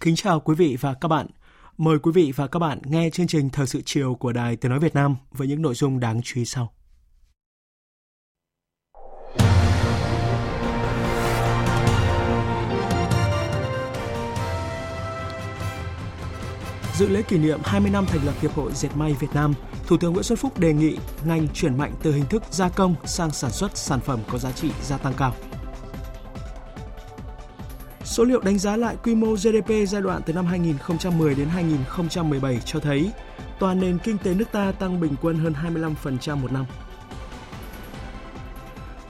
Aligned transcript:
Kính 0.00 0.16
chào 0.16 0.40
quý 0.40 0.54
vị 0.54 0.76
và 0.80 0.94
các 0.94 1.08
bạn. 1.08 1.26
Mời 1.78 1.98
quý 1.98 2.12
vị 2.14 2.32
và 2.36 2.46
các 2.46 2.58
bạn 2.58 2.78
nghe 2.84 3.10
chương 3.10 3.26
trình 3.26 3.50
Thời 3.50 3.66
sự 3.66 3.82
chiều 3.84 4.14
của 4.14 4.32
Đài 4.32 4.56
Tiếng 4.56 4.70
Nói 4.70 4.78
Việt 4.78 4.94
Nam 4.94 5.16
với 5.32 5.48
những 5.48 5.62
nội 5.62 5.74
dung 5.74 6.00
đáng 6.00 6.20
chú 6.22 6.40
ý 6.40 6.44
sau. 6.44 6.72
Dự 16.94 17.08
lễ 17.08 17.22
kỷ 17.22 17.38
niệm 17.38 17.60
20 17.64 17.90
năm 17.90 18.06
thành 18.06 18.26
lập 18.26 18.34
Hiệp 18.40 18.52
hội 18.52 18.72
Dệt 18.74 18.96
may 18.96 19.12
Việt 19.20 19.34
Nam, 19.34 19.54
Thủ 19.86 19.96
tướng 19.96 20.12
Nguyễn 20.12 20.24
Xuân 20.24 20.36
Phúc 20.36 20.58
đề 20.58 20.72
nghị 20.72 20.96
ngành 21.24 21.48
chuyển 21.54 21.78
mạnh 21.78 21.92
từ 22.02 22.12
hình 22.12 22.26
thức 22.26 22.42
gia 22.50 22.68
công 22.68 22.94
sang 23.04 23.30
sản 23.30 23.50
xuất 23.50 23.76
sản 23.76 24.00
phẩm 24.00 24.20
có 24.32 24.38
giá 24.38 24.52
trị 24.52 24.70
gia 24.82 24.98
tăng 24.98 25.14
cao. 25.16 25.34
Số 28.10 28.24
liệu 28.24 28.40
đánh 28.40 28.58
giá 28.58 28.76
lại 28.76 28.96
quy 29.04 29.14
mô 29.14 29.34
GDP 29.34 29.88
giai 29.88 30.02
đoạn 30.02 30.22
từ 30.26 30.32
năm 30.32 30.46
2010 30.46 31.34
đến 31.34 31.48
2017 31.48 32.60
cho 32.64 32.80
thấy 32.80 33.10
toàn 33.58 33.80
nền 33.80 33.98
kinh 33.98 34.18
tế 34.18 34.34
nước 34.34 34.44
ta 34.52 34.72
tăng 34.72 35.00
bình 35.00 35.14
quân 35.22 35.38
hơn 35.38 35.54
25% 36.24 36.36
một 36.36 36.52
năm. 36.52 36.66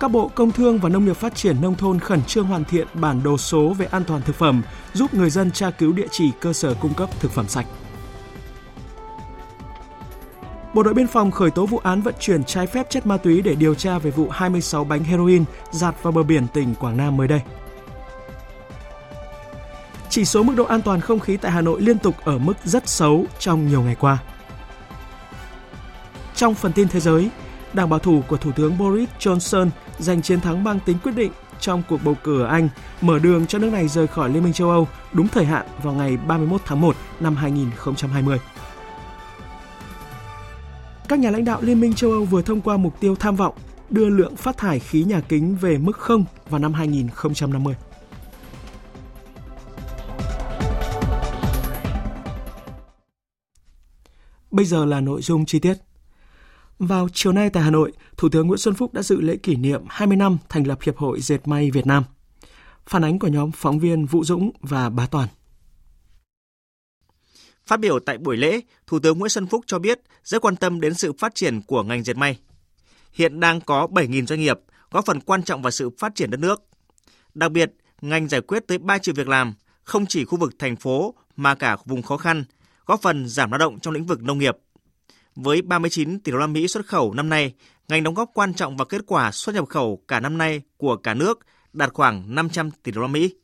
Các 0.01 0.11
bộ 0.11 0.29
Công 0.29 0.53
Thương 0.53 0.79
và 0.79 0.89
Nông 0.89 1.05
nghiệp 1.05 1.17
Phát 1.17 1.35
triển 1.35 1.57
Nông 1.61 1.75
thôn 1.75 1.99
khẩn 1.99 2.23
trương 2.23 2.47
hoàn 2.47 2.65
thiện 2.65 2.87
bản 2.95 3.23
đồ 3.23 3.39
số 3.39 3.75
về 3.79 3.87
an 3.87 4.05
toàn 4.05 4.23
thực 4.23 4.37
phẩm, 4.37 4.63
giúp 4.93 5.15
người 5.15 5.31
dân 5.31 5.51
tra 5.51 5.71
cứu 5.71 5.93
địa 5.93 6.07
chỉ 6.11 6.31
cơ 6.41 6.53
sở 6.53 6.75
cung 6.75 6.95
cấp 6.95 7.11
thực 7.21 7.31
phẩm 7.31 7.49
sạch. 7.49 7.67
Bộ 10.75 10.83
đội 10.83 10.95
biên 10.95 11.07
phòng 11.07 11.31
khởi 11.31 11.51
tố 11.51 11.67
vụ 11.67 11.79
án 11.79 12.03
vận 12.03 12.15
chuyển 12.21 12.45
trái 12.45 12.67
phép 12.67 12.91
chất 12.91 13.07
ma 13.07 13.17
túy 13.17 13.43
để 13.43 13.55
điều 13.55 13.75
tra 13.75 13.99
về 13.99 14.11
vụ 14.11 14.29
26 14.31 14.85
bánh 14.85 15.05
heroin 15.05 15.45
giạt 15.71 16.03
vào 16.03 16.13
bờ 16.13 16.23
biển 16.23 16.47
tỉnh 16.53 16.75
Quảng 16.75 16.97
Nam 16.97 17.17
mới 17.17 17.29
đây. 17.29 17.41
Chỉ 20.11 20.25
số 20.25 20.43
mức 20.43 20.55
độ 20.57 20.65
an 20.65 20.83
toàn 20.83 21.01
không 21.01 21.21
khí 21.21 21.37
tại 21.37 21.53
Hà 21.53 21.61
Nội 21.61 21.81
liên 21.83 21.99
tục 21.99 22.15
ở 22.25 22.39
mức 22.39 22.55
rất 22.65 22.89
xấu 22.89 23.25
trong 23.39 23.69
nhiều 23.69 23.83
ngày 23.83 23.97
qua. 24.01 24.19
Trong 26.35 26.55
phần 26.55 26.73
tin 26.73 26.89
thế 26.89 27.01
giới, 27.01 27.31
Đảng 27.73 27.89
bảo 27.89 27.99
thủ 27.99 28.23
của 28.29 28.37
Thủ 28.37 28.53
tướng 28.53 28.79
Boris 28.79 29.09
Johnson 29.21 29.69
giành 29.99 30.23
chiến 30.23 30.41
thắng 30.41 30.65
mang 30.65 30.79
tính 30.85 30.97
quyết 31.03 31.13
định 31.13 31.33
trong 31.61 31.83
cuộc 31.89 32.01
bầu 32.05 32.17
cử 32.25 32.43
ở 32.43 32.47
Anh, 32.47 32.69
mở 33.01 33.19
đường 33.19 33.47
cho 33.47 33.59
nước 33.59 33.73
này 33.73 33.89
rời 33.89 34.07
khỏi 34.07 34.31
Liên 34.31 34.45
minh 34.45 34.53
châu 34.53 34.71
Âu 34.71 34.89
đúng 35.13 35.29
thời 35.29 35.45
hạn 35.45 35.67
vào 35.83 35.95
ngày 35.95 36.17
31 36.17 36.61
tháng 36.65 36.81
1 36.81 36.97
năm 37.21 37.37
2020. 37.37 38.39
Các 41.09 41.19
nhà 41.19 41.31
lãnh 41.31 41.45
đạo 41.45 41.59
Liên 41.63 41.81
minh 41.81 41.95
châu 41.95 42.11
Âu 42.11 42.25
vừa 42.25 42.43
thông 42.43 42.61
qua 42.61 42.77
mục 42.77 43.01
tiêu 43.01 43.17
tham 43.17 43.37
vọng 43.37 43.55
đưa 43.91 44.09
lượng 44.09 44.37
phát 44.37 44.57
thải 44.57 44.79
khí 44.79 45.05
nhà 45.05 45.21
kính 45.29 45.57
về 45.61 45.79
mức 45.79 45.97
không 45.97 46.25
vào 46.49 46.59
năm 46.59 46.73
2050. 46.73 47.75
Bây 54.61 54.67
giờ 54.67 54.85
là 54.85 55.01
nội 55.01 55.23
dung 55.23 55.47
chi 55.47 55.59
tiết. 55.59 55.75
Vào 56.79 57.09
chiều 57.13 57.33
nay 57.33 57.51
tại 57.51 57.63
Hà 57.63 57.71
Nội, 57.71 57.93
Thủ 58.17 58.29
tướng 58.29 58.47
Nguyễn 58.47 58.59
Xuân 58.59 58.75
Phúc 58.75 58.95
đã 58.95 59.03
dự 59.03 59.21
lễ 59.21 59.37
kỷ 59.37 59.57
niệm 59.57 59.85
20 59.89 60.17
năm 60.17 60.39
thành 60.49 60.67
lập 60.67 60.79
Hiệp 60.83 60.97
hội 60.97 61.21
Dệt 61.21 61.49
may 61.49 61.71
Việt 61.71 61.87
Nam. 61.87 62.05
Phản 62.87 63.05
ánh 63.05 63.19
của 63.19 63.29
nhóm 63.29 63.51
phóng 63.53 63.79
viên 63.79 64.07
Vũ 64.07 64.25
Dũng 64.25 64.51
và 64.61 64.91
Bá 64.91 65.07
Toàn. 65.07 65.29
Phát 67.67 67.81
biểu 67.81 67.99
tại 67.99 68.19
buổi 68.19 68.37
lễ, 68.37 68.61
Thủ 68.87 68.99
tướng 68.99 69.19
Nguyễn 69.19 69.29
Xuân 69.29 69.47
Phúc 69.47 69.65
cho 69.67 69.79
biết 69.79 70.01
rất 70.25 70.43
quan 70.43 70.57
tâm 70.57 70.81
đến 70.81 70.95
sự 70.95 71.13
phát 71.19 71.35
triển 71.35 71.61
của 71.63 71.83
ngành 71.83 72.03
dệt 72.03 72.17
may. 72.17 72.39
Hiện 73.13 73.41
đang 73.41 73.61
có 73.61 73.89
7.000 73.91 74.27
doanh 74.27 74.41
nghiệp, 74.41 74.59
góp 74.91 75.07
phần 75.07 75.21
quan 75.21 75.43
trọng 75.43 75.63
vào 75.63 75.71
sự 75.71 75.91
phát 75.99 76.15
triển 76.15 76.31
đất 76.31 76.41
nước. 76.41 76.63
Đặc 77.35 77.53
biệt, 77.53 77.73
ngành 78.01 78.29
giải 78.29 78.41
quyết 78.41 78.67
tới 78.67 78.79
3 78.79 78.99
triệu 78.99 79.15
việc 79.15 79.29
làm, 79.29 79.55
không 79.85 80.07
chỉ 80.07 80.25
khu 80.25 80.39
vực 80.39 80.53
thành 80.59 80.77
phố 80.77 81.15
mà 81.37 81.55
cả 81.55 81.77
vùng 81.87 82.03
khó 82.03 82.17
khăn, 82.17 82.45
góp 82.91 83.03
phần 83.03 83.29
giảm 83.29 83.51
lao 83.51 83.59
động 83.59 83.81
trong 83.81 83.95
lĩnh 83.95 84.07
vực 84.07 84.23
nông 84.23 84.39
nghiệp. 84.39 84.57
Với 85.35 85.63
39 85.63 86.21
tỷ 86.21 86.33
đô 86.33 86.39
la 86.39 86.47
Mỹ 86.47 86.69
xuất 86.69 86.87
khẩu 86.87 87.15
năm 87.15 87.29
nay, 87.29 87.55
ngành 87.89 88.03
đóng 88.03 88.15
góp 88.15 88.31
quan 88.35 88.55
trọng 88.55 88.77
vào 88.77 88.87
kết 88.87 89.01
quả 89.07 89.33
xuất 89.33 89.55
nhập 89.55 89.69
khẩu 89.69 90.03
cả 90.09 90.21
năm 90.21 90.39
nay 90.39 90.63
của 90.77 90.97
cả 90.97 91.15
nước 91.15 91.39
đạt 91.73 91.93
khoảng 91.93 92.35
500 92.35 92.71
tỷ 92.83 92.93
đô 92.93 93.01
la 93.01 93.07
Mỹ. 93.07 93.35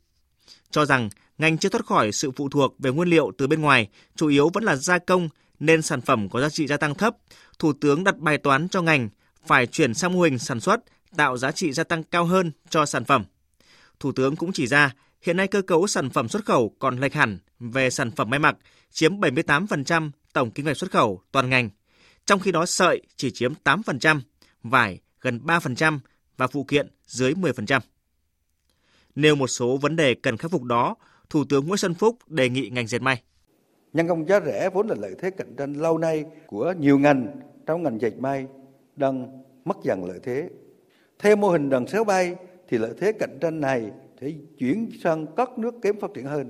Cho 0.71 0.85
rằng 0.85 1.09
ngành 1.37 1.57
chưa 1.57 1.69
thoát 1.69 1.85
khỏi 1.85 2.11
sự 2.11 2.31
phụ 2.31 2.49
thuộc 2.49 2.75
về 2.79 2.91
nguyên 2.91 3.09
liệu 3.09 3.31
từ 3.37 3.47
bên 3.47 3.61
ngoài, 3.61 3.89
chủ 4.15 4.27
yếu 4.27 4.49
vẫn 4.53 4.63
là 4.63 4.75
gia 4.75 4.97
công 4.97 5.29
nên 5.59 5.81
sản 5.81 6.01
phẩm 6.01 6.29
có 6.29 6.41
giá 6.41 6.49
trị 6.49 6.67
gia 6.67 6.77
tăng 6.77 6.95
thấp. 6.95 7.15
Thủ 7.59 7.73
tướng 7.73 8.03
đặt 8.03 8.17
bài 8.17 8.37
toán 8.37 8.69
cho 8.69 8.81
ngành 8.81 9.09
phải 9.45 9.67
chuyển 9.67 9.93
sang 9.93 10.13
mô 10.13 10.21
hình 10.21 10.39
sản 10.39 10.59
xuất 10.59 10.79
tạo 11.17 11.37
giá 11.37 11.51
trị 11.51 11.71
gia 11.71 11.83
tăng 11.83 12.03
cao 12.03 12.25
hơn 12.25 12.51
cho 12.69 12.85
sản 12.85 13.05
phẩm. 13.05 13.25
Thủ 13.99 14.11
tướng 14.11 14.35
cũng 14.35 14.51
chỉ 14.51 14.67
ra 14.67 14.93
hiện 15.21 15.37
nay 15.37 15.47
cơ 15.47 15.61
cấu 15.61 15.87
sản 15.87 16.09
phẩm 16.09 16.27
xuất 16.27 16.45
khẩu 16.45 16.75
còn 16.79 16.99
lệch 16.99 17.13
hẳn 17.13 17.37
về 17.59 17.89
sản 17.89 18.11
phẩm 18.11 18.29
may 18.29 18.39
mặc, 18.39 18.57
chiếm 18.91 19.19
78% 19.19 20.11
tổng 20.33 20.51
kinh 20.51 20.65
ngạch 20.65 20.77
xuất 20.77 20.91
khẩu 20.91 21.21
toàn 21.31 21.49
ngành. 21.49 21.69
Trong 22.25 22.39
khi 22.39 22.51
đó 22.51 22.65
sợi 22.65 23.01
chỉ 23.15 23.31
chiếm 23.31 23.53
8%, 23.63 24.19
vải 24.63 24.99
gần 25.21 25.39
3% 25.45 25.99
và 26.37 26.47
phụ 26.47 26.63
kiện 26.63 26.87
dưới 27.05 27.33
10%. 27.33 27.79
Nêu 29.15 29.35
một 29.35 29.47
số 29.47 29.77
vấn 29.77 29.95
đề 29.95 30.13
cần 30.13 30.37
khắc 30.37 30.51
phục 30.51 30.63
đó, 30.63 30.95
Thủ 31.29 31.43
tướng 31.49 31.67
Nguyễn 31.67 31.77
Xuân 31.77 31.93
Phúc 31.93 32.17
đề 32.27 32.49
nghị 32.49 32.69
ngành 32.69 32.87
dệt 32.87 33.01
may. 33.01 33.21
Nhân 33.93 34.07
công 34.07 34.27
giá 34.27 34.39
rẻ 34.45 34.69
vốn 34.73 34.87
là 34.87 34.95
lợi 34.99 35.15
thế 35.21 35.29
cạnh 35.29 35.55
tranh 35.57 35.73
lâu 35.73 35.97
nay 35.97 36.25
của 36.47 36.73
nhiều 36.79 36.99
ngành 36.99 37.27
trong 37.65 37.83
ngành 37.83 38.01
dệt 38.01 38.17
may 38.19 38.45
đang 38.95 39.43
mất 39.65 39.77
dần 39.83 40.05
lợi 40.05 40.19
thế. 40.23 40.49
Theo 41.19 41.35
mô 41.35 41.49
hình 41.49 41.69
đoàn 41.69 41.87
xéo 41.87 42.03
bay 42.03 42.35
thì 42.69 42.77
lợi 42.77 42.93
thế 42.99 43.11
cạnh 43.11 43.37
tranh 43.41 43.61
này 43.61 43.91
sẽ 44.21 44.31
chuyển 44.57 44.89
sang 45.03 45.25
các 45.35 45.59
nước 45.59 45.75
kém 45.81 45.99
phát 45.99 46.13
triển 46.13 46.25
hơn. 46.25 46.49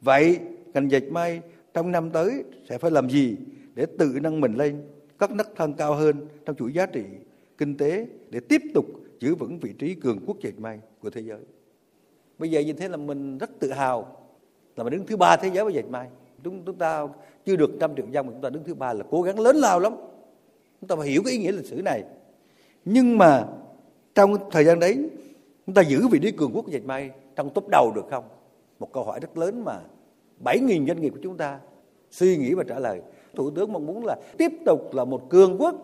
Vậy 0.00 0.38
ngành 0.74 0.90
dệt 0.90 1.02
may 1.10 1.40
trong 1.74 1.92
năm 1.92 2.10
tới 2.10 2.44
sẽ 2.68 2.78
phải 2.78 2.90
làm 2.90 3.10
gì 3.10 3.36
để 3.74 3.86
tự 3.98 4.18
nâng 4.22 4.40
mình 4.40 4.54
lên 4.54 4.82
các 5.18 5.30
nấc 5.30 5.56
thang 5.56 5.74
cao 5.74 5.94
hơn 5.94 6.16
trong 6.46 6.56
chuỗi 6.56 6.72
giá 6.72 6.86
trị 6.86 7.04
kinh 7.58 7.76
tế 7.76 8.06
để 8.30 8.40
tiếp 8.40 8.62
tục 8.74 8.86
giữ 9.20 9.34
vững 9.34 9.58
vị 9.58 9.72
trí 9.78 9.94
cường 9.94 10.18
quốc 10.26 10.36
dệt 10.42 10.58
may 10.58 10.78
của 11.00 11.10
thế 11.10 11.20
giới. 11.20 11.40
Bây 12.38 12.50
giờ 12.50 12.60
như 12.60 12.72
thế 12.72 12.88
là 12.88 12.96
mình 12.96 13.38
rất 13.38 13.50
tự 13.58 13.72
hào 13.72 14.16
là 14.76 14.84
mình 14.84 14.92
đứng 14.92 15.06
thứ 15.06 15.16
ba 15.16 15.36
thế 15.36 15.50
giới 15.54 15.64
về 15.64 15.72
dệt 15.72 15.86
may. 15.90 16.08
Chúng, 16.44 16.62
chúng 16.64 16.76
ta 16.76 17.06
chưa 17.44 17.56
được 17.56 17.70
trăm 17.80 17.96
triệu 17.96 18.06
dân 18.10 18.26
mà 18.26 18.32
chúng 18.32 18.42
ta 18.42 18.50
đứng 18.50 18.64
thứ 18.64 18.74
ba 18.74 18.92
là 18.92 19.04
cố 19.10 19.22
gắng 19.22 19.40
lớn 19.40 19.56
lao 19.56 19.80
lắm. 19.80 19.92
Chúng 20.80 20.88
ta 20.88 20.96
phải 20.96 21.08
hiểu 21.08 21.22
cái 21.24 21.32
ý 21.32 21.38
nghĩa 21.38 21.52
lịch 21.52 21.66
sử 21.66 21.82
này. 21.82 22.04
Nhưng 22.84 23.18
mà 23.18 23.46
trong 24.14 24.50
thời 24.50 24.64
gian 24.64 24.80
đấy 24.80 25.10
chúng 25.66 25.74
ta 25.74 25.82
giữ 25.82 26.08
vị 26.08 26.18
trí 26.22 26.30
cường 26.30 26.52
quốc 26.54 26.68
dệt 26.68 26.84
may 26.84 27.10
trong 27.36 27.50
top 27.54 27.68
đầu 27.68 27.92
được 27.94 28.04
không? 28.10 28.24
Một 28.78 28.92
câu 28.92 29.04
hỏi 29.04 29.20
rất 29.20 29.38
lớn 29.38 29.64
mà 29.64 29.80
7.000 30.44 30.86
doanh 30.86 31.00
nghiệp 31.00 31.10
của 31.10 31.20
chúng 31.22 31.36
ta 31.36 31.60
suy 32.10 32.36
nghĩ 32.36 32.54
và 32.54 32.64
trả 32.68 32.78
lời. 32.78 33.00
Thủ 33.34 33.50
tướng 33.50 33.72
mong 33.72 33.86
muốn 33.86 34.04
là 34.06 34.16
tiếp 34.38 34.52
tục 34.66 34.94
là 34.94 35.04
một 35.04 35.30
cường 35.30 35.56
quốc 35.58 35.74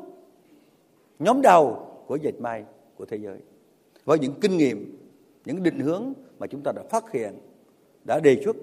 nhóm 1.18 1.42
đầu 1.42 1.94
của 2.06 2.16
dệt 2.16 2.40
may 2.40 2.64
của 2.96 3.04
thế 3.04 3.16
giới 3.16 3.38
với 4.04 4.18
những 4.18 4.34
kinh 4.40 4.56
nghiệm, 4.56 4.98
những 5.44 5.62
định 5.62 5.80
hướng 5.80 6.12
mà 6.38 6.46
chúng 6.46 6.62
ta 6.62 6.72
đã 6.72 6.82
phát 6.90 7.04
hiện, 7.12 7.38
đã 8.04 8.20
đề 8.20 8.40
xuất. 8.44 8.56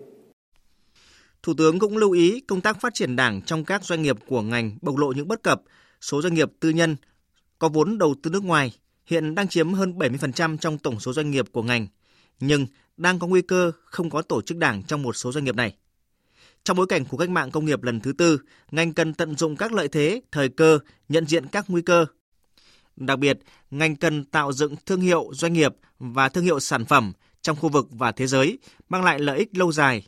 Thủ 1.44 1.54
tướng 1.58 1.80
cũng 1.80 1.98
lưu 1.98 2.12
ý 2.12 2.40
công 2.40 2.62
tác 2.62 2.82
phát 2.82 2.94
triển 2.94 3.16
đảng 3.16 3.42
trong 3.42 3.66
các 3.66 3.84
doanh 3.84 4.02
nghiệp 4.02 4.18
của 4.28 4.42
ngành 4.42 4.78
bộc 4.82 4.98
lộ 4.98 5.12
những 5.12 5.28
bất 5.28 5.44
cập, 5.44 5.62
số 6.02 6.22
doanh 6.22 6.34
nghiệp 6.34 6.52
tư 6.60 6.70
nhân 6.70 6.96
có 7.60 7.70
vốn 7.70 7.98
đầu 7.98 8.16
tư 8.24 8.30
nước 8.30 8.44
ngoài 8.44 8.72
hiện 9.06 9.36
đang 9.36 9.48
chiếm 9.48 9.74
hơn 9.74 9.98
70% 9.98 10.57
trong 10.57 10.78
tổng 10.78 11.00
số 11.00 11.13
doanh 11.13 11.31
nghiệp 11.31 11.46
của 11.52 11.63
ngành, 11.63 11.88
nhưng 12.40 12.68
đang 12.98 13.19
có 13.19 13.28
nguy 13.28 13.42
cơ 13.42 13.72
không 13.86 14.10
có 14.10 14.22
tổ 14.22 14.42
chức 14.42 14.57
đảng 14.57 14.84
trong 14.84 15.04
một 15.04 15.16
số 15.16 15.31
doanh 15.31 15.44
nghiệp 15.44 15.56
này. 15.56 15.75
Trong 16.63 16.78
bối 16.78 16.88
cảnh 16.88 17.06
của 17.06 17.18
cách 17.18 17.30
mạng 17.30 17.52
công 17.52 17.66
nghiệp 17.66 17.84
lần 17.84 18.00
thứ 18.00 18.13
tư, 18.13 18.40
ngành 18.72 18.94
cần 18.94 19.13
tận 19.13 19.36
dụng 19.36 19.56
các 19.56 19.74
lợi 19.74 19.88
thế, 19.88 20.22
thời 20.31 20.50
cơ, 20.50 20.80
nhận 21.10 21.25
diện 21.25 21.48
các 21.48 21.66
nguy 21.68 21.81
cơ. 21.81 22.06
Đặc 22.96 23.19
biệt, 23.19 23.40
ngành 23.72 23.96
cần 23.96 24.25
tạo 24.25 24.54
dựng 24.54 24.75
thương 24.86 25.02
hiệu 25.02 25.30
doanh 25.34 25.54
nghiệp 25.54 25.75
và 26.00 26.30
thương 26.30 26.44
hiệu 26.44 26.60
sản 26.60 26.86
phẩm 26.86 27.13
trong 27.42 27.56
khu 27.56 27.69
vực 27.69 27.88
và 27.92 28.12
thế 28.12 28.28
giới, 28.28 28.60
mang 28.90 29.04
lại 29.04 29.19
lợi 29.19 29.38
ích 29.38 29.58
lâu 29.58 29.72
dài. 29.72 30.08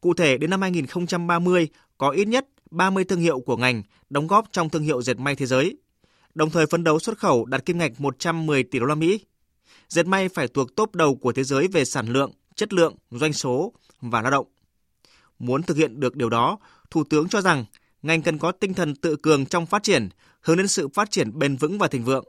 Cụ 0.00 0.14
thể, 0.14 0.38
đến 0.38 0.50
năm 0.50 0.62
2030 0.62 1.68
có 1.98 2.10
ít 2.10 2.28
nhất 2.28 2.46
30 2.70 3.04
thương 3.04 3.20
hiệu 3.20 3.40
của 3.40 3.56
ngành 3.56 3.82
đóng 4.10 4.26
góp 4.26 4.46
trong 4.52 4.70
thương 4.70 4.82
hiệu 4.82 5.02
dệt 5.02 5.18
may 5.18 5.36
thế 5.36 5.46
giới. 5.46 5.76
Đồng 6.34 6.50
thời 6.50 6.66
phấn 6.66 6.84
đấu 6.84 6.98
xuất 6.98 7.18
khẩu 7.18 7.44
đạt 7.44 7.66
kim 7.66 7.78
ngạch 7.78 8.00
110 8.00 8.62
tỷ 8.62 8.78
đô 8.78 8.86
la 8.86 8.94
Mỹ. 8.94 9.20
Dệt 9.88 10.06
may 10.06 10.28
phải 10.28 10.48
thuộc 10.48 10.76
top 10.76 10.94
đầu 10.94 11.14
của 11.14 11.32
thế 11.32 11.44
giới 11.44 11.68
về 11.68 11.84
sản 11.84 12.06
lượng, 12.06 12.32
chất 12.54 12.72
lượng, 12.72 12.94
doanh 13.10 13.32
số 13.32 13.72
và 14.00 14.22
lao 14.22 14.30
động. 14.30 14.46
Muốn 15.38 15.62
thực 15.62 15.76
hiện 15.76 16.00
được 16.00 16.16
điều 16.16 16.30
đó, 16.30 16.58
Thủ 16.90 17.04
tướng 17.04 17.28
cho 17.28 17.40
rằng 17.40 17.64
ngành 18.02 18.22
cần 18.22 18.38
có 18.38 18.52
tinh 18.52 18.74
thần 18.74 18.94
tự 18.94 19.16
cường 19.16 19.46
trong 19.46 19.66
phát 19.66 19.82
triển, 19.82 20.08
hướng 20.40 20.56
đến 20.56 20.68
sự 20.68 20.88
phát 20.88 21.10
triển 21.10 21.38
bền 21.38 21.56
vững 21.56 21.78
và 21.78 21.88
thịnh 21.88 22.04
vượng. 22.04 22.24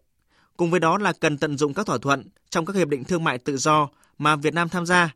Cùng 0.58 0.72
với 0.72 0.80
đó 0.80 0.98
là 0.98 1.14
cần 1.14 1.38
tận 1.38 1.58
dụng 1.58 1.74
các 1.74 1.86
thỏa 1.86 1.98
thuận 1.98 2.30
trong 2.50 2.66
các 2.66 2.76
hiệp 2.76 2.88
định 2.88 3.04
thương 3.04 3.24
mại 3.24 3.38
tự 3.38 3.58
do 3.58 3.90
mà 4.18 4.36
Việt 4.36 4.54
Nam 4.54 4.70
tham 4.70 4.86
gia. 4.86 5.16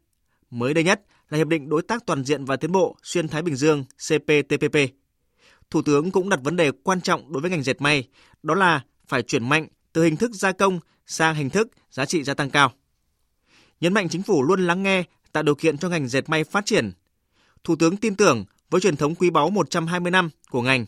Mới 0.49 0.73
đây 0.73 0.83
nhất 0.83 1.01
là 1.29 1.37
Hiệp 1.37 1.47
định 1.47 1.69
Đối 1.69 1.81
tác 1.81 2.05
Toàn 2.05 2.23
diện 2.23 2.45
và 2.45 2.55
Tiến 2.55 2.71
bộ 2.71 2.97
Xuyên 3.03 3.27
Thái 3.27 3.41
Bình 3.41 3.55
Dương 3.55 3.83
CPTPP. 3.83 4.77
Thủ 5.69 5.81
tướng 5.81 6.11
cũng 6.11 6.29
đặt 6.29 6.39
vấn 6.43 6.55
đề 6.55 6.71
quan 6.83 7.01
trọng 7.01 7.31
đối 7.31 7.41
với 7.41 7.51
ngành 7.51 7.63
dệt 7.63 7.81
may, 7.81 8.07
đó 8.43 8.55
là 8.55 8.81
phải 9.07 9.23
chuyển 9.23 9.49
mạnh 9.49 9.67
từ 9.93 10.03
hình 10.03 10.17
thức 10.17 10.31
gia 10.33 10.51
công 10.51 10.79
sang 11.05 11.35
hình 11.35 11.49
thức 11.49 11.67
giá 11.91 12.05
trị 12.05 12.23
gia 12.23 12.33
tăng 12.33 12.49
cao. 12.49 12.71
Nhấn 13.81 13.93
mạnh 13.93 14.09
chính 14.09 14.23
phủ 14.23 14.43
luôn 14.43 14.67
lắng 14.67 14.83
nghe, 14.83 15.03
tạo 15.31 15.43
điều 15.43 15.55
kiện 15.55 15.77
cho 15.77 15.89
ngành 15.89 16.07
dệt 16.07 16.29
may 16.29 16.43
phát 16.43 16.65
triển. 16.65 16.91
Thủ 17.63 17.75
tướng 17.75 17.97
tin 17.97 18.15
tưởng 18.15 18.45
với 18.69 18.81
truyền 18.81 18.95
thống 18.95 19.15
quý 19.15 19.29
báu 19.29 19.49
120 19.49 20.11
năm 20.11 20.29
của 20.49 20.61
ngành, 20.61 20.85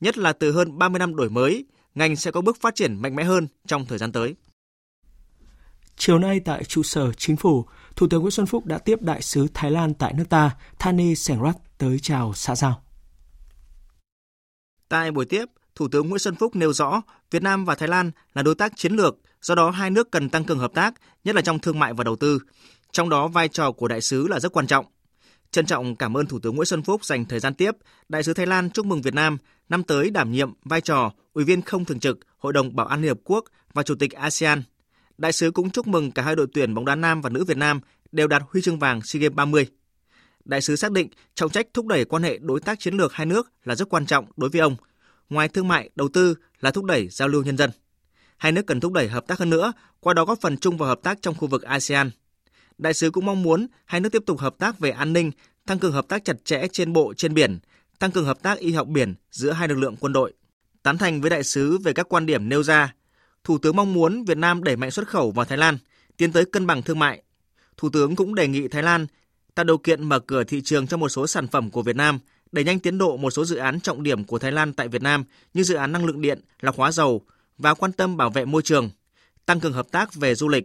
nhất 0.00 0.18
là 0.18 0.32
từ 0.32 0.52
hơn 0.52 0.78
30 0.78 0.98
năm 0.98 1.16
đổi 1.16 1.30
mới, 1.30 1.64
ngành 1.94 2.16
sẽ 2.16 2.30
có 2.30 2.40
bước 2.40 2.60
phát 2.60 2.74
triển 2.74 3.02
mạnh 3.02 3.16
mẽ 3.16 3.24
hơn 3.24 3.46
trong 3.66 3.86
thời 3.86 3.98
gian 3.98 4.12
tới. 4.12 4.34
Chiều 5.96 6.18
nay 6.18 6.40
tại 6.40 6.64
trụ 6.64 6.82
sở 6.82 7.12
chính 7.12 7.36
phủ, 7.36 7.64
Thủ 7.96 8.06
tướng 8.10 8.20
Nguyễn 8.20 8.30
Xuân 8.30 8.46
Phúc 8.46 8.66
đã 8.66 8.78
tiếp 8.78 9.02
đại 9.02 9.22
sứ 9.22 9.46
Thái 9.54 9.70
Lan 9.70 9.94
tại 9.94 10.12
nước 10.12 10.24
ta, 10.28 10.50
Thani 10.78 11.14
Sengrat 11.14 11.56
tới 11.78 11.98
chào 12.02 12.32
xã 12.34 12.56
giao. 12.56 12.82
Tại 14.90 15.10
buổi 15.10 15.24
tiếp, 15.24 15.44
Thủ 15.74 15.88
tướng 15.88 16.08
Nguyễn 16.08 16.18
Xuân 16.18 16.34
Phúc 16.34 16.56
nêu 16.56 16.72
rõ 16.72 17.02
Việt 17.30 17.42
Nam 17.42 17.64
và 17.64 17.74
Thái 17.74 17.88
Lan 17.88 18.10
là 18.34 18.42
đối 18.42 18.54
tác 18.54 18.76
chiến 18.76 18.92
lược, 18.92 19.16
do 19.42 19.54
đó 19.54 19.70
hai 19.70 19.90
nước 19.90 20.10
cần 20.10 20.28
tăng 20.28 20.44
cường 20.44 20.58
hợp 20.58 20.74
tác, 20.74 20.94
nhất 21.24 21.34
là 21.34 21.42
trong 21.42 21.58
thương 21.58 21.78
mại 21.78 21.92
và 21.94 22.04
đầu 22.04 22.16
tư. 22.16 22.38
Trong 22.92 23.08
đó 23.08 23.28
vai 23.28 23.48
trò 23.48 23.72
của 23.72 23.88
đại 23.88 24.00
sứ 24.00 24.28
là 24.28 24.40
rất 24.40 24.52
quan 24.52 24.66
trọng. 24.66 24.86
Trân 25.50 25.66
trọng 25.66 25.96
cảm 25.96 26.16
ơn 26.16 26.26
Thủ 26.26 26.38
tướng 26.38 26.56
Nguyễn 26.56 26.66
Xuân 26.66 26.82
Phúc 26.82 27.04
dành 27.04 27.24
thời 27.24 27.40
gian 27.40 27.54
tiếp, 27.54 27.76
đại 28.08 28.22
sứ 28.22 28.34
Thái 28.34 28.46
Lan 28.46 28.70
chúc 28.70 28.86
mừng 28.86 29.02
Việt 29.02 29.14
Nam 29.14 29.38
năm 29.68 29.82
tới 29.82 30.10
đảm 30.10 30.32
nhiệm 30.32 30.52
vai 30.64 30.80
trò 30.80 31.12
Ủy 31.32 31.44
viên 31.44 31.62
không 31.62 31.84
thường 31.84 32.00
trực 32.00 32.18
Hội 32.38 32.52
đồng 32.52 32.76
Bảo 32.76 32.86
an 32.86 33.00
Liên 33.02 33.08
Hợp 33.08 33.18
Quốc 33.24 33.44
và 33.72 33.82
Chủ 33.82 33.94
tịch 33.94 34.12
ASEAN. 34.12 34.62
Đại 35.18 35.32
sứ 35.32 35.50
cũng 35.50 35.70
chúc 35.70 35.86
mừng 35.86 36.12
cả 36.12 36.22
hai 36.22 36.36
đội 36.36 36.46
tuyển 36.52 36.74
bóng 36.74 36.84
đá 36.84 36.94
nam 36.94 37.20
và 37.20 37.30
nữ 37.30 37.44
Việt 37.44 37.56
Nam 37.56 37.80
đều 38.12 38.28
đạt 38.28 38.42
huy 38.50 38.62
chương 38.62 38.78
vàng 38.78 39.02
SEA 39.02 39.20
Games 39.20 39.34
30. 39.34 39.66
Đại 40.50 40.60
sứ 40.60 40.76
xác 40.76 40.92
định 40.92 41.08
trọng 41.34 41.50
trách 41.50 41.66
thúc 41.74 41.86
đẩy 41.86 42.04
quan 42.04 42.22
hệ 42.22 42.38
đối 42.38 42.60
tác 42.60 42.80
chiến 42.80 42.94
lược 42.94 43.12
hai 43.12 43.26
nước 43.26 43.52
là 43.64 43.74
rất 43.74 43.88
quan 43.88 44.06
trọng 44.06 44.26
đối 44.36 44.50
với 44.50 44.60
ông. 44.60 44.76
Ngoài 45.28 45.48
thương 45.48 45.68
mại, 45.68 45.90
đầu 45.94 46.08
tư 46.08 46.34
là 46.60 46.70
thúc 46.70 46.84
đẩy 46.84 47.08
giao 47.08 47.28
lưu 47.28 47.42
nhân 47.42 47.56
dân. 47.56 47.70
Hai 48.36 48.52
nước 48.52 48.66
cần 48.66 48.80
thúc 48.80 48.92
đẩy 48.92 49.08
hợp 49.08 49.26
tác 49.26 49.38
hơn 49.38 49.50
nữa, 49.50 49.72
qua 50.00 50.14
đó 50.14 50.24
góp 50.24 50.40
phần 50.40 50.56
chung 50.56 50.76
vào 50.76 50.88
hợp 50.88 51.00
tác 51.02 51.18
trong 51.22 51.34
khu 51.34 51.48
vực 51.48 51.62
ASEAN. 51.62 52.10
Đại 52.78 52.94
sứ 52.94 53.10
cũng 53.10 53.26
mong 53.26 53.42
muốn 53.42 53.66
hai 53.84 54.00
nước 54.00 54.08
tiếp 54.12 54.22
tục 54.26 54.38
hợp 54.38 54.54
tác 54.58 54.78
về 54.78 54.90
an 54.90 55.12
ninh, 55.12 55.30
tăng 55.66 55.78
cường 55.78 55.92
hợp 55.92 56.08
tác 56.08 56.24
chặt 56.24 56.44
chẽ 56.44 56.66
trên 56.72 56.92
bộ, 56.92 57.14
trên 57.16 57.34
biển, 57.34 57.58
tăng 57.98 58.10
cường 58.10 58.24
hợp 58.24 58.42
tác 58.42 58.58
y 58.58 58.72
học 58.72 58.86
biển 58.86 59.14
giữa 59.30 59.52
hai 59.52 59.68
lực 59.68 59.78
lượng 59.78 59.96
quân 60.00 60.12
đội. 60.12 60.32
Tán 60.82 60.98
thành 60.98 61.20
với 61.20 61.30
đại 61.30 61.44
sứ 61.44 61.78
về 61.78 61.92
các 61.92 62.08
quan 62.08 62.26
điểm 62.26 62.48
nêu 62.48 62.62
ra, 62.62 62.94
Thủ 63.44 63.58
tướng 63.58 63.76
mong 63.76 63.92
muốn 63.92 64.24
Việt 64.24 64.38
Nam 64.38 64.64
đẩy 64.64 64.76
mạnh 64.76 64.90
xuất 64.90 65.08
khẩu 65.08 65.30
vào 65.30 65.44
Thái 65.44 65.58
Lan, 65.58 65.78
tiến 66.16 66.32
tới 66.32 66.44
cân 66.44 66.66
bằng 66.66 66.82
thương 66.82 66.98
mại. 66.98 67.22
Thủ 67.76 67.90
tướng 67.90 68.16
cũng 68.16 68.34
đề 68.34 68.48
nghị 68.48 68.68
Thái 68.68 68.82
Lan 68.82 69.06
tạo 69.54 69.64
điều 69.64 69.78
kiện 69.78 70.08
mở 70.08 70.18
cửa 70.18 70.44
thị 70.44 70.60
trường 70.64 70.86
cho 70.86 70.96
một 70.96 71.08
số 71.08 71.26
sản 71.26 71.46
phẩm 71.46 71.70
của 71.70 71.82
Việt 71.82 71.96
Nam, 71.96 72.18
đẩy 72.52 72.64
nhanh 72.64 72.78
tiến 72.78 72.98
độ 72.98 73.16
một 73.16 73.30
số 73.30 73.44
dự 73.44 73.56
án 73.56 73.80
trọng 73.80 74.02
điểm 74.02 74.24
của 74.24 74.38
Thái 74.38 74.52
Lan 74.52 74.72
tại 74.72 74.88
Việt 74.88 75.02
Nam 75.02 75.24
như 75.54 75.62
dự 75.62 75.74
án 75.74 75.92
năng 75.92 76.04
lượng 76.06 76.20
điện, 76.20 76.40
lọc 76.60 76.76
hóa 76.76 76.92
dầu 76.92 77.22
và 77.58 77.74
quan 77.74 77.92
tâm 77.92 78.16
bảo 78.16 78.30
vệ 78.30 78.44
môi 78.44 78.62
trường, 78.62 78.90
tăng 79.46 79.60
cường 79.60 79.72
hợp 79.72 79.86
tác 79.90 80.14
về 80.14 80.34
du 80.34 80.48
lịch. 80.48 80.64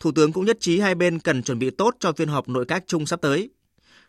Thủ 0.00 0.12
tướng 0.12 0.32
cũng 0.32 0.44
nhất 0.44 0.56
trí 0.60 0.80
hai 0.80 0.94
bên 0.94 1.18
cần 1.18 1.42
chuẩn 1.42 1.58
bị 1.58 1.70
tốt 1.70 1.94
cho 2.00 2.12
phiên 2.12 2.28
họp 2.28 2.48
nội 2.48 2.64
các 2.64 2.84
chung 2.86 3.06
sắp 3.06 3.20
tới. 3.20 3.50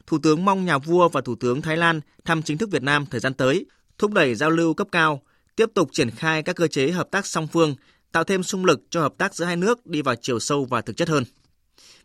Thủ 0.08 0.18
tướng 0.24 0.46
mong 0.46 0.66
nhà 0.66 0.78
vua 0.78 1.10
và 1.10 1.22
Thủ 1.22 1.36
tướng 1.36 1.62
Thái 1.62 1.78
Lan 1.78 2.02
thăm 2.25 2.42
chính 2.42 2.58
thức 2.58 2.72
Việt 2.72 2.84
Nam 2.84 3.06
thời 3.06 3.19
gian 3.19 3.34
tới, 3.34 3.66
thúc 3.98 4.12
đẩy 4.12 4.36
giao 4.36 4.50
lưu 4.50 4.74
cấp 4.74 4.88
cao, 4.92 5.22
tiếp 5.56 5.69
tục 5.74 5.90
triển 5.92 6.12
khai 6.12 6.44
các 6.44 6.56
cơ 6.56 6.68
chế 6.68 6.92
hợp 6.92 7.08
tác 7.12 7.25
song 7.25 7.48
phương, 7.48 7.75
tạo 8.12 8.24
thêm 8.24 8.44
sung 8.44 8.66
lực 8.66 8.81
cho 8.90 9.02
hợp 9.02 9.14
tác 9.18 9.36
giữa 9.36 9.46
hai 9.46 9.56
nước 9.56 9.86
đi 9.86 10.02
vào 10.02 10.16
chiều 10.22 10.40
sâu 10.40 10.66
và 10.66 10.81
thực 10.81 10.98
chất 10.98 11.10
hơn. 11.10 11.24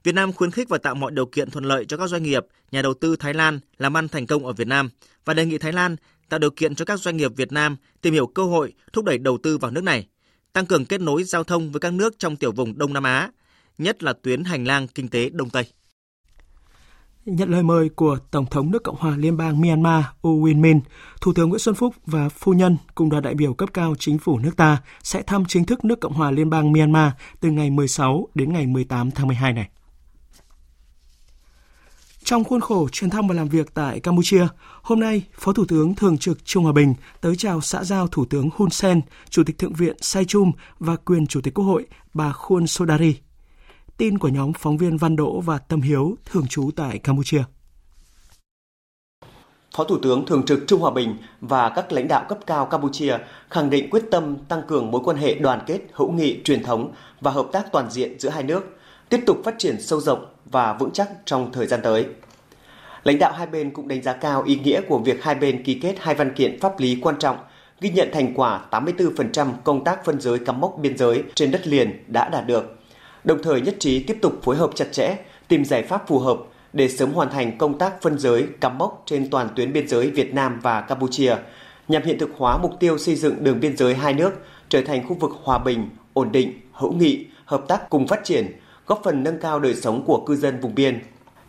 Việt 0.05 0.15
Nam 0.15 0.33
khuyến 0.33 0.51
khích 0.51 0.69
và 0.69 0.79
tạo 0.79 0.95
mọi 0.95 1.11
điều 1.11 1.27
kiện 1.27 1.51
thuận 1.51 1.65
lợi 1.65 1.85
cho 1.85 1.97
các 1.97 2.09
doanh 2.09 2.23
nghiệp, 2.23 2.47
nhà 2.73 2.83
đầu 2.83 2.95
tư 2.95 3.17
Thái 3.17 3.35
Lan 3.35 3.61
làm 3.79 3.97
ăn 3.97 4.09
thành 4.09 4.27
công 4.27 4.47
ở 4.47 4.53
Việt 4.53 4.67
Nam 4.67 4.91
và 5.25 5.35
đề 5.35 5.47
nghị 5.47 5.59
Thái 5.59 5.73
Lan 5.73 5.97
tạo 6.29 6.39
điều 6.39 6.51
kiện 6.51 6.75
cho 6.75 6.85
các 6.85 7.01
doanh 7.01 7.17
nghiệp 7.17 7.33
Việt 7.37 7.53
Nam 7.53 7.77
tìm 8.01 8.13
hiểu 8.13 8.27
cơ 8.27 8.45
hội 8.45 8.73
thúc 8.93 9.05
đẩy 9.05 9.19
đầu 9.19 9.39
tư 9.43 9.59
vào 9.59 9.71
nước 9.71 9.85
này, 9.85 10.07
tăng 10.53 10.67
cường 10.67 10.85
kết 10.85 11.01
nối 11.01 11.25
giao 11.25 11.45
thông 11.45 11.73
với 11.73 11.81
các 11.81 11.93
nước 11.93 12.19
trong 12.19 12.37
tiểu 12.37 12.53
vùng 12.53 12.79
Đông 12.79 12.93
Nam 12.93 13.03
Á, 13.03 13.31
nhất 13.79 14.03
là 14.03 14.13
tuyến 14.13 14.45
hành 14.45 14.65
lang 14.65 14.89
kinh 14.89 15.09
tế 15.09 15.31
Đông 15.31 15.51
Tây. 15.51 15.65
Nhận 17.25 17.51
lời 17.51 17.63
mời 17.63 17.89
của 17.89 18.19
Tổng 18.31 18.47
thống 18.47 18.71
nước 18.71 18.83
Cộng 18.83 18.97
hòa 18.99 19.17
Liên 19.17 19.37
bang 19.37 19.61
Myanmar 19.61 20.05
U 20.23 20.47
Win 20.47 20.61
Min, 20.61 20.81
Thủ 21.21 21.33
tướng 21.33 21.49
Nguyễn 21.49 21.59
Xuân 21.59 21.75
Phúc 21.75 21.95
và 22.07 22.29
phu 22.29 22.53
nhân 22.53 22.77
cùng 22.95 23.11
đoàn 23.11 23.23
đại 23.23 23.35
biểu 23.35 23.55
cấp 23.55 23.69
cao 23.73 23.95
chính 23.99 24.19
phủ 24.19 24.39
nước 24.39 24.57
ta 24.57 24.79
sẽ 25.03 25.23
thăm 25.23 25.45
chính 25.49 25.65
thức 25.65 25.85
nước 25.85 26.01
Cộng 26.01 26.13
hòa 26.13 26.31
Liên 26.31 26.51
bang 26.51 26.73
Myanmar 26.73 27.13
từ 27.41 27.51
ngày 27.51 27.71
16 27.71 28.29
đến 28.35 28.53
ngày 28.53 28.67
18 28.67 29.11
tháng 29.11 29.27
12 29.27 29.53
này. 29.53 29.69
Trong 32.25 32.45
khuôn 32.45 32.61
khổ 32.61 32.89
chuyến 32.93 33.11
thăm 33.11 33.27
và 33.29 33.35
làm 33.35 33.49
việc 33.49 33.75
tại 33.75 34.01
Campuchia, 34.01 34.47
hôm 34.83 35.01
nay, 35.01 35.23
Phó 35.39 35.53
Thủ 35.53 35.65
tướng 35.69 35.95
Thường 35.95 36.19
trực 36.19 36.45
Trung 36.45 36.65
Hòa 36.65 36.73
Bình 36.73 36.95
tới 37.21 37.37
chào 37.37 37.61
xã 37.61 37.85
giao 37.85 38.07
Thủ 38.07 38.25
tướng 38.25 38.49
Hun 38.57 38.71
Sen, 38.71 39.01
Chủ 39.31 39.43
tịch 39.47 39.59
Thượng 39.59 39.73
viện 39.73 39.97
Sai 40.01 40.25
Chum 40.25 40.53
và 40.79 40.97
quyền 40.97 41.27
Chủ 41.27 41.41
tịch 41.41 41.55
Quốc 41.55 41.65
hội 41.65 41.87
bà 42.15 42.33
Khuôn 42.33 42.67
Sodari. 42.67 43.17
Tin 43.97 44.19
của 44.19 44.29
nhóm 44.29 44.53
phóng 44.53 44.77
viên 44.77 44.97
Văn 44.97 45.17
Đỗ 45.17 45.41
và 45.41 45.59
Tâm 45.59 45.81
Hiếu 45.81 46.17
thường 46.25 46.47
trú 46.47 46.71
tại 46.77 46.99
Campuchia. 46.99 47.43
Phó 49.77 49.85
Thủ 49.85 49.99
tướng 50.03 50.27
Thường 50.27 50.43
trực 50.47 50.65
Trung 50.67 50.81
Hòa 50.81 50.91
Bình 50.91 51.17
và 51.41 51.69
các 51.69 51.93
lãnh 51.93 52.09
đạo 52.09 52.25
cấp 52.29 52.39
cao 52.47 52.67
Campuchia 52.67 53.19
khẳng 53.51 53.71
định 53.71 53.91
quyết 53.91 54.03
tâm 54.11 54.37
tăng 54.49 54.63
cường 54.69 54.91
mối 54.91 55.01
quan 55.05 55.17
hệ 55.17 55.35
đoàn 55.35 55.61
kết, 55.67 55.81
hữu 55.93 56.13
nghị, 56.13 56.43
truyền 56.45 56.63
thống 56.63 56.93
và 57.21 57.31
hợp 57.31 57.47
tác 57.53 57.73
toàn 57.73 57.91
diện 57.91 58.21
giữa 58.21 58.29
hai 58.29 58.43
nước, 58.43 58.79
tiếp 59.09 59.21
tục 59.27 59.37
phát 59.45 59.55
triển 59.59 59.81
sâu 59.81 60.01
rộng 60.01 60.32
và 60.45 60.73
vững 60.73 60.91
chắc 60.93 61.09
trong 61.25 61.53
thời 61.53 61.67
gian 61.67 61.81
tới. 61.83 62.07
Lãnh 63.05 63.19
đạo 63.19 63.33
hai 63.33 63.47
bên 63.47 63.71
cũng 63.71 63.89
đánh 63.89 64.03
giá 64.03 64.13
cao 64.13 64.43
ý 64.43 64.57
nghĩa 64.57 64.81
của 64.89 64.99
việc 64.99 65.23
hai 65.23 65.35
bên 65.35 65.63
ký 65.63 65.75
kết 65.75 65.97
hai 66.01 66.15
văn 66.15 66.35
kiện 66.35 66.61
pháp 66.61 66.81
lý 66.81 66.99
quan 67.03 67.19
trọng, 67.19 67.37
ghi 67.81 67.91
nhận 67.91 68.09
thành 68.13 68.35
quả 68.35 68.61
84% 68.71 69.53
công 69.65 69.85
tác 69.85 70.05
phân 70.05 70.21
giới 70.21 70.39
cắm 70.39 70.61
mốc 70.61 70.79
biên 70.79 70.97
giới 70.97 71.23
trên 71.35 71.51
đất 71.51 71.67
liền 71.67 72.05
đã 72.07 72.29
đạt 72.29 72.47
được, 72.47 72.79
đồng 73.25 73.43
thời 73.43 73.61
nhất 73.61 73.77
trí 73.79 74.03
tiếp 74.03 74.19
tục 74.23 74.33
phối 74.43 74.57
hợp 74.57 74.71
chặt 74.75 74.93
chẽ, 74.93 75.17
tìm 75.49 75.65
giải 75.65 75.83
pháp 75.83 76.09
phù 76.09 76.19
hợp 76.19 76.39
để 76.73 76.89
sớm 76.89 77.13
hoàn 77.13 77.31
thành 77.31 77.59
công 77.59 77.79
tác 77.79 78.03
phân 78.03 78.19
giới 78.19 78.47
cắm 78.61 78.79
mốc 78.79 79.03
trên 79.07 79.31
toàn 79.31 79.49
tuyến 79.57 79.73
biên 79.73 79.89
giới 79.89 80.11
Việt 80.11 80.35
Nam 80.35 80.61
và 80.63 80.81
Campuchia, 80.81 81.37
nhằm 81.89 82.03
hiện 82.03 82.19
thực 82.19 82.31
hóa 82.37 82.59
mục 82.59 82.73
tiêu 82.81 82.99
xây 82.99 83.15
dựng 83.15 83.45
đường 83.45 83.61
biên 83.61 83.77
giới 83.77 83.95
hai 83.95 84.15
nước 84.15 84.33
trở 84.69 84.83
thành 84.83 85.09
khu 85.09 85.15
vực 85.15 85.31
hòa 85.43 85.59
bình, 85.59 85.91
ổn 86.13 86.33
định, 86.33 86.61
hữu 86.73 86.93
nghị, 86.93 87.27
hợp 87.45 87.65
tác 87.69 87.91
cùng 87.91 88.07
phát 88.07 88.25
triển, 88.25 88.47
góp 88.87 89.01
phần 89.05 89.23
nâng 89.23 89.41
cao 89.41 89.61
đời 89.61 89.75
sống 89.75 90.05
của 90.07 90.25
cư 90.27 90.37
dân 90.37 90.61
vùng 90.61 90.75
biên. 90.75 91.01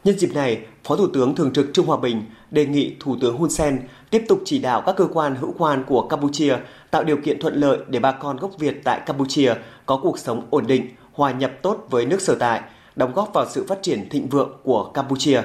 Nhân 0.03 0.19
dịp 0.19 0.33
này, 0.33 0.65
Phó 0.83 0.95
Thủ 0.95 1.07
tướng 1.13 1.35
Thường 1.35 1.53
trực 1.53 1.65
Trung 1.73 1.85
Hòa 1.85 1.97
Bình 1.97 2.21
đề 2.51 2.65
nghị 2.65 2.95
Thủ 2.99 3.15
tướng 3.21 3.37
Hun 3.37 3.49
Sen 3.49 3.79
tiếp 4.09 4.25
tục 4.27 4.41
chỉ 4.45 4.59
đạo 4.59 4.83
các 4.85 4.95
cơ 4.97 5.07
quan 5.13 5.35
hữu 5.35 5.53
quan 5.57 5.83
của 5.87 6.07
Campuchia 6.07 6.57
tạo 6.91 7.03
điều 7.03 7.17
kiện 7.17 7.39
thuận 7.39 7.55
lợi 7.55 7.77
để 7.87 7.99
bà 7.99 8.11
con 8.11 8.37
gốc 8.37 8.51
Việt 8.59 8.81
tại 8.83 9.01
Campuchia 9.05 9.53
có 9.85 9.99
cuộc 10.03 10.19
sống 10.19 10.47
ổn 10.49 10.67
định, 10.67 10.89
hòa 11.13 11.31
nhập 11.31 11.51
tốt 11.61 11.87
với 11.89 12.05
nước 12.05 12.21
sở 12.21 12.35
tại, 12.35 12.61
đóng 12.95 13.13
góp 13.13 13.33
vào 13.33 13.45
sự 13.49 13.65
phát 13.67 13.79
triển 13.81 14.09
thịnh 14.09 14.27
vượng 14.29 14.51
của 14.63 14.91
Campuchia. 14.93 15.41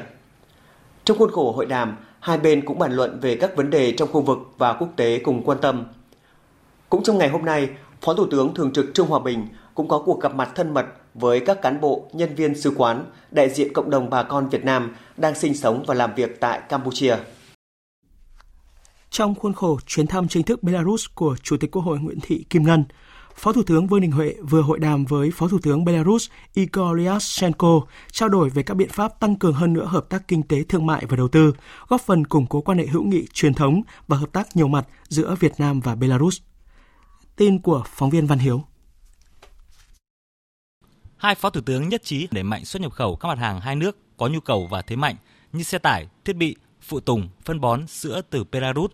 Trong 1.04 1.18
khuôn 1.18 1.30
khổ 1.30 1.52
hội 1.52 1.66
đàm, 1.66 1.97
hai 2.21 2.38
bên 2.38 2.66
cũng 2.66 2.78
bàn 2.78 2.92
luận 2.92 3.21
về 3.21 3.37
các 3.37 3.57
vấn 3.57 3.71
đề 3.71 3.92
trong 3.92 4.12
khu 4.12 4.21
vực 4.21 4.38
và 4.59 4.73
quốc 4.73 4.88
tế 4.97 5.18
cùng 5.18 5.42
quan 5.42 5.59
tâm. 5.61 5.85
Cũng 6.88 7.02
trong 7.02 7.18
ngày 7.18 7.28
hôm 7.28 7.45
nay, 7.45 7.68
Phó 8.00 8.14
Thủ 8.14 8.26
tướng 8.30 8.54
Thường 8.54 8.73
trực 8.73 8.95
Trương 8.95 9.07
Hòa 9.07 9.21
Bình 9.21 9.49
cũng 9.75 9.88
có 9.88 9.99
cuộc 9.99 10.21
gặp 10.21 10.35
mặt 10.35 10.50
thân 10.54 10.75
mật 10.75 10.87
với 11.19 11.41
các 11.41 11.63
cán 11.63 11.81
bộ, 11.81 12.09
nhân 12.13 12.35
viên 12.35 12.55
sứ 12.55 12.73
quán, 12.77 13.05
đại 13.31 13.51
diện 13.51 13.73
cộng 13.73 13.91
đồng 13.91 14.11
bà 14.11 14.23
con 14.23 14.49
Việt 14.49 14.65
Nam 14.65 14.95
đang 15.17 15.35
sinh 15.35 15.55
sống 15.55 15.85
và 15.87 15.95
làm 15.95 16.15
việc 16.15 16.41
tại 16.41 16.61
Campuchia. 16.69 17.17
Trong 19.11 19.35
khuôn 19.35 19.53
khổ 19.53 19.79
chuyến 19.87 20.07
thăm 20.07 20.29
chính 20.29 20.43
thức 20.43 20.63
Belarus 20.63 21.07
của 21.15 21.37
Chủ 21.43 21.57
tịch 21.57 21.71
Quốc 21.71 21.83
hội 21.83 21.99
Nguyễn 21.99 22.19
Thị 22.23 22.45
Kim 22.51 22.63
Ngân, 22.63 22.85
Phó 23.35 23.53
Thủ 23.53 23.63
tướng 23.63 23.87
Vương 23.87 24.01
Đình 24.01 24.11
Huệ 24.11 24.35
vừa 24.43 24.63
hội 24.63 24.79
đàm 24.79 25.05
với 25.05 25.31
Phó 25.35 25.49
Thủ 25.49 25.59
tướng 25.63 25.85
Belarus 25.85 26.29
Igor 26.55 26.99
Lyashenko 26.99 27.81
trao 28.13 28.29
đổi 28.29 28.51
về 28.51 28.63
các 28.63 28.75
biện 28.75 28.89
pháp 28.89 29.21
tăng 29.21 29.37
cường 29.37 29.53
hơn 29.53 29.73
nữa 29.73 29.85
hợp 29.85 30.09
tác 30.09 30.29
kinh 30.29 30.43
tế 30.43 30.63
thương 30.69 30.87
mại 30.87 31.07
và 31.09 31.17
đầu 31.17 31.29
tư, 31.29 31.53
góp 31.89 32.01
phần 32.01 32.27
củng 32.27 32.47
cố 32.47 32.61
quan 32.61 32.79
hệ 32.79 32.87
hữu 32.87 33.03
nghị 33.03 33.27
truyền 33.33 33.55
thống 33.55 33.83
và 34.09 34.17
hợp 34.17 34.33
tác 34.33 34.57
nhiều 34.57 34.69
mặt 34.69 34.87
giữa 35.09 35.37
Việt 35.41 35.53
Nam 35.59 35.81
và 35.81 35.95
Belarus. 35.95 36.41
Tin 37.37 37.59
của 37.59 37.83
phóng 37.87 38.11
viên 38.11 38.27
Văn 38.27 38.39
Hiếu. 38.39 38.63
Hai 41.19 41.35
phó 41.35 41.51
thủ 41.51 41.61
tướng 41.61 41.89
nhất 41.89 42.05
trí 42.05 42.29
đẩy 42.31 42.45
mạnh 42.45 42.65
xuất 42.65 42.83
nhập 42.83 42.93
khẩu 42.93 43.17
các 43.17 43.29
mặt 43.29 43.39
hàng 43.39 43.61
hai 43.61 43.77
nước 43.77 43.97
có 44.17 44.29
nhu 44.29 44.41
cầu 44.41 44.67
và 44.67 44.83
thế 44.83 44.97
mạnh 44.97 45.17
như 45.53 45.63
xe 45.63 45.79
tải, 45.79 46.07
thiết 46.25 46.33
bị, 46.33 46.57
phụ 46.81 47.01
tùng, 47.01 47.29
phân 47.45 47.61
bón, 47.61 47.87
sữa 47.87 48.21
từ 48.31 48.45
Belarus 48.45 48.91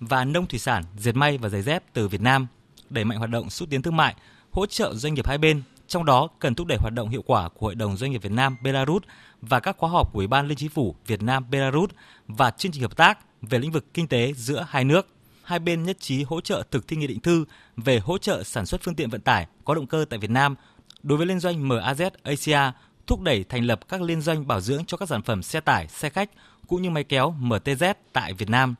và 0.00 0.24
nông 0.24 0.46
thủy 0.46 0.58
sản, 0.58 0.82
dệt 0.98 1.16
may 1.16 1.38
và 1.38 1.48
giày 1.48 1.62
dép 1.62 1.84
từ 1.92 2.08
Việt 2.08 2.20
Nam, 2.20 2.46
đẩy 2.90 3.04
mạnh 3.04 3.18
hoạt 3.18 3.30
động 3.30 3.50
xúc 3.50 3.68
tiến 3.70 3.82
thương 3.82 3.96
mại, 3.96 4.14
hỗ 4.50 4.66
trợ 4.66 4.94
doanh 4.94 5.14
nghiệp 5.14 5.26
hai 5.26 5.38
bên, 5.38 5.62
trong 5.86 6.04
đó 6.04 6.28
cần 6.38 6.54
thúc 6.54 6.66
đẩy 6.66 6.78
hoạt 6.78 6.94
động 6.94 7.08
hiệu 7.08 7.22
quả 7.26 7.48
của 7.48 7.66
Hội 7.66 7.74
đồng 7.74 7.96
Doanh 7.96 8.10
nghiệp 8.10 8.22
Việt 8.22 8.32
Nam 8.32 8.56
Belarus 8.62 9.02
và 9.40 9.60
các 9.60 9.76
khóa 9.78 9.90
họp 9.90 10.12
của 10.12 10.18
Ủy 10.18 10.26
ban 10.26 10.48
Liên 10.48 10.56
Chính 10.56 10.70
phủ 10.70 10.96
Việt 11.06 11.22
Nam 11.22 11.50
Belarus 11.50 11.90
và 12.26 12.50
chương 12.50 12.72
trình 12.72 12.82
hợp 12.82 12.96
tác 12.96 13.18
về 13.42 13.58
lĩnh 13.58 13.72
vực 13.72 13.94
kinh 13.94 14.08
tế 14.08 14.32
giữa 14.32 14.66
hai 14.68 14.84
nước. 14.84 15.06
Hai 15.42 15.58
bên 15.58 15.82
nhất 15.82 15.96
trí 16.00 16.22
hỗ 16.22 16.40
trợ 16.40 16.62
thực 16.70 16.88
thi 16.88 16.96
nghị 16.96 17.06
định 17.06 17.20
thư 17.20 17.44
về 17.76 17.98
hỗ 17.98 18.18
trợ 18.18 18.42
sản 18.42 18.66
xuất 18.66 18.80
phương 18.82 18.94
tiện 18.94 19.10
vận 19.10 19.20
tải 19.20 19.46
có 19.64 19.74
động 19.74 19.86
cơ 19.86 20.04
tại 20.10 20.18
Việt 20.18 20.30
Nam 20.30 20.54
đối 21.06 21.18
với 21.18 21.26
liên 21.26 21.40
doanh 21.40 21.68
MAZ 21.68 22.10
Asia 22.22 22.60
thúc 23.06 23.20
đẩy 23.20 23.44
thành 23.44 23.64
lập 23.64 23.80
các 23.88 24.02
liên 24.02 24.20
doanh 24.20 24.46
bảo 24.46 24.60
dưỡng 24.60 24.84
cho 24.84 24.96
các 24.96 25.08
sản 25.08 25.22
phẩm 25.22 25.42
xe 25.42 25.60
tải, 25.60 25.88
xe 25.88 26.10
khách 26.10 26.30
cũng 26.68 26.82
như 26.82 26.90
máy 26.90 27.04
kéo 27.04 27.34
MTZ 27.40 27.94
tại 28.12 28.32
Việt 28.32 28.50
Nam. 28.50 28.74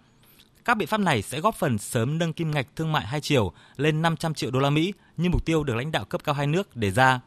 Các 0.64 0.76
biện 0.76 0.88
pháp 0.88 1.00
này 1.00 1.22
sẽ 1.22 1.40
góp 1.40 1.54
phần 1.54 1.78
sớm 1.78 2.18
nâng 2.18 2.32
kim 2.32 2.50
ngạch 2.50 2.66
thương 2.76 2.92
mại 2.92 3.06
hai 3.06 3.20
chiều 3.20 3.52
lên 3.76 4.02
500 4.02 4.34
triệu 4.34 4.50
đô 4.50 4.60
la 4.60 4.70
Mỹ 4.70 4.92
như 5.16 5.28
mục 5.30 5.44
tiêu 5.44 5.64
được 5.64 5.74
lãnh 5.74 5.92
đạo 5.92 6.04
cấp 6.04 6.20
cao 6.24 6.34
hai 6.34 6.46
nước 6.46 6.76
đề 6.76 6.90
ra. 6.90 7.20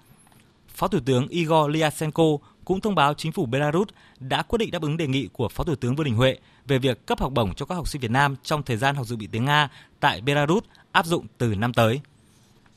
Phó 0.76 0.88
Thủ 0.88 1.00
tướng 1.06 1.28
Igor 1.28 1.72
Lyashenko 1.72 2.24
cũng 2.66 2.82
thông 2.82 2.96
báo 2.96 3.14
chính 3.14 3.32
phủ 3.32 3.46
Belarus 3.46 3.88
đã 4.20 4.42
quyết 4.42 4.58
định 4.58 4.72
đáp 4.72 4.82
ứng 4.82 4.98
đề 4.98 5.08
nghị 5.08 5.28
của 5.34 5.50
Phó 5.50 5.64
Thủ 5.64 5.76
tướng 5.76 5.96
Vương 5.96 6.06
Đình 6.06 6.16
Huệ 6.16 6.38
về 6.68 6.78
việc 6.78 7.06
cấp 7.06 7.20
học 7.20 7.32
bổng 7.34 7.54
cho 7.54 7.66
các 7.66 7.76
học 7.76 7.88
sinh 7.88 8.02
Việt 8.02 8.12
Nam 8.12 8.36
trong 8.44 8.64
thời 8.64 8.78
gian 8.78 8.96
học 8.96 9.06
dự 9.06 9.16
bị 9.16 9.28
tiếng 9.28 9.46
Nga 9.46 9.70
tại 10.00 10.22
Belarus 10.22 10.64
áp 10.92 11.06
dụng 11.06 11.26
từ 11.38 11.56
năm 11.56 11.74
tới. 11.74 12.02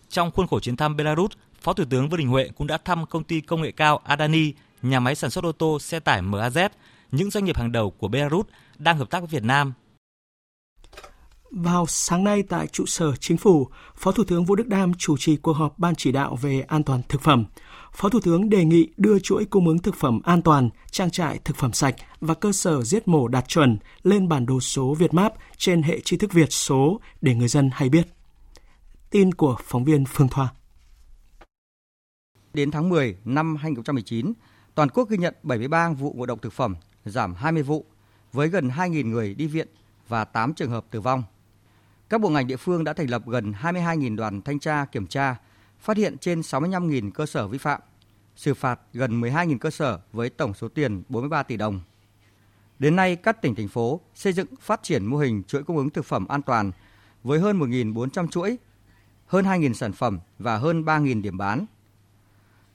Trong 0.09 0.31
khuôn 0.31 0.47
khổ 0.47 0.61
chuyến 0.61 0.77
thăm 0.77 0.97
Belarus, 0.97 1.31
Phó 1.63 1.73
Thủ 1.73 1.85
tướng 1.91 2.09
Vương 2.09 2.19
Đình 2.19 2.29
Huệ 2.29 2.49
cũng 2.57 2.67
đã 2.67 2.79
thăm 2.79 3.07
công 3.07 3.25
ty 3.25 3.41
công 3.41 3.63
nghệ 3.63 3.73
cao 3.73 4.01
Adani, 4.05 4.53
nhà 4.83 5.01
máy 5.01 5.15
sản 5.15 5.31
xuất 5.31 5.45
ô 5.45 5.53
tô 5.53 5.79
xe 5.79 6.01
tải 6.01 6.23
MAZ, 6.23 6.69
những 7.13 7.31
doanh 7.31 7.45
nghiệp 7.45 7.57
hàng 7.57 7.73
đầu 7.73 7.91
của 7.91 8.09
Belarus 8.09 8.47
đang 8.79 8.99
hợp 8.99 9.11
tác 9.11 9.21
với 9.21 9.29
Việt 9.29 9.43
Nam. 9.43 9.73
Vào 11.51 11.87
sáng 11.87 12.25
nay 12.25 12.43
tại 12.49 12.67
trụ 12.67 12.87
sở 12.87 13.17
chính 13.17 13.37
phủ, 13.37 13.69
Phó 13.97 14.13
Thủ 14.13 14.25
tướng 14.25 14.45
Vũ 14.45 14.55
Đức 14.55 14.67
Đam 14.67 14.95
chủ 14.95 15.17
trì 15.19 15.37
cuộc 15.37 15.53
họp 15.53 15.79
Ban 15.79 15.95
chỉ 15.95 16.13
đạo 16.13 16.37
về 16.37 16.61
an 16.61 16.83
toàn 16.83 17.03
thực 17.09 17.23
phẩm. 17.23 17.45
Phó 17.93 18.09
Thủ 18.09 18.21
tướng 18.21 18.51
đề 18.51 18.65
nghị 18.65 18.89
đưa 18.97 19.19
chuỗi 19.19 19.45
cung 19.45 19.69
ứng 19.69 19.79
thực 19.79 19.95
phẩm 19.97 20.21
an 20.25 20.43
toàn, 20.43 20.71
trang 20.91 21.11
trại 21.11 21.39
thực 21.39 21.57
phẩm 21.57 21.73
sạch 21.73 21.95
và 22.21 22.35
cơ 22.35 22.53
sở 22.53 22.83
giết 22.83 23.09
mổ 23.09 23.29
đạt 23.29 23.49
chuẩn 23.49 23.79
lên 24.03 24.29
bản 24.29 24.47
đồ 24.47 24.61
số 24.61 24.95
Việt 24.95 25.15
Map 25.15 25.35
trên 25.57 25.83
hệ 25.83 26.01
tri 26.01 26.17
thức 26.17 26.33
Việt 26.33 26.53
số 26.53 27.01
để 27.21 27.35
người 27.35 27.49
dân 27.49 27.71
hay 27.73 27.89
biết. 27.89 28.07
Tin 29.11 29.35
của 29.35 29.57
phóng 29.65 29.85
viên 29.85 30.05
Phương 30.05 30.29
Thoa. 30.29 30.49
Đến 32.55 32.71
tháng 32.71 32.89
10 32.89 33.17
năm 33.25 33.57
2019, 33.57 34.33
toàn 34.75 34.89
quốc 34.89 35.09
ghi 35.09 35.17
nhận 35.17 35.35
73 35.43 35.93
vụ 35.93 36.13
ngộ 36.17 36.27
độc 36.27 36.43
thực 36.43 36.53
phẩm, 36.53 36.77
giảm 37.05 37.35
20 37.35 37.63
vụ, 37.63 37.87
với 38.33 38.49
gần 38.49 38.69
2.000 38.69 39.09
người 39.09 39.35
đi 39.35 39.47
viện 39.47 39.69
và 40.09 40.25
8 40.25 40.55
trường 40.55 40.71
hợp 40.71 40.85
tử 40.91 41.01
vong. 41.01 41.23
Các 42.09 42.21
bộ 42.21 42.29
ngành 42.29 42.47
địa 42.47 42.57
phương 42.57 42.85
đã 42.85 42.93
thành 42.93 43.11
lập 43.11 43.23
gần 43.27 43.53
22.000 43.63 44.17
đoàn 44.17 44.43
thanh 44.43 44.59
tra 44.59 44.85
kiểm 44.85 45.07
tra, 45.07 45.37
phát 45.79 45.97
hiện 45.97 46.19
trên 46.19 46.41
65.000 46.41 47.11
cơ 47.11 47.27
sở 47.27 47.49
vi 47.49 47.59
phạm, 47.59 47.81
xử 48.37 48.55
phạt 48.55 48.81
gần 48.93 49.21
12.000 49.21 49.59
cơ 49.59 49.71
sở 49.71 50.01
với 50.13 50.31
tổng 50.31 50.55
số 50.55 50.69
tiền 50.69 51.03
43 51.09 51.43
tỷ 51.43 51.57
đồng. 51.57 51.81
Đến 52.79 52.97
nay, 52.97 53.17
các 53.17 53.43
tỉnh 53.43 53.55
thành 53.55 53.69
phố 53.69 54.01
xây 54.15 54.33
dựng 54.33 54.47
phát 54.61 54.83
triển 54.83 55.07
mô 55.07 55.17
hình 55.17 55.43
chuỗi 55.47 55.63
cung 55.63 55.77
ứng 55.77 55.91
thực 55.91 56.05
phẩm 56.05 56.29
an 56.29 56.43
toàn 56.43 56.73
với 57.23 57.39
hơn 57.41 57.61
1.400 57.61 58.29
chuỗi, 58.29 58.59
hơn 59.27 59.45
2.000 59.45 59.73
sản 59.73 59.93
phẩm 59.93 60.19
và 60.39 60.57
hơn 60.57 60.83
3.000 60.83 61.23
điểm 61.23 61.39
bán. 61.39 61.67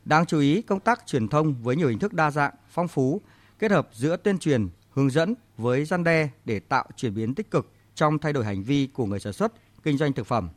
Đáng 0.07 0.25
chú 0.25 0.39
ý, 0.39 0.61
công 0.61 0.79
tác 0.79 1.07
truyền 1.07 1.27
thông 1.27 1.63
với 1.63 1.75
nhiều 1.75 1.87
hình 1.87 1.99
thức 1.99 2.13
đa 2.13 2.31
dạng, 2.31 2.53
phong 2.69 2.87
phú, 2.87 3.21
kết 3.59 3.71
hợp 3.71 3.89
giữa 3.93 4.17
tuyên 4.17 4.39
truyền, 4.39 4.69
hướng 4.91 5.09
dẫn 5.09 5.35
với 5.57 5.85
gian 5.85 6.03
đe 6.03 6.29
để 6.45 6.59
tạo 6.59 6.85
chuyển 6.95 7.13
biến 7.13 7.35
tích 7.35 7.51
cực 7.51 7.71
trong 7.95 8.19
thay 8.19 8.33
đổi 8.33 8.45
hành 8.45 8.63
vi 8.63 8.87
của 8.93 9.05
người 9.05 9.19
sản 9.19 9.33
xuất, 9.33 9.53
kinh 9.83 9.97
doanh 9.97 10.13
thực 10.13 10.27
phẩm. 10.27 10.49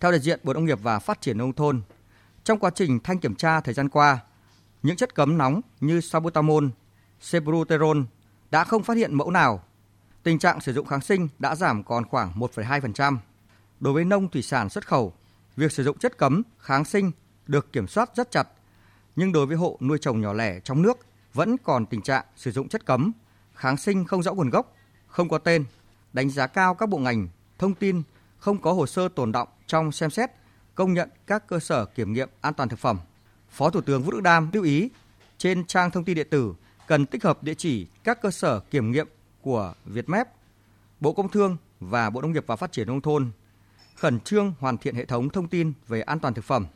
Theo 0.00 0.10
đại 0.10 0.20
diện 0.20 0.40
Bộ 0.42 0.52
Nông 0.52 0.64
nghiệp 0.64 0.78
và 0.82 0.98
Phát 0.98 1.20
triển 1.20 1.38
nông 1.38 1.52
thôn, 1.52 1.82
trong 2.44 2.58
quá 2.58 2.70
trình 2.74 3.00
thanh 3.00 3.18
kiểm 3.18 3.34
tra 3.34 3.60
thời 3.60 3.74
gian 3.74 3.88
qua, 3.88 4.18
những 4.82 4.96
chất 4.96 5.14
cấm 5.14 5.38
nóng 5.38 5.60
như 5.80 6.00
sabutamol, 6.00 6.64
cebuterol 7.30 7.98
đã 8.50 8.64
không 8.64 8.82
phát 8.82 8.96
hiện 8.96 9.14
mẫu 9.14 9.30
nào. 9.30 9.62
Tình 10.22 10.38
trạng 10.38 10.60
sử 10.60 10.72
dụng 10.72 10.86
kháng 10.86 11.00
sinh 11.00 11.28
đã 11.38 11.54
giảm 11.54 11.84
còn 11.84 12.04
khoảng 12.04 12.32
1,2%. 12.38 13.16
Đối 13.80 13.94
với 13.94 14.04
nông 14.04 14.28
thủy 14.28 14.42
sản 14.42 14.68
xuất 14.68 14.86
khẩu, 14.86 15.12
việc 15.56 15.72
sử 15.72 15.84
dụng 15.84 15.98
chất 15.98 16.18
cấm, 16.18 16.42
kháng 16.58 16.84
sinh 16.84 17.10
được 17.46 17.72
kiểm 17.72 17.86
soát 17.86 18.10
rất 18.16 18.30
chặt, 18.30 18.48
nhưng 19.16 19.32
đối 19.32 19.46
với 19.46 19.56
hộ 19.56 19.78
nuôi 19.80 19.98
trồng 20.00 20.20
nhỏ 20.20 20.32
lẻ 20.32 20.60
trong 20.60 20.82
nước 20.82 20.98
vẫn 21.34 21.56
còn 21.58 21.86
tình 21.86 22.02
trạng 22.02 22.24
sử 22.36 22.50
dụng 22.50 22.68
chất 22.68 22.86
cấm, 22.86 23.12
kháng 23.54 23.76
sinh 23.76 24.04
không 24.04 24.22
rõ 24.22 24.34
nguồn 24.34 24.50
gốc, 24.50 24.76
không 25.06 25.28
có 25.28 25.38
tên, 25.38 25.64
đánh 26.12 26.30
giá 26.30 26.46
cao 26.46 26.74
các 26.74 26.88
bộ 26.88 26.98
ngành, 26.98 27.28
thông 27.58 27.74
tin 27.74 28.02
không 28.38 28.60
có 28.60 28.72
hồ 28.72 28.86
sơ 28.86 29.08
tồn 29.08 29.32
động 29.32 29.48
trong 29.66 29.92
xem 29.92 30.10
xét, 30.10 30.30
công 30.74 30.94
nhận 30.94 31.08
các 31.26 31.46
cơ 31.46 31.58
sở 31.58 31.84
kiểm 31.84 32.12
nghiệm 32.12 32.28
an 32.40 32.54
toàn 32.54 32.68
thực 32.68 32.78
phẩm. 32.78 32.98
Phó 33.50 33.70
Thủ 33.70 33.80
tướng 33.80 34.02
Vũ 34.02 34.10
Đức 34.10 34.20
Đam 34.20 34.50
lưu 34.52 34.62
ý 34.62 34.90
trên 35.38 35.64
trang 35.64 35.90
thông 35.90 36.04
tin 36.04 36.16
điện 36.16 36.26
tử 36.30 36.54
cần 36.86 37.06
tích 37.06 37.24
hợp 37.24 37.42
địa 37.42 37.54
chỉ 37.54 37.86
các 38.04 38.22
cơ 38.22 38.30
sở 38.30 38.60
kiểm 38.60 38.92
nghiệm 38.92 39.08
của 39.42 39.74
Vietmap, 39.84 40.28
Bộ 41.00 41.12
Công 41.12 41.28
Thương 41.28 41.56
và 41.80 42.10
Bộ 42.10 42.22
Nông 42.22 42.32
nghiệp 42.32 42.44
và 42.46 42.56
Phát 42.56 42.72
triển 42.72 42.86
nông 42.86 43.00
thôn 43.00 43.30
khẩn 43.94 44.20
trương 44.20 44.52
hoàn 44.60 44.78
thiện 44.78 44.94
hệ 44.94 45.04
thống 45.04 45.28
thông 45.28 45.48
tin 45.48 45.72
về 45.88 46.00
an 46.00 46.18
toàn 46.18 46.34
thực 46.34 46.44
phẩm. 46.44 46.66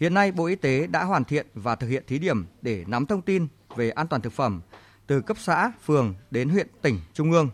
Hiện 0.00 0.14
nay 0.14 0.32
Bộ 0.32 0.46
Y 0.46 0.54
tế 0.54 0.86
đã 0.86 1.04
hoàn 1.04 1.24
thiện 1.24 1.46
và 1.54 1.74
thực 1.74 1.88
hiện 1.88 2.02
thí 2.06 2.18
điểm 2.18 2.44
để 2.62 2.84
nắm 2.86 3.06
thông 3.06 3.22
tin 3.22 3.46
về 3.76 3.90
an 3.90 4.06
toàn 4.06 4.22
thực 4.22 4.32
phẩm 4.32 4.60
từ 5.06 5.20
cấp 5.20 5.36
xã, 5.40 5.72
phường 5.84 6.14
đến 6.30 6.48
huyện, 6.48 6.66
tỉnh, 6.82 6.98
trung 7.14 7.32
ương. 7.32 7.48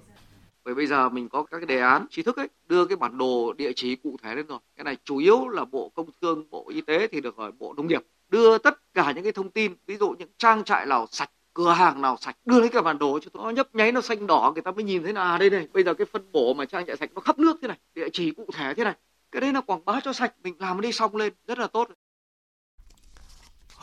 Bởi 0.65 0.75
bây 0.75 0.87
giờ 0.87 1.09
mình 1.09 1.29
có 1.29 1.43
các 1.43 1.59
cái 1.59 1.67
đề 1.67 1.81
án 1.81 2.07
trí 2.11 2.23
thức 2.23 2.37
ấy 2.37 2.49
đưa 2.67 2.87
cái 2.87 2.97
bản 2.97 3.19
đồ 3.19 3.53
địa 3.53 3.73
chỉ 3.77 3.97
cụ 3.97 4.17
thể 4.23 4.35
lên 4.35 4.47
rồi. 4.47 4.59
Cái 4.77 4.85
này 4.85 4.97
chủ 5.05 5.17
yếu 5.17 5.49
là 5.49 5.65
Bộ 5.65 5.93
Công 5.95 6.11
Thương, 6.23 6.51
Bộ 6.51 6.67
Y 6.69 6.81
tế 6.81 7.09
thì 7.13 7.21
được 7.21 7.37
gọi 7.37 7.53
Bộ 7.53 7.75
Nông 7.77 7.87
nghiệp 7.87 8.03
đưa 8.29 8.59
tất 8.59 8.95
cả 8.95 9.13
những 9.13 9.23
cái 9.23 9.33
thông 9.33 9.51
tin, 9.51 9.75
ví 9.87 9.97
dụ 9.97 10.15
những 10.19 10.31
trang 10.39 10.65
trại 10.65 10.87
nào 10.87 11.07
sạch 11.11 11.31
cửa 11.55 11.73
hàng 11.73 12.03
nào 12.03 12.17
sạch 12.21 12.37
đưa 12.45 12.61
lấy 12.61 12.69
cái 12.69 12.83
bản 12.83 12.99
đồ 12.99 13.19
cho 13.23 13.31
nó 13.35 13.51
nhấp 13.51 13.75
nháy 13.75 13.93
nó 13.93 14.01
xanh 14.01 14.27
đỏ 14.27 14.51
người 14.55 14.63
ta 14.63 14.71
mới 14.71 14.85
nhìn 14.85 15.03
thấy 15.03 15.13
là 15.13 15.23
à 15.23 15.39
đây 15.39 15.51
này 15.51 15.69
bây 15.73 15.85
giờ 15.85 15.95
cái 15.95 16.07
phân 16.13 16.33
bổ 16.33 16.55
mà 16.55 16.65
trang 16.65 16.87
trại 16.87 16.97
sạch 16.97 17.11
nó 17.15 17.21
khắp 17.21 17.39
nước 17.39 17.59
thế 17.63 17.69
này 17.69 17.79
địa 17.95 18.09
chỉ 18.13 18.31
cụ 18.31 18.47
thể 18.55 18.75
thế 18.75 18.85
này 18.85 18.95
cái 19.33 19.41
đấy 19.41 19.53
là 19.53 19.61
quảng 19.61 19.85
bá 19.85 20.01
cho 20.01 20.13
sạch 20.13 20.35
mình 20.43 20.55
làm 20.59 20.81
đi 20.81 20.93
xong 20.93 21.17
lên 21.17 21.33
rất 21.47 21.59
là 21.59 21.67
tốt 21.67 21.89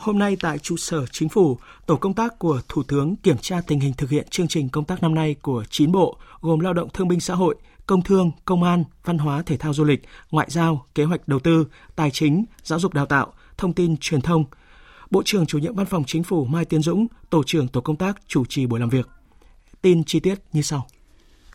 Hôm 0.02 0.18
nay 0.18 0.36
tại 0.40 0.58
trụ 0.58 0.76
sở 0.76 1.06
chính 1.06 1.28
phủ, 1.28 1.58
tổ 1.86 1.96
công 1.96 2.14
tác 2.14 2.38
của 2.38 2.60
Thủ 2.68 2.82
tướng 2.82 3.16
kiểm 3.16 3.38
tra 3.38 3.60
tình 3.66 3.80
hình 3.80 3.92
thực 3.98 4.10
hiện 4.10 4.26
chương 4.30 4.48
trình 4.48 4.68
công 4.68 4.84
tác 4.84 5.02
năm 5.02 5.14
nay 5.14 5.36
của 5.42 5.64
9 5.70 5.92
bộ 5.92 6.16
gồm 6.40 6.60
Lao 6.60 6.72
động 6.72 6.88
Thương 6.94 7.08
binh 7.08 7.20
Xã 7.20 7.34
hội, 7.34 7.54
Công 7.86 8.02
thương, 8.02 8.30
Công 8.44 8.62
an, 8.62 8.84
Văn 9.04 9.18
hóa 9.18 9.42
Thể 9.46 9.56
thao 9.56 9.74
Du 9.74 9.84
lịch, 9.84 10.02
Ngoại 10.30 10.46
giao, 10.50 10.86
Kế 10.94 11.04
hoạch 11.04 11.28
Đầu 11.28 11.38
tư, 11.38 11.66
Tài 11.96 12.10
chính, 12.10 12.44
Giáo 12.64 12.78
dục 12.78 12.94
Đào 12.94 13.06
tạo, 13.06 13.32
Thông 13.56 13.72
tin 13.72 13.96
Truyền 13.96 14.20
thông. 14.20 14.44
Bộ 15.10 15.22
trưởng 15.24 15.46
chủ 15.46 15.58
nhiệm 15.58 15.74
Văn 15.74 15.86
phòng 15.86 16.04
Chính 16.06 16.22
phủ 16.22 16.44
Mai 16.44 16.64
Tiến 16.64 16.82
Dũng, 16.82 17.06
tổ 17.30 17.42
trưởng 17.46 17.68
tổ 17.68 17.80
công 17.80 17.96
tác 17.96 18.16
chủ 18.26 18.44
trì 18.44 18.66
buổi 18.66 18.80
làm 18.80 18.88
việc. 18.88 19.08
Tin 19.82 20.04
chi 20.04 20.20
tiết 20.20 20.34
như 20.52 20.62
sau. 20.62 20.86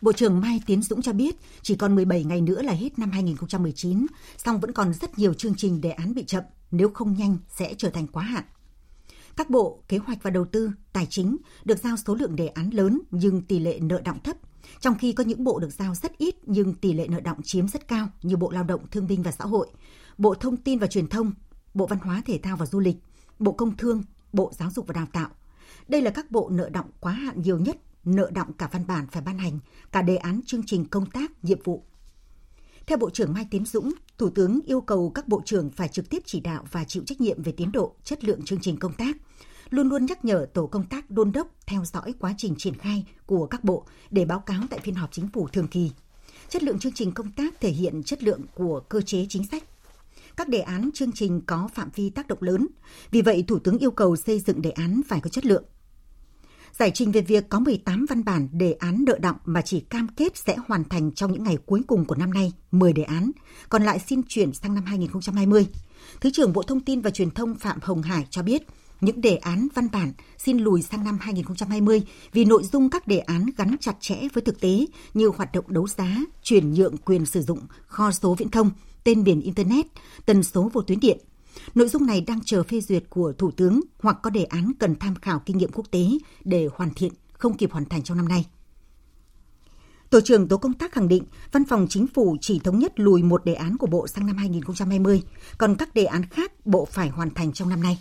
Bộ 0.02 0.12
trưởng 0.12 0.40
Mai 0.40 0.60
Tiến 0.66 0.82
Dũng 0.82 1.02
cho 1.02 1.12
biết 1.12 1.36
chỉ 1.62 1.74
còn 1.74 1.94
17 1.94 2.24
ngày 2.24 2.40
nữa 2.40 2.62
là 2.62 2.72
hết 2.72 2.98
năm 2.98 3.10
2019, 3.10 4.06
song 4.36 4.60
vẫn 4.60 4.72
còn 4.72 4.94
rất 4.94 5.18
nhiều 5.18 5.34
chương 5.34 5.54
trình 5.56 5.80
đề 5.80 5.90
án 5.90 6.14
bị 6.14 6.24
chậm, 6.24 6.42
nếu 6.70 6.90
không 6.94 7.14
nhanh 7.14 7.38
sẽ 7.48 7.74
trở 7.78 7.90
thành 7.90 8.06
quá 8.06 8.22
hạn. 8.22 8.44
Các 9.36 9.50
bộ 9.50 9.82
kế 9.88 9.98
hoạch 9.98 10.22
và 10.22 10.30
đầu 10.30 10.44
tư, 10.44 10.70
tài 10.92 11.06
chính 11.06 11.36
được 11.64 11.78
giao 11.78 11.96
số 11.96 12.14
lượng 12.14 12.36
đề 12.36 12.46
án 12.48 12.70
lớn 12.70 13.00
nhưng 13.10 13.42
tỷ 13.42 13.58
lệ 13.58 13.78
nợ 13.80 14.00
động 14.04 14.18
thấp, 14.24 14.36
trong 14.80 14.98
khi 14.98 15.12
có 15.12 15.24
những 15.24 15.44
bộ 15.44 15.58
được 15.58 15.72
giao 15.72 15.94
rất 15.94 16.18
ít 16.18 16.34
nhưng 16.46 16.74
tỷ 16.74 16.92
lệ 16.92 17.08
nợ 17.08 17.20
động 17.20 17.42
chiếm 17.44 17.68
rất 17.68 17.88
cao 17.88 18.08
như 18.22 18.36
Bộ 18.36 18.50
Lao 18.50 18.64
động 18.64 18.86
Thương 18.90 19.06
binh 19.06 19.22
và 19.22 19.32
Xã 19.32 19.44
hội, 19.44 19.68
Bộ 20.18 20.34
Thông 20.34 20.56
tin 20.56 20.78
và 20.78 20.86
Truyền 20.86 21.08
thông, 21.08 21.32
Bộ 21.74 21.86
Văn 21.86 21.98
hóa 21.98 22.22
Thể 22.26 22.40
thao 22.42 22.56
và 22.56 22.66
Du 22.66 22.80
lịch, 22.80 22.96
Bộ 23.38 23.52
Công 23.52 23.76
Thương, 23.76 24.02
Bộ 24.32 24.52
Giáo 24.58 24.70
dục 24.70 24.86
và 24.86 24.92
Đào 24.92 25.06
tạo. 25.12 25.30
Đây 25.88 26.02
là 26.02 26.10
các 26.10 26.30
bộ 26.30 26.48
nợ 26.52 26.68
động 26.68 26.90
quá 27.00 27.12
hạn 27.12 27.42
nhiều 27.42 27.58
nhất, 27.58 27.76
nợ 28.04 28.30
động 28.34 28.52
cả 28.52 28.68
văn 28.72 28.86
bản 28.86 29.06
phải 29.06 29.22
ban 29.22 29.38
hành, 29.38 29.58
cả 29.92 30.02
đề 30.02 30.16
án 30.16 30.40
chương 30.46 30.62
trình 30.66 30.84
công 30.84 31.06
tác, 31.06 31.44
nhiệm 31.44 31.58
vụ. 31.64 31.84
Theo 32.88 32.98
Bộ 32.98 33.10
trưởng 33.10 33.32
Mai 33.32 33.46
Tiến 33.50 33.64
Dũng, 33.64 33.92
Thủ 34.18 34.30
tướng 34.30 34.60
yêu 34.66 34.80
cầu 34.80 35.10
các 35.14 35.28
bộ 35.28 35.42
trưởng 35.44 35.70
phải 35.70 35.88
trực 35.88 36.10
tiếp 36.10 36.22
chỉ 36.26 36.40
đạo 36.40 36.64
và 36.70 36.84
chịu 36.84 37.02
trách 37.06 37.20
nhiệm 37.20 37.42
về 37.42 37.52
tiến 37.52 37.72
độ, 37.72 37.94
chất 38.04 38.24
lượng 38.24 38.42
chương 38.44 38.60
trình 38.60 38.76
công 38.76 38.92
tác, 38.92 39.16
luôn 39.70 39.88
luôn 39.88 40.06
nhắc 40.06 40.24
nhở 40.24 40.46
tổ 40.54 40.66
công 40.66 40.86
tác 40.86 41.10
đôn 41.10 41.32
đốc 41.32 41.48
theo 41.66 41.84
dõi 41.84 42.14
quá 42.18 42.34
trình 42.38 42.54
triển 42.58 42.74
khai 42.74 43.04
của 43.26 43.46
các 43.46 43.64
bộ 43.64 43.84
để 44.10 44.24
báo 44.24 44.40
cáo 44.40 44.62
tại 44.70 44.80
phiên 44.80 44.94
họp 44.94 45.12
chính 45.12 45.28
phủ 45.32 45.48
thường 45.48 45.68
kỳ. 45.68 45.90
Chất 46.48 46.62
lượng 46.62 46.78
chương 46.78 46.92
trình 46.92 47.12
công 47.12 47.32
tác 47.32 47.60
thể 47.60 47.70
hiện 47.70 48.02
chất 48.02 48.22
lượng 48.22 48.40
của 48.54 48.80
cơ 48.80 49.00
chế 49.00 49.26
chính 49.28 49.46
sách. 49.46 49.64
Các 50.36 50.48
đề 50.48 50.60
án 50.60 50.90
chương 50.94 51.12
trình 51.12 51.40
có 51.46 51.68
phạm 51.74 51.90
vi 51.94 52.10
tác 52.10 52.28
động 52.28 52.42
lớn, 52.42 52.66
vì 53.10 53.22
vậy 53.22 53.44
Thủ 53.48 53.58
tướng 53.58 53.78
yêu 53.78 53.90
cầu 53.90 54.16
xây 54.16 54.40
dựng 54.40 54.62
đề 54.62 54.70
án 54.70 55.00
phải 55.08 55.20
có 55.20 55.30
chất 55.30 55.46
lượng, 55.46 55.64
giải 56.78 56.90
trình 56.94 57.12
về 57.12 57.20
việc 57.20 57.48
có 57.48 57.60
18 57.60 58.06
văn 58.08 58.24
bản 58.24 58.48
đề 58.52 58.72
án 58.72 59.04
nợ 59.06 59.18
động 59.20 59.36
mà 59.44 59.62
chỉ 59.62 59.80
cam 59.80 60.08
kết 60.08 60.36
sẽ 60.36 60.56
hoàn 60.66 60.84
thành 60.84 61.12
trong 61.12 61.32
những 61.32 61.42
ngày 61.42 61.58
cuối 61.66 61.82
cùng 61.86 62.04
của 62.04 62.14
năm 62.14 62.34
nay, 62.34 62.52
10 62.70 62.92
đề 62.92 63.02
án, 63.02 63.30
còn 63.68 63.82
lại 63.82 63.98
xin 63.98 64.22
chuyển 64.28 64.52
sang 64.52 64.74
năm 64.74 64.84
2020. 64.84 65.66
Thứ 66.20 66.30
trưởng 66.30 66.52
Bộ 66.52 66.62
Thông 66.62 66.80
tin 66.80 67.00
và 67.00 67.10
Truyền 67.10 67.30
thông 67.30 67.54
Phạm 67.54 67.78
Hồng 67.82 68.02
Hải 68.02 68.26
cho 68.30 68.42
biết, 68.42 68.62
những 69.00 69.20
đề 69.20 69.36
án 69.36 69.68
văn 69.74 69.88
bản 69.92 70.12
xin 70.38 70.58
lùi 70.58 70.82
sang 70.82 71.04
năm 71.04 71.18
2020 71.20 72.02
vì 72.32 72.44
nội 72.44 72.62
dung 72.72 72.90
các 72.90 73.06
đề 73.06 73.18
án 73.18 73.46
gắn 73.56 73.76
chặt 73.80 73.96
chẽ 74.00 74.16
với 74.34 74.42
thực 74.42 74.60
tế 74.60 74.86
như 75.14 75.30
hoạt 75.36 75.52
động 75.52 75.64
đấu 75.68 75.86
giá, 75.86 76.16
chuyển 76.42 76.72
nhượng 76.72 76.96
quyền 76.96 77.26
sử 77.26 77.42
dụng 77.42 77.60
kho 77.86 78.10
số 78.10 78.34
viễn 78.34 78.50
thông, 78.50 78.70
tên 79.04 79.22
miền 79.22 79.40
Internet, 79.40 79.86
tần 80.26 80.42
số 80.42 80.70
vô 80.72 80.82
tuyến 80.82 81.00
điện. 81.00 81.18
Nội 81.74 81.88
dung 81.88 82.06
này 82.06 82.20
đang 82.20 82.40
chờ 82.44 82.62
phê 82.62 82.80
duyệt 82.80 83.04
của 83.10 83.32
Thủ 83.32 83.50
tướng 83.50 83.80
hoặc 83.98 84.18
có 84.22 84.30
đề 84.30 84.44
án 84.44 84.72
cần 84.78 84.94
tham 85.00 85.14
khảo 85.14 85.42
kinh 85.46 85.58
nghiệm 85.58 85.72
quốc 85.72 85.86
tế 85.90 86.06
để 86.44 86.68
hoàn 86.74 86.94
thiện, 86.94 87.12
không 87.32 87.56
kịp 87.56 87.72
hoàn 87.72 87.84
thành 87.84 88.02
trong 88.02 88.16
năm 88.16 88.28
nay. 88.28 88.46
Tổ 90.10 90.20
trưởng 90.20 90.48
Tổ 90.48 90.56
công 90.56 90.72
tác 90.72 90.92
khẳng 90.92 91.08
định 91.08 91.24
Văn 91.52 91.64
phòng 91.64 91.86
Chính 91.90 92.06
phủ 92.06 92.36
chỉ 92.40 92.58
thống 92.58 92.78
nhất 92.78 93.00
lùi 93.00 93.22
một 93.22 93.44
đề 93.44 93.54
án 93.54 93.76
của 93.76 93.86
Bộ 93.86 94.06
sang 94.06 94.26
năm 94.26 94.36
2020, 94.36 95.22
còn 95.58 95.74
các 95.78 95.94
đề 95.94 96.04
án 96.04 96.22
khác 96.22 96.66
Bộ 96.66 96.84
phải 96.84 97.08
hoàn 97.08 97.30
thành 97.30 97.52
trong 97.52 97.68
năm 97.68 97.82
nay. 97.82 97.98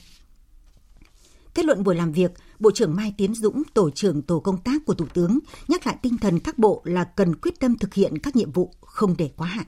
Kết 1.53 1.65
luận 1.65 1.83
buổi 1.83 1.95
làm 1.95 2.11
việc, 2.11 2.31
Bộ 2.59 2.71
trưởng 2.71 2.95
Mai 2.95 3.13
Tiến 3.17 3.33
Dũng, 3.35 3.63
Tổ 3.73 3.89
trưởng 3.89 4.21
Tổ 4.21 4.39
công 4.39 4.57
tác 4.57 4.85
của 4.85 4.93
Thủ 4.93 5.05
tướng, 5.13 5.39
nhắc 5.67 5.87
lại 5.87 5.97
tinh 6.01 6.17
thần 6.17 6.39
các 6.39 6.57
bộ 6.57 6.81
là 6.85 7.03
cần 7.03 7.35
quyết 7.35 7.59
tâm 7.59 7.77
thực 7.77 7.93
hiện 7.93 8.19
các 8.19 8.35
nhiệm 8.35 8.51
vụ 8.51 8.73
không 8.81 9.15
để 9.17 9.31
quá 9.37 9.47
hạn. 9.47 9.65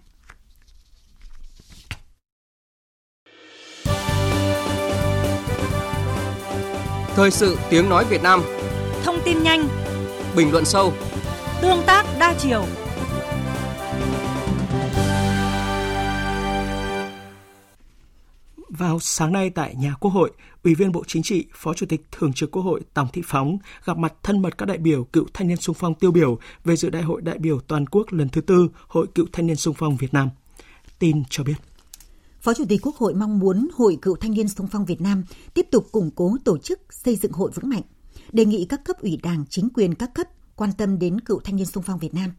Thời 7.15 7.31
sự 7.31 7.57
tiếng 7.69 7.89
nói 7.89 8.05
Việt 8.05 8.23
Nam 8.23 8.41
Thông 9.03 9.19
tin 9.25 9.43
nhanh 9.43 9.67
Bình 10.35 10.51
luận 10.51 10.65
sâu 10.65 10.93
Tương 11.61 11.83
tác 11.85 12.05
đa 12.19 12.35
chiều 12.37 12.65
Vào 18.69 18.99
sáng 18.99 19.33
nay 19.33 19.49
tại 19.49 19.75
nhà 19.75 19.93
Quốc 19.99 20.11
hội, 20.11 20.31
Ủy 20.63 20.75
viên 20.75 20.91
Bộ 20.91 21.03
Chính 21.07 21.23
trị, 21.23 21.45
Phó 21.53 21.73
Chủ 21.73 21.85
tịch 21.85 22.01
Thường 22.11 22.33
trực 22.33 22.51
Quốc 22.51 22.63
hội 22.63 22.81
Tòng 22.93 23.07
Thị 23.13 23.21
Phóng 23.25 23.57
gặp 23.85 23.97
mặt 23.97 24.13
thân 24.23 24.41
mật 24.41 24.57
các 24.57 24.65
đại 24.65 24.77
biểu 24.77 25.03
cựu 25.03 25.25
thanh 25.33 25.47
niên 25.47 25.57
sung 25.57 25.75
phong 25.79 25.95
tiêu 25.95 26.11
biểu 26.11 26.39
về 26.65 26.75
dự 26.75 26.89
đại 26.89 27.01
hội 27.01 27.21
đại 27.21 27.37
biểu 27.37 27.59
toàn 27.59 27.85
quốc 27.85 28.13
lần 28.13 28.29
thứ 28.29 28.41
tư 28.41 28.67
Hội 28.87 29.07
cựu 29.15 29.25
thanh 29.31 29.47
niên 29.47 29.55
sung 29.55 29.73
phong 29.77 29.97
Việt 29.97 30.13
Nam. 30.13 30.29
Tin 30.99 31.23
cho 31.29 31.43
biết. 31.43 31.68
Phó 32.41 32.53
Chủ 32.53 32.65
tịch 32.69 32.81
Quốc 32.83 32.95
hội 32.95 33.13
mong 33.13 33.39
muốn 33.39 33.67
Hội 33.73 33.97
Cựu 34.01 34.15
Thanh 34.15 34.31
niên 34.31 34.47
Sung 34.49 34.67
phong 34.71 34.85
Việt 34.85 35.01
Nam 35.01 35.23
tiếp 35.53 35.67
tục 35.71 35.87
củng 35.91 36.11
cố 36.11 36.37
tổ 36.45 36.57
chức 36.57 36.79
xây 36.89 37.15
dựng 37.15 37.31
hội 37.31 37.51
vững 37.55 37.69
mạnh, 37.69 37.81
đề 38.31 38.45
nghị 38.45 38.65
các 38.65 38.85
cấp 38.85 39.01
ủy 39.01 39.17
Đảng, 39.23 39.45
chính 39.49 39.69
quyền 39.73 39.95
các 39.95 40.13
cấp 40.13 40.27
quan 40.55 40.71
tâm 40.77 40.99
đến 40.99 41.19
cựu 41.19 41.39
thanh 41.39 41.55
niên 41.55 41.65
sung 41.65 41.83
phong 41.83 41.99
Việt 41.99 42.13
Nam. 42.13 42.31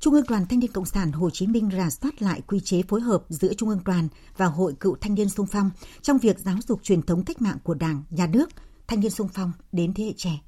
Trung 0.00 0.14
ương 0.14 0.24
Đoàn 0.28 0.46
Thanh 0.46 0.58
niên 0.58 0.72
Cộng 0.72 0.84
sản 0.84 1.12
Hồ 1.12 1.30
Chí 1.30 1.46
Minh 1.46 1.70
rà 1.76 1.90
soát 1.90 2.22
lại 2.22 2.40
quy 2.46 2.60
chế 2.60 2.82
phối 2.82 3.00
hợp 3.00 3.24
giữa 3.28 3.54
Trung 3.54 3.68
ương 3.68 3.84
Đoàn 3.84 4.08
và 4.36 4.46
Hội 4.46 4.74
Cựu 4.80 4.96
Thanh 5.00 5.14
niên 5.14 5.28
Sung 5.28 5.46
phong 5.46 5.70
trong 6.02 6.18
việc 6.18 6.38
giáo 6.38 6.56
dục 6.68 6.80
truyền 6.82 7.02
thống 7.02 7.24
cách 7.24 7.42
mạng 7.42 7.58
của 7.64 7.74
Đảng, 7.74 8.02
Nhà 8.10 8.26
nước, 8.26 8.50
thanh 8.86 9.00
niên 9.00 9.10
sung 9.10 9.28
phong 9.34 9.52
đến 9.72 9.94
thế 9.94 10.04
hệ 10.04 10.12
trẻ. 10.16 10.40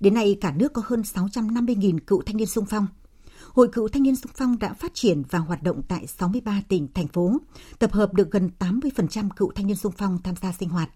Đến 0.00 0.14
nay, 0.14 0.38
cả 0.40 0.52
nước 0.56 0.72
có 0.72 0.82
hơn 0.84 1.02
650.000 1.02 1.98
cựu 2.06 2.22
thanh 2.22 2.36
niên 2.36 2.46
sung 2.46 2.64
phong. 2.70 2.86
Hội 3.56 3.68
Cựu 3.68 3.88
Thanh 3.88 4.02
niên 4.02 4.16
Sung 4.16 4.32
phong 4.34 4.58
đã 4.58 4.72
phát 4.72 4.94
triển 4.94 5.22
và 5.30 5.38
hoạt 5.38 5.62
động 5.62 5.82
tại 5.88 6.06
63 6.06 6.62
tỉnh, 6.68 6.88
thành 6.94 7.08
phố, 7.08 7.32
tập 7.78 7.92
hợp 7.92 8.14
được 8.14 8.30
gần 8.30 8.50
80% 8.58 9.28
cựu 9.36 9.50
thanh 9.54 9.66
niên 9.66 9.76
sung 9.76 9.92
phong 9.96 10.18
tham 10.22 10.34
gia 10.42 10.52
sinh 10.52 10.68
hoạt. 10.68 10.90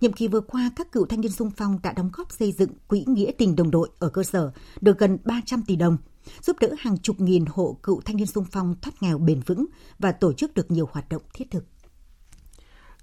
Nhiệm 0.00 0.12
kỳ 0.12 0.28
vừa 0.28 0.40
qua, 0.40 0.70
các 0.76 0.92
cựu 0.92 1.06
thanh 1.06 1.20
niên 1.20 1.32
sung 1.32 1.50
phong 1.56 1.78
đã 1.82 1.92
đóng 1.92 2.10
góp 2.12 2.32
xây 2.32 2.52
dựng 2.52 2.70
quỹ 2.88 3.04
nghĩa 3.06 3.30
tình 3.38 3.56
đồng 3.56 3.70
đội 3.70 3.88
ở 3.98 4.08
cơ 4.08 4.22
sở 4.22 4.52
được 4.80 4.98
gần 4.98 5.18
300 5.24 5.62
tỷ 5.66 5.76
đồng, 5.76 5.96
giúp 6.42 6.56
đỡ 6.60 6.68
hàng 6.78 6.98
chục 6.98 7.20
nghìn 7.20 7.44
hộ 7.48 7.76
cựu 7.82 8.00
thanh 8.00 8.16
niên 8.16 8.26
sung 8.26 8.44
phong 8.50 8.74
thoát 8.82 9.02
nghèo 9.02 9.18
bền 9.18 9.40
vững 9.46 9.66
và 9.98 10.12
tổ 10.12 10.32
chức 10.32 10.54
được 10.54 10.70
nhiều 10.70 10.88
hoạt 10.92 11.08
động 11.08 11.22
thiết 11.34 11.50
thực. 11.50 11.64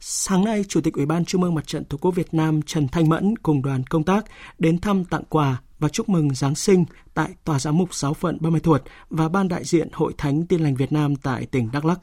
Sáng 0.01 0.46
nay, 0.46 0.63
Chủ 0.68 0.82
tịch 0.82 0.94
Ủy 0.94 1.06
ban 1.06 1.25
Trung 1.25 1.44
ương 1.44 1.56
Mặt 1.56 1.68
trận 1.68 1.86
Tổ 1.86 1.98
quốc 1.98 2.12
Việt 2.12 2.34
Nam 2.34 2.62
Trần 2.62 2.88
Thanh 2.88 3.10
Mẫn 3.10 3.36
cùng 3.38 3.62
đoàn 3.62 3.84
công 3.84 4.03
tác 4.03 4.25
đến 4.60 4.82
thăm 4.82 5.06
tặng 5.06 5.24
quà 5.29 5.62
và 5.79 5.89
chúc 5.89 6.10
mừng 6.10 6.36
Giáng 6.36 6.56
sinh 6.56 6.86
tại 7.13 7.30
Tòa 7.43 7.60
Giám 7.60 7.78
mục 7.78 7.93
Giáo 7.93 8.13
phận 8.13 8.38
Ba 8.41 8.50
Mươi 8.50 8.60
Thuột 8.60 8.82
và 9.10 9.30
Ban 9.30 9.47
đại 9.47 9.63
diện 9.63 9.89
Hội 9.93 10.13
Thánh 10.17 10.47
Tin 10.47 10.62
lành 10.62 10.76
Việt 10.76 10.91
Nam 10.91 11.15
tại 11.15 11.45
tỉnh 11.45 11.69
Đắk 11.71 11.86
Lắk. 11.86 12.00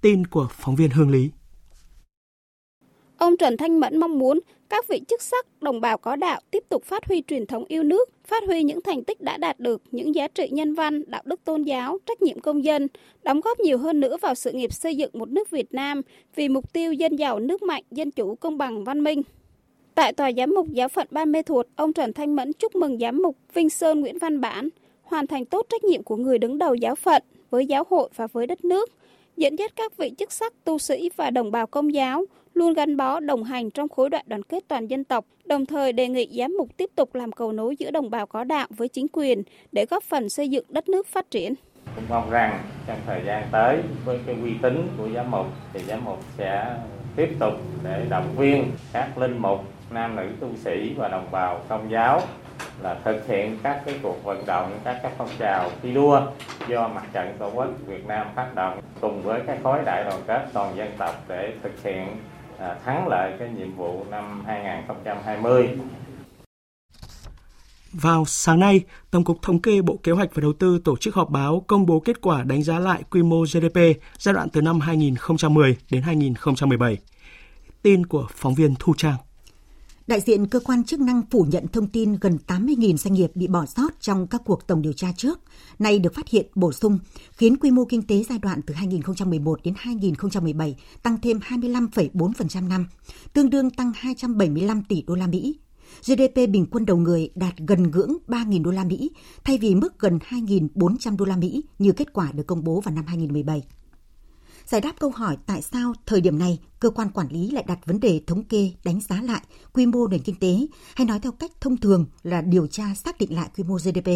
Tin 0.00 0.26
của 0.26 0.48
phóng 0.50 0.76
viên 0.76 0.90
Hương 0.90 1.10
Lý. 1.10 1.30
Ông 3.18 3.36
Trần 3.36 3.56
Thanh 3.56 3.80
Mẫn 3.80 3.98
mong 3.98 4.18
muốn 4.18 4.40
các 4.68 4.88
vị 4.88 5.00
chức 5.08 5.22
sắc, 5.22 5.46
đồng 5.60 5.80
bào 5.80 5.98
có 5.98 6.16
đạo 6.16 6.40
tiếp 6.50 6.64
tục 6.68 6.84
phát 6.84 7.06
huy 7.06 7.22
truyền 7.26 7.46
thống 7.46 7.64
yêu 7.68 7.82
nước, 7.82 8.08
phát 8.24 8.42
huy 8.46 8.62
những 8.62 8.80
thành 8.82 9.04
tích 9.04 9.20
đã 9.20 9.36
đạt 9.36 9.60
được, 9.60 9.82
những 9.90 10.14
giá 10.14 10.28
trị 10.28 10.48
nhân 10.50 10.74
văn, 10.74 11.02
đạo 11.06 11.22
đức 11.24 11.44
tôn 11.44 11.62
giáo, 11.62 11.98
trách 12.06 12.22
nhiệm 12.22 12.40
công 12.40 12.64
dân, 12.64 12.88
đóng 13.22 13.40
góp 13.40 13.60
nhiều 13.60 13.78
hơn 13.78 14.00
nữa 14.00 14.16
vào 14.22 14.34
sự 14.34 14.52
nghiệp 14.52 14.72
xây 14.72 14.96
dựng 14.96 15.10
một 15.14 15.28
nước 15.28 15.50
Việt 15.50 15.74
Nam 15.74 16.02
vì 16.34 16.48
mục 16.48 16.72
tiêu 16.72 16.92
dân 16.92 17.16
giàu, 17.16 17.38
nước 17.38 17.62
mạnh, 17.62 17.82
dân 17.90 18.10
chủ, 18.10 18.34
công 18.34 18.58
bằng, 18.58 18.84
văn 18.84 19.04
minh. 19.04 19.22
Tại 19.94 20.12
Tòa 20.12 20.32
Giám 20.36 20.50
mục 20.54 20.68
Giáo 20.68 20.88
phận 20.88 21.06
Ban 21.10 21.32
Mê 21.32 21.42
Thuột, 21.42 21.66
ông 21.76 21.92
Trần 21.92 22.12
Thanh 22.12 22.36
Mẫn 22.36 22.52
chúc 22.52 22.76
mừng 22.76 22.98
Giám 22.98 23.22
mục 23.22 23.36
Vinh 23.54 23.70
Sơn 23.70 24.00
Nguyễn 24.00 24.18
Văn 24.18 24.40
Bản 24.40 24.68
hoàn 25.02 25.26
thành 25.26 25.44
tốt 25.44 25.66
trách 25.68 25.84
nhiệm 25.84 26.02
của 26.02 26.16
người 26.16 26.38
đứng 26.38 26.58
đầu 26.58 26.74
giáo 26.74 26.94
phận 26.94 27.22
với 27.50 27.66
giáo 27.66 27.84
hội 27.90 28.08
và 28.16 28.26
với 28.26 28.46
đất 28.46 28.64
nước, 28.64 28.90
dẫn 29.36 29.56
dắt 29.58 29.72
các 29.76 29.96
vị 29.96 30.12
chức 30.18 30.32
sắc, 30.32 30.64
tu 30.64 30.78
sĩ 30.78 31.10
và 31.16 31.30
đồng 31.30 31.50
bào 31.50 31.66
công 31.66 31.94
giáo 31.94 32.24
luôn 32.56 32.74
gắn 32.74 32.96
bó 32.96 33.20
đồng 33.20 33.44
hành 33.44 33.70
trong 33.70 33.88
khối 33.88 34.10
đại 34.10 34.24
đoàn 34.26 34.42
kết 34.42 34.64
toàn 34.68 34.86
dân 34.86 35.04
tộc, 35.04 35.24
đồng 35.44 35.66
thời 35.66 35.92
đề 35.92 36.08
nghị 36.08 36.28
giám 36.38 36.54
mục 36.58 36.76
tiếp 36.76 36.90
tục 36.94 37.14
làm 37.14 37.32
cầu 37.32 37.52
nối 37.52 37.76
giữa 37.76 37.90
đồng 37.90 38.10
bào 38.10 38.26
có 38.26 38.44
đạo 38.44 38.66
với 38.70 38.88
chính 38.88 39.06
quyền 39.12 39.42
để 39.72 39.86
góp 39.90 40.02
phần 40.02 40.28
xây 40.28 40.48
dựng 40.48 40.64
đất 40.68 40.88
nước 40.88 41.06
phát 41.06 41.30
triển. 41.30 41.54
Cũng 41.94 42.04
mong 42.08 42.30
rằng 42.30 42.62
trong 42.86 42.96
thời 43.06 43.20
gian 43.26 43.42
tới 43.52 43.78
với 44.04 44.18
cái 44.26 44.36
uy 44.42 44.54
tín 44.62 44.88
của 44.98 45.08
giám 45.14 45.30
mục 45.30 45.46
thì 45.72 45.80
giám 45.88 46.04
mục 46.04 46.18
sẽ 46.38 46.76
tiếp 47.16 47.28
tục 47.38 47.54
để 47.84 48.06
động 48.10 48.34
viên 48.36 48.70
các 48.92 49.18
linh 49.18 49.38
mục, 49.38 49.60
nam 49.90 50.16
nữ 50.16 50.22
tu 50.40 50.48
sĩ 50.56 50.94
và 50.96 51.08
đồng 51.08 51.26
bào 51.30 51.60
công 51.68 51.90
giáo 51.90 52.20
là 52.82 52.96
thực 53.04 53.26
hiện 53.26 53.58
các 53.62 53.82
cái 53.86 53.94
cuộc 54.02 54.24
vận 54.24 54.46
động, 54.46 54.78
các 54.84 55.00
các 55.02 55.12
phong 55.18 55.28
trào 55.38 55.70
thi 55.82 55.94
đua 55.94 56.20
do 56.68 56.88
mặt 56.88 57.04
trận 57.12 57.36
tổ 57.38 57.50
quốc 57.54 57.68
Việt 57.86 58.06
Nam 58.06 58.26
phát 58.34 58.54
động 58.54 58.80
cùng 59.00 59.22
với 59.22 59.40
các 59.46 59.58
khối 59.62 59.78
đại 59.84 60.04
đoàn 60.04 60.20
kết 60.26 60.46
toàn 60.52 60.76
dân 60.76 60.88
tộc 60.98 61.14
để 61.28 61.52
thực 61.62 61.82
hiện 61.82 62.06
À, 62.58 62.78
thắng 62.84 63.08
lợi 63.08 63.32
cái 63.38 63.48
nhiệm 63.48 63.76
vụ 63.76 64.04
năm 64.10 64.44
2020. 64.46 65.68
Vào 67.92 68.24
sáng 68.24 68.60
nay, 68.60 68.80
Tổng 69.10 69.24
cục 69.24 69.42
Thống 69.42 69.62
kê 69.62 69.82
Bộ 69.82 69.98
Kế 70.02 70.12
hoạch 70.12 70.34
và 70.34 70.40
Đầu 70.40 70.52
tư 70.52 70.80
tổ 70.84 70.96
chức 70.96 71.14
họp 71.14 71.30
báo 71.30 71.64
công 71.66 71.86
bố 71.86 72.00
kết 72.00 72.20
quả 72.20 72.42
đánh 72.42 72.62
giá 72.62 72.78
lại 72.78 73.02
quy 73.10 73.22
mô 73.22 73.42
GDP 73.42 73.78
giai 74.18 74.34
đoạn 74.34 74.48
từ 74.48 74.60
năm 74.60 74.80
2010 74.80 75.76
đến 75.90 76.02
2017. 76.02 76.98
Tin 77.82 78.06
của 78.06 78.26
phóng 78.30 78.54
viên 78.54 78.74
Thu 78.78 78.94
Trang. 78.96 79.16
Đại 80.06 80.20
diện 80.20 80.46
cơ 80.46 80.60
quan 80.60 80.84
chức 80.84 81.00
năng 81.00 81.22
phủ 81.30 81.46
nhận 81.50 81.68
thông 81.68 81.86
tin 81.86 82.16
gần 82.20 82.38
80.000 82.46 82.96
doanh 82.96 83.14
nghiệp 83.14 83.30
bị 83.34 83.46
bỏ 83.46 83.66
sót 83.66 84.00
trong 84.00 84.26
các 84.26 84.42
cuộc 84.44 84.66
tổng 84.66 84.82
điều 84.82 84.92
tra 84.92 85.12
trước, 85.16 85.40
nay 85.78 85.98
được 85.98 86.14
phát 86.14 86.28
hiện 86.28 86.46
bổ 86.54 86.72
sung, 86.72 86.98
khiến 87.32 87.56
quy 87.56 87.70
mô 87.70 87.84
kinh 87.84 88.02
tế 88.02 88.24
giai 88.28 88.38
đoạn 88.38 88.60
từ 88.66 88.74
2011 88.74 89.60
đến 89.64 89.74
2017 89.76 90.76
tăng 91.02 91.20
thêm 91.20 91.38
25,4% 91.38 92.68
năm, 92.68 92.86
tương 93.32 93.50
đương 93.50 93.70
tăng 93.70 93.92
275 93.96 94.82
tỷ 94.88 95.02
đô 95.06 95.14
la 95.14 95.26
Mỹ. 95.26 95.58
GDP 96.06 96.34
bình 96.34 96.66
quân 96.70 96.86
đầu 96.86 96.96
người 96.96 97.30
đạt 97.34 97.54
gần 97.56 97.90
ngưỡng 97.90 98.16
3.000 98.28 98.62
đô 98.62 98.70
la 98.70 98.84
Mỹ, 98.84 99.10
thay 99.44 99.58
vì 99.58 99.74
mức 99.74 99.98
gần 99.98 100.18
2.400 100.28 101.16
đô 101.16 101.24
la 101.24 101.36
Mỹ 101.36 101.64
như 101.78 101.92
kết 101.92 102.12
quả 102.12 102.32
được 102.32 102.46
công 102.46 102.64
bố 102.64 102.80
vào 102.80 102.94
năm 102.94 103.04
2017 103.06 103.62
giải 104.66 104.80
đáp 104.80 104.92
câu 104.98 105.10
hỏi 105.10 105.36
tại 105.46 105.62
sao 105.62 105.92
thời 106.06 106.20
điểm 106.20 106.38
này 106.38 106.58
cơ 106.80 106.90
quan 106.90 107.10
quản 107.10 107.28
lý 107.30 107.50
lại 107.50 107.64
đặt 107.66 107.78
vấn 107.86 108.00
đề 108.00 108.20
thống 108.26 108.44
kê 108.44 108.70
đánh 108.84 109.00
giá 109.00 109.22
lại 109.22 109.40
quy 109.72 109.86
mô 109.86 110.06
nền 110.08 110.22
kinh 110.22 110.38
tế 110.38 110.66
hay 110.94 111.06
nói 111.06 111.20
theo 111.20 111.32
cách 111.32 111.50
thông 111.60 111.76
thường 111.76 112.06
là 112.22 112.40
điều 112.40 112.66
tra 112.66 112.94
xác 112.94 113.18
định 113.18 113.34
lại 113.34 113.50
quy 113.56 113.64
mô 113.64 113.74
GDP. 113.74 114.10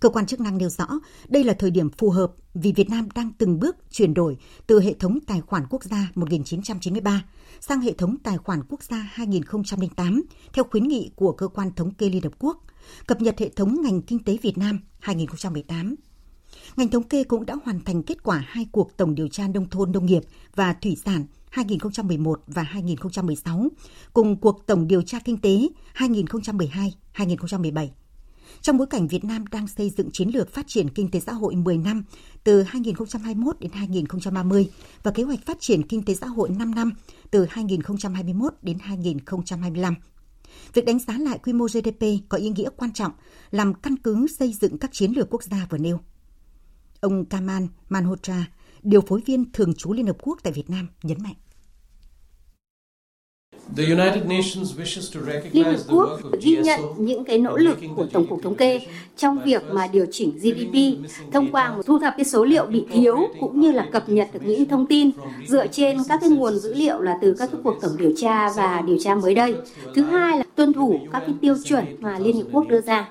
Cơ 0.00 0.08
quan 0.08 0.26
chức 0.26 0.40
năng 0.40 0.58
nêu 0.58 0.68
rõ 0.68 0.86
đây 1.28 1.44
là 1.44 1.54
thời 1.58 1.70
điểm 1.70 1.90
phù 1.90 2.10
hợp 2.10 2.32
vì 2.54 2.72
Việt 2.72 2.90
Nam 2.90 3.08
đang 3.14 3.32
từng 3.38 3.58
bước 3.58 3.76
chuyển 3.90 4.14
đổi 4.14 4.36
từ 4.66 4.80
hệ 4.80 4.94
thống 4.94 5.18
tài 5.26 5.40
khoản 5.40 5.62
quốc 5.70 5.84
gia 5.84 6.08
1993 6.14 7.24
sang 7.60 7.80
hệ 7.80 7.92
thống 7.92 8.16
tài 8.22 8.38
khoản 8.38 8.62
quốc 8.68 8.82
gia 8.82 8.96
2008 8.96 10.22
theo 10.52 10.64
khuyến 10.70 10.88
nghị 10.88 11.10
của 11.16 11.32
Cơ 11.32 11.48
quan 11.48 11.72
Thống 11.76 11.94
kê 11.94 12.08
Liên 12.08 12.22
Hợp 12.22 12.32
Quốc, 12.38 12.64
cập 13.06 13.20
nhật 13.20 13.38
hệ 13.38 13.48
thống 13.48 13.82
ngành 13.82 14.02
kinh 14.02 14.18
tế 14.18 14.36
Việt 14.42 14.58
Nam 14.58 14.80
2018 15.00 15.94
Ngành 16.76 16.88
thống 16.88 17.02
kê 17.02 17.24
cũng 17.24 17.46
đã 17.46 17.54
hoàn 17.64 17.80
thành 17.80 18.02
kết 18.02 18.22
quả 18.22 18.44
hai 18.46 18.66
cuộc 18.72 18.96
tổng 18.96 19.14
điều 19.14 19.28
tra 19.28 19.48
nông 19.48 19.70
thôn 19.70 19.92
nông 19.92 20.06
nghiệp 20.06 20.22
và 20.54 20.72
thủy 20.72 20.96
sản 21.04 21.26
2011 21.50 22.40
và 22.46 22.62
2016, 22.62 23.68
cùng 24.12 24.36
cuộc 24.36 24.66
tổng 24.66 24.86
điều 24.86 25.02
tra 25.02 25.18
kinh 25.24 25.40
tế 25.40 25.68
2012-2017. 25.94 27.88
Trong 28.60 28.78
bối 28.78 28.86
cảnh 28.86 29.08
Việt 29.08 29.24
Nam 29.24 29.44
đang 29.46 29.68
xây 29.68 29.90
dựng 29.90 30.10
chiến 30.10 30.28
lược 30.28 30.54
phát 30.54 30.66
triển 30.68 30.88
kinh 30.88 31.10
tế 31.10 31.20
xã 31.20 31.32
hội 31.32 31.54
10 31.54 31.78
năm 31.78 32.04
từ 32.44 32.62
2021 32.62 33.60
đến 33.60 33.70
2030 33.72 34.70
và 35.02 35.10
kế 35.10 35.22
hoạch 35.22 35.46
phát 35.46 35.56
triển 35.60 35.82
kinh 35.82 36.02
tế 36.02 36.14
xã 36.14 36.26
hội 36.26 36.48
5 36.48 36.74
năm 36.74 36.92
từ 37.30 37.46
2021 37.50 38.54
đến 38.62 38.78
2025. 38.80 39.94
Việc 40.74 40.84
đánh 40.84 40.98
giá 40.98 41.18
lại 41.18 41.38
quy 41.38 41.52
mô 41.52 41.66
GDP 41.66 42.04
có 42.28 42.38
ý 42.38 42.48
nghĩa 42.48 42.68
quan 42.76 42.92
trọng 42.92 43.12
làm 43.50 43.74
căn 43.74 43.96
cứ 43.96 44.26
xây 44.38 44.52
dựng 44.60 44.78
các 44.78 44.90
chiến 44.92 45.12
lược 45.12 45.30
quốc 45.30 45.42
gia 45.42 45.66
vừa 45.70 45.78
nêu. 45.78 46.00
Ông 47.00 47.24
Kamal 47.24 47.62
Manhotra, 47.88 48.46
điều 48.82 49.00
phối 49.00 49.20
viên 49.26 49.52
thường 49.52 49.74
trú 49.74 49.92
Liên 49.92 50.06
Hợp 50.06 50.16
Quốc 50.22 50.38
tại 50.42 50.52
Việt 50.52 50.70
Nam 50.70 50.88
nhấn 51.02 51.18
mạnh. 51.22 51.34
Liên 55.52 55.64
Hợp 55.64 55.76
Quốc 55.88 56.20
ghi 56.40 56.56
nhận 56.56 56.80
những 56.96 57.24
cái 57.24 57.38
nỗ 57.38 57.56
lực 57.56 57.78
của 57.96 58.06
Tổng 58.12 58.26
cục 58.26 58.42
Thống 58.42 58.54
kê 58.54 58.80
trong 59.16 59.38
việc 59.44 59.62
mà 59.72 59.86
điều 59.86 60.06
chỉnh 60.10 60.30
GDP 60.38 60.76
thông 61.32 61.52
qua 61.52 61.74
một 61.76 61.82
thu 61.86 61.98
thập 61.98 62.14
cái 62.16 62.24
số 62.24 62.44
liệu 62.44 62.66
bị 62.66 62.84
thiếu 62.92 63.16
cũng 63.40 63.60
như 63.60 63.72
là 63.72 63.88
cập 63.92 64.08
nhật 64.08 64.28
được 64.32 64.40
những 64.44 64.64
thông 64.64 64.86
tin 64.86 65.10
dựa 65.46 65.66
trên 65.66 65.98
các 66.08 66.20
cái 66.20 66.30
nguồn 66.30 66.58
dữ 66.58 66.74
liệu 66.74 67.00
là 67.00 67.18
từ 67.22 67.34
các 67.38 67.48
cái 67.52 67.60
cuộc 67.64 67.74
tổng 67.80 67.96
điều 67.96 68.12
tra 68.16 68.52
và 68.56 68.82
điều 68.86 68.96
tra 69.00 69.14
mới 69.14 69.34
đây. 69.34 69.54
Thứ 69.94 70.02
hai 70.02 70.38
là 70.38 70.44
tuân 70.54 70.72
thủ 70.72 71.00
các 71.12 71.22
cái 71.26 71.34
tiêu 71.40 71.56
chuẩn 71.64 71.84
mà 71.98 72.18
Liên 72.18 72.36
Hợp 72.36 72.48
Quốc 72.52 72.68
đưa 72.68 72.80
ra. 72.80 73.08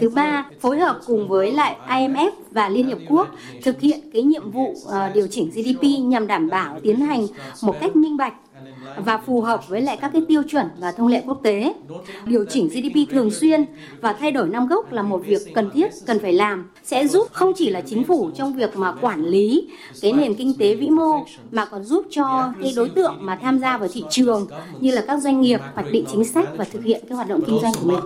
Thứ 0.00 0.08
ba, 0.08 0.46
phối 0.60 0.78
hợp 0.78 1.00
cùng 1.06 1.28
với 1.28 1.52
lại 1.52 1.76
IMF 1.88 2.30
và 2.50 2.68
Liên 2.68 2.86
Hiệp 2.86 2.98
Quốc 3.08 3.28
thực 3.62 3.80
hiện 3.80 4.00
cái 4.12 4.22
nhiệm 4.22 4.50
vụ 4.50 4.74
ờ, 4.86 5.10
điều 5.14 5.26
chỉnh 5.26 5.50
GDP 5.50 5.82
nhằm 6.00 6.26
đảm 6.26 6.48
bảo 6.48 6.80
tiến 6.82 7.00
hành 7.00 7.26
một 7.62 7.76
cách 7.80 7.96
minh 7.96 8.16
bạch 8.16 8.34
và 8.96 9.18
phù 9.18 9.40
hợp 9.40 9.68
với 9.68 9.80
lại 9.80 9.96
các 10.00 10.10
cái 10.12 10.22
tiêu 10.28 10.42
chuẩn 10.42 10.66
và 10.78 10.92
thông 10.92 11.06
lệ 11.08 11.22
quốc 11.26 11.40
tế. 11.42 11.74
Điều 12.26 12.44
chỉnh 12.44 12.68
GDP 12.68 13.10
thường 13.10 13.30
xuyên 13.30 13.64
và 14.00 14.12
thay 14.12 14.30
đổi 14.30 14.48
năm 14.48 14.66
gốc 14.66 14.92
là 14.92 15.02
một 15.02 15.22
việc 15.26 15.42
cần 15.54 15.70
thiết, 15.70 15.90
cần 16.06 16.18
phải 16.18 16.32
làm, 16.32 16.70
sẽ 16.84 17.06
giúp 17.08 17.28
không 17.32 17.52
chỉ 17.56 17.70
là 17.70 17.80
chính 17.80 18.04
phủ 18.04 18.30
trong 18.34 18.52
việc 18.52 18.76
mà 18.76 18.92
quản 19.00 19.24
lý 19.24 19.68
cái 20.02 20.12
nền 20.12 20.34
kinh 20.34 20.54
tế 20.58 20.74
vĩ 20.74 20.88
mô 20.88 21.24
mà 21.50 21.64
còn 21.64 21.84
giúp 21.84 22.06
cho 22.10 22.52
cái 22.62 22.72
đối 22.76 22.88
tượng 22.88 23.16
mà 23.20 23.38
tham 23.42 23.58
gia 23.58 23.76
vào 23.78 23.88
thị 23.92 24.04
trường 24.10 24.46
như 24.80 24.90
là 24.90 25.04
các 25.06 25.22
doanh 25.22 25.40
nghiệp 25.40 25.60
hoạch 25.74 25.86
định 25.92 26.04
chính 26.12 26.24
sách 26.24 26.48
và 26.56 26.64
thực 26.64 26.84
hiện 26.84 27.04
cái 27.08 27.16
hoạt 27.16 27.28
động 27.28 27.40
kinh 27.46 27.58
doanh 27.62 27.72
của 27.80 27.86
mình. 27.86 28.00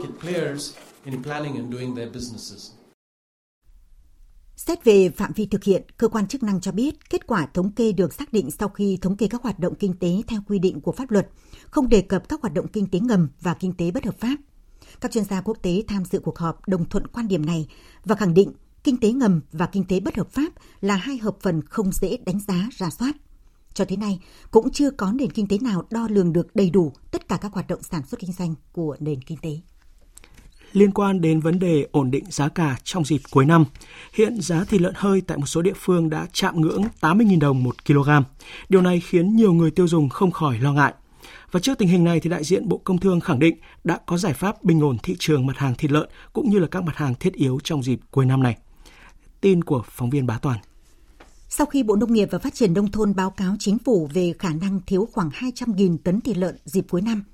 Xét 4.56 4.84
về 4.84 5.08
phạm 5.08 5.32
vi 5.32 5.46
thực 5.46 5.64
hiện, 5.64 5.82
cơ 5.96 6.08
quan 6.08 6.26
chức 6.26 6.42
năng 6.42 6.60
cho 6.60 6.72
biết 6.72 7.10
kết 7.10 7.26
quả 7.26 7.46
thống 7.54 7.72
kê 7.72 7.92
được 7.92 8.14
xác 8.14 8.32
định 8.32 8.50
sau 8.50 8.68
khi 8.68 8.98
thống 9.02 9.16
kê 9.16 9.28
các 9.28 9.42
hoạt 9.42 9.58
động 9.58 9.74
kinh 9.74 9.98
tế 9.98 10.22
theo 10.26 10.40
quy 10.48 10.58
định 10.58 10.80
của 10.80 10.92
pháp 10.92 11.10
luật, 11.10 11.28
không 11.70 11.88
đề 11.88 12.02
cập 12.02 12.28
các 12.28 12.40
hoạt 12.40 12.54
động 12.54 12.68
kinh 12.68 12.86
tế 12.86 13.00
ngầm 13.00 13.28
và 13.40 13.54
kinh 13.54 13.72
tế 13.72 13.90
bất 13.90 14.04
hợp 14.04 14.20
pháp. 14.20 14.36
Các 15.00 15.12
chuyên 15.12 15.24
gia 15.24 15.40
quốc 15.40 15.58
tế 15.62 15.82
tham 15.88 16.04
dự 16.04 16.20
cuộc 16.20 16.38
họp 16.38 16.68
đồng 16.68 16.88
thuận 16.88 17.06
quan 17.06 17.28
điểm 17.28 17.46
này 17.46 17.68
và 18.04 18.16
khẳng 18.16 18.34
định 18.34 18.52
kinh 18.84 18.96
tế 18.96 19.12
ngầm 19.12 19.40
và 19.52 19.66
kinh 19.66 19.84
tế 19.84 20.00
bất 20.00 20.16
hợp 20.16 20.30
pháp 20.30 20.52
là 20.80 20.96
hai 20.96 21.18
hợp 21.18 21.36
phần 21.40 21.62
không 21.62 21.92
dễ 21.92 22.16
đánh 22.26 22.40
giá 22.48 22.68
ra 22.72 22.90
soát. 22.90 23.16
Cho 23.74 23.84
tới 23.84 23.96
nay, 23.96 24.20
cũng 24.50 24.70
chưa 24.70 24.90
có 24.90 25.12
nền 25.12 25.30
kinh 25.30 25.48
tế 25.48 25.58
nào 25.58 25.84
đo 25.90 26.08
lường 26.10 26.32
được 26.32 26.56
đầy 26.56 26.70
đủ 26.70 26.92
tất 27.10 27.28
cả 27.28 27.36
các 27.36 27.52
hoạt 27.52 27.68
động 27.68 27.82
sản 27.82 28.06
xuất 28.06 28.20
kinh 28.20 28.32
doanh 28.32 28.54
của 28.72 28.96
nền 29.00 29.22
kinh 29.22 29.38
tế 29.42 29.60
liên 30.72 30.90
quan 30.92 31.20
đến 31.20 31.40
vấn 31.40 31.58
đề 31.58 31.86
ổn 31.92 32.10
định 32.10 32.24
giá 32.28 32.48
cả 32.48 32.76
trong 32.84 33.04
dịp 33.04 33.20
cuối 33.30 33.46
năm. 33.46 33.64
Hiện 34.14 34.40
giá 34.40 34.64
thịt 34.64 34.80
lợn 34.80 34.92
hơi 34.96 35.20
tại 35.20 35.38
một 35.38 35.46
số 35.46 35.62
địa 35.62 35.72
phương 35.76 36.10
đã 36.10 36.26
chạm 36.32 36.60
ngưỡng 36.60 36.82
80.000 37.00 37.40
đồng 37.40 37.62
một 37.62 37.84
kg. 37.86 38.10
Điều 38.68 38.82
này 38.82 39.00
khiến 39.00 39.36
nhiều 39.36 39.52
người 39.52 39.70
tiêu 39.70 39.88
dùng 39.88 40.08
không 40.08 40.30
khỏi 40.30 40.58
lo 40.58 40.72
ngại. 40.72 40.94
Và 41.50 41.60
trước 41.60 41.78
tình 41.78 41.88
hình 41.88 42.04
này 42.04 42.20
thì 42.20 42.30
đại 42.30 42.44
diện 42.44 42.68
Bộ 42.68 42.80
Công 42.84 42.98
Thương 42.98 43.20
khẳng 43.20 43.38
định 43.38 43.56
đã 43.84 43.98
có 44.06 44.18
giải 44.18 44.32
pháp 44.32 44.64
bình 44.64 44.80
ổn 44.80 44.98
thị 45.02 45.16
trường 45.18 45.46
mặt 45.46 45.56
hàng 45.56 45.74
thịt 45.74 45.90
lợn 45.90 46.08
cũng 46.32 46.50
như 46.50 46.58
là 46.58 46.66
các 46.66 46.82
mặt 46.82 46.96
hàng 46.96 47.14
thiết 47.14 47.32
yếu 47.32 47.58
trong 47.64 47.82
dịp 47.82 48.00
cuối 48.10 48.26
năm 48.26 48.42
này. 48.42 48.56
Tin 49.40 49.64
của 49.64 49.82
phóng 49.86 50.10
viên 50.10 50.26
Bá 50.26 50.38
Toàn. 50.38 50.58
Sau 51.48 51.66
khi 51.66 51.82
Bộ 51.82 51.96
Nông 51.96 52.12
nghiệp 52.12 52.28
và 52.30 52.38
Phát 52.38 52.54
triển 52.54 52.74
Nông 52.74 52.90
thôn 52.90 53.14
báo 53.14 53.30
cáo 53.30 53.56
chính 53.58 53.78
phủ 53.78 54.08
về 54.12 54.32
khả 54.38 54.50
năng 54.60 54.80
thiếu 54.86 55.08
khoảng 55.12 55.28
200.000 55.28 55.98
tấn 56.04 56.20
thịt 56.20 56.36
lợn 56.36 56.56
dịp 56.64 56.86
cuối 56.90 57.02
năm, 57.02 57.24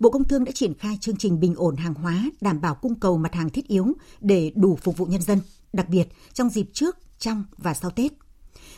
Bộ 0.00 0.10
Công 0.10 0.24
Thương 0.24 0.44
đã 0.44 0.52
triển 0.52 0.74
khai 0.74 0.98
chương 1.00 1.16
trình 1.16 1.40
bình 1.40 1.54
ổn 1.56 1.76
hàng 1.76 1.94
hóa, 1.94 2.30
đảm 2.40 2.60
bảo 2.60 2.74
cung 2.74 2.94
cầu 2.94 3.18
mặt 3.18 3.34
hàng 3.34 3.50
thiết 3.50 3.68
yếu 3.68 3.86
để 4.20 4.52
đủ 4.54 4.78
phục 4.82 4.96
vụ 4.96 5.06
nhân 5.06 5.22
dân, 5.22 5.38
đặc 5.72 5.88
biệt 5.88 6.08
trong 6.32 6.48
dịp 6.48 6.66
trước, 6.72 6.96
trong 7.18 7.44
và 7.56 7.74
sau 7.74 7.90
Tết. 7.90 8.12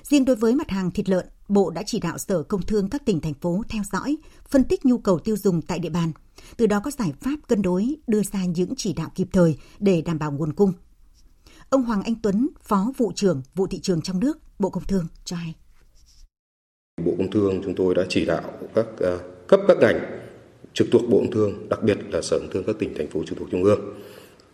Riêng 0.03 0.25
đối 0.25 0.37
với 0.37 0.55
mặt 0.55 0.71
hàng 0.71 0.91
thịt 0.91 1.09
lợn, 1.09 1.27
Bộ 1.49 1.71
đã 1.71 1.83
chỉ 1.87 2.01
đạo 2.01 2.19
Sở 2.19 2.43
Công 2.43 2.63
Thương 2.63 2.89
các 2.89 3.05
tỉnh, 3.05 3.21
thành 3.21 3.35
phố 3.35 3.63
theo 3.69 3.83
dõi, 3.93 4.17
phân 4.49 4.65
tích 4.65 4.87
nhu 4.87 4.99
cầu 4.99 5.19
tiêu 5.19 5.37
dùng 5.37 5.63
tại 5.63 5.79
địa 5.79 5.89
bàn, 5.89 6.13
từ 6.57 6.67
đó 6.67 6.81
có 6.85 6.91
giải 6.91 7.13
pháp 7.21 7.37
cân 7.49 7.63
đối, 7.63 7.97
đưa 8.07 8.23
ra 8.23 8.45
những 8.45 8.75
chỉ 8.77 8.93
đạo 8.93 9.09
kịp 9.15 9.29
thời 9.33 9.59
để 9.79 10.03
đảm 10.03 10.19
bảo 10.19 10.33
nguồn 10.33 10.53
cung. 10.53 10.73
Ông 11.71 11.83
Hoàng 11.83 12.03
Anh 12.03 12.15
Tuấn, 12.23 12.49
Phó 12.63 12.93
Vụ 12.97 13.13
trưởng 13.15 13.43
Vụ 13.55 13.67
Thị 13.67 13.81
trường 13.81 14.03
trong 14.03 14.21
nước, 14.21 14.39
Bộ 14.59 14.71
Công 14.71 14.85
Thương 14.85 15.07
cho 15.25 15.37
hay. 15.37 15.55
Bộ 17.05 17.13
Công 17.19 17.31
Thương 17.31 17.61
chúng 17.65 17.75
tôi 17.77 17.95
đã 17.95 18.03
chỉ 18.09 18.25
đạo 18.25 18.43
các 18.75 18.87
ờ, 18.99 19.19
cấp 19.49 19.61
các 19.69 19.77
ngành 19.81 20.20
trực 20.75 20.89
thuộc 20.93 21.03
Bộ 21.09 21.19
Công 21.19 21.31
Thương, 21.31 21.69
đặc 21.69 21.83
biệt 21.83 21.99
là 22.11 22.23
Sở 22.23 22.39
Công 22.39 22.51
Thương 22.51 22.65
các 22.67 22.77
tỉnh 22.79 22.95
thành 22.95 23.07
phố 23.07 23.23
trực 23.27 23.39
thuộc 23.39 23.49
trung 23.51 23.65
ương, 23.65 23.81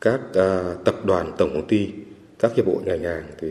các 0.00 0.20
à, 0.35 0.74
tập 0.85 1.05
đoàn 1.05 1.33
tổng 1.38 1.50
công 1.55 1.66
ty, 1.66 1.88
các 2.38 2.57
hiệp 2.57 2.66
hội 2.66 2.76
ngành 2.85 3.02
hàng 3.02 3.24
thì 3.40 3.48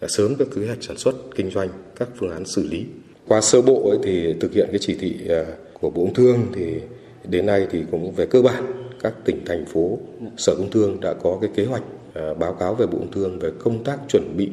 à, 0.00 0.08
sớm 0.08 0.34
các 0.38 0.48
kế 0.54 0.66
hoạch 0.66 0.82
sản 0.82 0.96
xuất 0.96 1.14
kinh 1.34 1.50
doanh, 1.50 1.68
các 1.96 2.08
phương 2.16 2.30
án 2.30 2.44
xử 2.44 2.68
lý. 2.70 2.84
Qua 3.28 3.40
sơ 3.40 3.62
bộ 3.62 3.88
ấy 3.90 3.98
thì 4.02 4.34
thực 4.40 4.52
hiện 4.52 4.68
cái 4.70 4.78
chỉ 4.78 4.94
thị 4.94 5.16
à, 5.28 5.44
của 5.80 5.90
Bộ 5.90 6.04
Công 6.04 6.14
Thương 6.14 6.46
thì 6.54 6.74
đến 7.28 7.46
nay 7.46 7.66
thì 7.70 7.82
cũng 7.90 8.12
về 8.12 8.26
cơ 8.26 8.42
bản 8.42 8.72
các 9.02 9.14
tỉnh 9.24 9.44
thành 9.46 9.64
phố 9.66 9.98
Sở 10.36 10.54
Công 10.54 10.70
Thương 10.70 11.00
đã 11.00 11.14
có 11.14 11.38
cái 11.40 11.50
kế 11.54 11.64
hoạch 11.64 11.82
à, 12.14 12.34
báo 12.34 12.52
cáo 12.52 12.74
về 12.74 12.86
Bộ 12.86 12.98
Công 12.98 13.12
Thương 13.12 13.38
về 13.38 13.50
công 13.58 13.84
tác 13.84 13.98
chuẩn 14.08 14.36
bị 14.36 14.48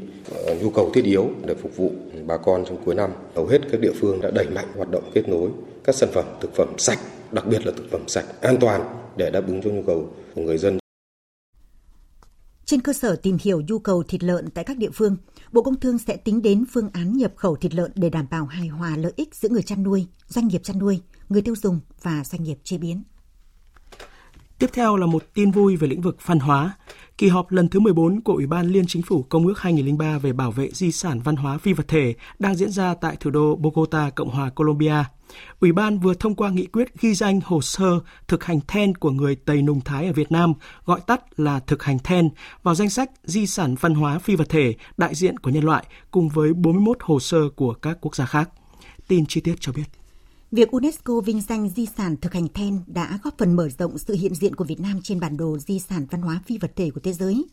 nhu 0.62 0.70
cầu 0.70 0.92
thiết 0.94 1.06
yếu 1.06 1.30
để 1.46 1.54
phục 1.54 1.78
vụ 1.78 1.92
bà 2.26 2.38
con 2.38 2.66
trong 2.66 2.78
cuối 2.86 2.96
năm. 2.96 3.12
Hầu 3.36 3.46
hết 3.46 3.62
các 3.72 3.82
địa 3.82 3.92
phương 4.00 4.22
đã 4.22 4.32
đẩy 4.32 4.46
mạnh 4.56 4.68
hoạt 4.76 4.92
động 4.92 5.04
kết 5.14 5.30
nối 5.30 5.50
các 5.88 5.96
sản 5.96 6.10
phẩm 6.14 6.26
thực 6.42 6.56
phẩm 6.56 6.74
sạch 6.78 7.00
đặc 7.32 7.46
biệt 7.48 7.66
là 7.66 7.72
thực 7.78 7.92
phẩm 7.92 8.02
sạch, 8.08 8.26
an 8.42 8.58
toàn 8.62 8.82
để 9.18 9.32
đáp 9.32 9.48
ứng 9.48 9.62
cho 9.64 9.70
nhu 9.70 9.84
cầu 9.88 10.14
của 10.36 10.42
người 10.42 10.58
dân. 10.58 10.78
Trên 12.66 12.82
cơ 12.82 12.94
sở 12.94 13.16
tìm 13.16 13.38
hiểu 13.42 13.62
nhu 13.68 13.80
cầu 13.80 14.04
thịt 14.04 14.24
lợn 14.24 14.50
tại 14.50 14.64
các 14.64 14.78
địa 14.78 14.90
phương, 14.94 15.18
Bộ 15.52 15.64
Công 15.64 15.80
Thương 15.80 15.98
sẽ 15.98 16.18
tính 16.18 16.42
đến 16.42 16.64
phương 16.74 16.90
án 16.94 17.18
nhập 17.18 17.34
khẩu 17.36 17.56
thịt 17.56 17.74
lợn 17.74 17.92
để 17.96 18.10
đảm 18.10 18.28
bảo 18.32 18.46
hài 18.46 18.68
hòa 18.68 18.98
lợi 18.98 19.14
ích 19.16 19.36
giữa 19.36 19.50
người 19.50 19.64
chăn 19.64 19.84
nuôi, 19.84 20.08
doanh 20.28 20.48
nghiệp 20.48 20.62
chăn 20.64 20.80
nuôi, 20.80 21.02
người 21.30 21.42
tiêu 21.42 21.56
dùng 21.56 21.80
và 22.02 22.24
doanh 22.26 22.44
nghiệp 22.44 22.58
chế 22.64 22.78
biến. 22.78 23.04
Tiếp 24.60 24.70
theo 24.74 24.96
là 24.96 25.06
một 25.06 25.24
tin 25.34 25.52
vui 25.52 25.76
về 25.76 25.88
lĩnh 25.88 26.02
vực 26.02 26.18
văn 26.26 26.40
hóa. 26.40 26.76
Kỳ 27.18 27.28
họp 27.28 27.52
lần 27.52 27.70
thứ 27.70 27.80
14 27.80 28.22
của 28.22 28.34
Ủy 28.34 28.48
ban 28.48 28.68
Liên 28.68 28.88
Chính 28.88 29.02
phủ 29.02 29.24
Công 29.30 29.48
ước 29.48 29.60
2003 29.60 30.18
về 30.18 30.34
bảo 30.34 30.52
vệ 30.52 30.70
di 30.72 30.92
sản 30.92 31.20
văn 31.22 31.36
hóa 31.36 31.58
phi 31.58 31.74
vật 31.74 31.88
thể 31.88 32.14
đang 32.40 32.56
diễn 32.56 32.72
ra 32.72 32.94
tại 32.94 33.16
thủ 33.20 33.30
đô 33.30 33.56
Bogota, 33.56 34.10
Cộng 34.10 34.30
hòa 34.30 34.50
Colombia. 34.50 35.04
Ủy 35.60 35.72
ban 35.72 36.00
vừa 36.00 36.14
thông 36.14 36.36
qua 36.36 36.50
nghị 36.50 36.66
quyết 36.66 37.02
ghi 37.02 37.14
danh 37.14 37.40
hồ 37.46 37.62
sơ 37.62 38.00
thực 38.28 38.44
hành 38.44 38.60
then 38.68 38.96
của 38.96 39.12
người 39.12 39.36
Tây 39.36 39.62
Nùng 39.62 39.82
Thái 39.82 40.08
ở 40.08 40.14
Việt 40.14 40.32
Nam, 40.32 40.54
gọi 40.86 41.00
tắt 41.08 41.40
là 41.40 41.60
thực 41.60 41.84
hành 41.84 42.00
then, 42.04 42.30
vào 42.64 42.76
danh 42.76 42.90
sách 42.90 43.12
di 43.24 43.48
sản 43.48 43.76
văn 43.80 43.94
hóa 43.94 44.20
phi 44.20 44.36
vật 44.36 44.50
thể 44.50 44.76
đại 44.98 45.16
diện 45.16 45.40
của 45.40 45.50
nhân 45.50 45.64
loại 45.64 45.86
cùng 46.12 46.30
với 46.30 46.54
41 46.54 46.98
hồ 47.02 47.20
sơ 47.20 47.50
của 47.56 47.74
các 47.74 47.98
quốc 48.02 48.16
gia 48.16 48.26
khác. 48.26 48.50
Tin 49.08 49.26
chi 49.26 49.42
tiết 49.42 49.56
cho 49.60 49.72
biết. 49.72 49.86
Việc 50.52 50.72
UNESCO 50.72 51.22
vinh 51.22 51.42
danh 51.42 51.70
di 51.70 51.86
sản 51.98 52.16
thực 52.22 52.34
hành 52.34 52.48
then 52.54 52.80
đã 52.88 53.20
góp 53.24 53.38
phần 53.38 53.56
mở 53.56 53.70
rộng 53.70 53.98
sự 53.98 54.14
hiện 54.14 54.36
diện 54.36 54.56
của 54.56 54.64
Việt 54.64 54.80
Nam 54.80 55.00
trên 55.04 55.20
bản 55.20 55.38
đồ 55.38 55.58
di 55.58 55.80
sản 55.80 56.06
văn 56.12 56.22
hóa 56.22 56.42
phi 56.46 56.58
vật 56.58 56.72
thể 56.76 56.90
của 56.92 57.00
thế 57.00 57.14
giới. 57.14 57.46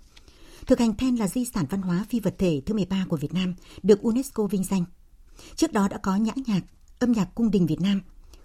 Thực 0.67 0.79
hành 0.79 0.97
then 0.97 1.17
là 1.17 1.29
di 1.29 1.45
sản 1.45 1.65
văn 1.71 1.83
hóa 1.83 2.07
phi 2.09 2.21
vật 2.21 2.35
thể 2.39 2.63
thứ 2.67 2.75
13 2.75 3.07
của 3.09 3.17
Việt 3.17 3.35
Nam, 3.35 3.55
được 3.83 4.03
UNESCO 4.03 4.47
vinh 4.47 4.65
danh. 4.65 4.85
Trước 5.57 5.73
đó 5.73 5.89
đã 5.89 5.99
có 5.99 6.17
nhã 6.17 6.33
nhạc, 6.47 6.61
âm 6.99 7.13
nhạc 7.13 7.35
cung 7.35 7.51
đình 7.51 7.67
Việt 7.67 7.81
Nam, 7.81 8.01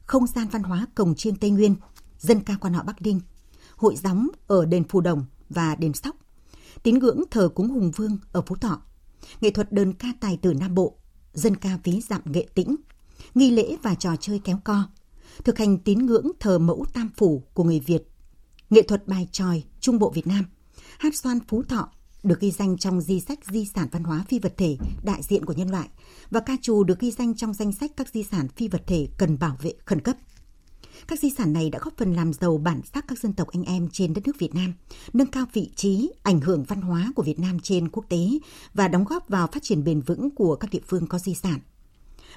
không 0.05 0.27
gian 0.27 0.47
văn 0.51 0.63
hóa 0.63 0.85
cổng 0.95 1.15
chiêng 1.15 1.35
Tây 1.35 1.49
Nguyên, 1.49 1.75
dân 2.19 2.39
ca 2.39 2.55
quan 2.61 2.73
họ 2.73 2.83
Bắc 2.83 3.01
Đinh, 3.01 3.19
hội 3.75 3.95
gióng 3.95 4.27
ở 4.47 4.65
đền 4.65 4.83
Phù 4.83 5.01
Đồng 5.01 5.25
và 5.49 5.75
đền 5.75 5.93
Sóc, 5.93 6.15
tín 6.83 6.99
ngưỡng 6.99 7.23
thờ 7.31 7.49
cúng 7.55 7.69
Hùng 7.69 7.91
Vương 7.91 8.17
ở 8.31 8.41
Phú 8.41 8.55
Thọ, 8.55 8.81
nghệ 9.41 9.49
thuật 9.49 9.71
đơn 9.71 9.93
ca 9.93 10.07
tài 10.19 10.37
tử 10.37 10.53
Nam 10.53 10.75
Bộ, 10.75 10.97
dân 11.33 11.55
ca 11.55 11.77
ví 11.83 12.01
dặm 12.01 12.21
nghệ 12.25 12.47
tĩnh, 12.55 12.75
nghi 13.35 13.51
lễ 13.51 13.77
và 13.83 13.95
trò 13.95 14.15
chơi 14.15 14.41
kéo 14.43 14.59
co, 14.63 14.83
thực 15.43 15.57
hành 15.57 15.77
tín 15.77 16.05
ngưỡng 16.05 16.31
thờ 16.39 16.59
mẫu 16.59 16.85
tam 16.93 17.09
phủ 17.17 17.43
của 17.53 17.63
người 17.63 17.79
Việt, 17.79 18.03
nghệ 18.69 18.81
thuật 18.81 19.07
bài 19.07 19.27
tròi 19.31 19.63
Trung 19.79 19.99
Bộ 19.99 20.09
Việt 20.09 20.27
Nam, 20.27 20.45
hát 20.99 21.15
xoan 21.15 21.39
Phú 21.47 21.63
Thọ 21.63 21.89
được 22.23 22.39
ghi 22.39 22.51
danh 22.51 22.77
trong 22.77 23.01
di 23.01 23.19
sách 23.19 23.39
di 23.51 23.65
sản 23.65 23.87
văn 23.91 24.03
hóa 24.03 24.23
phi 24.27 24.39
vật 24.39 24.53
thể 24.57 24.77
đại 25.03 25.21
diện 25.23 25.45
của 25.45 25.53
nhân 25.53 25.71
loại 25.71 25.89
và 26.29 26.39
ca 26.39 26.55
trù 26.61 26.83
được 26.83 26.99
ghi 26.99 27.11
danh 27.11 27.35
trong 27.35 27.53
danh 27.53 27.71
sách 27.71 27.91
các 27.97 28.09
di 28.09 28.23
sản 28.23 28.47
phi 28.47 28.67
vật 28.67 28.81
thể 28.87 29.07
cần 29.17 29.39
bảo 29.39 29.57
vệ 29.61 29.73
khẩn 29.85 30.01
cấp. 30.01 30.17
Các 31.07 31.19
di 31.19 31.29
sản 31.37 31.53
này 31.53 31.69
đã 31.69 31.79
góp 31.81 31.97
phần 31.97 32.13
làm 32.13 32.33
giàu 32.33 32.57
bản 32.57 32.81
sắc 32.93 33.05
các 33.07 33.19
dân 33.19 33.33
tộc 33.33 33.47
anh 33.47 33.63
em 33.63 33.89
trên 33.91 34.13
đất 34.13 34.27
nước 34.27 34.39
Việt 34.39 34.55
Nam, 34.55 34.73
nâng 35.13 35.27
cao 35.27 35.45
vị 35.53 35.71
trí, 35.75 36.11
ảnh 36.23 36.39
hưởng 36.39 36.63
văn 36.63 36.81
hóa 36.81 37.11
của 37.15 37.23
Việt 37.23 37.39
Nam 37.39 37.59
trên 37.59 37.89
quốc 37.89 38.05
tế 38.09 38.29
và 38.73 38.87
đóng 38.87 39.03
góp 39.03 39.29
vào 39.29 39.47
phát 39.47 39.63
triển 39.63 39.83
bền 39.83 40.01
vững 40.01 40.29
của 40.35 40.55
các 40.55 40.69
địa 40.71 40.81
phương 40.87 41.07
có 41.07 41.19
di 41.19 41.33
sản. 41.33 41.59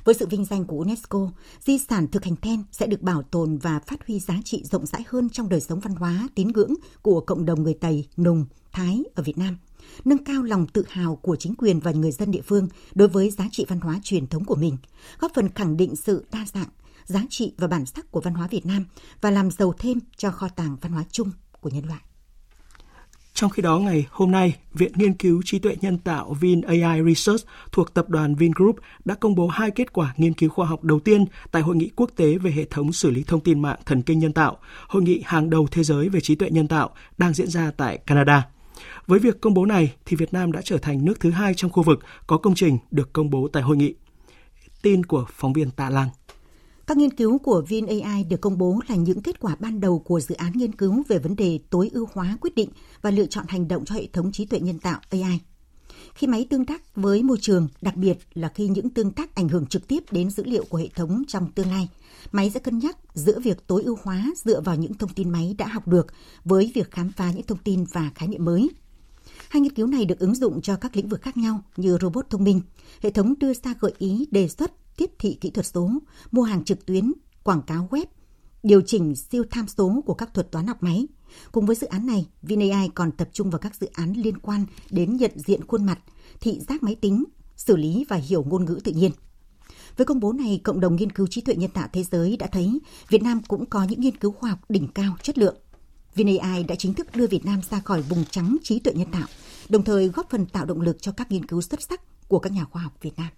Với 0.04 0.14
sự 0.14 0.26
vinh 0.26 0.44
danh 0.44 0.64
của 0.64 0.78
UNESCO, 0.78 1.30
di 1.60 1.78
sản 1.78 2.06
thực 2.08 2.24
hành 2.24 2.36
then 2.36 2.62
sẽ 2.72 2.86
được 2.86 3.02
bảo 3.02 3.22
tồn 3.22 3.58
và 3.58 3.80
phát 3.86 4.06
huy 4.06 4.20
giá 4.20 4.34
trị 4.44 4.62
rộng 4.64 4.86
rãi 4.86 5.04
hơn 5.08 5.28
trong 5.30 5.48
đời 5.48 5.60
sống 5.60 5.80
văn 5.80 5.94
hóa, 5.94 6.28
tín 6.34 6.48
ngưỡng 6.48 6.74
của 7.02 7.20
cộng 7.20 7.44
đồng 7.44 7.62
người 7.62 7.74
Tây, 7.74 8.08
Nùng, 8.16 8.46
Thái 8.72 9.02
ở 9.14 9.22
Việt 9.22 9.38
Nam, 9.38 9.58
nâng 10.04 10.24
cao 10.24 10.42
lòng 10.42 10.66
tự 10.66 10.84
hào 10.88 11.16
của 11.16 11.36
chính 11.36 11.54
quyền 11.54 11.80
và 11.80 11.92
người 11.92 12.12
dân 12.12 12.30
địa 12.30 12.40
phương 12.40 12.68
đối 12.94 13.08
với 13.08 13.30
giá 13.30 13.48
trị 13.52 13.66
văn 13.68 13.80
hóa 13.80 14.00
truyền 14.02 14.26
thống 14.26 14.44
của 14.44 14.56
mình, 14.56 14.76
góp 15.18 15.32
phần 15.34 15.48
khẳng 15.48 15.76
định 15.76 15.96
sự 15.96 16.24
đa 16.32 16.44
dạng, 16.52 16.68
giá 17.04 17.22
trị 17.30 17.52
và 17.58 17.66
bản 17.66 17.86
sắc 17.86 18.10
của 18.10 18.20
văn 18.20 18.34
hóa 18.34 18.48
Việt 18.50 18.66
Nam 18.66 18.84
và 19.20 19.30
làm 19.30 19.50
giàu 19.50 19.72
thêm 19.78 19.98
cho 20.16 20.30
kho 20.30 20.48
tàng 20.48 20.76
văn 20.80 20.92
hóa 20.92 21.04
chung 21.10 21.30
của 21.60 21.70
nhân 21.70 21.86
loại. 21.86 22.00
Trong 23.42 23.50
khi 23.50 23.62
đó, 23.62 23.78
ngày 23.78 24.06
hôm 24.10 24.30
nay, 24.30 24.56
Viện 24.74 24.92
Nghiên 24.94 25.14
cứu 25.14 25.42
Trí 25.44 25.58
tuệ 25.58 25.76
Nhân 25.80 25.98
tạo 25.98 26.36
VinAI 26.40 27.02
Research 27.06 27.46
thuộc 27.72 27.94
tập 27.94 28.08
đoàn 28.08 28.34
Vingroup 28.34 28.76
đã 29.04 29.14
công 29.14 29.34
bố 29.34 29.48
hai 29.48 29.70
kết 29.70 29.92
quả 29.92 30.14
nghiên 30.16 30.34
cứu 30.34 30.50
khoa 30.50 30.66
học 30.66 30.84
đầu 30.84 31.00
tiên 31.00 31.24
tại 31.50 31.62
Hội 31.62 31.76
nghị 31.76 31.90
quốc 31.96 32.10
tế 32.16 32.38
về 32.38 32.50
hệ 32.50 32.64
thống 32.64 32.92
xử 32.92 33.10
lý 33.10 33.24
thông 33.26 33.40
tin 33.40 33.62
mạng 33.62 33.78
thần 33.86 34.02
kinh 34.02 34.18
nhân 34.18 34.32
tạo, 34.32 34.58
hội 34.88 35.02
nghị 35.02 35.22
hàng 35.24 35.50
đầu 35.50 35.66
thế 35.70 35.84
giới 35.84 36.08
về 36.08 36.20
trí 36.20 36.34
tuệ 36.34 36.50
nhân 36.50 36.68
tạo 36.68 36.90
đang 37.18 37.32
diễn 37.32 37.48
ra 37.48 37.70
tại 37.76 37.98
Canada. 37.98 38.46
Với 39.06 39.18
việc 39.18 39.40
công 39.40 39.54
bố 39.54 39.66
này, 39.66 39.92
thì 40.06 40.16
Việt 40.16 40.32
Nam 40.32 40.52
đã 40.52 40.60
trở 40.64 40.78
thành 40.78 41.04
nước 41.04 41.20
thứ 41.20 41.30
hai 41.30 41.54
trong 41.54 41.70
khu 41.70 41.82
vực 41.82 41.98
có 42.26 42.36
công 42.36 42.54
trình 42.54 42.78
được 42.90 43.12
công 43.12 43.30
bố 43.30 43.48
tại 43.52 43.62
hội 43.62 43.76
nghị. 43.76 43.94
Tin 44.82 45.06
của 45.06 45.26
phóng 45.30 45.52
viên 45.52 45.70
Tạ 45.70 45.90
Lan. 45.90 46.08
Các 46.86 46.96
nghiên 46.96 47.10
cứu 47.10 47.38
của 47.38 47.64
VinAI 47.68 48.24
được 48.24 48.40
công 48.40 48.58
bố 48.58 48.80
là 48.88 48.94
những 48.94 49.22
kết 49.22 49.40
quả 49.40 49.56
ban 49.60 49.80
đầu 49.80 49.98
của 49.98 50.20
dự 50.20 50.34
án 50.34 50.52
nghiên 50.54 50.72
cứu 50.72 51.02
về 51.08 51.18
vấn 51.18 51.36
đề 51.36 51.58
tối 51.70 51.90
ưu 51.92 52.08
hóa 52.12 52.36
quyết 52.40 52.54
định 52.54 52.68
và 53.02 53.10
lựa 53.10 53.26
chọn 53.26 53.44
hành 53.48 53.68
động 53.68 53.84
cho 53.84 53.94
hệ 53.94 54.06
thống 54.12 54.32
trí 54.32 54.46
tuệ 54.46 54.60
nhân 54.60 54.78
tạo 54.78 55.00
AI. 55.10 55.40
Khi 56.14 56.26
máy 56.26 56.46
tương 56.50 56.66
tác 56.66 56.96
với 56.96 57.22
môi 57.22 57.38
trường, 57.40 57.68
đặc 57.82 57.96
biệt 57.96 58.18
là 58.34 58.48
khi 58.54 58.68
những 58.68 58.90
tương 58.90 59.10
tác 59.10 59.34
ảnh 59.34 59.48
hưởng 59.48 59.66
trực 59.66 59.88
tiếp 59.88 60.04
đến 60.10 60.30
dữ 60.30 60.44
liệu 60.44 60.64
của 60.64 60.78
hệ 60.78 60.88
thống 60.94 61.22
trong 61.28 61.52
tương 61.52 61.70
lai, 61.70 61.88
máy 62.32 62.50
sẽ 62.50 62.60
cân 62.60 62.78
nhắc 62.78 62.96
giữa 63.14 63.40
việc 63.40 63.66
tối 63.66 63.82
ưu 63.82 63.98
hóa 64.02 64.26
dựa 64.44 64.60
vào 64.60 64.76
những 64.76 64.94
thông 64.94 65.14
tin 65.14 65.30
máy 65.30 65.54
đã 65.58 65.66
học 65.66 65.88
được 65.88 66.06
với 66.44 66.72
việc 66.74 66.90
khám 66.90 67.12
phá 67.12 67.30
những 67.30 67.46
thông 67.46 67.58
tin 67.58 67.84
và 67.92 68.10
khái 68.14 68.28
niệm 68.28 68.44
mới. 68.44 68.70
Hai 69.48 69.60
nghiên 69.60 69.74
cứu 69.74 69.86
này 69.86 70.04
được 70.04 70.18
ứng 70.18 70.34
dụng 70.34 70.62
cho 70.62 70.76
các 70.76 70.96
lĩnh 70.96 71.08
vực 71.08 71.22
khác 71.22 71.36
nhau 71.36 71.62
như 71.76 71.98
robot 72.00 72.30
thông 72.30 72.44
minh, 72.44 72.60
hệ 73.02 73.10
thống 73.10 73.34
đưa 73.38 73.54
ra 73.54 73.74
gợi 73.80 73.92
ý 73.98 74.26
đề 74.30 74.48
xuất 74.48 74.72
tiếp 74.96 75.10
thị 75.18 75.38
kỹ 75.40 75.50
thuật 75.50 75.66
số, 75.66 75.90
mua 76.30 76.42
hàng 76.42 76.64
trực 76.64 76.86
tuyến, 76.86 77.12
quảng 77.42 77.62
cáo 77.62 77.88
web, 77.90 78.06
điều 78.62 78.80
chỉnh 78.80 79.16
siêu 79.16 79.44
tham 79.50 79.68
số 79.68 80.02
của 80.06 80.14
các 80.14 80.34
thuật 80.34 80.50
toán 80.50 80.66
học 80.66 80.82
máy. 80.82 81.06
Cùng 81.52 81.66
với 81.66 81.76
dự 81.76 81.86
án 81.86 82.06
này, 82.06 82.26
VinAI 82.42 82.88
còn 82.94 83.12
tập 83.12 83.28
trung 83.32 83.50
vào 83.50 83.58
các 83.58 83.74
dự 83.74 83.88
án 83.92 84.12
liên 84.12 84.38
quan 84.38 84.66
đến 84.90 85.16
nhận 85.16 85.30
diện 85.34 85.66
khuôn 85.66 85.86
mặt, 85.86 85.98
thị 86.40 86.60
giác 86.68 86.82
máy 86.82 86.94
tính, 86.94 87.24
xử 87.56 87.76
lý 87.76 88.04
và 88.08 88.16
hiểu 88.16 88.44
ngôn 88.44 88.64
ngữ 88.64 88.80
tự 88.84 88.92
nhiên. 88.92 89.12
Với 89.96 90.04
công 90.04 90.20
bố 90.20 90.32
này, 90.32 90.60
cộng 90.64 90.80
đồng 90.80 90.96
nghiên 90.96 91.12
cứu 91.12 91.26
trí 91.26 91.40
tuệ 91.40 91.54
nhân 91.54 91.70
tạo 91.70 91.88
thế 91.92 92.02
giới 92.02 92.36
đã 92.36 92.46
thấy 92.46 92.80
Việt 93.08 93.22
Nam 93.22 93.40
cũng 93.48 93.66
có 93.66 93.84
những 93.84 94.00
nghiên 94.00 94.16
cứu 94.16 94.32
khoa 94.32 94.50
học 94.50 94.58
đỉnh 94.68 94.88
cao 94.88 95.16
chất 95.22 95.38
lượng. 95.38 95.56
VinAI 96.14 96.64
đã 96.64 96.74
chính 96.74 96.94
thức 96.94 97.16
đưa 97.16 97.26
Việt 97.26 97.44
Nam 97.44 97.60
ra 97.70 97.80
khỏi 97.80 98.02
vùng 98.02 98.24
trắng 98.30 98.56
trí 98.62 98.78
tuệ 98.78 98.92
nhân 98.92 99.10
tạo, 99.12 99.26
đồng 99.68 99.84
thời 99.84 100.08
góp 100.08 100.30
phần 100.30 100.46
tạo 100.46 100.64
động 100.64 100.80
lực 100.80 101.02
cho 101.02 101.12
các 101.12 101.30
nghiên 101.30 101.46
cứu 101.46 101.60
xuất 101.60 101.82
sắc 101.82 102.28
của 102.28 102.38
các 102.38 102.52
nhà 102.52 102.64
khoa 102.64 102.82
học 102.82 102.92
Việt 103.00 103.16
Nam 103.16 103.28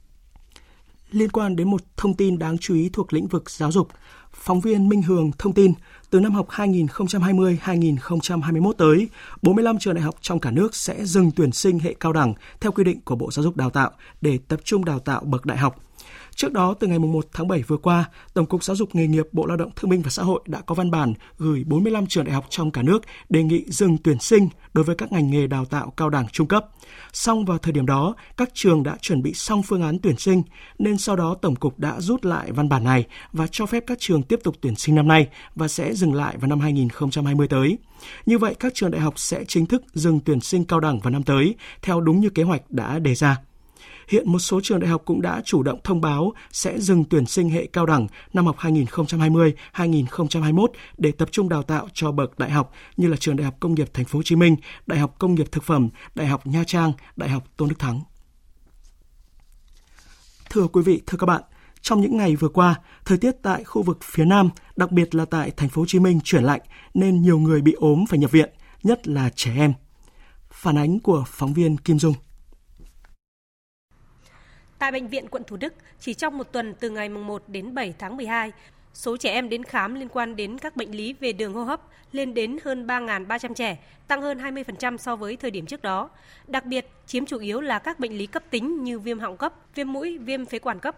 liên 1.15 1.31
quan 1.31 1.57
đến 1.57 1.71
một 1.71 1.83
thông 1.97 2.15
tin 2.15 2.39
đáng 2.39 2.59
chú 2.59 2.75
ý 2.75 2.91
thuộc 2.93 3.13
lĩnh 3.13 3.27
vực 3.27 3.51
giáo 3.51 3.73
dục. 3.73 3.89
Phóng 4.33 4.61
viên 4.61 4.89
Minh 4.89 5.03
Hường 5.03 5.31
thông 5.39 5.53
tin, 5.53 5.73
từ 6.11 6.21
năm 6.21 6.33
học 6.33 6.49
2020-2021 6.51 8.73
tới, 8.73 9.09
45 9.43 9.79
trường 9.79 9.95
đại 9.95 10.03
học 10.03 10.15
trong 10.21 10.41
cả 10.41 10.51
nước 10.51 10.75
sẽ 10.75 11.05
dừng 11.05 11.31
tuyển 11.37 11.53
sinh 11.53 11.79
hệ 11.79 11.95
cao 12.01 12.13
đẳng 12.13 12.35
theo 12.61 12.73
quy 12.73 12.85
định 12.85 13.01
của 13.05 13.17
Bộ 13.17 13.31
Giáo 13.31 13.43
dục 13.43 13.57
Đào 13.57 13.71
tạo 13.71 13.91
để 14.21 14.39
tập 14.49 14.61
trung 14.65 14.85
đào 14.85 14.99
tạo 14.99 15.23
bậc 15.25 15.47
đại 15.47 15.59
học. 15.59 15.77
Trước 16.35 16.53
đó, 16.53 16.75
từ 16.81 16.87
ngày 16.87 16.99
1 16.99 17.27
tháng 17.33 17.49
7 17.49 17.63
vừa 17.63 17.77
qua, 17.77 18.05
Tổng 18.35 18.47
cục 18.47 18.65
Giáo 18.65 18.77
dục 18.77 18.95
Nghề 18.95 19.07
nghiệp 19.07 19.29
Bộ 19.33 19.47
Lao 19.47 19.57
động 19.57 19.71
Thương 19.77 19.91
binh 19.91 20.03
và 20.03 20.11
Xã 20.11 20.23
hội 20.23 20.41
đã 20.47 20.61
có 20.61 20.75
văn 20.75 20.91
bản 20.91 21.15
gửi 21.39 21.65
45 21.65 22.07
trường 22.07 22.25
đại 22.25 22.35
học 22.35 22.47
trong 22.51 22.71
cả 22.71 22.83
nước 22.83 23.03
đề 23.29 23.43
nghị 23.43 23.65
dừng 23.69 23.99
tuyển 23.99 24.19
sinh 24.19 24.49
đối 24.75 24.85
với 24.85 24.97
các 24.97 25.13
ngành 25.13 25.31
nghề 25.31 25.47
đào 25.47 25.65
tạo 25.65 25.93
cao 25.97 26.11
đẳng 26.11 26.27
trung 26.33 26.47
cấp. 26.47 26.67
Song 27.13 27.45
vào 27.45 27.59
thời 27.59 27.73
điểm 27.73 27.87
đó, 27.87 28.15
các 28.37 28.51
trường 28.55 28.83
đã 28.83 28.97
chuẩn 29.01 29.23
bị 29.23 29.35
xong 29.35 29.63
phương 29.63 29.83
án 29.83 29.99
tuyển 29.99 30.17
sinh, 30.17 30.43
nên 30.79 30.99
sau 30.99 31.17
đó 31.17 31.37
Tổng 31.43 31.57
cục 31.57 31.79
đã 31.79 32.01
rút 32.01 32.25
lại 32.25 32.53
văn 32.53 32.69
bản 32.69 32.85
này 32.85 33.05
và 33.33 33.47
cho 33.47 33.67
phép 33.67 33.85
các 33.87 33.99
trường 34.01 34.23
tiếp 34.23 34.41
tục 34.45 34.57
tuyển 34.61 34.77
sinh 34.77 34.95
năm 34.95 35.09
nay 35.09 35.29
và 35.55 35.69
sẽ 35.69 35.95
dừng 35.95 36.15
lại 36.15 36.37
vào 36.37 36.49
năm 36.49 36.61
2020 36.61 37.49
tới. 37.49 37.79
Như 38.27 38.39
vậy, 38.39 38.55
các 38.55 38.75
trường 38.75 38.91
đại 38.91 39.01
học 39.01 39.15
sẽ 39.17 39.45
chính 39.49 39.67
thức 39.67 39.83
dừng 39.95 40.21
tuyển 40.21 40.41
sinh 40.41 40.65
cao 40.65 40.81
đẳng 40.81 41.01
vào 41.01 41.11
năm 41.11 41.23
tới, 41.23 41.55
theo 41.83 42.01
đúng 42.01 42.21
như 42.21 42.31
kế 42.31 42.43
hoạch 42.43 42.71
đã 42.71 42.99
đề 42.99 43.15
ra. 43.15 43.37
Hiện 44.09 44.33
một 44.33 44.39
số 44.39 44.61
trường 44.63 44.81
đại 44.81 44.91
học 44.91 45.03
cũng 45.05 45.23
đã 45.23 45.43
chủ 45.45 45.63
động 45.63 45.81
thông 45.85 46.01
báo 46.01 46.33
sẽ 46.51 46.81
dừng 46.81 47.05
tuyển 47.05 47.27
sinh 47.27 47.51
hệ 47.51 47.67
cao 47.67 47.87
đẳng 47.87 48.07
năm 48.33 48.47
học 48.47 48.57
2020-2021 48.59 50.67
để 50.99 51.13
tập 51.13 51.29
trung 51.33 51.49
đào 51.49 51.63
tạo 51.63 51.89
cho 51.93 52.13
bậc 52.13 52.39
đại 52.39 52.51
học 52.51 52.73
như 52.97 53.09
là 53.09 53.17
trường 53.17 53.37
Đại 53.37 53.45
học 53.45 53.55
Công 53.61 53.75
nghiệp 53.75 53.89
Thành 53.95 54.05
phố 54.05 54.19
Hồ 54.19 54.23
Chí 54.23 54.37
Minh, 54.37 54.57
Đại 54.87 54.99
học 54.99 55.15
Công 55.19 55.35
nghiệp 55.35 55.53
Thực 55.53 55.65
phẩm, 55.65 55.89
Đại 56.15 56.27
học 56.27 56.47
Nha 56.47 56.65
Trang, 56.67 56.93
Đại 57.17 57.29
học 57.29 57.45
Tôn 57.57 57.69
Đức 57.69 57.79
Thắng. 57.79 58.01
Thưa 60.51 60.67
quý 60.67 60.83
vị, 60.83 61.03
thưa 61.07 61.19
các 61.19 61.27
bạn, 61.27 61.43
trong 61.81 62.01
những 62.01 62.17
ngày 62.17 62.37
vừa 62.37 62.49
qua, 62.49 62.75
thời 63.05 63.19
tiết 63.19 63.33
tại 63.43 63.65
khu 63.65 63.83
vực 63.83 63.99
phía 64.03 64.25
Nam, 64.25 64.51
đặc 64.77 64.93
biệt 64.93 65.15
là 65.15 65.25
tại 65.25 65.51
thành 65.51 65.69
phố 65.69 65.83
Hồ 65.83 65.87
Chí 65.87 65.99
Minh 65.99 66.21
chuyển 66.25 66.45
lạnh 66.45 66.61
nên 66.95 67.23
nhiều 67.23 67.39
người 67.39 67.61
bị 67.61 67.73
ốm 67.73 68.05
phải 68.09 68.19
nhập 68.19 68.31
viện, 68.31 68.51
nhất 68.83 69.09
là 69.09 69.31
trẻ 69.35 69.53
em. 69.57 69.73
Phản 70.51 70.79
ánh 70.79 71.01
của 71.01 71.25
phóng 71.27 71.53
viên 71.53 71.77
Kim 71.77 71.99
Dung. 71.99 72.15
Tại 74.85 74.93
Bệnh 74.93 75.09
viện 75.09 75.29
quận 75.31 75.45
Thủ 75.45 75.57
Đức, 75.57 75.75
chỉ 76.01 76.15
trong 76.15 76.39
một 76.39 76.53
tuần 76.53 76.75
từ 76.81 76.91
ngày 76.91 77.09
1 77.09 77.43
đến 77.49 77.75
7 77.75 77.95
tháng 77.99 78.17
12, 78.17 78.53
số 78.95 79.17
trẻ 79.17 79.33
em 79.33 79.49
đến 79.49 79.65
khám 79.65 79.95
liên 79.95 80.09
quan 80.09 80.37
đến 80.37 80.59
các 80.59 80.77
bệnh 80.77 80.91
lý 80.97 81.13
về 81.13 81.33
đường 81.33 81.55
hô 81.55 81.63
hấp 81.65 81.81
lên 82.13 82.35
đến 82.35 82.59
hơn 82.65 82.87
3.300 82.87 83.55
trẻ, 83.55 83.79
tăng 84.09 84.23
hơn 84.23 84.39
20% 84.39 84.97
so 84.97 85.17
với 85.17 85.37
thời 85.37 85.51
điểm 85.51 85.67
trước 85.67 85.83
đó. 85.83 86.11
Đặc 86.47 86.65
biệt, 86.67 86.87
chiếm 87.07 87.27
chủ 87.27 87.39
yếu 87.39 87.61
là 87.61 87.79
các 87.79 88.01
bệnh 88.01 88.19
lý 88.19 88.27
cấp 88.27 88.43
tính 88.51 88.85
như 88.85 88.99
viêm 88.99 89.19
họng 89.19 89.37
cấp, 89.37 89.55
viêm 89.75 89.93
mũi, 89.93 90.19
viêm 90.19 90.47
phế 90.47 90.59
quản 90.59 90.79
cấp. 90.79 90.97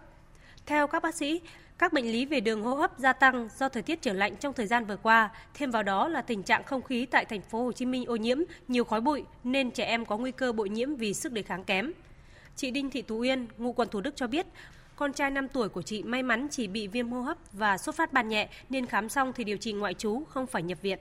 Theo 0.65 0.87
các 0.87 1.03
bác 1.03 1.15
sĩ, 1.15 1.41
các 1.77 1.93
bệnh 1.93 2.11
lý 2.11 2.25
về 2.25 2.39
đường 2.39 2.63
hô 2.63 2.75
hấp 2.75 2.99
gia 2.99 3.13
tăng 3.13 3.49
do 3.57 3.69
thời 3.69 3.83
tiết 3.83 4.01
trở 4.01 4.13
lạnh 4.13 4.35
trong 4.35 4.53
thời 4.53 4.67
gian 4.67 4.85
vừa 4.85 4.97
qua, 4.97 5.29
thêm 5.53 5.71
vào 5.71 5.83
đó 5.83 6.07
là 6.07 6.21
tình 6.21 6.43
trạng 6.43 6.63
không 6.63 6.81
khí 6.81 7.05
tại 7.05 7.25
thành 7.25 7.41
phố 7.41 7.63
Hồ 7.63 7.71
Chí 7.71 7.85
Minh 7.85 8.05
ô 8.05 8.15
nhiễm, 8.15 8.37
nhiều 8.67 8.83
khói 8.83 9.01
bụi 9.01 9.23
nên 9.43 9.71
trẻ 9.71 9.85
em 9.85 10.05
có 10.05 10.17
nguy 10.17 10.31
cơ 10.31 10.51
bội 10.51 10.69
nhiễm 10.69 10.95
vì 10.95 11.13
sức 11.13 11.31
đề 11.31 11.41
kháng 11.41 11.63
kém. 11.63 11.91
Chị 12.57 12.71
Đinh 12.71 12.89
Thị 12.89 13.01
Tú 13.01 13.17
Uyên, 13.19 13.47
ngụ 13.57 13.71
quận 13.71 13.89
Thủ 13.89 14.01
Đức 14.01 14.15
cho 14.15 14.27
biết, 14.27 14.45
con 14.95 15.13
trai 15.13 15.31
5 15.31 15.47
tuổi 15.47 15.69
của 15.69 15.81
chị 15.81 16.03
may 16.03 16.23
mắn 16.23 16.47
chỉ 16.51 16.67
bị 16.67 16.87
viêm 16.87 17.11
hô 17.11 17.21
hấp 17.21 17.37
và 17.51 17.77
sốt 17.77 17.95
phát 17.95 18.13
ban 18.13 18.29
nhẹ 18.29 18.47
nên 18.69 18.85
khám 18.85 19.09
xong 19.09 19.33
thì 19.33 19.43
điều 19.43 19.57
trị 19.57 19.73
ngoại 19.73 19.93
trú, 19.93 20.23
không 20.29 20.47
phải 20.47 20.63
nhập 20.63 20.77
viện. 20.81 20.99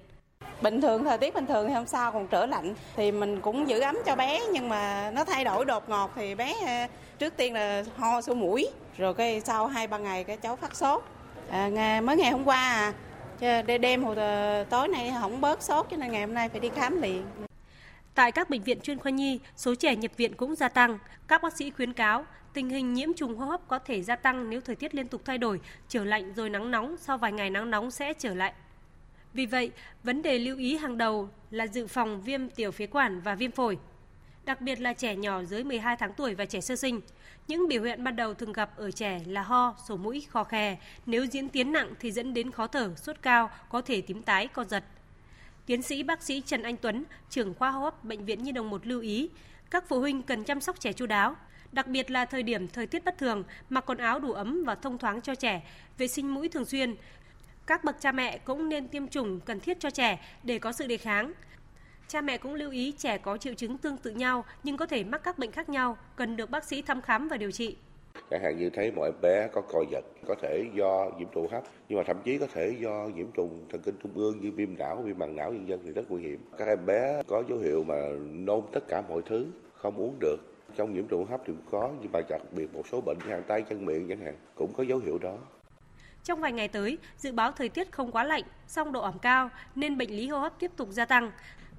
Bình 0.63 0.81
thường, 0.81 1.05
thời 1.05 1.19
tiết 1.19 1.35
bình 1.35 1.47
thường 1.47 1.69
thì 1.69 1.75
hôm 1.75 1.87
sau 1.87 2.13
còn 2.13 2.29
trở 2.29 2.47
lạnh 2.47 2.75
thì 2.97 3.13
mình 3.13 3.41
cũng 3.41 3.69
giữ 3.69 3.81
ấm 3.81 3.97
cho 4.07 4.17
bé 4.17 4.41
nhưng 4.53 4.69
mà 4.69 5.11
nó 5.11 5.25
thay 5.25 5.45
đổi 5.45 5.65
đột 5.65 5.89
ngột 5.89 6.11
thì 6.17 6.35
bé 6.35 6.55
ờ, 6.67 6.87
trước 7.19 7.37
tiên 7.37 7.55
là 7.55 7.85
ho 7.97 8.21
sổ 8.21 8.35
mũi 8.35 8.69
rồi 8.97 9.15
cái 9.15 9.41
sau 9.41 9.69
2-3 9.69 9.99
ngày 9.99 10.25
cái 10.25 10.37
cháu 10.37 10.57
phát 10.57 10.77
sốt. 10.77 11.03
À, 11.51 11.69
ngày, 11.69 12.01
mới 12.01 12.17
ngày 12.17 12.31
hôm 12.31 12.45
qua 12.45 12.93
à, 13.41 13.63
đêm 13.63 14.05
hồi 14.05 14.17
ờ, 14.17 14.65
tối 14.71 14.89
nay 14.89 15.13
không 15.21 15.41
bớt 15.41 15.63
sốt 15.63 15.87
cho 15.91 15.97
nên 15.97 16.13
ngày 16.13 16.21
hôm 16.21 16.35
nay 16.35 16.49
phải 16.49 16.61
đi 16.61 16.69
khám 16.69 17.03
liền. 17.03 17.25
Tại 18.17 18.33
các 18.33 18.51
bệnh 18.51 18.63
viện 18.63 18.81
chuyên 18.81 18.99
khoa 18.99 19.11
nhi, 19.11 19.41
số 19.57 19.75
trẻ 19.75 19.97
nhập 19.97 20.13
viện 20.17 20.35
cũng 20.35 20.55
gia 20.55 20.69
tăng. 20.69 20.99
Các 21.29 21.43
bác 21.43 21.57
sĩ 21.57 21.71
khuyến 21.71 21.93
cáo 21.93 22.27
tình 22.53 22.71
hình 22.71 22.95
nhiễm 22.95 23.15
trùng 23.15 23.37
hô 23.37 23.47
hấp 23.47 23.69
có 23.69 23.79
thể 23.79 24.03
gia 24.03 24.17
tăng 24.17 24.51
nếu 24.51 24.61
thời 24.61 24.77
tiết 24.77 24.95
liên 24.95 25.09
tục 25.09 25.23
thay 25.25 25.39
đổi, 25.39 25.61
trở 25.89 26.05
lạnh 26.05 26.33
rồi 26.35 26.51
nắng 26.51 26.71
nóng, 26.71 26.97
sau 26.97 27.19
vài 27.19 27.33
ngày 27.33 27.51
nắng 27.51 27.71
nóng 27.71 27.91
sẽ 27.91 28.13
trở 28.19 28.35
lại. 28.35 28.53
Vì 29.33 29.47
vậy, 29.47 29.71
vấn 30.03 30.23
đề 30.23 30.39
lưu 30.39 30.57
ý 30.57 30.77
hàng 30.77 30.99
đầu 30.99 31.29
là 31.51 31.67
dự 31.67 31.87
phòng 31.87 32.23
viêm 32.23 32.49
tiểu 32.49 32.71
phế 32.71 32.87
quản 32.87 33.21
và 33.21 33.35
viêm 33.35 33.51
phổi. 33.51 33.79
Đặc 34.45 34.61
biệt 34.61 34.81
là 34.81 34.93
trẻ 34.93 35.17
nhỏ 35.17 35.43
dưới 35.43 35.65
12 35.65 35.97
tháng 35.97 36.15
tuổi 36.15 36.35
và 36.35 36.45
trẻ 36.45 36.61
sơ 36.61 36.77
sinh. 36.77 37.01
Những 37.49 37.69
biểu 37.69 37.83
hiện 37.83 38.05
ban 38.05 38.17
đầu 38.17 38.35
thường 38.35 38.53
gặp 38.53 38.77
ở 38.77 38.91
trẻ 38.91 39.21
là 39.27 39.43
ho, 39.43 39.77
sổ 39.89 39.97
mũi, 39.97 40.27
khò 40.31 40.45
khè. 40.45 40.77
Nếu 41.07 41.27
diễn 41.27 41.49
tiến 41.49 41.73
nặng 41.73 41.95
thì 42.01 42.13
dẫn 42.13 42.35
đến 42.35 42.51
khó 42.51 42.67
thở, 42.67 42.95
sốt 42.97 43.17
cao, 43.23 43.51
có 43.69 43.81
thể 43.81 44.01
tím 44.01 44.23
tái, 44.23 44.49
co 44.49 44.65
giật. 44.65 44.85
Tiến 45.67 45.83
sĩ 45.83 46.03
bác 46.03 46.23
sĩ 46.23 46.43
Trần 46.47 46.63
Anh 46.63 46.77
Tuấn, 46.77 47.05
trưởng 47.31 47.55
khoa 47.55 47.71
hô 47.71 47.81
hấp 47.81 48.05
Bệnh 48.05 48.25
viện 48.25 48.43
Nhi 48.43 48.53
đồng 48.53 48.71
1 48.71 48.87
lưu 48.87 49.01
ý, 49.01 49.31
các 49.71 49.89
phụ 49.89 50.01
huynh 50.01 50.23
cần 50.23 50.45
chăm 50.45 50.61
sóc 50.61 50.81
trẻ 50.81 50.93
chu 50.93 51.07
đáo, 51.07 51.37
đặc 51.73 51.87
biệt 51.87 52.11
là 52.11 52.25
thời 52.25 52.43
điểm 52.43 52.69
thời 52.69 52.87
tiết 52.87 53.05
bất 53.05 53.19
thường, 53.19 53.45
mặc 53.71 53.85
quần 53.87 53.99
áo 53.99 54.19
đủ 54.19 54.33
ấm 54.33 54.65
và 54.65 54.75
thông 54.75 54.99
thoáng 54.99 55.21
cho 55.21 55.35
trẻ, 55.35 55.63
vệ 55.99 56.09
sinh 56.09 56.35
mũi 56.35 56.49
thường 56.49 56.65
xuyên. 56.65 56.97
Các 57.67 57.85
bậc 57.85 57.97
cha 58.01 58.13
mẹ 58.13 58.39
cũng 58.39 58.69
nên 58.69 58.89
tiêm 58.89 59.09
chủng 59.09 59.41
cần 59.41 59.61
thiết 59.61 59.81
cho 59.81 59.91
trẻ 59.91 60.27
để 60.43 60.59
có 60.59 60.73
sự 60.73 60.87
đề 60.87 60.97
kháng. 60.97 61.33
Cha 62.09 62.21
mẹ 62.21 62.39
cũng 62.39 62.55
lưu 62.55 62.71
ý 62.71 62.93
trẻ 62.93 63.19
có 63.19 63.37
triệu 63.39 63.55
chứng 63.55 63.79
tương 63.79 63.97
tự 63.97 64.11
nhau 64.11 64.45
nhưng 64.63 64.77
có 64.77 64.87
thể 64.87 65.05
mắc 65.05 65.21
các 65.25 65.39
bệnh 65.39 65.53
khác 65.53 65.69
nhau, 65.69 65.99
cần 66.17 66.37
được 66.37 66.51
bác 66.51 66.65
sĩ 66.65 66.83
thăm 66.83 67.03
khám 67.03 67.29
và 67.29 67.37
điều 67.37 67.51
trị 67.51 67.77
chẳng 68.31 68.43
hạn 68.43 68.59
như 68.59 68.71
thấy 68.71 68.93
mọi 68.93 69.13
bé 69.23 69.49
có 69.53 69.61
co 69.61 69.85
giật 69.91 70.05
có 70.27 70.35
thể 70.43 70.65
do 70.75 71.11
nhiễm 71.19 71.29
trùng 71.35 71.49
hấp 71.51 71.63
nhưng 71.89 71.99
mà 71.99 72.05
thậm 72.07 72.17
chí 72.25 72.39
có 72.39 72.47
thể 72.53 72.77
do 72.81 73.09
nhiễm 73.15 73.27
trùng 73.35 73.67
thần 73.71 73.83
kinh 73.83 73.95
trung 74.03 74.13
ương 74.15 74.41
như 74.41 74.53
viêm 74.53 74.79
não 74.79 75.03
viêm 75.05 75.19
màng 75.19 75.37
não 75.37 75.53
nhân 75.53 75.69
dân 75.69 75.81
thì 75.85 75.93
rất 75.93 76.03
nguy 76.09 76.23
hiểm. 76.23 76.41
Các 76.59 76.69
em 76.69 76.87
bé 76.87 77.23
có 77.27 77.43
dấu 77.49 77.59
hiệu 77.59 77.85
mà 77.85 77.95
nôn 78.31 78.63
tất 78.73 78.89
cả 78.89 79.03
mọi 79.09 79.23
thứ 79.27 79.47
không 79.75 79.97
uống 79.97 80.17
được. 80.21 80.37
Trong 80.77 80.95
nhiễm 80.95 81.09
trùng 81.09 81.27
hấp 81.27 81.41
thì 81.47 81.53
cũng 81.53 81.71
có 81.71 81.91
nhưng 82.01 82.13
mà 82.13 82.21
đặc 82.29 82.41
biệt 82.53 82.75
một 82.75 82.89
số 82.93 83.01
bệnh 83.01 83.19
hàng 83.21 83.43
tay 83.47 83.63
chân 83.63 83.87
miệng 83.87 84.09
chẳng 84.09 84.21
hạn 84.21 84.35
cũng 84.55 84.73
có 84.73 84.83
dấu 84.83 84.99
hiệu 84.99 85.19
đó. 85.19 85.39
Trong 86.25 86.41
vài 86.41 86.53
ngày 86.53 86.69
tới, 86.69 86.99
dự 87.17 87.33
báo 87.33 87.53
thời 87.53 87.69
tiết 87.69 87.93
không 87.93 88.13
quá 88.13 88.25
lạnh, 88.25 88.43
song 88.67 88.93
độ 88.93 89.01
ẩm 89.01 89.19
cao 89.19 89.51
nên 89.75 89.99
bệnh 89.99 90.11
lý 90.11 90.29
hô 90.29 90.39
hấp 90.39 90.61
tiếp 90.61 90.71
tục 90.77 90.89
gia 90.91 91.05
tăng. 91.05 91.31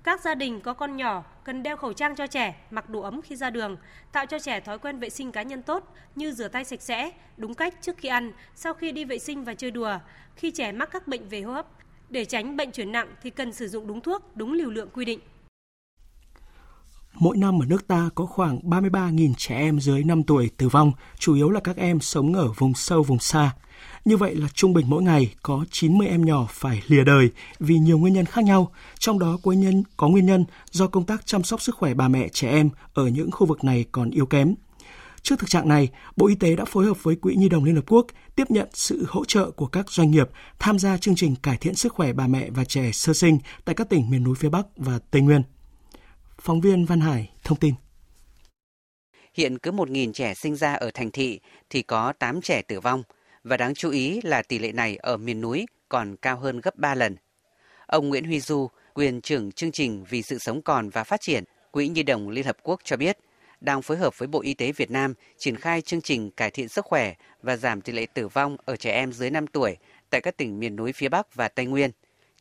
Các 0.07 0.21
gia 0.21 0.35
đình 0.35 0.61
có 0.61 0.73
con 0.73 0.97
nhỏ 0.97 1.23
cần 1.43 1.63
đeo 1.63 1.77
khẩu 1.77 1.93
trang 1.93 2.15
cho 2.15 2.27
trẻ, 2.27 2.55
mặc 2.71 2.89
đủ 2.89 3.01
ấm 3.01 3.21
khi 3.21 3.35
ra 3.35 3.49
đường, 3.49 3.77
tạo 4.11 4.25
cho 4.25 4.39
trẻ 4.39 4.59
thói 4.59 4.79
quen 4.79 4.99
vệ 4.99 5.09
sinh 5.09 5.31
cá 5.31 5.43
nhân 5.43 5.61
tốt 5.61 5.93
như 6.15 6.31
rửa 6.31 6.47
tay 6.47 6.63
sạch 6.63 6.81
sẽ, 6.81 7.11
đúng 7.37 7.53
cách 7.53 7.73
trước 7.81 7.97
khi 7.97 8.09
ăn, 8.09 8.31
sau 8.55 8.73
khi 8.73 8.91
đi 8.91 9.05
vệ 9.05 9.19
sinh 9.19 9.43
và 9.43 9.53
chơi 9.53 9.71
đùa. 9.71 9.99
Khi 10.35 10.51
trẻ 10.51 10.71
mắc 10.71 10.89
các 10.91 11.07
bệnh 11.07 11.29
về 11.29 11.41
hô 11.41 11.53
hấp, 11.53 11.67
để 12.09 12.25
tránh 12.25 12.57
bệnh 12.57 12.71
chuyển 12.71 12.91
nặng 12.91 13.07
thì 13.21 13.29
cần 13.29 13.53
sử 13.53 13.67
dụng 13.67 13.87
đúng 13.87 14.01
thuốc, 14.01 14.35
đúng 14.35 14.53
liều 14.53 14.69
lượng 14.69 14.89
quy 14.93 15.05
định. 15.05 15.19
Mỗi 17.19 17.37
năm 17.37 17.59
ở 17.61 17.65
nước 17.65 17.87
ta 17.87 18.09
có 18.15 18.25
khoảng 18.25 18.59
33.000 18.59 19.33
trẻ 19.37 19.55
em 19.55 19.79
dưới 19.79 20.03
5 20.03 20.23
tuổi 20.23 20.49
tử 20.57 20.69
vong, 20.69 20.91
chủ 21.19 21.35
yếu 21.35 21.49
là 21.49 21.59
các 21.59 21.77
em 21.77 21.99
sống 21.99 22.33
ở 22.33 22.51
vùng 22.57 22.73
sâu 22.73 23.03
vùng 23.03 23.19
xa. 23.19 23.51
Như 24.05 24.17
vậy 24.17 24.35
là 24.35 24.47
trung 24.53 24.73
bình 24.73 24.85
mỗi 24.89 25.03
ngày 25.03 25.33
có 25.43 25.65
90 25.71 26.07
em 26.07 26.25
nhỏ 26.25 26.47
phải 26.49 26.81
lìa 26.87 27.03
đời 27.03 27.29
vì 27.59 27.77
nhiều 27.77 27.97
nguyên 27.97 28.13
nhân 28.13 28.25
khác 28.25 28.43
nhau, 28.43 28.71
trong 28.99 29.19
đó 29.19 29.37
nguyên 29.43 29.61
nhân 29.61 29.83
có 29.97 30.07
nguyên 30.07 30.25
nhân 30.25 30.45
do 30.71 30.87
công 30.87 31.05
tác 31.05 31.25
chăm 31.25 31.43
sóc 31.43 31.61
sức 31.61 31.75
khỏe 31.75 31.93
bà 31.93 32.07
mẹ 32.07 32.27
trẻ 32.27 32.49
em 32.49 32.69
ở 32.93 33.07
những 33.07 33.31
khu 33.31 33.47
vực 33.47 33.63
này 33.63 33.85
còn 33.91 34.09
yếu 34.09 34.25
kém. 34.25 34.55
Trước 35.21 35.39
thực 35.39 35.49
trạng 35.49 35.67
này, 35.67 35.89
Bộ 36.15 36.27
Y 36.27 36.35
tế 36.35 36.55
đã 36.55 36.65
phối 36.65 36.85
hợp 36.85 37.03
với 37.03 37.15
Quỹ 37.15 37.35
Nhi 37.35 37.49
đồng 37.49 37.63
Liên 37.63 37.75
Hợp 37.75 37.85
Quốc 37.87 38.07
tiếp 38.35 38.51
nhận 38.51 38.67
sự 38.73 39.05
hỗ 39.09 39.25
trợ 39.25 39.51
của 39.51 39.67
các 39.67 39.91
doanh 39.91 40.11
nghiệp 40.11 40.29
tham 40.59 40.79
gia 40.79 40.97
chương 40.97 41.15
trình 41.15 41.35
cải 41.35 41.57
thiện 41.57 41.75
sức 41.75 41.93
khỏe 41.93 42.13
bà 42.13 42.27
mẹ 42.27 42.49
và 42.49 42.65
trẻ 42.65 42.91
sơ 42.91 43.13
sinh 43.13 43.37
tại 43.65 43.75
các 43.75 43.89
tỉnh 43.89 44.09
miền 44.09 44.23
núi 44.23 44.35
phía 44.35 44.49
Bắc 44.49 44.65
và 44.77 44.99
Tây 45.11 45.21
Nguyên. 45.21 45.41
Phóng 46.47 46.61
viên 46.61 46.85
Văn 46.85 46.99
Hải 46.99 47.29
thông 47.43 47.57
tin. 47.57 47.73
Hiện 49.33 49.57
cứ 49.57 49.71
1.000 49.71 50.13
trẻ 50.13 50.33
sinh 50.33 50.55
ra 50.55 50.73
ở 50.73 50.91
thành 50.93 51.11
thị 51.11 51.39
thì 51.69 51.81
có 51.81 52.13
8 52.19 52.41
trẻ 52.41 52.61
tử 52.61 52.79
vong 52.79 53.03
và 53.43 53.57
đáng 53.57 53.73
chú 53.73 53.89
ý 53.89 54.21
là 54.23 54.41
tỷ 54.41 54.59
lệ 54.59 54.71
này 54.71 54.97
ở 54.97 55.17
miền 55.17 55.41
núi 55.41 55.65
còn 55.89 56.15
cao 56.15 56.37
hơn 56.37 56.61
gấp 56.61 56.75
3 56.75 56.95
lần. 56.95 57.15
Ông 57.85 58.09
Nguyễn 58.09 58.23
Huy 58.23 58.39
Du, 58.39 58.69
quyền 58.93 59.21
trưởng 59.21 59.51
chương 59.51 59.71
trình 59.71 60.05
vì 60.09 60.21
sự 60.21 60.37
sống 60.37 60.61
còn 60.61 60.89
và 60.89 61.03
phát 61.03 61.21
triển 61.21 61.43
Quỹ 61.71 61.87
Nhi 61.87 62.03
đồng 62.03 62.29
Liên 62.29 62.45
Hợp 62.45 62.57
Quốc 62.63 62.81
cho 62.83 62.97
biết, 62.97 63.17
đang 63.61 63.81
phối 63.81 63.97
hợp 63.97 64.17
với 64.17 64.27
Bộ 64.27 64.41
Y 64.41 64.53
tế 64.53 64.71
Việt 64.71 64.91
Nam 64.91 65.13
triển 65.37 65.55
khai 65.55 65.81
chương 65.81 66.01
trình 66.01 66.31
cải 66.31 66.51
thiện 66.51 66.69
sức 66.69 66.85
khỏe 66.85 67.13
và 67.41 67.57
giảm 67.57 67.81
tỷ 67.81 67.93
lệ 67.93 68.05
tử 68.13 68.27
vong 68.27 68.57
ở 68.65 68.75
trẻ 68.75 68.91
em 68.91 69.13
dưới 69.13 69.29
5 69.29 69.47
tuổi 69.47 69.77
tại 70.09 70.21
các 70.21 70.37
tỉnh 70.37 70.59
miền 70.59 70.75
núi 70.75 70.93
phía 70.93 71.09
Bắc 71.09 71.35
và 71.35 71.47
Tây 71.47 71.65
Nguyên. 71.65 71.91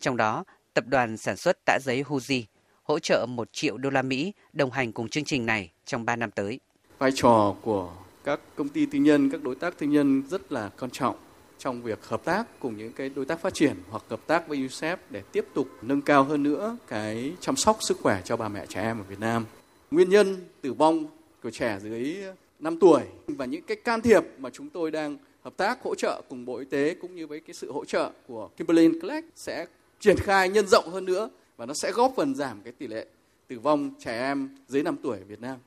Trong 0.01 0.17
đó, 0.17 0.45
tập 0.75 0.85
đoàn 0.87 1.17
sản 1.17 1.37
xuất 1.37 1.65
tã 1.65 1.79
giấy 1.83 2.03
Huzi 2.03 2.43
hỗ 2.87 2.99
trợ 2.99 3.27
1 3.29 3.49
triệu 3.53 3.77
đô 3.77 3.91
la 3.91 4.03
Mỹ 4.03 4.33
đồng 4.53 4.71
hành 4.71 4.93
cùng 4.93 5.09
chương 5.09 5.25
trình 5.25 5.47
này 5.47 5.71
trong 5.85 6.05
3 6.05 6.17
năm 6.17 6.31
tới. 6.31 6.61
Vai 6.99 7.11
trò 7.15 7.55
của 7.63 7.93
các 8.25 8.41
công 8.57 8.69
ty 8.69 8.87
tư 8.87 8.99
nhân, 8.99 9.31
các 9.31 9.43
đối 9.43 9.55
tác 9.55 9.79
tư 9.79 9.87
nhân 9.87 10.23
rất 10.31 10.53
là 10.53 10.71
quan 10.81 10.91
trọng 10.91 11.17
trong 11.59 11.83
việc 11.83 12.05
hợp 12.05 12.25
tác 12.25 12.61
cùng 12.61 12.77
những 12.77 12.93
cái 12.93 13.09
đối 13.09 13.25
tác 13.25 13.41
phát 13.41 13.55
triển 13.55 13.77
hoặc 13.91 14.03
hợp 14.09 14.21
tác 14.27 14.49
với 14.49 14.59
UNICEF 14.59 14.97
để 15.11 15.23
tiếp 15.33 15.47
tục 15.55 15.69
nâng 15.83 16.03
cao 16.03 16.25
hơn 16.25 16.43
nữa 16.43 16.77
cái 16.89 17.33
chăm 17.41 17.57
sóc 17.57 17.79
sức 17.81 17.99
khỏe 18.03 18.21
cho 18.25 18.37
bà 18.37 18.49
mẹ 18.49 18.67
trẻ 18.67 18.83
em 18.83 18.99
ở 18.99 19.05
Việt 19.09 19.21
Nam. 19.21 19.45
Nguyên 19.91 20.11
nhân 20.11 20.37
tử 20.61 20.73
vong 20.73 21.07
của 21.43 21.51
trẻ 21.51 21.79
dưới 21.83 22.17
5 22.59 22.79
tuổi 22.81 23.03
và 23.27 23.45
những 23.45 23.63
cái 23.63 23.77
can 23.77 24.01
thiệp 24.01 24.23
mà 24.39 24.51
chúng 24.51 24.71
tôi 24.71 24.91
đang 24.91 25.17
hợp 25.43 25.57
tác 25.57 25.83
hỗ 25.83 25.95
trợ 25.95 26.23
cùng 26.29 26.45
Bộ 26.45 26.57
Y 26.57 26.65
tế 26.65 26.95
cũng 26.95 27.17
như 27.17 27.27
với 27.27 27.41
cái 27.41 27.55
sự 27.55 27.73
hỗ 27.73 27.85
trợ 27.85 28.11
của 28.29 28.49
Kimberly 28.57 29.01
Clark 29.01 29.25
sẽ 29.35 29.67
triển 30.01 30.17
khai 30.17 30.49
nhân 30.49 30.67
rộng 30.67 30.91
hơn 30.91 31.05
nữa 31.05 31.29
và 31.57 31.67
nó 31.67 31.75
sẽ 31.75 31.93
góp 31.93 32.13
phần 32.17 32.35
giảm 32.35 32.61
cái 32.63 32.73
tỷ 32.73 32.87
lệ 32.87 33.07
tử 33.49 33.59
vong 33.59 33.91
trẻ 33.99 34.19
em 34.21 34.49
dưới 34.69 34.83
5 34.83 34.97
tuổi 35.03 35.19
ở 35.19 35.25
Việt 35.25 35.41
Nam. 35.41 35.59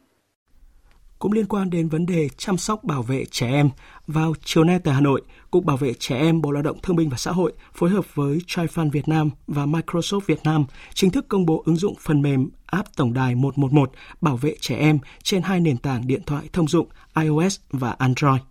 Cũng 1.19 1.32
liên 1.32 1.45
quan 1.45 1.69
đến 1.69 1.89
vấn 1.89 2.06
đề 2.06 2.30
chăm 2.38 2.58
sóc 2.58 2.84
bảo 2.84 3.02
vệ 3.02 3.25
trẻ 3.32 3.47
em, 3.47 3.69
vào 4.08 4.34
chiều 4.43 4.63
nay 4.63 4.80
tại 4.84 4.93
Hà 4.93 5.02
Nội, 5.02 5.21
Cục 5.52 5.65
Bảo 5.65 5.78
vệ 5.78 5.93
Trẻ 5.93 6.17
Em 6.17 6.41
Bộ 6.41 6.52
Lao 6.52 6.63
động 6.63 6.80
Thương 6.82 6.95
binh 6.95 7.10
và 7.10 7.17
Xã 7.17 7.32
hội 7.32 7.54
phối 7.73 7.89
hợp 7.89 8.15
với 8.15 8.39
Trifan 8.47 8.91
Việt 8.91 9.08
Nam 9.08 9.30
và 9.47 9.65
Microsoft 9.65 10.19
Việt 10.25 10.39
Nam 10.43 10.65
chính 10.93 11.12
thức 11.12 11.25
công 11.30 11.45
bố 11.45 11.63
ứng 11.65 11.75
dụng 11.75 11.95
phần 11.99 12.21
mềm 12.21 12.49
app 12.65 12.95
Tổng 12.95 13.13
đài 13.13 13.36
111 13.36 13.91
bảo 14.21 14.38
vệ 14.38 14.56
trẻ 14.62 14.75
em 14.75 14.99
trên 15.23 15.41
hai 15.41 15.60
nền 15.60 15.78
tảng 15.78 16.08
điện 16.08 16.21
thoại 16.25 16.49
thông 16.54 16.67
dụng 16.67 16.88
iOS 17.15 17.60
và 17.71 17.91
Android. 17.91 18.41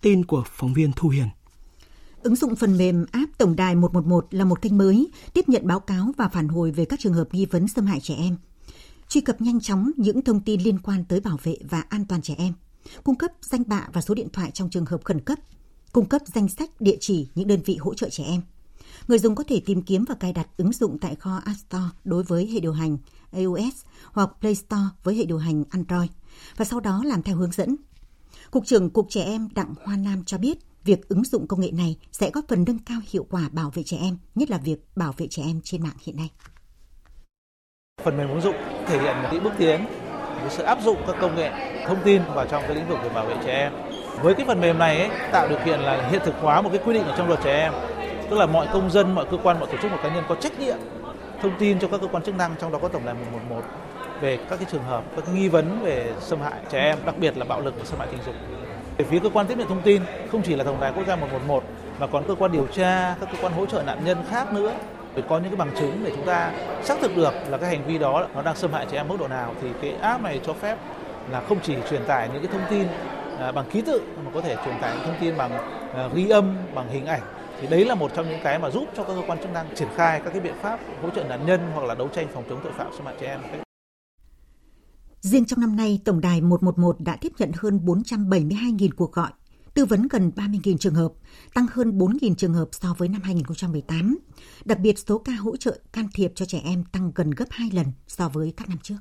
Tin 0.00 0.24
của 0.24 0.44
phóng 0.46 0.74
viên 0.74 0.92
Thu 0.92 1.08
Hiền. 1.08 1.28
Ứng 2.26 2.36
dụng 2.36 2.56
phần 2.56 2.78
mềm 2.78 3.06
app 3.12 3.38
Tổng 3.38 3.56
đài 3.56 3.74
111 3.74 4.26
là 4.30 4.44
một 4.44 4.62
kênh 4.62 4.78
mới 4.78 5.10
tiếp 5.32 5.48
nhận 5.48 5.66
báo 5.66 5.80
cáo 5.80 6.12
và 6.16 6.28
phản 6.28 6.48
hồi 6.48 6.70
về 6.70 6.84
các 6.84 7.00
trường 7.00 7.12
hợp 7.12 7.28
nghi 7.32 7.46
vấn 7.46 7.68
xâm 7.68 7.86
hại 7.86 8.00
trẻ 8.00 8.14
em 8.14 8.36
truy 9.08 9.20
cập 9.20 9.40
nhanh 9.40 9.60
chóng 9.60 9.90
những 9.96 10.22
thông 10.22 10.40
tin 10.40 10.60
liên 10.60 10.78
quan 10.78 11.04
tới 11.04 11.20
bảo 11.20 11.38
vệ 11.42 11.56
và 11.70 11.80
an 11.80 12.04
toàn 12.08 12.22
trẻ 12.22 12.34
em, 12.38 12.52
cung 13.04 13.14
cấp 13.14 13.30
danh 13.40 13.62
bạ 13.66 13.88
và 13.92 14.00
số 14.00 14.14
điện 14.14 14.28
thoại 14.32 14.50
trong 14.50 14.70
trường 14.70 14.84
hợp 14.84 15.04
khẩn 15.04 15.20
cấp, 15.20 15.38
cung 15.92 16.06
cấp 16.06 16.22
danh 16.34 16.48
sách 16.48 16.80
địa 16.80 16.96
chỉ 17.00 17.28
những 17.34 17.48
đơn 17.48 17.60
vị 17.64 17.76
hỗ 17.76 17.94
trợ 17.94 18.08
trẻ 18.08 18.24
em. 18.24 18.42
Người 19.08 19.18
dùng 19.18 19.34
có 19.34 19.44
thể 19.48 19.60
tìm 19.66 19.82
kiếm 19.82 20.04
và 20.08 20.14
cài 20.14 20.32
đặt 20.32 20.48
ứng 20.56 20.72
dụng 20.72 20.98
tại 20.98 21.14
kho 21.14 21.36
App 21.44 21.58
Store 21.68 21.88
đối 22.04 22.22
với 22.22 22.46
hệ 22.46 22.60
điều 22.60 22.72
hành 22.72 22.98
iOS 23.32 23.74
hoặc 24.12 24.30
Play 24.40 24.54
Store 24.54 24.88
với 25.02 25.14
hệ 25.14 25.24
điều 25.24 25.38
hành 25.38 25.64
Android 25.70 26.10
và 26.56 26.64
sau 26.64 26.80
đó 26.80 27.02
làm 27.04 27.22
theo 27.22 27.36
hướng 27.36 27.52
dẫn. 27.52 27.76
Cục 28.50 28.66
trưởng 28.66 28.90
Cục 28.90 29.06
Trẻ 29.10 29.22
Em 29.22 29.48
Đặng 29.54 29.74
Hoa 29.84 29.96
Nam 29.96 30.24
cho 30.24 30.38
biết, 30.38 30.58
việc 30.86 31.08
ứng 31.08 31.24
dụng 31.24 31.46
công 31.46 31.60
nghệ 31.60 31.70
này 31.72 31.96
sẽ 32.12 32.30
góp 32.30 32.44
phần 32.48 32.64
nâng 32.66 32.78
cao 32.78 32.98
hiệu 33.10 33.26
quả 33.30 33.48
bảo 33.52 33.70
vệ 33.74 33.82
trẻ 33.82 33.96
em, 34.00 34.16
nhất 34.34 34.50
là 34.50 34.58
việc 34.58 34.78
bảo 34.96 35.12
vệ 35.16 35.26
trẻ 35.30 35.42
em 35.46 35.60
trên 35.64 35.82
mạng 35.82 35.96
hiện 36.04 36.16
nay. 36.16 36.30
Phần 38.02 38.16
mềm 38.16 38.28
ứng 38.28 38.40
dụng 38.40 38.56
thể 38.86 39.00
hiện 39.00 39.16
những 39.32 39.44
bước 39.44 39.52
tiến 39.58 39.86
với 40.40 40.50
sự 40.50 40.62
áp 40.62 40.78
dụng 40.82 40.96
các 41.06 41.16
công 41.20 41.36
nghệ 41.36 41.50
thông 41.86 41.98
tin 42.04 42.22
vào 42.34 42.46
trong 42.46 42.62
cái 42.66 42.74
lĩnh 42.74 42.88
vực 42.88 42.98
về 43.02 43.08
bảo 43.08 43.26
vệ 43.26 43.36
trẻ 43.44 43.52
em. 43.52 43.72
Với 44.22 44.34
cái 44.34 44.46
phần 44.46 44.60
mềm 44.60 44.78
này 44.78 44.98
ấy, 44.98 45.30
tạo 45.32 45.48
điều 45.48 45.58
kiện 45.64 45.80
là 45.80 46.08
hiện 46.08 46.20
thực 46.24 46.34
hóa 46.40 46.60
một 46.60 46.68
cái 46.72 46.80
quy 46.84 46.94
định 46.94 47.04
ở 47.04 47.14
trong 47.18 47.28
luật 47.28 47.40
trẻ 47.44 47.60
em, 47.60 47.72
tức 48.30 48.36
là 48.36 48.46
mọi 48.46 48.68
công 48.72 48.90
dân, 48.90 49.14
mọi 49.14 49.26
cơ 49.30 49.36
quan, 49.42 49.60
mọi 49.60 49.68
tổ 49.72 49.78
chức, 49.82 49.90
mọi 49.90 50.00
cá 50.02 50.14
nhân 50.14 50.24
có 50.28 50.34
trách 50.34 50.60
nhiệm 50.60 50.78
thông 51.42 51.58
tin 51.58 51.78
cho 51.78 51.88
các 51.88 52.00
cơ 52.00 52.06
quan 52.06 52.22
chức 52.22 52.34
năng 52.34 52.54
trong 52.60 52.72
đó 52.72 52.78
có 52.82 52.88
tổng 52.88 53.04
đài 53.04 53.14
111 53.14 53.62
về 54.20 54.36
các 54.36 54.56
cái 54.56 54.68
trường 54.72 54.82
hợp 54.82 55.04
các 55.16 55.34
nghi 55.34 55.48
vấn 55.48 55.80
về 55.82 56.14
xâm 56.20 56.40
hại 56.40 56.60
trẻ 56.70 56.78
em, 56.78 56.98
đặc 57.06 57.18
biệt 57.18 57.36
là 57.36 57.44
bạo 57.44 57.60
lực 57.60 57.74
và 57.78 57.84
xâm 57.84 57.98
hại 57.98 58.08
tình 58.10 58.20
dục. 58.26 58.34
Về 58.98 59.04
phía 59.04 59.18
cơ 59.18 59.28
quan 59.28 59.46
tiếp 59.46 59.58
nhận 59.58 59.68
thông 59.68 59.82
tin 59.82 60.02
không 60.32 60.42
chỉ 60.42 60.56
là 60.56 60.64
tổng 60.64 60.80
đài 60.80 60.92
quốc 60.92 61.06
gia 61.06 61.16
111 61.16 61.64
mà 61.98 62.06
còn 62.06 62.24
cơ 62.28 62.34
quan 62.34 62.52
điều 62.52 62.66
tra, 62.66 63.14
các 63.20 63.28
cơ 63.32 63.38
quan 63.42 63.52
hỗ 63.52 63.66
trợ 63.66 63.82
nạn 63.82 64.04
nhân 64.04 64.18
khác 64.30 64.52
nữa. 64.52 64.72
Để 65.14 65.22
có 65.28 65.38
những 65.38 65.50
cái 65.50 65.56
bằng 65.56 65.70
chứng 65.80 66.00
để 66.04 66.12
chúng 66.16 66.26
ta 66.26 66.52
xác 66.82 66.98
thực 67.00 67.16
được 67.16 67.34
là 67.48 67.58
cái 67.58 67.70
hành 67.70 67.86
vi 67.86 67.98
đó 67.98 68.26
nó 68.34 68.42
đang 68.42 68.56
xâm 68.56 68.72
hại 68.72 68.86
trẻ 68.90 68.96
em 68.96 69.08
mức 69.08 69.16
độ 69.20 69.28
nào 69.28 69.54
thì 69.62 69.68
cái 69.82 69.94
app 70.00 70.22
này 70.22 70.40
cho 70.46 70.52
phép 70.52 70.78
là 71.30 71.40
không 71.40 71.58
chỉ 71.62 71.74
truyền 71.90 72.04
tải 72.04 72.28
những 72.32 72.42
cái 72.42 72.52
thông 72.52 72.70
tin 72.70 72.86
à, 73.38 73.52
bằng 73.52 73.64
ký 73.70 73.80
tự 73.80 74.02
mà 74.24 74.30
có 74.34 74.40
thể 74.40 74.56
truyền 74.64 74.74
tải 74.80 74.96
những 74.96 75.06
thông 75.06 75.16
tin 75.20 75.36
bằng 75.36 75.50
à, 75.94 76.08
ghi 76.14 76.28
âm 76.28 76.56
bằng 76.74 76.88
hình 76.88 77.06
ảnh. 77.06 77.20
Thì 77.60 77.66
đấy 77.66 77.84
là 77.84 77.94
một 77.94 78.10
trong 78.14 78.28
những 78.28 78.40
cái 78.44 78.58
mà 78.58 78.70
giúp 78.70 78.84
cho 78.96 79.02
các 79.02 79.12
cơ 79.14 79.22
quan 79.26 79.38
chức 79.38 79.52
năng 79.52 79.66
triển 79.74 79.88
khai 79.96 80.20
các 80.24 80.30
cái 80.30 80.40
biện 80.40 80.54
pháp 80.62 80.80
hỗ 81.02 81.10
trợ 81.10 81.24
nạn 81.24 81.46
nhân 81.46 81.60
hoặc 81.74 81.84
là 81.86 81.94
đấu 81.94 82.08
tranh 82.08 82.26
phòng 82.34 82.44
chống 82.48 82.60
tội 82.62 82.72
phạm 82.72 82.86
xâm 82.96 83.06
hại 83.06 83.14
trẻ 83.20 83.26
em. 83.26 83.65
Riêng 85.20 85.44
trong 85.44 85.60
năm 85.60 85.76
nay, 85.76 86.00
Tổng 86.04 86.20
đài 86.20 86.40
111 86.40 87.00
đã 87.00 87.16
tiếp 87.16 87.32
nhận 87.38 87.52
hơn 87.56 87.80
472.000 87.84 88.88
cuộc 88.96 89.12
gọi 89.12 89.30
tư 89.76 89.84
vấn 89.84 90.08
gần 90.10 90.32
30.000 90.36 90.76
trường 90.76 90.94
hợp, 90.94 91.12
tăng 91.54 91.66
hơn 91.72 91.98
4.000 91.98 92.34
trường 92.34 92.54
hợp 92.54 92.68
so 92.72 92.94
với 92.98 93.08
năm 93.08 93.20
2018. 93.22 94.18
Đặc 94.64 94.78
biệt, 94.80 94.98
số 94.98 95.18
ca 95.18 95.32
hỗ 95.32 95.56
trợ 95.56 95.78
can 95.92 96.08
thiệp 96.14 96.32
cho 96.34 96.44
trẻ 96.44 96.60
em 96.64 96.84
tăng 96.84 97.12
gần 97.14 97.30
gấp 97.30 97.44
2 97.50 97.70
lần 97.72 97.86
so 98.06 98.28
với 98.28 98.52
các 98.56 98.68
năm 98.68 98.78
trước 98.82 98.96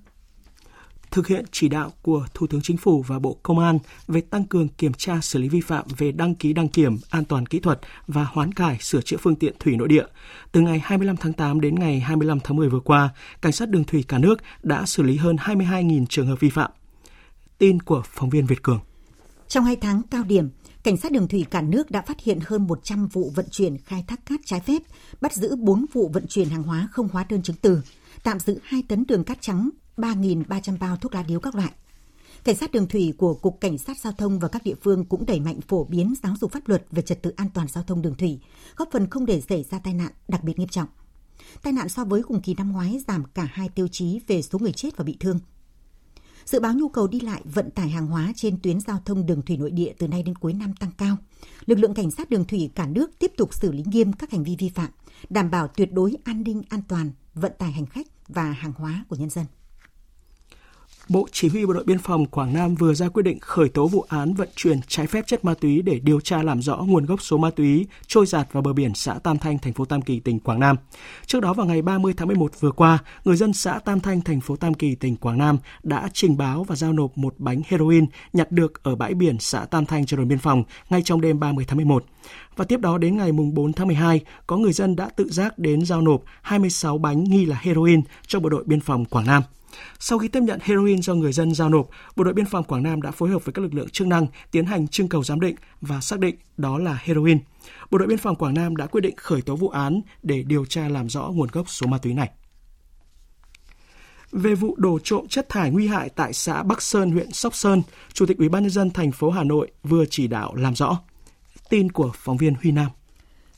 thực 1.15 1.27
hiện 1.27 1.45
chỉ 1.51 1.69
đạo 1.69 1.91
của 2.01 2.25
Thủ 2.33 2.47
tướng 2.47 2.61
Chính 2.61 2.77
phủ 2.77 3.01
và 3.07 3.19
Bộ 3.19 3.37
Công 3.43 3.59
an 3.59 3.79
về 4.07 4.21
tăng 4.21 4.43
cường 4.43 4.67
kiểm 4.67 4.93
tra 4.93 5.19
xử 5.21 5.39
lý 5.39 5.49
vi 5.49 5.61
phạm 5.61 5.85
về 5.97 6.11
đăng 6.11 6.35
ký 6.35 6.53
đăng 6.53 6.67
kiểm, 6.67 6.97
an 7.09 7.25
toàn 7.25 7.45
kỹ 7.45 7.59
thuật 7.59 7.79
và 8.07 8.23
hoán 8.23 8.51
cải 8.51 8.77
sửa 8.81 9.01
chữa 9.01 9.17
phương 9.17 9.35
tiện 9.35 9.53
thủy 9.59 9.75
nội 9.75 9.87
địa. 9.87 10.05
Từ 10.51 10.61
ngày 10.61 10.81
25 10.83 11.17
tháng 11.17 11.33
8 11.33 11.61
đến 11.61 11.75
ngày 11.75 11.99
25 11.99 12.39
tháng 12.39 12.57
10 12.57 12.69
vừa 12.69 12.79
qua, 12.79 13.09
Cảnh 13.41 13.51
sát 13.51 13.69
đường 13.69 13.83
thủy 13.83 14.05
cả 14.07 14.17
nước 14.17 14.41
đã 14.63 14.85
xử 14.85 15.03
lý 15.03 15.17
hơn 15.17 15.35
22.000 15.35 16.05
trường 16.05 16.27
hợp 16.27 16.39
vi 16.39 16.49
phạm. 16.49 16.71
Tin 17.57 17.81
của 17.81 18.03
phóng 18.05 18.29
viên 18.29 18.45
Việt 18.45 18.63
Cường. 18.63 18.79
Trong 19.47 19.65
hai 19.65 19.75
tháng 19.75 20.01
cao 20.11 20.23
điểm, 20.23 20.49
Cảnh 20.83 20.97
sát 20.97 21.11
đường 21.11 21.27
thủy 21.27 21.45
cả 21.49 21.61
nước 21.61 21.91
đã 21.91 22.01
phát 22.01 22.17
hiện 22.23 22.39
hơn 22.45 22.67
100 22.67 23.07
vụ 23.07 23.31
vận 23.35 23.45
chuyển 23.51 23.77
khai 23.77 24.03
thác 24.07 24.25
cát 24.25 24.39
trái 24.45 24.59
phép, 24.59 24.81
bắt 25.21 25.33
giữ 25.33 25.55
4 25.55 25.85
vụ 25.93 26.09
vận 26.13 26.27
chuyển 26.27 26.49
hàng 26.49 26.63
hóa 26.63 26.87
không 26.91 27.07
hóa 27.11 27.25
đơn 27.29 27.43
chứng 27.43 27.55
từ, 27.61 27.81
tạm 28.23 28.39
giữ 28.39 28.59
2 28.63 28.83
tấn 28.87 29.03
đường 29.07 29.23
cát 29.23 29.37
trắng, 29.41 29.69
3.300 29.97 30.77
bao 30.79 30.97
thuốc 30.97 31.15
lá 31.15 31.23
điếu 31.23 31.39
các 31.39 31.55
loại. 31.55 31.71
Cảnh 32.43 32.55
sát 32.55 32.71
đường 32.71 32.87
thủy 32.87 33.13
của 33.17 33.33
Cục 33.33 33.61
Cảnh 33.61 33.77
sát 33.77 33.97
Giao 33.97 34.13
thông 34.13 34.39
và 34.39 34.47
các 34.47 34.63
địa 34.63 34.75
phương 34.81 35.05
cũng 35.05 35.25
đẩy 35.25 35.39
mạnh 35.39 35.61
phổ 35.67 35.83
biến 35.83 36.13
giáo 36.23 36.33
dục 36.41 36.51
pháp 36.51 36.67
luật 36.67 36.85
về 36.91 37.01
trật 37.01 37.21
tự 37.21 37.33
an 37.35 37.49
toàn 37.53 37.67
giao 37.67 37.83
thông 37.83 38.01
đường 38.01 38.15
thủy, 38.15 38.39
góp 38.75 38.89
phần 38.91 39.09
không 39.09 39.25
để 39.25 39.41
xảy 39.41 39.63
ra 39.63 39.79
tai 39.79 39.93
nạn 39.93 40.11
đặc 40.27 40.43
biệt 40.43 40.59
nghiêm 40.59 40.67
trọng. 40.67 40.87
Tai 41.63 41.73
nạn 41.73 41.89
so 41.89 42.05
với 42.05 42.23
cùng 42.23 42.41
kỳ 42.41 42.53
năm 42.53 42.71
ngoái 42.71 42.99
giảm 43.07 43.23
cả 43.33 43.47
hai 43.51 43.69
tiêu 43.69 43.87
chí 43.87 44.19
về 44.27 44.41
số 44.41 44.59
người 44.59 44.71
chết 44.71 44.97
và 44.97 45.03
bị 45.03 45.17
thương– 45.19 45.39
Dự 46.45 46.59
báo 46.59 46.73
nhu 46.73 46.89
cầu 46.89 47.07
đi 47.07 47.19
lại 47.19 47.41
vận 47.45 47.71
tải 47.71 47.89
hàng 47.89 48.07
hóa 48.07 48.33
trên 48.35 48.59
tuyến 48.61 48.79
giao 48.79 49.01
thông 49.05 49.25
đường 49.25 49.41
thủy 49.41 49.57
nội 49.57 49.71
địa 49.71 49.93
từ 49.97 50.07
nay 50.07 50.23
đến 50.23 50.35
cuối 50.35 50.53
năm 50.53 50.73
tăng 50.79 50.91
cao. 50.97 51.17
Lực 51.65 51.79
lượng 51.79 51.93
cảnh 51.93 52.11
sát 52.11 52.29
đường 52.29 52.45
thủy 52.45 52.71
cả 52.75 52.87
nước 52.87 53.19
tiếp 53.19 53.31
tục 53.37 53.53
xử 53.53 53.71
lý 53.71 53.83
nghiêm 53.85 54.13
các 54.13 54.31
hành 54.31 54.43
vi 54.43 54.55
vi 54.59 54.69
phạm, 54.69 54.89
đảm 55.29 55.51
bảo 55.51 55.67
tuyệt 55.67 55.93
đối 55.93 56.15
an 56.23 56.43
ninh 56.43 56.61
an 56.69 56.81
toàn 56.87 57.11
vận 57.33 57.51
tải 57.57 57.71
hành 57.71 57.85
khách 57.85 58.07
và 58.27 58.51
hàng 58.51 58.73
hóa 58.77 59.05
của 59.09 59.15
nhân 59.15 59.29
dân. 59.29 59.45
Bộ 61.09 61.27
Chỉ 61.31 61.49
huy 61.49 61.65
Bộ 61.65 61.73
đội 61.73 61.83
Biên 61.83 61.97
phòng 61.97 62.25
Quảng 62.25 62.53
Nam 62.53 62.75
vừa 62.75 62.93
ra 62.93 63.09
quyết 63.09 63.23
định 63.23 63.39
khởi 63.39 63.69
tố 63.69 63.87
vụ 63.87 64.05
án 64.09 64.33
vận 64.33 64.49
chuyển 64.55 64.79
trái 64.87 65.07
phép 65.07 65.27
chất 65.27 65.45
ma 65.45 65.53
túy 65.53 65.81
để 65.81 65.99
điều 65.99 66.19
tra 66.19 66.43
làm 66.43 66.61
rõ 66.61 66.77
nguồn 66.77 67.05
gốc 67.05 67.21
số 67.21 67.37
ma 67.37 67.49
túy 67.49 67.87
trôi 68.07 68.25
giạt 68.25 68.53
vào 68.53 68.63
bờ 68.63 68.73
biển 68.73 68.91
xã 68.95 69.13
Tam 69.13 69.37
Thanh, 69.37 69.57
thành 69.59 69.73
phố 69.73 69.85
Tam 69.85 70.01
Kỳ, 70.01 70.19
tỉnh 70.19 70.39
Quảng 70.39 70.59
Nam. 70.59 70.75
Trước 71.25 71.39
đó 71.39 71.53
vào 71.53 71.65
ngày 71.65 71.81
30 71.81 72.13
tháng 72.17 72.27
11 72.27 72.51
vừa 72.59 72.71
qua, 72.71 72.97
người 73.25 73.35
dân 73.35 73.53
xã 73.53 73.79
Tam 73.79 73.99
Thanh, 73.99 74.21
thành 74.21 74.41
phố 74.41 74.55
Tam 74.55 74.73
Kỳ, 74.73 74.95
tỉnh 74.95 75.15
Quảng 75.15 75.37
Nam 75.37 75.57
đã 75.83 76.09
trình 76.13 76.37
báo 76.37 76.63
và 76.63 76.75
giao 76.75 76.93
nộp 76.93 77.17
một 77.17 77.35
bánh 77.37 77.61
heroin 77.67 78.05
nhặt 78.33 78.51
được 78.51 78.83
ở 78.83 78.95
bãi 78.95 79.13
biển 79.13 79.39
xã 79.39 79.65
Tam 79.65 79.85
Thanh 79.85 80.05
cho 80.05 80.17
đồn 80.17 80.27
biên 80.27 80.39
phòng 80.39 80.63
ngay 80.89 81.01
trong 81.01 81.21
đêm 81.21 81.39
30 81.39 81.65
tháng 81.67 81.77
11. 81.77 82.05
Và 82.55 82.65
tiếp 82.65 82.79
đó 82.79 82.97
đến 82.97 83.17
ngày 83.17 83.31
4 83.31 83.73
tháng 83.73 83.87
12, 83.87 84.21
có 84.47 84.57
người 84.57 84.73
dân 84.73 84.95
đã 84.95 85.09
tự 85.09 85.29
giác 85.29 85.59
đến 85.59 85.85
giao 85.85 86.01
nộp 86.01 86.21
26 86.41 86.97
bánh 86.97 87.23
nghi 87.23 87.45
là 87.45 87.57
heroin 87.61 88.01
cho 88.27 88.39
bộ 88.39 88.49
đội 88.49 88.63
biên 88.63 88.79
phòng 88.79 89.05
Quảng 89.05 89.25
Nam. 89.25 89.43
Sau 89.99 90.19
khi 90.19 90.27
tiếp 90.27 90.43
nhận 90.43 90.59
heroin 90.63 91.01
do 91.01 91.13
người 91.13 91.33
dân 91.33 91.53
giao 91.53 91.69
nộp, 91.69 91.89
Bộ 92.15 92.23
đội 92.23 92.33
Biên 92.33 92.45
phòng 92.45 92.63
Quảng 92.63 92.83
Nam 92.83 93.01
đã 93.01 93.11
phối 93.11 93.29
hợp 93.29 93.45
với 93.45 93.53
các 93.53 93.61
lực 93.61 93.73
lượng 93.73 93.89
chức 93.89 94.07
năng 94.07 94.27
tiến 94.51 94.65
hành 94.65 94.87
trưng 94.87 95.07
cầu 95.07 95.23
giám 95.23 95.39
định 95.39 95.55
và 95.81 96.01
xác 96.01 96.19
định 96.19 96.35
đó 96.57 96.77
là 96.77 96.99
heroin. 97.03 97.39
Bộ 97.91 97.97
đội 97.97 98.07
Biên 98.07 98.17
phòng 98.17 98.35
Quảng 98.35 98.53
Nam 98.53 98.75
đã 98.75 98.85
quyết 98.85 99.01
định 99.01 99.15
khởi 99.17 99.41
tố 99.41 99.55
vụ 99.55 99.69
án 99.69 100.01
để 100.23 100.43
điều 100.43 100.65
tra 100.65 100.89
làm 100.89 101.09
rõ 101.09 101.27
nguồn 101.27 101.49
gốc 101.51 101.69
số 101.69 101.87
ma 101.87 101.97
túy 101.97 102.13
này. 102.13 102.29
Về 104.31 104.55
vụ 104.55 104.75
đổ 104.77 104.99
trộm 105.03 105.27
chất 105.27 105.49
thải 105.49 105.71
nguy 105.71 105.87
hại 105.87 106.09
tại 106.09 106.33
xã 106.33 106.63
Bắc 106.63 106.81
Sơn, 106.81 107.11
huyện 107.11 107.31
Sóc 107.31 107.55
Sơn, 107.55 107.81
Chủ 108.13 108.25
tịch 108.25 108.37
Ủy 108.37 108.49
ban 108.49 108.63
nhân 108.63 108.71
dân 108.71 108.89
thành 108.89 109.11
phố 109.11 109.29
Hà 109.29 109.43
Nội 109.43 109.71
vừa 109.83 110.05
chỉ 110.09 110.27
đạo 110.27 110.55
làm 110.55 110.75
rõ. 110.75 110.99
Tin 111.69 111.91
của 111.91 112.11
phóng 112.15 112.37
viên 112.37 112.55
Huy 112.61 112.71
Nam. 112.71 112.89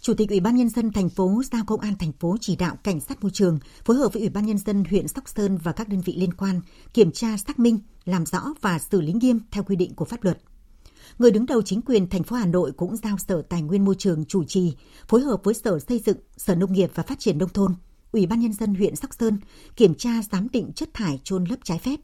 Chủ 0.08 0.14
tịch 0.14 0.30
Ủy 0.30 0.40
ban 0.40 0.56
nhân 0.56 0.70
dân 0.70 0.92
thành 0.92 1.10
phố 1.10 1.42
giao 1.52 1.64
công 1.66 1.80
an 1.80 1.94
thành 2.00 2.12
phố 2.12 2.38
chỉ 2.42 2.56
đạo 2.56 2.76
cảnh 2.84 3.00
sát 3.00 3.22
môi 3.24 3.32
trường 3.32 3.60
phối 3.86 3.98
hợp 3.98 4.14
với 4.14 4.22
Ủy 4.22 4.30
ban 4.30 4.46
nhân 4.46 4.58
dân 4.58 4.84
huyện 4.90 5.08
Sóc 5.08 5.24
Sơn 5.30 5.58
và 5.58 5.72
các 5.72 5.90
đơn 5.90 6.02
vị 6.02 6.16
liên 6.18 6.34
quan 6.34 6.62
kiểm 6.94 7.12
tra 7.12 7.38
xác 7.38 7.60
minh, 7.60 7.80
làm 8.06 8.26
rõ 8.26 8.54
và 8.62 8.80
xử 8.80 9.02
lý 9.02 9.14
nghiêm 9.14 9.40
theo 9.52 9.64
quy 9.64 9.76
định 9.76 9.96
của 9.96 10.06
pháp 10.06 10.24
luật. 10.24 10.38
Người 11.20 11.32
đứng 11.32 11.46
đầu 11.46 11.62
chính 11.62 11.82
quyền 11.82 12.10
thành 12.10 12.24
phố 12.24 12.36
Hà 12.36 12.46
Nội 12.46 12.72
cũng 12.72 12.96
giao 12.96 13.18
Sở 13.18 13.42
Tài 13.42 13.62
nguyên 13.62 13.86
Môi 13.86 13.96
trường 13.96 14.26
chủ 14.26 14.44
trì 14.44 14.74
phối 15.08 15.22
hợp 15.22 15.44
với 15.44 15.54
Sở 15.54 15.80
Xây 15.80 16.02
dựng, 16.06 16.18
Sở 16.38 16.56
Nông 16.56 16.74
nghiệp 16.74 16.92
và 16.96 17.04
Phát 17.04 17.20
triển 17.20 17.38
nông 17.38 17.50
thôn, 17.50 17.76
Ủy 18.12 18.26
ban 18.26 18.40
nhân 18.40 18.54
dân 18.54 18.76
huyện 18.76 18.96
Sóc 18.96 19.14
Sơn 19.20 19.38
kiểm 19.76 19.96
tra 19.96 20.12
giám 20.32 20.48
định 20.54 20.72
chất 20.76 20.90
thải 20.94 21.20
trôn 21.24 21.44
lấp 21.44 21.60
trái 21.64 21.80
phép, 21.80 22.00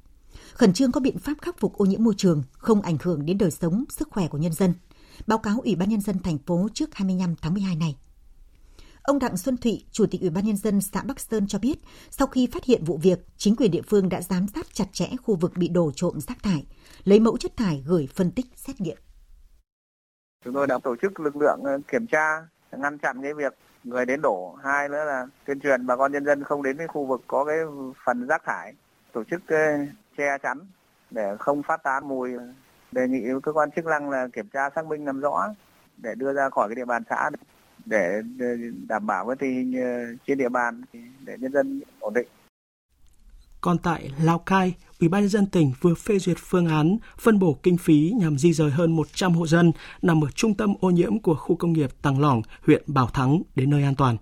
khẩn 0.54 0.74
trương 0.74 0.92
có 0.92 1.00
biện 1.00 1.18
pháp 1.18 1.34
khắc 1.42 1.60
phục 1.60 1.78
ô 1.78 1.86
nhiễm 1.86 2.04
môi 2.04 2.14
trường, 2.18 2.44
không 2.52 2.82
ảnh 2.82 2.98
hưởng 3.02 3.26
đến 3.26 3.38
đời 3.38 3.52
sống, 3.52 3.84
sức 3.90 4.08
khỏe 4.12 4.28
của 4.28 4.38
nhân 4.38 4.54
dân 4.54 4.74
báo 5.28 5.38
cáo 5.38 5.60
Ủy 5.64 5.76
ban 5.76 5.90
nhân 5.90 6.02
dân 6.02 6.20
thành 6.20 6.38
phố 6.38 6.68
trước 6.74 6.96
25 6.96 7.36
tháng 7.42 7.54
12 7.54 7.76
này. 7.76 7.96
Ông 9.04 9.20
Đặng 9.20 9.38
Xuân 9.38 9.58
Thụy, 9.58 9.86
Chủ 9.92 10.06
tịch 10.12 10.22
Ủy 10.22 10.30
ban 10.30 10.46
nhân 10.46 10.58
dân 10.58 10.82
xã 10.82 11.02
Bắc 11.04 11.20
Sơn 11.20 11.48
cho 11.48 11.60
biết, 11.60 11.80
sau 12.10 12.28
khi 12.28 12.48
phát 12.54 12.64
hiện 12.64 12.84
vụ 12.84 12.98
việc, 12.98 13.20
chính 13.38 13.56
quyền 13.56 13.72
địa 13.72 13.82
phương 13.82 14.10
đã 14.10 14.22
giám 14.22 14.48
sát 14.48 14.66
chặt 14.74 14.86
chẽ 14.92 15.06
khu 15.24 15.36
vực 15.36 15.52
bị 15.56 15.68
đổ 15.68 15.92
trộm 15.96 16.20
rác 16.20 16.44
thải, 16.44 16.66
lấy 17.04 17.20
mẫu 17.20 17.38
chất 17.38 17.58
thải 17.58 17.84
gửi 17.86 18.08
phân 18.16 18.32
tích 18.32 18.46
xét 18.56 18.82
nghiệm. 18.82 18.98
Chúng 20.46 20.54
tôi 20.54 20.68
đã 20.68 20.80
tổ 20.84 20.96
chức 21.02 21.20
lực 21.20 21.36
lượng 21.36 21.60
ờ, 21.64 21.80
kiểm 21.88 22.08
tra, 22.08 22.48
ngăn 22.72 22.98
chặn 22.98 23.22
cái 23.22 23.34
việc 23.34 23.54
người 23.84 24.06
đến 24.06 24.22
đổ. 24.22 24.58
Hai 24.64 24.90
nữa 24.90 25.06
là 25.06 25.28
tuyên 25.46 25.60
truyền 25.60 25.88
bà 25.88 25.96
con 25.96 26.12
nhân 26.12 26.26
dân 26.26 26.44
không 26.44 26.64
đến 26.64 26.78
cái 26.78 26.88
khu 26.88 27.06
vực 27.06 27.22
có 27.28 27.46
cái 27.46 27.58
phần 28.06 28.28
rác 28.28 28.42
thải, 28.46 28.74
tổ 29.12 29.24
chức 29.24 29.42
ờ, 29.48 29.58
che 30.18 30.38
chắn 30.44 30.60
để 31.12 31.36
không 31.40 31.64
phát 31.64 31.84
tán 31.84 32.08
mùi 32.08 32.32
đề 32.94 33.08
nghị 33.08 33.22
cơ 33.44 33.54
quan 33.54 33.72
chức 33.72 33.86
năng 33.86 34.10
là 34.10 34.28
kiểm 34.34 34.48
tra 34.54 34.70
xác 34.76 34.86
minh 34.86 35.06
làm 35.06 35.20
rõ 35.20 35.54
để 35.98 36.16
đưa 36.16 36.34
ra 36.34 36.50
khỏi 36.50 36.70
cái 36.70 36.76
địa 36.76 36.86
bàn 36.86 37.04
xã 37.10 37.30
để 37.86 38.22
đảm 38.88 39.08
bảo 39.08 39.28
cái 39.28 39.36
tình 39.40 39.54
hình 39.54 39.82
ờ, 39.82 40.16
trên 40.28 40.38
địa 40.38 40.50
bàn 40.50 40.82
để 41.26 41.38
nhân 41.40 41.52
dân 41.54 41.82
ổn 42.00 42.14
định. 42.14 42.28
Còn 43.62 43.78
tại 43.78 44.12
Lào 44.24 44.40
Cai, 44.40 44.76
Ủy 45.00 45.10
ban 45.10 45.22
nhân 45.22 45.30
dân 45.30 45.46
tỉnh 45.46 45.74
vừa 45.82 45.94
phê 45.94 46.20
duyệt 46.20 46.38
phương 46.40 46.68
án 46.68 46.98
phân 47.20 47.40
bổ 47.40 47.58
kinh 47.64 47.78
phí 47.78 48.14
nhằm 48.20 48.38
di 48.38 48.54
rời 48.54 48.72
hơn 48.72 48.96
100 48.96 49.34
hộ 49.34 49.48
dân 49.48 49.72
nằm 50.02 50.24
ở 50.24 50.28
trung 50.36 50.54
tâm 50.54 50.74
ô 50.80 50.90
nhiễm 50.90 51.20
của 51.20 51.36
khu 51.36 51.56
công 51.56 51.74
nghiệp 51.74 51.90
Tàng 52.02 52.20
Lỏng, 52.20 52.42
huyện 52.66 52.84
Bảo 52.88 53.08
Thắng 53.08 53.42
đến 53.56 53.70
nơi 53.70 53.84
an 53.84 53.96
toàn. 53.96 54.18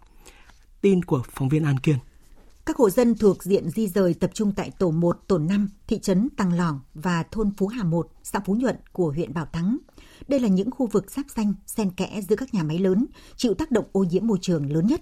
Tin 0.82 1.03
của 1.05 1.22
phóng 1.30 1.49
viên 1.49 1.63
An 1.63 1.78
Kiên. 1.78 1.95
Các 2.66 2.78
hộ 2.78 2.89
dân 2.89 3.16
thuộc 3.16 3.43
diện 3.43 3.70
di 3.70 3.88
rời 3.88 4.14
tập 4.14 4.32
trung 4.34 4.51
tại 4.55 4.72
tổ 4.80 4.91
1, 4.91 5.20
tổ 5.28 5.38
5, 5.38 5.70
thị 5.88 5.99
trấn 5.99 6.30
Tăng 6.30 6.53
Lỏng 6.53 6.80
và 6.93 7.24
thôn 7.32 7.51
Phú 7.57 7.68
Hà 7.68 7.84
1, 7.84 8.07
xã 8.24 8.39
Phú 8.45 8.55
Nhuận 8.55 8.76
của 8.91 9.12
huyện 9.12 9.34
Bảo 9.34 9.45
Thắng. 9.45 9.78
Đây 10.28 10.39
là 10.39 10.47
những 10.47 10.72
khu 10.72 10.88
vực 10.88 11.12
giáp 11.12 11.26
xanh, 11.36 11.53
xen 11.68 11.91
kẽ 11.91 12.22
giữa 12.30 12.36
các 12.36 12.53
nhà 12.53 12.64
máy 12.64 12.80
lớn, 12.80 13.05
chịu 13.36 13.53
tác 13.53 13.72
động 13.72 13.86
ô 13.91 14.03
nhiễm 14.03 14.28
môi 14.28 14.38
trường 14.41 14.74
lớn 14.74 14.88
nhất. 14.88 15.01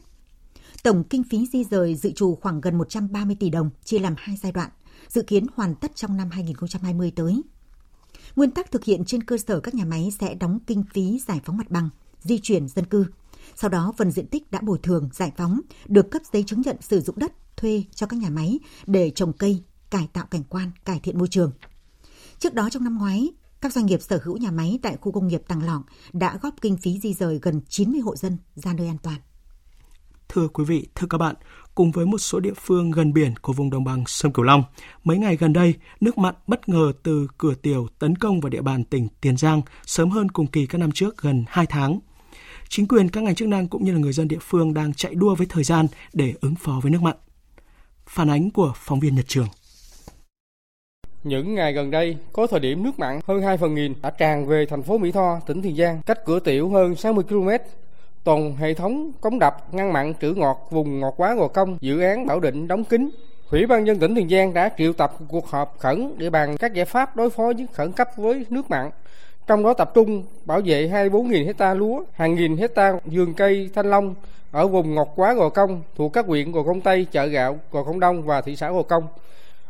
Tổng 0.84 1.04
kinh 1.04 1.24
phí 1.24 1.46
di 1.54 1.64
rời 1.64 1.96
dự 1.96 2.12
trù 2.12 2.36
khoảng 2.36 2.62
gần 2.62 2.78
130 2.78 3.36
tỷ 3.40 3.50
đồng, 3.50 3.70
chia 3.84 4.00
làm 4.00 4.14
hai 4.18 4.38
giai 4.42 4.52
đoạn, 4.52 4.70
dự 5.08 5.22
kiến 5.22 5.46
hoàn 5.56 5.76
tất 5.76 5.96
trong 5.96 6.18
năm 6.18 6.30
2020 6.32 7.12
tới. 7.16 7.42
Nguyên 8.36 8.52
tắc 8.52 8.72
thực 8.72 8.84
hiện 8.84 9.06
trên 9.06 9.24
cơ 9.24 9.38
sở 9.38 9.60
các 9.60 9.76
nhà 9.76 9.86
máy 9.86 10.12
sẽ 10.20 10.34
đóng 10.34 10.60
kinh 10.68 10.84
phí 10.94 11.20
giải 11.28 11.42
phóng 11.46 11.58
mặt 11.58 11.72
bằng, 11.72 11.90
di 12.22 12.40
chuyển 12.40 12.68
dân 12.68 12.86
cư. 12.86 13.06
Sau 13.62 13.70
đó 13.70 13.94
phần 13.98 14.12
diện 14.12 14.28
tích 14.28 14.52
đã 14.52 14.60
bồi 14.62 14.80
thường, 14.84 15.10
giải 15.14 15.32
phóng, 15.38 15.60
được 15.88 16.12
cấp 16.12 16.22
giấy 16.34 16.44
chứng 16.48 16.62
nhận 16.62 16.76
sử 16.82 17.02
dụng 17.02 17.20
đất 17.20 17.34
thuê 17.58 17.84
cho 17.96 18.08
các 18.08 18.20
nhà 18.20 18.30
máy 18.30 18.60
để 18.86 19.10
trồng 19.10 19.34
cây, 19.34 19.64
cải 19.90 20.08
tạo 20.14 20.26
cảnh 20.26 20.44
quan, 20.50 20.72
cải 20.86 21.00
thiện 21.00 21.18
môi 21.18 21.28
trường. 21.28 21.52
Trước 22.40 22.54
đó 22.54 22.70
trong 22.72 22.84
năm 22.84 22.98
ngoái, 22.98 23.30
các 23.62 23.74
doanh 23.74 23.86
nghiệp 23.86 24.02
sở 24.02 24.20
hữu 24.24 24.38
nhà 24.38 24.52
máy 24.52 24.80
tại 24.82 24.98
khu 25.02 25.12
công 25.12 25.28
nghiệp 25.28 25.42
Tàng 25.48 25.64
Lỏng 25.66 25.84
đã 26.14 26.38
góp 26.42 26.56
kinh 26.62 26.78
phí 26.78 27.00
di 27.00 27.14
rời 27.14 27.40
gần 27.42 27.62
90 27.70 28.02
hộ 28.02 28.16
dân 28.16 28.38
ra 28.56 28.74
nơi 28.74 28.88
an 28.88 28.98
toàn. 29.04 29.18
Thưa 30.30 30.48
quý 30.48 30.64
vị, 30.64 30.88
thưa 30.96 31.08
các 31.10 31.18
bạn, 31.18 31.36
cùng 31.76 31.92
với 31.92 32.06
một 32.06 32.18
số 32.18 32.40
địa 32.40 32.54
phương 32.56 32.92
gần 32.92 33.14
biển 33.14 33.34
của 33.42 33.54
vùng 33.54 33.70
đồng 33.70 33.84
bằng 33.84 34.04
sông 34.08 34.34
Cửu 34.34 34.46
Long, 34.46 34.64
mấy 35.04 35.18
ngày 35.18 35.38
gần 35.38 35.54
đây, 35.54 35.74
nước 36.02 36.18
mặn 36.18 36.36
bất 36.48 36.70
ngờ 36.70 36.92
từ 37.04 37.28
cửa 37.38 37.54
tiểu 37.56 37.88
tấn 38.00 38.16
công 38.16 38.40
vào 38.40 38.50
địa 38.50 38.62
bàn 38.62 38.84
tỉnh 38.84 39.08
Tiền 39.22 39.38
Giang 39.38 39.62
sớm 39.86 40.10
hơn 40.10 40.30
cùng 40.32 40.48
kỳ 40.48 40.66
các 40.66 40.78
năm 40.78 40.92
trước 40.92 41.18
gần 41.22 41.46
2 41.48 41.66
tháng. 41.66 42.00
Chính 42.70 42.88
quyền 42.88 43.10
các 43.10 43.24
ngành 43.24 43.36
chức 43.36 43.48
năng 43.48 43.68
cũng 43.68 43.86
như 43.86 43.92
là 43.92 44.00
người 44.00 44.14
dân 44.14 44.28
địa 44.28 44.38
phương 44.42 44.74
đang 44.74 44.94
chạy 44.94 45.16
đua 45.16 45.36
với 45.36 45.48
thời 45.50 45.64
gian 45.64 45.88
để 46.14 46.34
ứng 46.42 46.56
phó 46.56 46.80
với 46.84 46.92
nước 46.92 47.02
mặn. 47.02 47.16
Phản 48.06 48.30
ánh 48.30 48.50
của 48.50 48.74
phóng 48.76 49.00
viên 49.00 49.16
Nhật 49.16 49.26
Trường. 49.28 49.48
Những 51.24 51.56
ngày 51.56 51.74
gần 51.74 51.92
đây, 51.92 52.18
có 52.34 52.48
thời 52.48 52.60
điểm 52.60 52.84
nước 52.84 53.00
mặn 53.00 53.20
hơn 53.26 53.42
2 53.42 53.58
phần 53.58 53.76
nghìn 53.76 53.94
đã 54.02 54.10
tràn 54.10 54.48
về 54.48 54.66
thành 54.66 54.84
phố 54.84 54.98
Mỹ 54.98 55.12
Tho, 55.12 55.40
tỉnh 55.40 55.62
Tiền 55.62 55.76
Giang, 55.76 56.02
cách 56.02 56.26
cửa 56.26 56.40
tiểu 56.40 56.70
hơn 56.70 56.96
60 56.96 57.24
km. 57.30 57.50
Toàn 58.24 58.56
hệ 58.56 58.74
thống 58.74 59.12
cống 59.22 59.40
đập 59.40 59.74
ngăn 59.74 59.94
mặn 59.94 60.14
trữ 60.22 60.34
ngọt 60.34 60.68
vùng 60.72 61.00
ngọt 61.00 61.14
quá 61.18 61.36
Gò 61.36 61.48
Công, 61.48 61.78
dự 61.82 62.00
án 62.02 62.26
Bảo 62.26 62.40
Định 62.40 62.68
đóng 62.68 62.84
kín. 62.84 63.10
Ủy 63.52 63.66
ban 63.66 63.88
dân 63.88 64.00
tỉnh 64.00 64.16
Tiền 64.16 64.30
Giang 64.30 64.54
đã 64.54 64.70
triệu 64.78 64.94
tập 64.94 65.18
cuộc 65.28 65.48
họp 65.48 65.80
khẩn 65.80 66.14
để 66.18 66.30
bàn 66.30 66.58
các 66.58 66.74
giải 66.74 66.86
pháp 66.86 67.16
đối 67.16 67.30
phó 67.30 67.44
với 67.44 67.68
khẩn 67.74 67.92
cấp 67.92 68.10
với 68.18 68.46
nước 68.50 68.70
mặn. 68.70 68.90
Trong 69.50 69.64
đó 69.64 69.74
tập 69.74 69.92
trung 69.94 70.24
bảo 70.46 70.62
vệ 70.66 70.88
24.000 70.88 71.46
hecta 71.46 71.74
lúa, 71.74 72.04
hàng 72.14 72.36
nghìn 72.36 72.58
hecta 72.58 72.94
vườn 73.06 73.34
cây 73.34 73.70
thanh 73.76 73.90
long 73.90 74.16
ở 74.52 74.68
vùng 74.68 74.96
ngọt 74.96 75.14
quá 75.16 75.34
Gò 75.34 75.50
Công 75.50 75.82
thuộc 75.96 76.14
các 76.14 76.26
huyện 76.26 76.52
Gò 76.52 76.64
Công 76.64 76.82
Tây, 76.82 77.08
Chợ 77.12 77.26
Gạo, 77.26 77.60
Gò 77.72 77.84
Công 77.84 78.00
Đông 78.00 78.24
và 78.24 78.42
thị 78.42 78.56
xã 78.56 78.72
Gò 78.72 78.82
Công. 78.82 79.08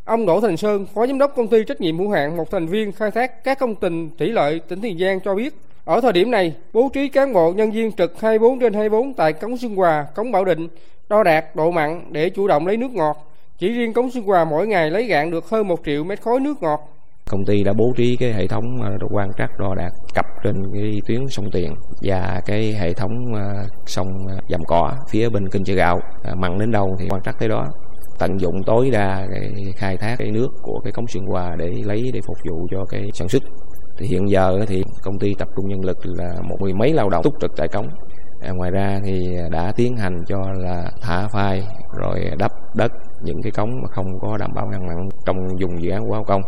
Ông 0.06 0.26
Đỗ 0.26 0.42
Thành 0.42 0.58
Sơn, 0.58 0.86
Phó 0.94 1.08
Giám 1.08 1.20
đốc 1.20 1.36
công 1.36 1.48
ty 1.48 1.64
trách 1.64 1.82
nhiệm 1.82 2.00
hữu 2.00 2.10
hạn 2.10 2.38
một 2.38 2.52
thành 2.52 2.68
viên 2.68 2.92
khai 2.92 3.12
thác 3.12 3.44
các 3.44 3.60
công 3.60 3.76
trình 3.76 4.10
thủy 4.18 4.28
lợi 4.28 4.60
tỉnh 4.68 4.82
Tiền 4.82 5.00
Giang 5.00 5.20
cho 5.20 5.36
biết, 5.36 5.56
ở 5.86 6.02
thời 6.02 6.14
điểm 6.14 6.32
này, 6.32 6.56
bố 6.74 6.90
trí 6.94 7.10
cán 7.10 7.34
bộ 7.34 7.54
nhân 7.54 7.72
viên 7.72 7.92
trực 7.92 8.22
24 8.22 8.60
trên 8.60 8.74
24 8.74 9.14
tại 9.14 9.34
cống 9.34 9.58
Xuân 9.58 9.76
Hòa, 9.76 10.08
cống 10.16 10.32
Bảo 10.32 10.46
Định, 10.46 10.68
đo 11.10 11.24
đạt 11.24 11.46
độ 11.56 11.72
mặn 11.72 12.02
để 12.10 12.30
chủ 12.30 12.48
động 12.48 12.68
lấy 12.68 12.78
nước 12.78 12.92
ngọt. 12.92 13.32
Chỉ 13.58 13.74
riêng 13.74 13.94
cống 13.94 14.12
Xuân 14.12 14.24
Hòa 14.24 14.46
mỗi 14.46 14.68
ngày 14.68 14.92
lấy 14.92 15.04
gạn 15.04 15.32
được 15.32 15.50
hơn 15.50 15.68
1 15.68 15.80
triệu 15.86 16.04
mét 16.04 16.22
khối 16.22 16.40
nước 16.40 16.64
ngọt. 16.64 16.99
Công 17.30 17.46
ty 17.46 17.64
đã 17.64 17.74
bố 17.74 17.92
trí 17.98 18.18
cái 18.18 18.34
hệ 18.34 18.48
thống 18.48 18.82
à, 18.82 18.90
quan 19.10 19.30
trắc 19.38 19.50
đo 19.60 19.76
đạt 19.76 19.92
cặp 20.14 20.26
trên 20.44 20.56
cái 20.74 21.02
tuyến 21.08 21.28
sông 21.30 21.46
Tiền 21.52 21.74
và 22.02 22.42
cái 22.46 22.74
hệ 22.74 22.94
thống 22.94 23.12
à, 23.36 23.66
sông 23.86 24.08
à, 24.28 24.36
Dầm 24.50 24.62
Cỏ 24.68 24.94
phía 25.12 25.30
bên 25.30 25.50
kênh 25.50 25.64
chợ 25.64 25.74
gạo. 25.74 26.00
Mặn 26.38 26.60
đến 26.60 26.72
đâu 26.72 26.96
thì 27.00 27.08
quan 27.10 27.22
trắc 27.22 27.40
tới 27.40 27.50
đó. 27.50 27.66
Tận 28.20 28.40
dụng 28.40 28.64
tối 28.66 28.90
đa 28.92 29.28
cái 29.32 29.52
khai 29.76 29.98
thác 29.98 30.16
cái 30.20 30.32
nước 30.32 30.48
của 30.62 30.80
cái 30.84 30.92
cống 30.92 31.08
xuyên 31.08 31.26
Hòa 31.26 31.56
để 31.58 31.74
lấy 31.84 32.12
để 32.14 32.20
phục 32.28 32.38
vụ 32.50 32.68
cho 32.72 32.86
cái 32.86 33.10
sản 33.14 33.30
xuất. 33.30 33.44
Thì 33.98 34.08
hiện 34.08 34.30
giờ 34.30 34.60
thì 34.68 34.84
công 35.04 35.20
ty 35.20 35.34
tập 35.40 35.48
trung 35.56 35.68
nhân 35.68 35.86
lực 35.86 35.98
là 36.04 36.34
một 36.50 36.58
mười 36.60 36.74
mấy 36.74 36.94
lao 36.94 37.10
động 37.10 37.24
túc 37.24 37.34
trực 37.42 37.52
tại 37.58 37.68
cống. 37.68 37.88
À, 38.42 38.52
ngoài 38.52 38.72
ra 38.72 39.00
thì 39.06 39.38
đã 39.52 39.72
tiến 39.76 39.98
hành 39.98 40.24
cho 40.28 40.40
là 40.58 40.92
thả 41.02 41.28
phai 41.34 41.62
rồi 41.98 42.32
đắp 42.38 42.52
đất 42.76 42.92
những 43.22 43.42
cái 43.42 43.52
cống 43.52 43.70
mà 43.82 43.88
không 43.92 44.20
có 44.22 44.38
đảm 44.38 44.52
bảo 44.56 44.68
ngăn 44.68 44.88
mặn 44.88 44.98
trong 45.26 45.38
dùng 45.60 45.84
dự 45.84 45.90
án 45.92 46.06
của 46.06 46.24
công. 46.28 46.42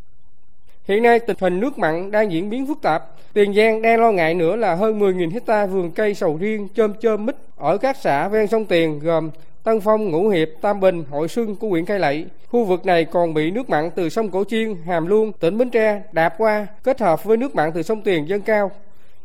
Hiện 0.87 1.03
nay 1.03 1.19
tình 1.19 1.37
hình 1.39 1.59
nước 1.59 1.79
mặn 1.79 2.11
đang 2.11 2.31
diễn 2.31 2.49
biến 2.49 2.67
phức 2.67 2.81
tạp. 2.81 3.03
Tiền 3.33 3.53
Giang 3.53 3.81
đang 3.81 3.99
lo 4.01 4.11
ngại 4.11 4.33
nữa 4.33 4.55
là 4.55 4.75
hơn 4.75 4.99
10.000 4.99 5.31
hecta 5.31 5.65
vườn 5.65 5.91
cây 5.91 6.13
sầu 6.13 6.37
riêng, 6.39 6.67
chôm 6.75 6.93
chôm 7.01 7.25
mít 7.25 7.35
ở 7.57 7.77
các 7.77 7.97
xã 7.97 8.27
ven 8.27 8.47
sông 8.47 8.65
Tiền 8.65 8.99
gồm 8.99 9.29
Tân 9.63 9.79
Phong, 9.81 10.11
Ngũ 10.11 10.29
Hiệp, 10.29 10.47
Tam 10.61 10.79
Bình, 10.79 11.03
Hội 11.09 11.27
Xuân 11.27 11.55
của 11.55 11.67
huyện 11.69 11.85
Cai 11.85 11.99
Lậy. 11.99 12.25
Khu 12.47 12.65
vực 12.65 12.85
này 12.85 13.05
còn 13.05 13.33
bị 13.33 13.51
nước 13.51 13.69
mặn 13.69 13.89
từ 13.95 14.09
sông 14.09 14.29
Cổ 14.29 14.43
Chiên, 14.43 14.75
Hàm 14.85 15.07
Luông, 15.07 15.31
tỉnh 15.31 15.57
Bến 15.57 15.69
Tre 15.69 16.01
đạp 16.11 16.33
qua 16.37 16.67
kết 16.83 17.01
hợp 17.01 17.23
với 17.23 17.37
nước 17.37 17.55
mặn 17.55 17.71
từ 17.71 17.81
sông 17.81 18.01
Tiền 18.01 18.29
dâng 18.29 18.41
cao. 18.41 18.71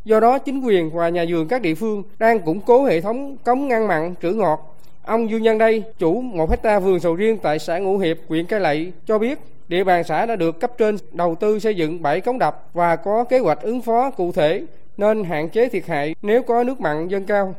Do 0.05 0.21
đó, 0.21 0.39
chính 0.39 0.61
quyền 0.61 0.91
và 0.91 1.09
nhà 1.09 1.25
vườn 1.29 1.49
các 1.49 1.63
địa 1.63 1.75
phương 1.75 2.03
đang 2.19 2.41
củng 2.41 2.61
cố 2.61 2.85
hệ 2.85 3.01
thống 3.01 3.37
cống 3.45 3.69
ngăn 3.69 3.89
mặn 3.89 4.15
trữ 4.23 4.33
ngọt. 4.33 4.77
Ông 5.03 5.31
Dương 5.31 5.43
Nhân 5.43 5.59
đây, 5.59 5.83
chủ 5.99 6.21
một 6.21 6.51
hecta 6.51 6.79
vườn 6.79 7.01
sầu 7.01 7.15
riêng 7.15 7.39
tại 7.43 7.59
xã 7.59 7.79
Ngũ 7.79 7.99
Hiệp, 7.99 8.17
huyện 8.29 8.47
Cai 8.47 8.61
Lậy 8.61 8.93
cho 9.07 9.19
biết 9.19 9.39
địa 9.69 9.85
bàn 9.85 10.05
xã 10.05 10.27
đã 10.27 10.37
được 10.37 10.61
cấp 10.61 10.71
trên 10.79 10.97
đầu 11.13 11.35
tư 11.35 11.59
xây 11.59 11.77
dựng 11.77 12.03
7 12.03 12.21
cống 12.21 12.39
đập 12.39 12.69
và 12.73 12.97
có 12.97 13.25
kế 13.25 13.39
hoạch 13.39 13.61
ứng 13.61 13.83
phó 13.83 14.11
cụ 14.11 14.33
thể, 14.33 14.63
nên 14.97 15.25
hạn 15.25 15.49
chế 15.49 15.69
thiệt 15.69 15.87
hại 15.87 16.15
nếu 16.23 16.43
có 16.43 16.65
nước 16.65 16.81
mặn 16.81 17.09
dâng 17.09 17.27
cao. 17.27 17.55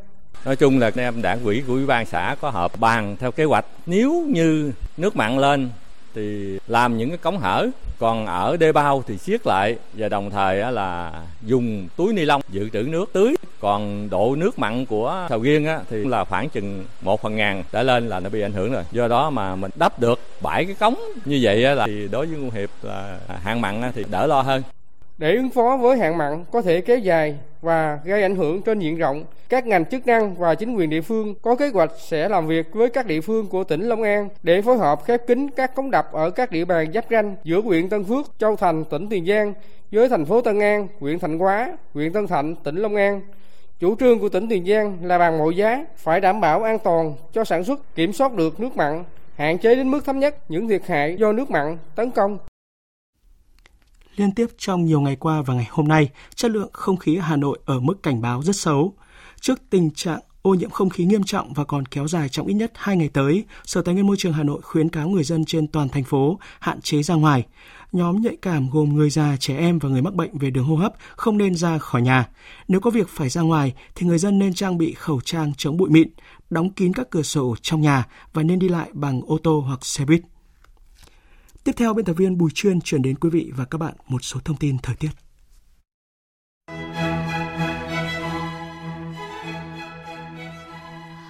Nói 0.45 0.55
chung 0.55 0.79
là 0.79 0.87
anh 0.87 0.99
em 1.03 1.21
đảng 1.21 1.39
quỹ 1.43 1.63
của 1.67 1.73
ủy 1.73 1.85
ban 1.85 2.05
xã 2.05 2.35
có 2.41 2.49
họp 2.49 2.79
bàn 2.79 3.15
theo 3.19 3.31
kế 3.31 3.43
hoạch 3.43 3.65
nếu 3.85 4.25
như 4.27 4.71
nước 4.97 5.15
mặn 5.15 5.37
lên 5.37 5.69
thì 6.15 6.57
làm 6.67 6.97
những 6.97 7.09
cái 7.09 7.17
cống 7.17 7.37
hở 7.37 7.67
còn 7.99 8.25
ở 8.25 8.57
đê 8.57 8.71
bao 8.71 9.03
thì 9.07 9.17
siết 9.17 9.47
lại 9.47 9.77
và 9.93 10.09
đồng 10.09 10.29
thời 10.29 10.71
là 10.71 11.11
dùng 11.41 11.87
túi 11.95 12.13
ni 12.13 12.25
lông 12.25 12.41
dự 12.49 12.69
trữ 12.69 12.81
nước 12.81 13.05
tưới. 13.13 13.35
Còn 13.59 14.09
độ 14.09 14.35
nước 14.35 14.59
mặn 14.59 14.85
của 14.85 15.25
sầu 15.29 15.39
riêng 15.39 15.65
á, 15.65 15.79
thì 15.89 16.05
là 16.05 16.23
khoảng 16.23 16.49
chừng 16.49 16.85
một 17.01 17.21
phần 17.21 17.35
ngàn 17.35 17.63
trở 17.71 17.83
lên 17.83 18.09
là 18.09 18.19
nó 18.19 18.29
bị 18.29 18.41
ảnh 18.41 18.53
hưởng 18.53 18.73
rồi. 18.73 18.83
Do 18.91 19.07
đó 19.07 19.29
mà 19.29 19.55
mình 19.55 19.71
đắp 19.75 19.99
được 19.99 20.19
bảy 20.41 20.65
cái 20.65 20.75
cống 20.75 20.95
như 21.25 21.39
vậy 21.41 21.65
á, 21.65 21.73
là 21.73 21.85
thì 21.85 22.07
đối 22.11 22.25
với 22.25 22.37
ngô 22.37 22.49
hiệp 22.53 22.69
là 22.81 23.19
hạn 23.43 23.61
mặn 23.61 23.81
á, 23.81 23.91
thì 23.95 24.03
đỡ 24.11 24.27
lo 24.27 24.41
hơn 24.41 24.63
để 25.17 25.35
ứng 25.35 25.49
phó 25.49 25.77
với 25.77 25.97
hạn 25.97 26.17
mặn 26.17 26.43
có 26.51 26.61
thể 26.61 26.81
kéo 26.81 26.97
dài 26.97 27.35
và 27.61 27.99
gây 28.03 28.21
ảnh 28.21 28.35
hưởng 28.35 28.61
trên 28.61 28.79
diện 28.79 28.97
rộng, 28.97 29.25
các 29.49 29.67
ngành 29.67 29.85
chức 29.85 30.07
năng 30.07 30.35
và 30.35 30.55
chính 30.55 30.75
quyền 30.75 30.89
địa 30.89 31.01
phương 31.01 31.35
có 31.41 31.55
kế 31.55 31.69
hoạch 31.69 31.91
sẽ 31.97 32.29
làm 32.29 32.47
việc 32.47 32.73
với 32.73 32.89
các 32.89 33.05
địa 33.05 33.21
phương 33.21 33.47
của 33.47 33.63
tỉnh 33.63 33.81
Long 33.81 34.03
An 34.03 34.29
để 34.43 34.61
phối 34.61 34.77
hợp 34.77 35.05
khép 35.05 35.27
kín 35.27 35.49
các 35.49 35.75
cống 35.75 35.91
đập 35.91 36.09
ở 36.11 36.29
các 36.29 36.51
địa 36.51 36.65
bàn 36.65 36.91
giáp 36.93 37.05
ranh 37.09 37.35
giữa 37.43 37.61
huyện 37.61 37.89
Tân 37.89 38.03
Phước, 38.03 38.25
Châu 38.39 38.55
Thành, 38.55 38.85
tỉnh 38.85 39.09
Tiền 39.09 39.25
Giang 39.25 39.53
với 39.91 40.09
thành 40.09 40.25
phố 40.25 40.41
Tân 40.41 40.59
An, 40.59 40.87
huyện 40.99 41.19
Thạnh 41.19 41.39
Hóa, 41.39 41.77
huyện 41.93 42.13
Tân 42.13 42.27
Thạnh, 42.27 42.55
tỉnh 42.55 42.75
Long 42.75 42.95
An. 42.95 43.21
Chủ 43.79 43.95
trương 43.95 44.19
của 44.19 44.29
tỉnh 44.29 44.47
Tiền 44.49 44.65
Giang 44.65 44.97
là 45.01 45.17
bằng 45.17 45.37
mọi 45.37 45.55
giá 45.55 45.85
phải 45.97 46.21
đảm 46.21 46.41
bảo 46.41 46.63
an 46.63 46.79
toàn 46.79 47.13
cho 47.33 47.43
sản 47.43 47.63
xuất, 47.63 47.95
kiểm 47.95 48.13
soát 48.13 48.33
được 48.33 48.59
nước 48.59 48.75
mặn, 48.75 49.03
hạn 49.35 49.57
chế 49.57 49.75
đến 49.75 49.91
mức 49.91 50.05
thấp 50.05 50.15
nhất 50.15 50.35
những 50.49 50.67
thiệt 50.67 50.81
hại 50.87 51.15
do 51.19 51.31
nước 51.31 51.51
mặn 51.51 51.77
tấn 51.95 52.11
công. 52.11 52.37
Liên 54.17 54.31
tiếp 54.31 54.47
trong 54.57 54.85
nhiều 54.85 55.01
ngày 55.01 55.15
qua 55.15 55.41
và 55.41 55.53
ngày 55.53 55.67
hôm 55.69 55.87
nay, 55.87 56.09
chất 56.35 56.51
lượng 56.51 56.69
không 56.73 56.97
khí 56.97 57.15
ở 57.15 57.21
Hà 57.21 57.35
Nội 57.35 57.59
ở 57.65 57.79
mức 57.79 58.03
cảnh 58.03 58.21
báo 58.21 58.43
rất 58.43 58.55
xấu. 58.55 58.93
Trước 59.41 59.59
tình 59.69 59.91
trạng 59.91 60.19
ô 60.41 60.53
nhiễm 60.53 60.69
không 60.69 60.89
khí 60.89 61.05
nghiêm 61.05 61.23
trọng 61.23 61.53
và 61.53 61.63
còn 61.63 61.85
kéo 61.85 62.07
dài 62.07 62.29
trong 62.29 62.47
ít 62.47 62.53
nhất 62.53 62.71
2 62.75 62.97
ngày 62.97 63.09
tới, 63.13 63.45
Sở 63.63 63.81
Tài 63.81 63.93
nguyên 63.93 64.07
Môi 64.07 64.17
trường 64.17 64.33
Hà 64.33 64.43
Nội 64.43 64.61
khuyến 64.61 64.89
cáo 64.89 65.09
người 65.09 65.23
dân 65.23 65.45
trên 65.45 65.67
toàn 65.67 65.89
thành 65.89 66.03
phố 66.03 66.39
hạn 66.59 66.81
chế 66.81 67.03
ra 67.03 67.15
ngoài. 67.15 67.45
Nhóm 67.91 68.21
nhạy 68.21 68.35
cảm 68.41 68.69
gồm 68.69 68.93
người 68.93 69.09
già, 69.09 69.37
trẻ 69.39 69.57
em 69.57 69.79
và 69.79 69.89
người 69.89 70.01
mắc 70.01 70.13
bệnh 70.13 70.37
về 70.37 70.49
đường 70.49 70.65
hô 70.65 70.75
hấp 70.75 70.93
không 71.15 71.37
nên 71.37 71.55
ra 71.55 71.77
khỏi 71.77 72.01
nhà. 72.01 72.27
Nếu 72.67 72.79
có 72.79 72.89
việc 72.89 73.09
phải 73.09 73.29
ra 73.29 73.41
ngoài 73.41 73.73
thì 73.95 74.07
người 74.07 74.17
dân 74.17 74.39
nên 74.39 74.53
trang 74.53 74.77
bị 74.77 74.93
khẩu 74.93 75.21
trang 75.21 75.53
chống 75.57 75.77
bụi 75.77 75.89
mịn, 75.89 76.09
đóng 76.49 76.69
kín 76.69 76.93
các 76.93 77.09
cửa 77.09 77.23
sổ 77.23 77.55
trong 77.61 77.81
nhà 77.81 78.05
và 78.33 78.43
nên 78.43 78.59
đi 78.59 78.69
lại 78.69 78.89
bằng 78.93 79.21
ô 79.27 79.37
tô 79.43 79.63
hoặc 79.67 79.85
xe 79.85 80.05
buýt. 80.05 80.21
Tiếp 81.67 81.73
theo, 81.77 81.93
biên 81.93 82.05
tập 82.05 82.13
viên 82.13 82.37
Bùi 82.37 82.51
Chuyên 82.53 82.81
chuyển 82.81 83.01
đến 83.01 83.15
quý 83.15 83.29
vị 83.29 83.51
và 83.55 83.65
các 83.65 83.77
bạn 83.77 83.93
một 84.07 84.23
số 84.23 84.39
thông 84.45 84.57
tin 84.57 84.77
thời 84.83 84.95
tiết. 84.95 85.09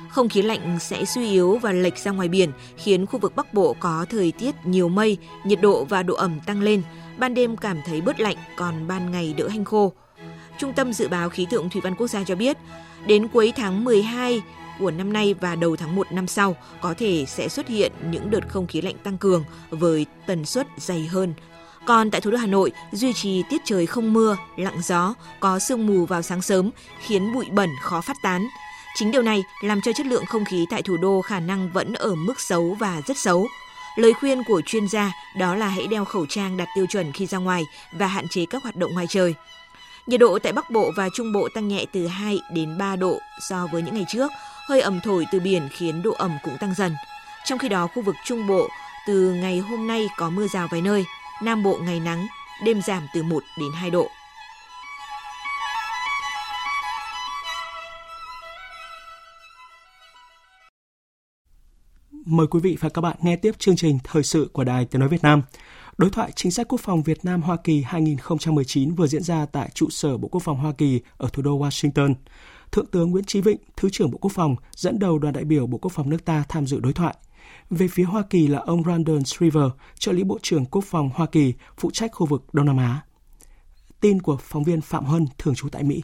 Không 0.10 0.30
khí 0.30 0.42
lạnh 0.42 0.80
sẽ 0.80 1.06
suy 1.06 1.30
yếu 1.30 1.58
và 1.58 1.72
lệch 1.72 1.98
ra 1.98 2.12
ngoài 2.12 2.28
biển, 2.28 2.52
khiến 2.78 3.06
khu 3.06 3.20
vực 3.20 3.36
Bắc 3.36 3.54
Bộ 3.54 3.76
có 3.80 4.06
thời 4.10 4.32
tiết 4.32 4.56
nhiều 4.64 4.90
mây, 4.90 5.18
nhiệt 5.46 5.62
độ 5.62 5.86
và 5.86 6.04
độ 6.04 6.16
ẩm 6.16 6.40
tăng 6.46 6.62
lên. 6.62 6.82
Ban 7.18 7.34
đêm 7.34 7.58
cảm 7.58 7.78
thấy 7.86 8.02
bớt 8.02 8.20
lạnh, 8.20 8.38
còn 8.56 8.88
ban 8.88 9.12
ngày 9.12 9.34
đỡ 9.38 9.48
hanh 9.48 9.66
khô. 9.66 9.94
Trung 10.60 10.74
tâm 10.74 10.94
Dự 10.94 11.08
báo 11.08 11.30
Khí 11.30 11.48
tượng 11.50 11.70
Thủy 11.70 11.82
văn 11.82 11.96
Quốc 11.96 12.08
gia 12.08 12.24
cho 12.24 12.36
biết, 12.36 12.58
đến 13.08 13.28
cuối 13.28 13.54
tháng 13.56 13.84
12 13.84 14.42
của 14.80 14.92
năm 14.92 15.14
nay 15.14 15.36
và 15.42 15.56
đầu 15.56 15.76
tháng 15.76 15.96
1 15.96 16.12
năm 16.12 16.28
sau 16.28 16.56
có 16.82 16.94
thể 16.98 17.26
sẽ 17.28 17.48
xuất 17.50 17.68
hiện 17.68 17.92
những 18.12 18.30
đợt 18.30 18.50
không 18.50 18.68
khí 18.68 18.82
lạnh 18.82 18.96
tăng 19.04 19.18
cường 19.18 19.44
với 19.70 20.06
tần 20.28 20.46
suất 20.46 20.68
dày 20.78 21.06
hơn. 21.06 21.34
Còn 21.86 22.12
tại 22.12 22.22
thủ 22.22 22.32
đô 22.32 22.38
Hà 22.38 22.48
Nội, 22.48 22.72
duy 22.92 23.14
trì 23.14 23.44
tiết 23.50 23.62
trời 23.66 23.86
không 23.86 24.14
mưa, 24.14 24.38
lặng 24.58 24.82
gió, 24.84 25.14
có 25.40 25.60
sương 25.60 25.88
mù 25.88 26.06
vào 26.06 26.22
sáng 26.22 26.42
sớm, 26.42 26.72
khiến 27.00 27.34
bụi 27.34 27.46
bẩn 27.52 27.70
khó 27.82 28.02
phát 28.02 28.18
tán. 28.24 28.48
Chính 28.96 29.12
điều 29.12 29.22
này 29.22 29.44
làm 29.64 29.82
cho 29.82 29.92
chất 29.94 30.06
lượng 30.06 30.26
không 30.26 30.46
khí 30.46 30.66
tại 30.70 30.82
thủ 30.82 30.98
đô 30.98 31.22
khả 31.22 31.40
năng 31.40 31.72
vẫn 31.72 31.94
ở 31.94 32.16
mức 32.16 32.40
xấu 32.40 32.78
và 32.80 33.02
rất 33.08 33.18
xấu. 33.18 33.48
Lời 33.96 34.14
khuyên 34.14 34.44
của 34.44 34.62
chuyên 34.66 34.88
gia 34.88 35.14
đó 35.38 35.56
là 35.56 35.68
hãy 35.68 35.88
đeo 35.88 36.06
khẩu 36.06 36.26
trang 36.30 36.58
đạt 36.58 36.68
tiêu 36.76 36.86
chuẩn 36.90 37.12
khi 37.12 37.26
ra 37.26 37.38
ngoài 37.38 37.64
và 37.92 38.08
hạn 38.08 38.28
chế 38.28 38.46
các 38.46 38.64
hoạt 38.64 38.76
động 38.76 38.94
ngoài 38.94 39.06
trời. 39.10 39.34
Nhiệt 40.08 40.20
độ 40.20 40.40
tại 40.40 40.54
Bắc 40.54 40.70
Bộ 40.72 40.92
và 40.96 41.10
Trung 41.14 41.34
Bộ 41.34 41.50
tăng 41.54 41.68
nhẹ 41.68 41.86
từ 41.92 42.08
2 42.08 42.40
đến 42.54 42.78
3 42.78 42.96
độ 42.96 43.20
so 43.50 43.68
với 43.72 43.82
những 43.82 43.96
ngày 43.96 44.06
trước, 44.10 44.32
hơi 44.68 44.82
ẩm 44.82 45.00
thổi 45.04 45.26
từ 45.32 45.40
biển 45.40 45.70
khiến 45.72 46.02
độ 46.02 46.12
ẩm 46.12 46.38
cũng 46.44 46.58
tăng 46.60 46.74
dần. 46.74 46.96
Trong 47.46 47.60
khi 47.60 47.70
đó, 47.70 47.88
khu 47.88 48.02
vực 48.02 48.16
Trung 48.26 48.48
Bộ 48.48 48.68
từ 49.08 49.34
ngày 49.34 49.60
hôm 49.60 49.88
nay 49.88 50.08
có 50.18 50.30
mưa 50.30 50.48
rào 50.48 50.68
vài 50.72 50.82
nơi, 50.82 51.06
Nam 51.44 51.64
Bộ 51.64 51.78
ngày 51.82 52.00
nắng, 52.00 52.28
đêm 52.66 52.82
giảm 52.82 53.08
từ 53.14 53.24
1 53.24 53.44
đến 53.60 53.72
2 53.74 53.90
độ. 53.90 54.08
Mời 62.26 62.48
quý 62.48 62.60
vị 62.64 62.78
và 62.80 62.90
các 62.90 63.02
bạn 63.02 63.18
nghe 63.22 63.36
tiếp 63.36 63.52
chương 63.60 63.76
trình 63.76 64.00
Thời 64.04 64.24
sự 64.24 64.50
của 64.54 64.64
Đài 64.64 64.86
Tiếng 64.86 65.00
Nói 65.00 65.10
Việt 65.10 65.24
Nam. 65.24 65.42
Đối 65.98 66.10
thoại 66.10 66.32
chính 66.36 66.52
sách 66.52 66.68
quốc 66.68 66.82
phòng 66.82 67.04
Việt 67.04 67.26
Nam 67.26 67.42
Hoa 67.42 67.58
Kỳ 67.64 67.82
2019 67.82 68.96
vừa 68.96 69.08
diễn 69.08 69.24
ra 69.24 69.46
tại 69.52 69.70
trụ 69.74 69.90
sở 69.90 70.18
Bộ 70.18 70.28
Quốc 70.28 70.44
phòng 70.44 70.58
Hoa 70.58 70.72
Kỳ 70.78 71.02
ở 71.18 71.30
thủ 71.34 71.42
đô 71.42 71.60
Washington. 71.60 72.14
Thượng 72.72 72.86
tướng 72.86 73.12
Nguyễn 73.12 73.24
Chí 73.24 73.42
Vịnh, 73.42 73.58
Thứ 73.78 73.90
trưởng 73.92 74.12
Bộ 74.12 74.18
Quốc 74.18 74.32
phòng, 74.34 74.56
dẫn 74.76 75.00
đầu 75.00 75.20
đoàn 75.20 75.34
đại 75.34 75.44
biểu 75.44 75.68
Bộ 75.68 75.78
Quốc 75.78 75.92
phòng 75.92 76.10
nước 76.10 76.26
ta 76.26 76.44
tham 76.50 76.68
dự 76.68 76.80
đối 76.80 76.94
thoại. 76.94 77.16
Về 77.70 77.88
phía 77.88 78.04
Hoa 78.04 78.24
Kỳ 78.30 78.48
là 78.48 78.60
ông 78.60 78.84
Randall 78.84 79.22
Shriver, 79.26 79.64
trợ 80.00 80.12
lý 80.12 80.24
Bộ 80.24 80.40
trưởng 80.42 80.66
Quốc 80.66 80.84
phòng 80.86 81.10
Hoa 81.14 81.28
Kỳ, 81.32 81.54
phụ 81.78 81.92
trách 81.92 82.12
khu 82.14 82.28
vực 82.28 82.54
Đông 82.54 82.66
Nam 82.66 82.78
Á. 82.78 83.02
Tin 84.02 84.22
của 84.22 84.38
phóng 84.38 84.64
viên 84.64 84.82
Phạm 84.82 85.06
Hân, 85.06 85.26
thường 85.38 85.56
trú 85.56 85.70
tại 85.70 85.84
Mỹ. 85.84 86.04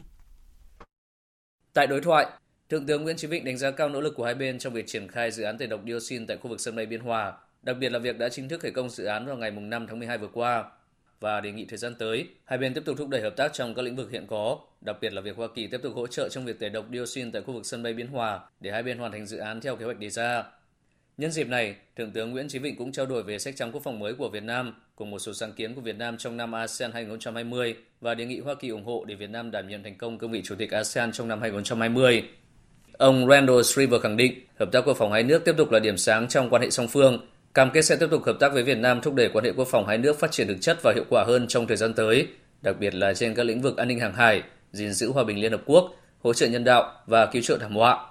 Tại 1.72 1.86
đối 1.86 2.00
thoại, 2.00 2.26
Thượng 2.68 2.86
tướng 2.86 3.02
Nguyễn 3.02 3.16
Chí 3.16 3.26
Vịnh 3.26 3.44
đánh 3.44 3.58
giá 3.58 3.70
cao 3.70 3.88
nỗ 3.88 4.00
lực 4.00 4.14
của 4.16 4.24
hai 4.24 4.34
bên 4.34 4.58
trong 4.58 4.72
việc 4.72 4.86
triển 4.86 5.08
khai 5.08 5.30
dự 5.30 5.42
án 5.42 5.58
tẩy 5.58 5.68
độc 5.68 5.80
dioxin 5.86 6.26
tại 6.26 6.36
khu 6.36 6.50
vực 6.50 6.60
sân 6.60 6.76
bay 6.76 6.86
Biên 6.86 7.00
Hòa, 7.00 7.32
đặc 7.62 7.76
biệt 7.80 7.92
là 7.92 7.98
việc 7.98 8.18
đã 8.18 8.28
chính 8.28 8.48
thức 8.48 8.60
khởi 8.60 8.70
công 8.70 8.90
dự 8.90 9.04
án 9.04 9.26
vào 9.26 9.36
ngày 9.36 9.50
5 9.50 9.86
tháng 9.86 9.98
12 9.98 10.18
vừa 10.18 10.28
qua 10.32 10.64
và 11.20 11.40
đề 11.40 11.52
nghị 11.52 11.64
thời 11.64 11.78
gian 11.78 11.94
tới, 11.98 12.26
hai 12.44 12.58
bên 12.58 12.74
tiếp 12.74 12.82
tục 12.84 12.98
thúc 12.98 13.08
đẩy 13.08 13.20
hợp 13.20 13.36
tác 13.36 13.52
trong 13.52 13.74
các 13.74 13.82
lĩnh 13.82 13.96
vực 13.96 14.10
hiện 14.10 14.26
có, 14.26 14.58
đặc 14.80 14.96
biệt 15.00 15.12
là 15.12 15.20
việc 15.20 15.36
Hoa 15.36 15.48
Kỳ 15.54 15.66
tiếp 15.66 15.80
tục 15.82 15.92
hỗ 15.94 16.06
trợ 16.06 16.28
trong 16.28 16.44
việc 16.44 16.60
tẩy 16.60 16.70
độc 16.70 16.86
dioxin 16.92 17.32
tại 17.32 17.42
khu 17.42 17.54
vực 17.54 17.66
sân 17.66 17.82
bay 17.82 17.92
Biên 17.92 18.06
Hòa 18.06 18.40
để 18.60 18.70
hai 18.70 18.82
bên 18.82 18.98
hoàn 18.98 19.12
thành 19.12 19.26
dự 19.26 19.38
án 19.38 19.60
theo 19.60 19.76
kế 19.76 19.84
hoạch 19.84 19.98
đề 19.98 20.10
ra. 20.10 20.44
Nhân 21.16 21.30
dịp 21.30 21.48
này, 21.48 21.76
Thượng 21.96 22.10
tướng 22.10 22.30
Nguyễn 22.30 22.48
Chí 22.48 22.58
Vịnh 22.58 22.76
cũng 22.76 22.92
trao 22.92 23.06
đổi 23.06 23.22
về 23.22 23.38
sách 23.38 23.56
trắng 23.56 23.72
quốc 23.72 23.82
phòng 23.84 23.98
mới 23.98 24.14
của 24.14 24.28
Việt 24.28 24.42
Nam 24.42 24.74
cùng 24.96 25.10
một 25.10 25.18
số 25.18 25.32
sáng 25.32 25.52
kiến 25.52 25.74
của 25.74 25.80
Việt 25.80 25.96
Nam 25.96 26.16
trong 26.18 26.36
năm 26.36 26.52
ASEAN 26.54 26.92
2020 26.92 27.74
và 28.00 28.14
đề 28.14 28.26
nghị 28.26 28.40
Hoa 28.40 28.54
Kỳ 28.54 28.68
ủng 28.68 28.84
hộ 28.84 29.04
để 29.04 29.14
Việt 29.14 29.30
Nam 29.30 29.50
đảm 29.50 29.68
nhiệm 29.68 29.82
thành 29.82 29.98
công 29.98 30.18
cương 30.18 30.30
vị 30.30 30.42
Chủ 30.44 30.54
tịch 30.54 30.70
ASEAN 30.70 31.12
trong 31.12 31.28
năm 31.28 31.40
2020. 31.40 32.22
Ông 32.92 33.28
Randall 33.28 33.62
Shriver 33.62 34.02
khẳng 34.02 34.16
định 34.16 34.40
hợp 34.60 34.72
tác 34.72 34.80
quốc 34.86 34.94
phòng 34.94 35.12
hai 35.12 35.22
nước 35.22 35.44
tiếp 35.44 35.54
tục 35.56 35.70
là 35.70 35.78
điểm 35.78 35.96
sáng 35.96 36.28
trong 36.28 36.50
quan 36.50 36.62
hệ 36.62 36.70
song 36.70 36.88
phương, 36.88 37.26
cam 37.54 37.70
kết 37.70 37.82
sẽ 37.82 37.96
tiếp 37.96 38.06
tục 38.10 38.22
hợp 38.26 38.36
tác 38.40 38.52
với 38.52 38.62
Việt 38.62 38.78
Nam 38.78 39.00
thúc 39.00 39.14
đẩy 39.14 39.28
quan 39.32 39.44
hệ 39.44 39.52
quốc 39.52 39.68
phòng 39.68 39.86
hai 39.86 39.98
nước 39.98 40.18
phát 40.18 40.32
triển 40.32 40.48
thực 40.48 40.56
chất 40.60 40.78
và 40.82 40.92
hiệu 40.94 41.04
quả 41.08 41.24
hơn 41.24 41.46
trong 41.48 41.66
thời 41.66 41.76
gian 41.76 41.94
tới, 41.94 42.28
đặc 42.62 42.76
biệt 42.80 42.94
là 42.94 43.14
trên 43.14 43.34
các 43.34 43.46
lĩnh 43.46 43.60
vực 43.60 43.76
an 43.76 43.88
ninh 43.88 44.00
hàng 44.00 44.14
hải, 44.14 44.42
gìn 44.72 44.92
giữ 44.92 45.12
hòa 45.12 45.24
bình 45.24 45.40
Liên 45.40 45.52
Hợp 45.52 45.62
Quốc, 45.66 45.90
hỗ 46.22 46.34
trợ 46.34 46.46
nhân 46.46 46.64
đạo 46.64 46.92
và 47.06 47.26
cứu 47.26 47.42
trợ 47.42 47.58
thảm 47.60 47.74
họa. 47.74 48.06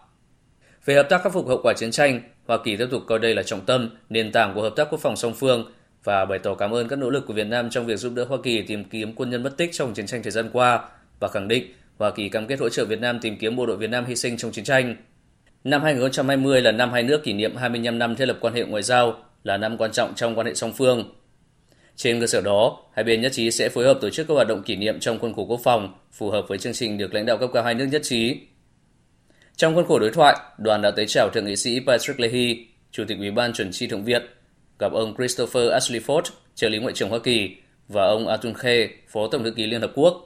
Về 0.85 0.95
hợp 0.95 1.07
tác 1.09 1.23
khắc 1.23 1.33
phục 1.33 1.47
hậu 1.47 1.59
quả 1.63 1.73
chiến 1.73 1.91
tranh, 1.91 2.21
Hoa 2.47 2.57
Kỳ 2.63 2.77
tiếp 2.77 2.87
tục 2.91 3.03
coi 3.07 3.19
đây 3.19 3.35
là 3.35 3.43
trọng 3.43 3.65
tâm, 3.65 3.89
nền 4.09 4.31
tảng 4.31 4.53
của 4.55 4.61
hợp 4.61 4.73
tác 4.75 4.87
quốc 4.89 4.99
phòng 4.99 5.15
song 5.15 5.33
phương 5.33 5.71
và 6.03 6.25
bày 6.25 6.39
tỏ 6.39 6.55
cảm 6.55 6.71
ơn 6.71 6.87
các 6.87 6.95
nỗ 6.95 7.09
lực 7.09 7.23
của 7.27 7.33
Việt 7.33 7.47
Nam 7.47 7.69
trong 7.69 7.85
việc 7.85 7.97
giúp 7.97 8.13
đỡ 8.15 8.25
Hoa 8.25 8.37
Kỳ 8.43 8.61
tìm 8.61 8.83
kiếm 8.83 9.13
quân 9.15 9.29
nhân 9.29 9.43
mất 9.43 9.57
tích 9.57 9.69
trong 9.73 9.93
chiến 9.93 10.05
tranh 10.05 10.23
thời 10.23 10.31
gian 10.31 10.49
qua 10.53 10.89
và 11.19 11.27
khẳng 11.27 11.47
định 11.47 11.73
Hoa 11.99 12.11
Kỳ 12.11 12.29
cam 12.29 12.47
kết 12.47 12.59
hỗ 12.59 12.69
trợ 12.69 12.85
Việt 12.85 13.01
Nam 13.01 13.19
tìm 13.19 13.37
kiếm 13.37 13.55
bộ 13.55 13.65
đội 13.65 13.77
Việt 13.77 13.89
Nam 13.89 14.05
hy 14.05 14.15
sinh 14.15 14.37
trong 14.37 14.51
chiến 14.51 14.65
tranh. 14.65 14.95
Năm 15.63 15.81
2020 15.83 16.61
là 16.61 16.71
năm 16.71 16.91
hai 16.91 17.03
nước 17.03 17.23
kỷ 17.23 17.33
niệm 17.33 17.55
25 17.55 17.99
năm 17.99 18.15
thiết 18.15 18.25
lập 18.25 18.37
quan 18.41 18.53
hệ 18.53 18.63
ngoại 18.63 18.83
giao, 18.83 19.23
là 19.43 19.57
năm 19.57 19.77
quan 19.77 19.91
trọng 19.91 20.15
trong 20.15 20.35
quan 20.35 20.47
hệ 20.47 20.53
song 20.53 20.73
phương. 20.73 21.15
Trên 21.95 22.19
cơ 22.19 22.27
sở 22.27 22.41
đó, 22.41 22.77
hai 22.93 23.03
bên 23.03 23.21
nhất 23.21 23.31
trí 23.31 23.51
sẽ 23.51 23.69
phối 23.69 23.85
hợp 23.85 23.97
tổ 24.01 24.09
chức 24.09 24.27
các 24.27 24.33
hoạt 24.33 24.47
động 24.47 24.63
kỷ 24.63 24.75
niệm 24.75 24.99
trong 24.99 25.19
khuôn 25.19 25.33
khổ 25.33 25.45
quốc 25.45 25.59
phòng, 25.63 25.93
phù 26.11 26.29
hợp 26.29 26.45
với 26.47 26.57
chương 26.57 26.73
trình 26.73 26.97
được 26.97 27.13
lãnh 27.13 27.25
đạo 27.25 27.37
cấp 27.37 27.49
cao 27.53 27.63
hai 27.63 27.73
nước 27.73 27.85
nhất 27.91 28.01
trí. 28.03 28.37
Trong 29.55 29.75
khuôn 29.75 29.85
khổ 29.85 29.99
đối 29.99 30.11
thoại, 30.11 30.35
đoàn 30.57 30.81
đã 30.81 30.91
tới 30.91 31.05
chào 31.07 31.29
thượng 31.33 31.45
nghị 31.45 31.55
sĩ 31.55 31.79
Patrick 31.87 32.19
Leahy, 32.19 32.67
Chủ 32.91 33.03
tịch 33.07 33.17
Ủy 33.17 33.31
ban 33.31 33.53
chuẩn 33.53 33.71
chi 33.71 33.87
thượng 33.87 34.03
viện, 34.03 34.21
gặp 34.79 34.91
ông 34.93 35.15
Christopher 35.15 35.71
Ashley 35.71 35.99
Ford, 35.99 36.21
trợ 36.55 36.69
lý 36.69 36.79
ngoại 36.79 36.93
trưởng 36.93 37.09
Hoa 37.09 37.19
Kỳ, 37.19 37.55
và 37.87 38.05
ông 38.05 38.27
Atun 38.27 38.53
Khe, 38.53 38.87
Phó 39.07 39.27
Tổng 39.31 39.43
thư 39.43 39.51
ký 39.51 39.67
Liên 39.67 39.81
Hợp 39.81 39.91
Quốc. 39.95 40.25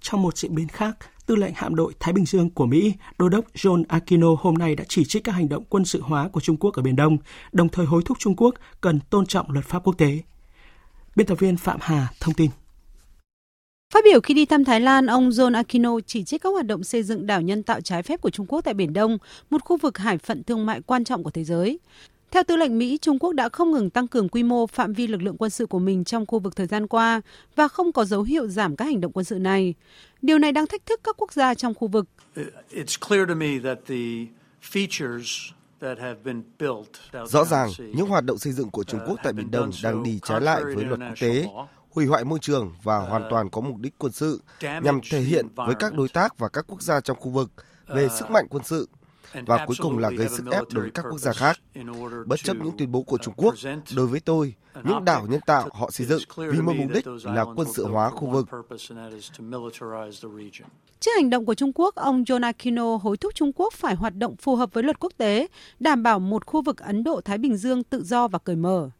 Trong 0.00 0.22
một 0.22 0.38
diễn 0.38 0.54
biến 0.54 0.68
khác, 0.68 0.96
Tư 1.26 1.36
lệnh 1.36 1.52
hạm 1.54 1.74
đội 1.74 1.92
Thái 2.00 2.12
Bình 2.12 2.26
Dương 2.26 2.50
của 2.50 2.66
Mỹ, 2.66 2.92
Đô 3.18 3.28
đốc 3.28 3.44
John 3.54 3.84
Aquino 3.88 4.28
hôm 4.38 4.54
nay 4.54 4.74
đã 4.74 4.84
chỉ 4.88 5.04
trích 5.04 5.24
các 5.24 5.32
hành 5.32 5.48
động 5.48 5.64
quân 5.68 5.84
sự 5.84 6.00
hóa 6.00 6.28
của 6.28 6.40
Trung 6.40 6.56
Quốc 6.56 6.74
ở 6.74 6.82
Biển 6.82 6.96
Đông, 6.96 7.16
đồng 7.52 7.68
thời 7.68 7.86
hối 7.86 8.02
thúc 8.04 8.18
Trung 8.20 8.36
Quốc 8.36 8.54
cần 8.80 9.00
tôn 9.10 9.26
trọng 9.26 9.50
luật 9.50 9.64
pháp 9.64 9.84
quốc 9.84 9.98
tế. 9.98 10.18
Biên 11.16 11.26
tập 11.26 11.38
viên 11.38 11.56
Phạm 11.56 11.78
Hà 11.80 12.08
thông 12.20 12.34
tin. 12.34 12.50
Phát 13.94 14.04
biểu 14.04 14.20
khi 14.20 14.34
đi 14.34 14.46
thăm 14.46 14.64
Thái 14.64 14.80
Lan, 14.80 15.06
ông 15.06 15.28
John 15.28 15.54
Aquino 15.54 16.00
chỉ 16.06 16.24
trích 16.24 16.42
các 16.42 16.50
hoạt 16.50 16.66
động 16.66 16.84
xây 16.84 17.02
dựng 17.02 17.26
đảo 17.26 17.42
nhân 17.42 17.62
tạo 17.62 17.80
trái 17.80 18.02
phép 18.02 18.20
của 18.20 18.30
Trung 18.30 18.46
Quốc 18.46 18.60
tại 18.60 18.74
Biển 18.74 18.92
Đông, 18.92 19.18
một 19.50 19.64
khu 19.64 19.76
vực 19.76 19.98
hải 19.98 20.18
phận 20.18 20.44
thương 20.44 20.66
mại 20.66 20.80
quan 20.82 21.04
trọng 21.04 21.22
của 21.22 21.30
thế 21.30 21.44
giới. 21.44 21.78
Theo 22.30 22.42
tư 22.46 22.56
lệnh 22.56 22.78
Mỹ, 22.78 22.98
Trung 23.02 23.18
Quốc 23.18 23.32
đã 23.32 23.48
không 23.48 23.70
ngừng 23.70 23.90
tăng 23.90 24.08
cường 24.08 24.28
quy 24.28 24.42
mô 24.42 24.66
phạm 24.66 24.92
vi 24.92 25.06
lực 25.06 25.22
lượng 25.22 25.36
quân 25.36 25.50
sự 25.50 25.66
của 25.66 25.78
mình 25.78 26.04
trong 26.04 26.26
khu 26.26 26.38
vực 26.38 26.56
thời 26.56 26.66
gian 26.66 26.86
qua 26.86 27.20
và 27.56 27.68
không 27.68 27.92
có 27.92 28.04
dấu 28.04 28.22
hiệu 28.22 28.48
giảm 28.48 28.76
các 28.76 28.84
hành 28.84 29.00
động 29.00 29.12
quân 29.12 29.24
sự 29.24 29.38
này. 29.38 29.74
Điều 30.22 30.38
này 30.38 30.52
đang 30.52 30.66
thách 30.66 30.86
thức 30.86 31.00
các 31.04 31.16
quốc 31.18 31.32
gia 31.32 31.54
trong 31.54 31.74
khu 31.74 31.88
vực. 31.88 32.06
Rõ 37.26 37.44
ràng, 37.44 37.70
những 37.78 38.08
hoạt 38.08 38.24
động 38.24 38.38
xây 38.38 38.52
dựng 38.52 38.70
của 38.70 38.84
Trung 38.84 39.00
Quốc 39.06 39.20
tại 39.22 39.32
Biển 39.32 39.50
Đông 39.50 39.70
đang 39.82 40.02
đi 40.02 40.20
trái 40.22 40.40
lại 40.40 40.64
với 40.64 40.84
luật 40.84 41.00
quốc 41.00 41.14
tế, 41.20 41.48
hủy 41.90 42.06
hoại 42.06 42.24
môi 42.24 42.38
trường 42.38 42.72
và 42.82 42.98
hoàn 42.98 43.22
toàn 43.30 43.50
có 43.50 43.60
mục 43.60 43.76
đích 43.78 43.94
quân 43.98 44.12
sự 44.12 44.40
nhằm 44.60 45.00
thể 45.10 45.20
hiện 45.20 45.46
với 45.54 45.74
các 45.78 45.94
đối 45.94 46.08
tác 46.08 46.38
và 46.38 46.48
các 46.48 46.64
quốc 46.68 46.82
gia 46.82 47.00
trong 47.00 47.16
khu 47.20 47.30
vực 47.30 47.50
về 47.86 48.08
sức 48.08 48.30
mạnh 48.30 48.46
quân 48.50 48.62
sự 48.64 48.88
và 49.46 49.66
cuối 49.66 49.76
cùng 49.80 49.98
là 49.98 50.10
gây 50.10 50.28
sức 50.28 50.44
ép 50.50 50.64
đối 50.72 50.82
với 50.82 50.90
các 50.90 51.04
quốc 51.10 51.18
gia 51.18 51.32
khác. 51.32 51.60
Bất 52.26 52.40
chấp 52.44 52.56
những 52.56 52.76
tuyên 52.78 52.92
bố 52.92 53.02
của 53.02 53.18
Trung 53.18 53.34
Quốc, 53.36 53.54
đối 53.96 54.06
với 54.06 54.20
tôi, 54.20 54.54
những 54.84 55.04
đảo 55.04 55.26
nhân 55.28 55.40
tạo 55.46 55.68
họ 55.72 55.90
xây 55.90 56.06
dựng 56.06 56.22
vì 56.36 56.60
một 56.60 56.72
mục 56.76 56.90
đích 56.94 57.06
là 57.24 57.44
quân 57.56 57.68
sự 57.74 57.86
hóa 57.86 58.10
khu 58.10 58.30
vực. 58.30 58.48
Trước 61.00 61.10
hành 61.16 61.30
động 61.30 61.46
của 61.46 61.54
Trung 61.54 61.72
Quốc, 61.74 61.94
ông 61.94 62.22
John 62.22 62.42
Aquino 62.42 62.96
hối 62.96 63.16
thúc 63.16 63.34
Trung 63.34 63.52
Quốc 63.52 63.74
phải 63.74 63.94
hoạt 63.94 64.14
động 64.16 64.36
phù 64.36 64.56
hợp 64.56 64.70
với 64.72 64.82
luật 64.82 65.00
quốc 65.00 65.12
tế, 65.16 65.46
đảm 65.80 66.02
bảo 66.02 66.18
một 66.18 66.46
khu 66.46 66.62
vực 66.62 66.78
Ấn 66.78 67.04
Độ-Thái 67.04 67.38
Bình 67.38 67.56
Dương 67.56 67.84
tự 67.84 68.04
do 68.04 68.28
và 68.28 68.38
cởi 68.38 68.56
mở. 68.56 68.90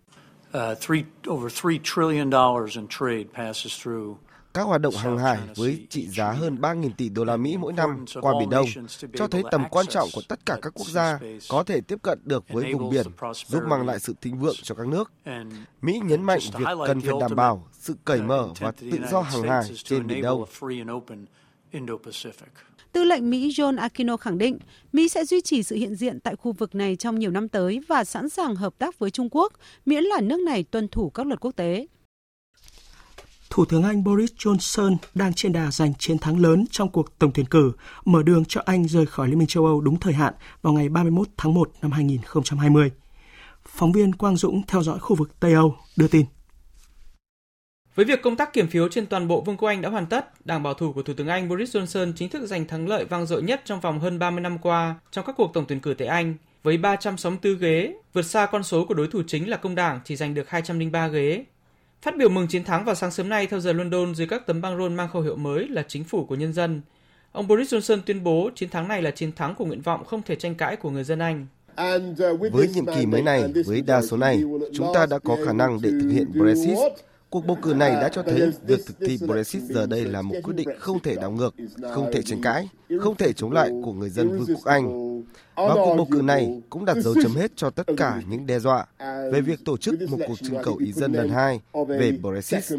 Uh, 0.57 0.79
three, 0.81 1.05
over 1.29 1.53
$3 1.53 1.79
trillion 1.83 2.31
in 2.75 2.87
trade 2.89 3.25
passes 3.35 3.83
through 3.83 4.17
các 4.57 4.63
hoạt 4.63 4.81
động 4.81 4.95
hàng 4.95 5.19
hải 5.19 5.39
với 5.57 5.87
trị 5.91 6.09
giá 6.09 6.33
hơn 6.33 6.57
3.000 6.61 6.91
tỷ 6.97 7.09
đô 7.09 7.25
la 7.25 7.37
Mỹ 7.37 7.57
mỗi 7.57 7.73
năm 7.73 8.05
qua 8.21 8.33
Biển 8.41 8.51
Đông 8.51 8.67
cho 9.15 9.29
thấy 9.29 9.43
tầm 9.51 9.65
quan 9.71 9.87
trọng 9.87 10.09
của 10.15 10.21
tất 10.29 10.47
cả 10.47 10.59
các 10.63 10.73
quốc 10.75 10.87
gia 10.89 11.19
có 11.49 11.65
thể 11.65 11.81
tiếp 11.81 11.97
cận 12.03 12.19
được 12.25 12.45
với 12.49 12.73
vùng 12.73 12.91
biển, 12.91 13.07
giúp 13.47 13.63
mang 13.69 13.87
lại 13.87 14.01
sự 14.01 14.15
thịnh 14.21 14.39
vượng 14.39 14.55
cho 14.63 14.75
các 14.75 14.87
nước. 14.87 15.13
Mỹ 15.83 16.01
nhấn 16.05 16.23
mạnh 16.23 16.41
việc 16.59 16.65
cần 16.87 17.01
phải 17.01 17.15
đảm 17.21 17.37
bảo 17.37 17.67
sự 17.73 17.95
cởi 18.05 18.23
mở 18.23 18.49
và 18.59 18.73
tự 18.73 18.99
do 19.11 19.21
hàng 19.21 19.43
hải 19.43 19.65
trên 19.85 20.07
Biển 20.07 20.23
Đông. 20.23 20.45
Tư 22.93 23.05
lệnh 23.05 23.31
Mỹ 23.31 23.49
John 23.49 23.79
Aquino 23.79 24.17
khẳng 24.17 24.39
định 24.39 24.59
Mỹ 24.93 25.09
sẽ 25.09 25.25
duy 25.25 25.41
trì 25.41 25.63
sự 25.63 25.77
hiện 25.77 25.95
diện 25.95 26.21
tại 26.21 26.37
khu 26.37 26.53
vực 26.53 26.75
này 26.75 26.97
trong 26.97 27.19
nhiều 27.19 27.31
năm 27.31 27.49
tới 27.49 27.81
và 27.89 28.05
sẵn 28.05 28.29
sàng 28.29 28.57
hợp 28.57 28.79
tác 28.79 28.99
với 28.99 29.11
Trung 29.11 29.29
Quốc, 29.31 29.53
miễn 29.87 30.05
là 30.05 30.21
nước 30.21 30.41
này 30.41 30.65
tuân 30.65 30.89
thủ 30.89 31.11
các 31.11 31.27
luật 31.27 31.41
quốc 31.41 31.53
tế. 31.57 31.87
Thủ 33.51 33.65
tướng 33.65 33.83
Anh 33.83 34.05
Boris 34.05 34.31
Johnson 34.39 34.97
đang 35.15 35.35
trên 35.35 35.53
đà 35.53 35.71
giành 35.71 35.95
chiến 35.99 36.19
thắng 36.19 36.41
lớn 36.41 36.65
trong 36.71 36.89
cuộc 36.89 37.19
tổng 37.19 37.31
tuyển 37.35 37.47
cử, 37.47 37.73
mở 38.05 38.23
đường 38.23 38.45
cho 38.45 38.63
Anh 38.65 38.89
rời 38.89 39.07
khỏi 39.07 39.29
Liên 39.29 39.39
minh 39.39 39.49
châu 39.49 39.67
Âu 39.67 39.81
đúng 39.81 40.01
thời 40.01 40.13
hạn 40.13 40.35
vào 40.63 40.73
ngày 40.73 40.89
31 40.89 41.29
tháng 41.37 41.55
1 41.55 41.71
năm 41.83 41.93
2020. 41.93 42.91
Phóng 43.69 43.93
viên 43.93 44.15
Quang 44.15 44.37
Dũng 44.37 44.63
theo 44.67 44.83
dõi 44.83 44.99
khu 44.99 45.17
vực 45.17 45.41
Tây 45.41 45.53
Âu 45.53 45.77
đưa 45.97 46.09
tin. 46.09 46.27
Với 47.95 48.05
việc 48.05 48.23
công 48.23 48.37
tác 48.37 48.53
kiểm 48.53 48.69
phiếu 48.69 48.89
trên 48.89 49.07
toàn 49.07 49.29
bộ 49.29 49.41
Vương 49.41 49.57
quốc 49.57 49.69
Anh 49.69 49.83
đã 49.83 49.89
hoàn 49.89 50.07
tất, 50.07 50.47
Đảng 50.47 50.63
bảo 50.63 50.75
thủ 50.75 50.93
của 50.93 51.03
Thủ 51.03 51.13
tướng 51.17 51.29
Anh 51.29 51.49
Boris 51.49 51.77
Johnson 51.77 52.13
chính 52.17 52.29
thức 52.29 52.47
giành 52.47 52.67
thắng 52.67 52.89
lợi 52.89 53.05
vang 53.05 53.27
dội 53.27 53.43
nhất 53.43 53.63
trong 53.65 53.81
vòng 53.81 54.01
hơn 54.01 54.19
30 54.19 54.41
năm 54.41 54.59
qua 54.59 54.95
trong 55.11 55.27
các 55.27 55.35
cuộc 55.37 55.51
tổng 55.55 55.65
tuyển 55.69 55.81
cử 55.81 55.95
tại 55.99 56.09
Anh, 56.09 56.35
với 56.63 56.77
364 56.77 57.59
ghế, 57.59 57.95
vượt 58.13 58.23
xa 58.23 58.47
con 58.47 58.63
số 58.63 58.85
của 58.85 58.95
đối 58.95 59.09
thủ 59.09 59.23
chính 59.27 59.51
là 59.51 59.57
Công 59.57 59.75
đảng 59.75 60.01
chỉ 60.05 60.17
giành 60.17 60.35
được 60.35 60.51
203 60.51 61.09
ghế. 61.09 61.45
Phát 62.03 62.17
biểu 62.17 62.29
mừng 62.29 62.47
chiến 62.47 62.65
thắng 62.65 62.85
vào 62.85 62.95
sáng 62.95 63.11
sớm 63.11 63.29
nay 63.29 63.47
theo 63.47 63.61
giờ 63.61 63.73
London 63.73 64.15
dưới 64.15 64.27
các 64.27 64.47
tấm 64.47 64.61
băng 64.61 64.79
rôn 64.79 64.95
mang 64.95 65.09
khẩu 65.13 65.23
hiệu 65.23 65.37
mới 65.37 65.69
là 65.69 65.85
chính 65.89 66.05
phủ 66.05 66.25
của 66.25 66.35
nhân 66.35 66.53
dân, 66.53 66.81
ông 67.33 67.49
Boris 67.49 67.75
Johnson 67.75 68.01
tuyên 68.07 68.25
bố 68.25 68.51
chiến 68.55 68.69
thắng 68.69 68.89
này 68.89 69.03
là 69.03 69.11
chiến 69.11 69.33
thắng 69.33 69.55
của 69.55 69.65
nguyện 69.65 69.81
vọng 69.81 70.05
không 70.05 70.23
thể 70.23 70.37
tranh 70.37 70.55
cãi 70.55 70.77
của 70.77 70.91
người 70.91 71.05
dân 71.05 71.19
Anh. 71.19 71.47
Với 72.53 72.69
nhiệm 72.75 72.87
kỳ 72.87 73.07
mới 73.07 73.23
này, 73.23 73.45
với 73.67 73.83
đa 73.83 74.03
số 74.03 74.17
này, 74.17 74.43
chúng 74.75 74.87
ta 74.95 75.07
đã 75.07 75.19
có 75.19 75.37
khả 75.47 75.53
năng 75.53 75.79
để 75.83 75.91
thực 75.91 76.11
hiện 76.13 76.33
Brexit. 76.33 76.77
Cuộc 77.31 77.47
bầu 77.47 77.59
cử 77.63 77.75
này 77.75 77.91
đã 77.91 78.09
cho 78.09 78.23
thấy 78.23 78.51
việc 78.67 78.81
thực 78.87 79.01
thi 79.01 79.19
Brexit 79.27 79.63
giờ 79.63 79.87
đây 79.87 80.05
là 80.05 80.23
một 80.23 80.35
quyết 80.43 80.55
định 80.57 80.69
không 80.79 81.01
thể 81.01 81.15
đảo 81.15 81.31
ngược, 81.31 81.55
không 81.93 82.11
thể 82.13 82.23
tranh 82.23 82.43
cãi, 82.43 82.69
không 83.01 83.17
thể 83.17 83.33
chống 83.33 83.53
lại 83.53 83.71
của 83.85 83.93
người 83.93 84.11
dân 84.11 84.29
Vương 84.29 84.57
quốc 84.57 84.65
Anh. 84.65 85.23
Và 85.57 85.75
cuộc 85.75 85.95
bầu 85.97 86.09
cử 86.11 86.23
này 86.23 86.63
cũng 86.71 86.85
đặt 86.85 86.97
dấu 86.97 87.15
chấm 87.23 87.35
hết 87.35 87.53
cho 87.57 87.71
tất 87.71 87.87
cả 87.97 88.23
những 88.29 88.47
đe 88.47 88.59
dọa 88.59 88.87
về 89.33 89.41
việc 89.41 89.65
tổ 89.65 89.77
chức 89.77 89.95
một 90.11 90.19
cuộc 90.27 90.39
trưng 90.39 90.63
cầu 90.63 90.77
ý 90.77 90.93
dân 90.93 91.13
lần 91.13 91.29
hai 91.29 91.61
về 91.89 92.13
Brexit. 92.23 92.79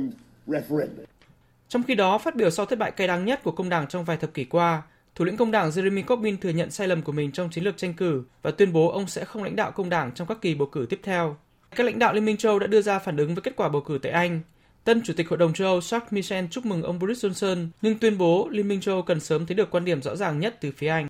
Trong 1.69 1.83
khi 1.83 1.95
đó, 1.95 2.17
phát 2.17 2.35
biểu 2.35 2.49
sau 2.49 2.65
thất 2.65 2.79
bại 2.79 2.91
cay 2.91 3.07
đắng 3.07 3.25
nhất 3.25 3.43
của 3.43 3.51
công 3.51 3.69
đảng 3.69 3.87
trong 3.87 4.05
vài 4.05 4.17
thập 4.17 4.33
kỷ 4.33 4.43
qua, 4.45 4.81
thủ 5.15 5.25
lĩnh 5.25 5.37
công 5.37 5.51
đảng 5.51 5.69
Jeremy 5.69 6.03
Corbyn 6.03 6.37
thừa 6.37 6.49
nhận 6.49 6.71
sai 6.71 6.87
lầm 6.87 7.01
của 7.01 7.11
mình 7.11 7.31
trong 7.31 7.49
chiến 7.49 7.63
lược 7.63 7.77
tranh 7.77 7.93
cử 7.93 8.23
và 8.41 8.51
tuyên 8.51 8.73
bố 8.73 8.89
ông 8.89 9.07
sẽ 9.07 9.25
không 9.25 9.43
lãnh 9.43 9.55
đạo 9.55 9.71
công 9.71 9.89
đảng 9.89 10.11
trong 10.11 10.27
các 10.27 10.37
kỳ 10.41 10.55
bầu 10.55 10.67
cử 10.71 10.85
tiếp 10.89 10.99
theo. 11.03 11.37
Các 11.76 11.84
lãnh 11.84 11.99
đạo 11.99 12.13
Liên 12.13 12.26
minh 12.26 12.38
châu 12.38 12.59
đã 12.59 12.68
đưa 12.68 12.82
ra 12.82 12.99
phản 12.99 13.18
ứng 13.18 13.36
với 13.36 13.41
kết 13.41 13.55
quả 13.55 13.70
bầu 13.70 13.82
cử 13.82 13.99
tại 14.01 14.11
Anh. 14.11 14.41
Tân 14.84 15.01
Chủ 15.03 15.13
tịch 15.18 15.30
Hội 15.30 15.38
đồng 15.38 15.53
châu 15.53 15.68
Âu 15.68 15.82
Charles 15.82 16.13
Michel 16.13 16.45
chúc 16.51 16.65
mừng 16.65 16.84
ông 16.84 16.99
Boris 16.99 17.26
Johnson, 17.26 17.68
nhưng 17.82 17.99
tuyên 17.99 18.18
bố 18.18 18.47
Liên 18.51 18.68
minh 18.68 18.82
châu 18.82 18.95
Âu 18.95 19.01
cần 19.01 19.20
sớm 19.20 19.45
thấy 19.45 19.55
được 19.55 19.72
quan 19.72 19.86
điểm 19.86 20.01
rõ 20.01 20.15
ràng 20.15 20.39
nhất 20.39 20.57
từ 20.61 20.72
phía 20.78 20.88
Anh. 20.88 21.07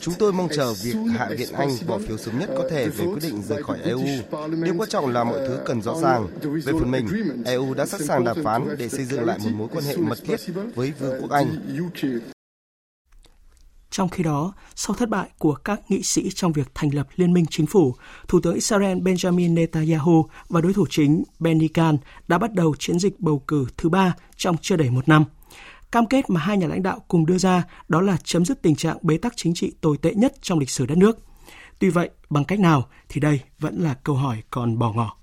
Chúng 0.00 0.14
tôi 0.18 0.32
mong 0.32 0.48
chờ 0.56 0.72
việc 0.84 0.94
Hạ 1.18 1.28
viện 1.38 1.48
Anh 1.52 1.68
bỏ 1.86 1.98
phiếu 1.98 2.16
sớm 2.16 2.38
nhất 2.38 2.50
có 2.56 2.68
thể 2.70 2.88
về 2.88 3.04
quyết 3.04 3.22
định 3.22 3.42
rời 3.42 3.62
khỏi 3.62 3.78
EU. 3.84 4.00
Điều 4.64 4.74
quan 4.78 4.88
trọng 4.88 5.12
là 5.12 5.24
mọi 5.24 5.38
thứ 5.48 5.58
cần 5.64 5.82
rõ 5.82 5.94
ràng. 6.02 6.26
Về 6.42 6.72
phần 6.72 6.90
mình, 6.90 7.06
EU 7.44 7.74
đã 7.74 7.86
sẵn 7.86 8.02
sàng 8.02 8.24
đàm 8.24 8.44
phán 8.44 8.76
để 8.78 8.88
xây 8.88 9.04
dựng 9.04 9.24
lại 9.24 9.38
một 9.44 9.50
mối 9.54 9.68
quan 9.72 9.84
hệ 9.84 9.96
mật 9.96 10.18
thiết 10.24 10.40
với 10.74 10.92
Vương 10.98 11.20
quốc 11.20 11.30
Anh. 11.30 11.46
Trong 13.90 14.08
khi 14.08 14.22
đó, 14.22 14.52
sau 14.74 14.96
thất 14.96 15.08
bại 15.08 15.28
của 15.38 15.54
các 15.54 15.80
nghị 15.88 16.02
sĩ 16.02 16.30
trong 16.34 16.52
việc 16.52 16.70
thành 16.74 16.94
lập 16.94 17.08
liên 17.16 17.32
minh 17.32 17.44
chính 17.50 17.66
phủ, 17.66 17.94
Thủ 18.28 18.40
tướng 18.40 18.54
Israel 18.54 18.98
Benjamin 18.98 19.54
Netanyahu 19.54 20.26
và 20.48 20.60
đối 20.60 20.72
thủ 20.72 20.86
chính 20.90 21.24
Benny 21.38 21.68
Gantz 21.74 21.98
đã 22.28 22.38
bắt 22.38 22.52
đầu 22.52 22.74
chiến 22.78 22.98
dịch 22.98 23.20
bầu 23.20 23.42
cử 23.46 23.66
thứ 23.76 23.88
ba 23.88 24.14
trong 24.36 24.56
chưa 24.60 24.76
đầy 24.76 24.90
một 24.90 25.08
năm. 25.08 25.24
Cam 25.92 26.06
kết 26.06 26.30
mà 26.30 26.40
hai 26.40 26.56
nhà 26.56 26.66
lãnh 26.66 26.82
đạo 26.82 26.98
cùng 27.08 27.26
đưa 27.26 27.38
ra 27.38 27.64
đó 27.88 28.00
là 28.00 28.16
chấm 28.24 28.44
dứt 28.44 28.62
tình 28.62 28.76
trạng 28.76 28.98
bế 29.02 29.18
tắc 29.18 29.32
chính 29.36 29.54
trị 29.54 29.72
tồi 29.80 29.98
tệ 29.98 30.14
nhất 30.14 30.34
trong 30.42 30.58
lịch 30.58 30.70
sử 30.70 30.86
đất 30.86 30.98
nước. 30.98 31.18
Tuy 31.78 31.88
vậy, 31.90 32.10
bằng 32.30 32.44
cách 32.44 32.60
nào 32.60 32.88
thì 33.08 33.20
đây 33.20 33.40
vẫn 33.58 33.80
là 33.80 33.94
câu 33.94 34.16
hỏi 34.16 34.42
còn 34.50 34.78
bỏ 34.78 34.92
ngỏ. 34.92 35.16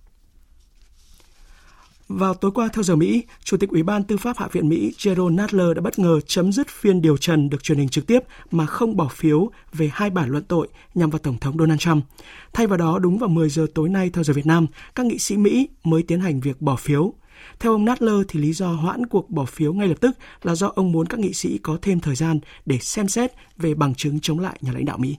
Vào 2.15 2.33
tối 2.33 2.51
qua 2.51 2.69
theo 2.73 2.83
giờ 2.83 2.95
Mỹ, 2.95 3.23
Chủ 3.43 3.57
tịch 3.57 3.69
Ủy 3.69 3.83
ban 3.83 4.03
Tư 4.03 4.17
pháp 4.17 4.37
Hạ 4.37 4.47
viện 4.51 4.69
Mỹ 4.69 4.93
Jerome 4.97 5.35
Nadler 5.35 5.67
đã 5.75 5.81
bất 5.81 5.99
ngờ 5.99 6.19
chấm 6.25 6.51
dứt 6.51 6.67
phiên 6.69 7.01
điều 7.01 7.17
trần 7.17 7.49
được 7.49 7.63
truyền 7.63 7.77
hình 7.77 7.89
trực 7.89 8.07
tiếp 8.07 8.19
mà 8.51 8.65
không 8.65 8.97
bỏ 8.97 9.07
phiếu 9.07 9.51
về 9.73 9.89
hai 9.93 10.09
bản 10.09 10.29
luận 10.29 10.43
tội 10.43 10.67
nhằm 10.95 11.09
vào 11.09 11.19
Tổng 11.19 11.37
thống 11.37 11.57
Donald 11.57 11.79
Trump. 11.79 12.05
Thay 12.53 12.67
vào 12.67 12.77
đó, 12.77 12.99
đúng 12.99 13.17
vào 13.17 13.29
10 13.29 13.49
giờ 13.49 13.67
tối 13.75 13.89
nay 13.89 14.09
theo 14.09 14.23
giờ 14.23 14.33
Việt 14.33 14.45
Nam, 14.45 14.67
các 14.95 15.05
nghị 15.05 15.19
sĩ 15.19 15.37
Mỹ 15.37 15.69
mới 15.83 16.03
tiến 16.03 16.19
hành 16.19 16.39
việc 16.39 16.61
bỏ 16.61 16.75
phiếu. 16.75 17.13
Theo 17.59 17.71
ông 17.71 17.85
Nadler 17.85 18.21
thì 18.27 18.39
lý 18.39 18.53
do 18.53 18.67
hoãn 18.67 19.05
cuộc 19.05 19.29
bỏ 19.29 19.45
phiếu 19.45 19.73
ngay 19.73 19.87
lập 19.87 19.97
tức 20.01 20.17
là 20.43 20.55
do 20.55 20.71
ông 20.75 20.91
muốn 20.91 21.05
các 21.05 21.19
nghị 21.19 21.33
sĩ 21.33 21.57
có 21.57 21.77
thêm 21.81 21.99
thời 21.99 22.15
gian 22.15 22.39
để 22.65 22.77
xem 22.77 23.07
xét 23.07 23.31
về 23.57 23.73
bằng 23.73 23.95
chứng 23.95 24.19
chống 24.19 24.39
lại 24.39 24.57
nhà 24.61 24.71
lãnh 24.71 24.85
đạo 24.85 24.97
Mỹ. 24.97 25.17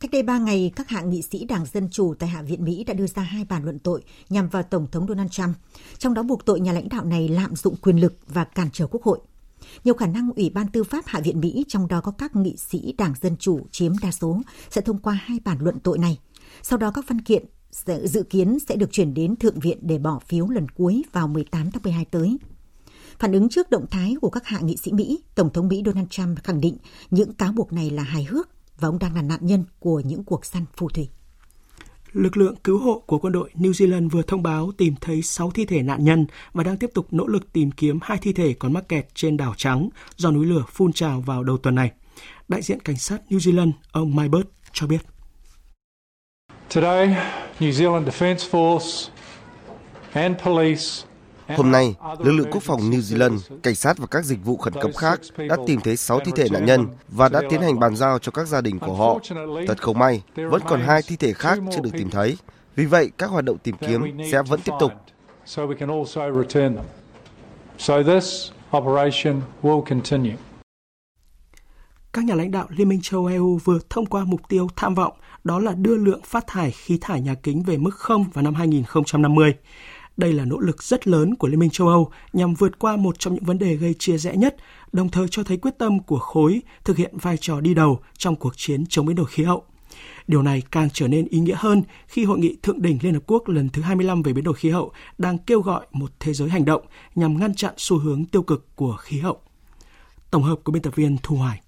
Cách 0.00 0.10
đây 0.10 0.22
3 0.22 0.38
ngày, 0.38 0.72
các 0.76 0.88
hạ 0.88 1.02
nghị 1.02 1.22
sĩ 1.22 1.44
Đảng 1.44 1.66
Dân 1.74 1.88
Chủ 1.90 2.14
tại 2.18 2.28
Hạ 2.28 2.42
viện 2.42 2.64
Mỹ 2.64 2.84
đã 2.84 2.94
đưa 2.94 3.06
ra 3.06 3.22
hai 3.22 3.44
bản 3.44 3.64
luận 3.64 3.78
tội 3.78 4.02
nhằm 4.28 4.48
vào 4.48 4.62
Tổng 4.62 4.86
thống 4.92 5.06
Donald 5.08 5.30
Trump, 5.30 5.56
trong 5.98 6.14
đó 6.14 6.22
buộc 6.22 6.44
tội 6.44 6.60
nhà 6.60 6.72
lãnh 6.72 6.88
đạo 6.88 7.04
này 7.04 7.28
lạm 7.28 7.56
dụng 7.56 7.76
quyền 7.76 8.00
lực 8.00 8.14
và 8.26 8.44
cản 8.44 8.68
trở 8.72 8.86
Quốc 8.86 9.02
hội. 9.02 9.18
Nhiều 9.84 9.94
khả 9.94 10.06
năng 10.06 10.30
Ủy 10.36 10.50
ban 10.50 10.68
Tư 10.68 10.84
pháp 10.84 11.04
Hạ 11.06 11.20
viện 11.20 11.40
Mỹ, 11.40 11.64
trong 11.68 11.88
đó 11.88 12.00
có 12.00 12.12
các 12.12 12.36
nghị 12.36 12.56
sĩ 12.56 12.94
Đảng 12.98 13.14
Dân 13.22 13.36
Chủ 13.36 13.66
chiếm 13.70 13.92
đa 14.02 14.10
số, 14.10 14.40
sẽ 14.70 14.80
thông 14.80 14.98
qua 14.98 15.14
hai 15.24 15.38
bản 15.44 15.58
luận 15.60 15.78
tội 15.80 15.98
này. 15.98 16.18
Sau 16.62 16.78
đó 16.78 16.90
các 16.90 17.04
văn 17.08 17.20
kiện 17.20 17.44
dự 18.04 18.22
kiến 18.22 18.58
sẽ 18.68 18.76
được 18.76 18.92
chuyển 18.92 19.14
đến 19.14 19.36
Thượng 19.36 19.60
viện 19.60 19.78
để 19.82 19.98
bỏ 19.98 20.18
phiếu 20.26 20.48
lần 20.48 20.68
cuối 20.68 21.02
vào 21.12 21.28
18 21.28 21.70
tháng 21.70 21.82
12 21.82 22.04
tới. 22.04 22.36
Phản 23.18 23.32
ứng 23.32 23.48
trước 23.48 23.70
động 23.70 23.86
thái 23.90 24.16
của 24.20 24.30
các 24.30 24.46
hạ 24.46 24.60
nghị 24.60 24.76
sĩ 24.76 24.92
Mỹ, 24.92 25.18
Tổng 25.34 25.52
thống 25.52 25.68
Mỹ 25.68 25.82
Donald 25.86 26.08
Trump 26.10 26.44
khẳng 26.44 26.60
định 26.60 26.76
những 27.10 27.32
cáo 27.32 27.52
buộc 27.52 27.72
này 27.72 27.90
là 27.90 28.02
hài 28.02 28.24
hước 28.24 28.48
và 28.80 28.88
ông 28.88 28.98
đang 28.98 29.14
là 29.14 29.22
nạn 29.22 29.40
nhân 29.42 29.64
của 29.78 30.00
những 30.00 30.24
cuộc 30.24 30.46
săn 30.46 30.64
phù 30.76 30.88
thủy. 30.88 31.08
Lực 32.12 32.36
lượng 32.36 32.54
cứu 32.64 32.78
hộ 32.78 33.02
của 33.06 33.18
quân 33.18 33.32
đội 33.32 33.50
New 33.54 33.70
Zealand 33.70 34.08
vừa 34.08 34.22
thông 34.22 34.42
báo 34.42 34.72
tìm 34.78 34.94
thấy 35.00 35.22
6 35.22 35.50
thi 35.50 35.64
thể 35.64 35.82
nạn 35.82 36.04
nhân 36.04 36.26
và 36.52 36.64
đang 36.64 36.76
tiếp 36.76 36.90
tục 36.94 37.06
nỗ 37.10 37.26
lực 37.26 37.52
tìm 37.52 37.70
kiếm 37.70 37.98
hai 38.02 38.18
thi 38.18 38.32
thể 38.32 38.54
còn 38.54 38.72
mắc 38.72 38.88
kẹt 38.88 39.06
trên 39.14 39.36
đảo 39.36 39.54
Trắng 39.56 39.88
do 40.16 40.30
núi 40.30 40.46
lửa 40.46 40.64
phun 40.68 40.92
trào 40.92 41.20
vào 41.20 41.44
đầu 41.44 41.58
tuần 41.58 41.74
này. 41.74 41.90
Đại 42.48 42.62
diện 42.62 42.80
cảnh 42.80 42.96
sát 42.96 43.20
New 43.28 43.38
Zealand, 43.38 43.72
ông 43.92 44.16
Mybert, 44.16 44.46
cho 44.72 44.86
biết. 44.86 45.00
Today, 46.74 47.16
New 47.60 47.70
Zealand 47.70 48.04
Defence 48.04 48.50
Force 48.50 49.08
and 50.12 50.36
police 50.44 51.06
Hôm 51.48 51.70
nay, 51.70 51.94
lực 52.18 52.32
lượng 52.32 52.50
quốc 52.50 52.62
phòng 52.62 52.80
New 52.90 53.00
Zealand, 53.00 53.38
cảnh 53.62 53.74
sát 53.74 53.98
và 53.98 54.06
các 54.06 54.24
dịch 54.24 54.44
vụ 54.44 54.56
khẩn 54.56 54.72
cấp 54.72 54.90
khác 54.96 55.20
đã 55.48 55.56
tìm 55.66 55.80
thấy 55.80 55.96
6 55.96 56.20
thi 56.20 56.32
thể 56.36 56.48
nạn 56.52 56.66
nhân 56.66 56.86
và 57.08 57.28
đã 57.28 57.42
tiến 57.50 57.62
hành 57.62 57.78
bàn 57.78 57.96
giao 57.96 58.18
cho 58.18 58.32
các 58.32 58.48
gia 58.48 58.60
đình 58.60 58.78
của 58.78 58.94
họ. 58.94 59.18
Thật 59.66 59.82
không 59.82 59.98
may, 59.98 60.22
vẫn 60.34 60.62
còn 60.68 60.80
hai 60.80 61.02
thi 61.02 61.16
thể 61.16 61.32
khác 61.32 61.58
chưa 61.72 61.80
được 61.80 61.90
tìm 61.92 62.10
thấy. 62.10 62.36
Vì 62.76 62.84
vậy, 62.84 63.10
các 63.18 63.30
hoạt 63.30 63.44
động 63.44 63.58
tìm 63.58 63.76
kiếm 63.80 64.18
sẽ 64.30 64.42
vẫn 64.42 64.60
tiếp 64.64 64.72
tục. 64.80 64.92
Các 72.12 72.24
nhà 72.24 72.34
lãnh 72.34 72.50
đạo 72.50 72.66
Liên 72.68 72.88
minh 72.88 73.00
châu 73.02 73.26
EU 73.26 73.60
vừa 73.64 73.78
thông 73.90 74.06
qua 74.06 74.24
mục 74.24 74.40
tiêu 74.48 74.68
tham 74.76 74.94
vọng 74.94 75.12
đó 75.44 75.58
là 75.58 75.72
đưa 75.72 75.96
lượng 75.96 76.20
phát 76.24 76.44
thải 76.46 76.70
khí 76.70 76.98
thải 77.00 77.20
nhà 77.20 77.34
kính 77.42 77.62
về 77.62 77.76
mức 77.76 77.94
không 77.94 78.24
vào 78.32 78.42
năm 78.42 78.54
2050. 78.54 79.54
Đây 80.16 80.32
là 80.32 80.44
nỗ 80.44 80.58
lực 80.58 80.82
rất 80.82 81.08
lớn 81.08 81.34
của 81.34 81.48
Liên 81.48 81.60
minh 81.60 81.70
châu 81.70 81.88
Âu 81.88 82.10
nhằm 82.32 82.54
vượt 82.54 82.78
qua 82.78 82.96
một 82.96 83.18
trong 83.18 83.34
những 83.34 83.44
vấn 83.44 83.58
đề 83.58 83.74
gây 83.74 83.94
chia 83.98 84.18
rẽ 84.18 84.36
nhất, 84.36 84.56
đồng 84.92 85.08
thời 85.08 85.26
cho 85.30 85.42
thấy 85.42 85.56
quyết 85.56 85.78
tâm 85.78 86.02
của 86.02 86.18
khối 86.18 86.62
thực 86.84 86.96
hiện 86.96 87.18
vai 87.18 87.36
trò 87.36 87.60
đi 87.60 87.74
đầu 87.74 88.00
trong 88.18 88.36
cuộc 88.36 88.52
chiến 88.56 88.84
chống 88.88 89.06
biến 89.06 89.16
đổi 89.16 89.26
khí 89.26 89.44
hậu. 89.44 89.64
Điều 90.26 90.42
này 90.42 90.62
càng 90.70 90.88
trở 90.92 91.08
nên 91.08 91.28
ý 91.28 91.38
nghĩa 91.38 91.56
hơn 91.58 91.82
khi 92.06 92.24
Hội 92.24 92.38
nghị 92.38 92.56
Thượng 92.62 92.82
đỉnh 92.82 92.98
Liên 93.02 93.14
Hợp 93.14 93.22
Quốc 93.26 93.48
lần 93.48 93.68
thứ 93.68 93.82
25 93.82 94.22
về 94.22 94.32
biến 94.32 94.44
đổi 94.44 94.54
khí 94.54 94.70
hậu 94.70 94.92
đang 95.18 95.38
kêu 95.38 95.60
gọi 95.60 95.86
một 95.92 96.10
thế 96.20 96.32
giới 96.32 96.48
hành 96.48 96.64
động 96.64 96.82
nhằm 97.14 97.40
ngăn 97.40 97.54
chặn 97.54 97.74
xu 97.76 97.98
hướng 97.98 98.24
tiêu 98.24 98.42
cực 98.42 98.76
của 98.76 98.96
khí 98.96 99.18
hậu. 99.18 99.40
Tổng 100.30 100.42
hợp 100.42 100.56
của 100.64 100.72
biên 100.72 100.82
tập 100.82 100.96
viên 100.96 101.16
Thu 101.22 101.36
Hoài. 101.36 101.60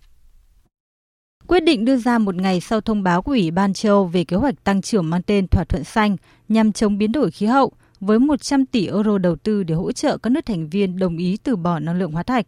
Quyết 1.47 1.61
định 1.61 1.85
đưa 1.85 1.97
ra 1.97 2.19
một 2.19 2.35
ngày 2.35 2.61
sau 2.61 2.81
thông 2.81 3.03
báo 3.03 3.23
của 3.23 3.33
Ủy 3.33 3.51
ban 3.51 3.73
châu 3.73 3.95
Âu 3.95 4.07
về 4.07 4.25
kế 4.25 4.37
hoạch 4.37 4.65
tăng 4.65 4.83
trưởng 4.83 5.11
mang 5.11 5.23
tên 5.23 5.49
Thỏa 5.49 5.65
thuận 5.65 5.85
xanh 5.85 6.17
nhằm 6.49 6.73
chống 6.73 6.99
biến 6.99 7.13
đổi 7.13 7.31
khí 7.31 7.47
hậu 7.47 7.73
với 8.01 8.19
100 8.19 8.67
tỷ 8.67 8.87
euro 8.87 9.19
đầu 9.19 9.37
tư 9.37 9.63
để 9.63 9.75
hỗ 9.75 9.93
trợ 9.93 10.19
các 10.19 10.31
nước 10.31 10.47
thành 10.47 10.69
viên 10.69 10.99
đồng 10.99 11.17
ý 11.17 11.37
từ 11.43 11.57
bỏ 11.57 11.79
năng 11.79 11.99
lượng 11.99 12.13
hóa 12.13 12.23
thạch. 12.23 12.47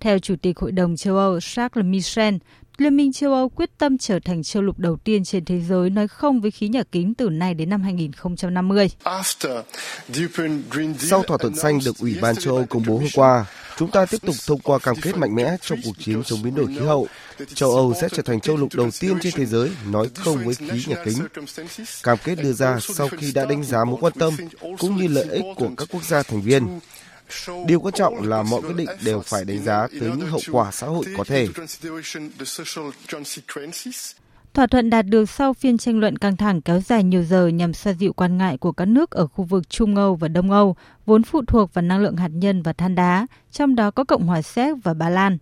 Theo 0.00 0.18
Chủ 0.18 0.34
tịch 0.42 0.58
Hội 0.58 0.72
đồng 0.72 0.96
châu 0.96 1.16
Âu 1.16 1.40
Charles 1.40 1.84
Michel, 1.84 2.34
Liên 2.78 2.96
minh 2.96 3.12
châu 3.12 3.32
Âu 3.32 3.48
quyết 3.48 3.78
tâm 3.78 3.98
trở 3.98 4.18
thành 4.24 4.42
châu 4.42 4.62
lục 4.62 4.78
đầu 4.78 4.96
tiên 4.96 5.24
trên 5.24 5.44
thế 5.44 5.60
giới 5.60 5.90
nói 5.90 6.08
không 6.08 6.40
với 6.40 6.50
khí 6.50 6.68
nhà 6.68 6.82
kính 6.92 7.14
từ 7.14 7.28
nay 7.28 7.54
đến 7.54 7.70
năm 7.70 7.82
2050. 7.82 8.90
Sau 10.98 11.22
thỏa 11.22 11.38
thuận 11.38 11.54
xanh 11.54 11.78
được 11.84 11.98
Ủy 12.00 12.16
ban 12.22 12.36
châu 12.36 12.56
Âu 12.56 12.66
công 12.68 12.82
bố 12.86 12.96
hôm 12.96 13.08
qua, 13.14 13.46
chúng 13.76 13.90
ta 13.90 14.06
tiếp 14.06 14.18
tục 14.26 14.34
thông 14.46 14.60
qua 14.60 14.78
cam 14.78 14.96
kết 15.02 15.16
mạnh 15.16 15.34
mẽ 15.34 15.56
trong 15.60 15.78
cuộc 15.84 15.98
chiến 15.98 16.22
chống 16.22 16.42
biến 16.42 16.54
đổi 16.54 16.66
khí 16.66 16.78
hậu. 16.86 17.06
Châu 17.54 17.70
Âu 17.70 17.94
sẽ 18.00 18.08
trở 18.12 18.22
thành 18.22 18.40
châu 18.40 18.56
lục 18.56 18.68
đầu 18.74 18.90
tiên 19.00 19.18
trên 19.20 19.32
thế 19.36 19.46
giới 19.46 19.70
nói 19.90 20.08
không 20.14 20.44
với 20.44 20.54
khí 20.54 20.84
nhà 20.86 20.96
kính. 21.04 21.18
Cam 22.02 22.18
kết 22.24 22.34
đưa 22.42 22.52
ra 22.52 22.78
sau 22.80 23.08
khi 23.08 23.32
đã 23.32 23.44
đánh 23.44 23.64
giá 23.64 23.84
mối 23.84 23.96
quan 24.00 24.12
tâm 24.12 24.36
cũng 24.78 24.96
như 24.96 25.08
lợi 25.08 25.26
ích 25.30 25.44
của 25.56 25.70
các 25.76 25.88
quốc 25.92 26.04
gia 26.04 26.22
thành 26.22 26.40
viên. 26.40 26.80
Điều 27.66 27.80
quan 27.80 27.94
trọng 27.94 28.28
là 28.28 28.42
mọi 28.42 28.60
quyết 28.62 28.76
định 28.76 28.88
đều 29.04 29.20
phải 29.20 29.44
đánh 29.44 29.64
giá 29.64 29.88
tới 30.00 30.10
những 30.16 30.28
hậu 30.28 30.40
quả 30.52 30.70
xã 30.70 30.86
hội 30.86 31.04
có 31.16 31.24
thể. 31.24 31.48
Thỏa 34.54 34.66
thuận 34.66 34.90
đạt 34.90 35.06
được 35.06 35.30
sau 35.30 35.54
phiên 35.54 35.78
tranh 35.78 35.98
luận 35.98 36.18
căng 36.18 36.36
thẳng 36.36 36.60
kéo 36.60 36.80
dài 36.80 37.04
nhiều 37.04 37.24
giờ 37.24 37.46
nhằm 37.46 37.74
xoa 37.74 37.92
dịu 37.92 38.12
quan 38.12 38.38
ngại 38.38 38.58
của 38.58 38.72
các 38.72 38.84
nước 38.84 39.10
ở 39.10 39.26
khu 39.26 39.44
vực 39.44 39.68
Trung 39.68 39.96
Âu 39.96 40.16
và 40.16 40.28
Đông 40.28 40.50
Âu, 40.50 40.76
vốn 41.06 41.22
phụ 41.22 41.42
thuộc 41.46 41.74
vào 41.74 41.82
năng 41.82 42.02
lượng 42.02 42.16
hạt 42.16 42.28
nhân 42.28 42.62
và 42.62 42.72
than 42.72 42.94
đá, 42.94 43.26
trong 43.52 43.74
đó 43.74 43.90
có 43.90 44.04
Cộng 44.04 44.26
hòa 44.26 44.42
Séc 44.42 44.76
và 44.84 44.94
Ba 44.94 45.08
Lan. 45.08 45.38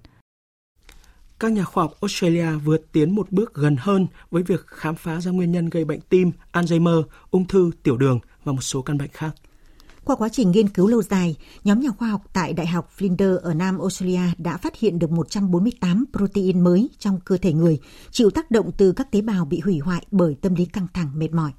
Các 1.42 1.52
nhà 1.52 1.64
khoa 1.64 1.84
học 1.84 1.94
Australia 2.00 2.46
vượt 2.64 2.92
tiến 2.92 3.14
một 3.14 3.32
bước 3.32 3.54
gần 3.54 3.76
hơn 3.78 4.06
với 4.30 4.42
việc 4.42 4.66
khám 4.66 4.94
phá 4.94 5.20
ra 5.20 5.30
nguyên 5.30 5.52
nhân 5.52 5.70
gây 5.70 5.84
bệnh 5.84 6.00
tim, 6.00 6.30
Alzheimer, 6.52 7.02
ung 7.30 7.46
thư, 7.46 7.70
tiểu 7.82 7.96
đường 7.96 8.18
và 8.44 8.52
một 8.52 8.60
số 8.60 8.82
căn 8.82 8.98
bệnh 8.98 9.10
khác. 9.12 9.34
Qua 10.04 10.16
quá 10.16 10.28
trình 10.28 10.50
nghiên 10.50 10.68
cứu 10.68 10.88
lâu 10.88 11.02
dài, 11.02 11.36
nhóm 11.64 11.80
nhà 11.80 11.90
khoa 11.98 12.08
học 12.08 12.22
tại 12.32 12.52
Đại 12.52 12.66
học 12.66 12.90
Flinders 12.98 13.38
ở 13.38 13.54
Nam 13.54 13.78
Australia 13.78 14.20
đã 14.38 14.56
phát 14.56 14.78
hiện 14.78 14.98
được 14.98 15.10
148 15.10 16.04
protein 16.12 16.60
mới 16.60 16.90
trong 16.98 17.20
cơ 17.24 17.36
thể 17.36 17.52
người, 17.52 17.78
chịu 18.10 18.30
tác 18.30 18.50
động 18.50 18.70
từ 18.76 18.92
các 18.92 19.10
tế 19.10 19.20
bào 19.20 19.44
bị 19.44 19.60
hủy 19.60 19.78
hoại 19.78 20.06
bởi 20.10 20.36
tâm 20.40 20.54
lý 20.54 20.64
căng 20.64 20.86
thẳng 20.94 21.10
mệt 21.14 21.32
mỏi. 21.32 21.52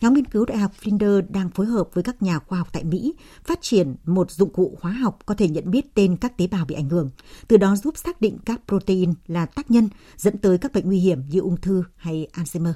Nhóm 0.00 0.14
nghiên 0.14 0.24
cứu 0.24 0.44
Đại 0.44 0.58
học 0.58 0.70
Flinders 0.82 1.22
đang 1.28 1.50
phối 1.50 1.66
hợp 1.66 1.88
với 1.94 2.04
các 2.04 2.22
nhà 2.22 2.38
khoa 2.38 2.58
học 2.58 2.68
tại 2.72 2.84
Mỹ 2.84 3.14
phát 3.44 3.58
triển 3.62 3.96
một 4.04 4.30
dụng 4.30 4.52
cụ 4.52 4.78
hóa 4.80 4.92
học 4.92 5.18
có 5.26 5.34
thể 5.34 5.48
nhận 5.48 5.70
biết 5.70 5.94
tên 5.94 6.16
các 6.16 6.36
tế 6.36 6.46
bào 6.46 6.64
bị 6.64 6.74
ảnh 6.74 6.88
hưởng, 6.88 7.10
từ 7.48 7.56
đó 7.56 7.76
giúp 7.76 7.94
xác 7.96 8.20
định 8.20 8.38
các 8.44 8.60
protein 8.68 9.14
là 9.26 9.46
tác 9.46 9.70
nhân 9.70 9.88
dẫn 10.16 10.38
tới 10.38 10.58
các 10.58 10.72
bệnh 10.72 10.86
nguy 10.86 10.98
hiểm 10.98 11.22
như 11.28 11.40
ung 11.40 11.60
thư 11.60 11.84
hay 11.96 12.28
Alzheimer. 12.32 12.72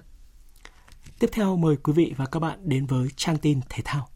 Tiếp 1.18 1.30
theo 1.32 1.56
mời 1.56 1.76
quý 1.76 1.92
vị 1.92 2.14
và 2.16 2.26
các 2.26 2.40
bạn 2.40 2.58
đến 2.62 2.86
với 2.86 3.08
trang 3.16 3.38
tin 3.38 3.60
thể 3.68 3.82
thao. 3.84 4.08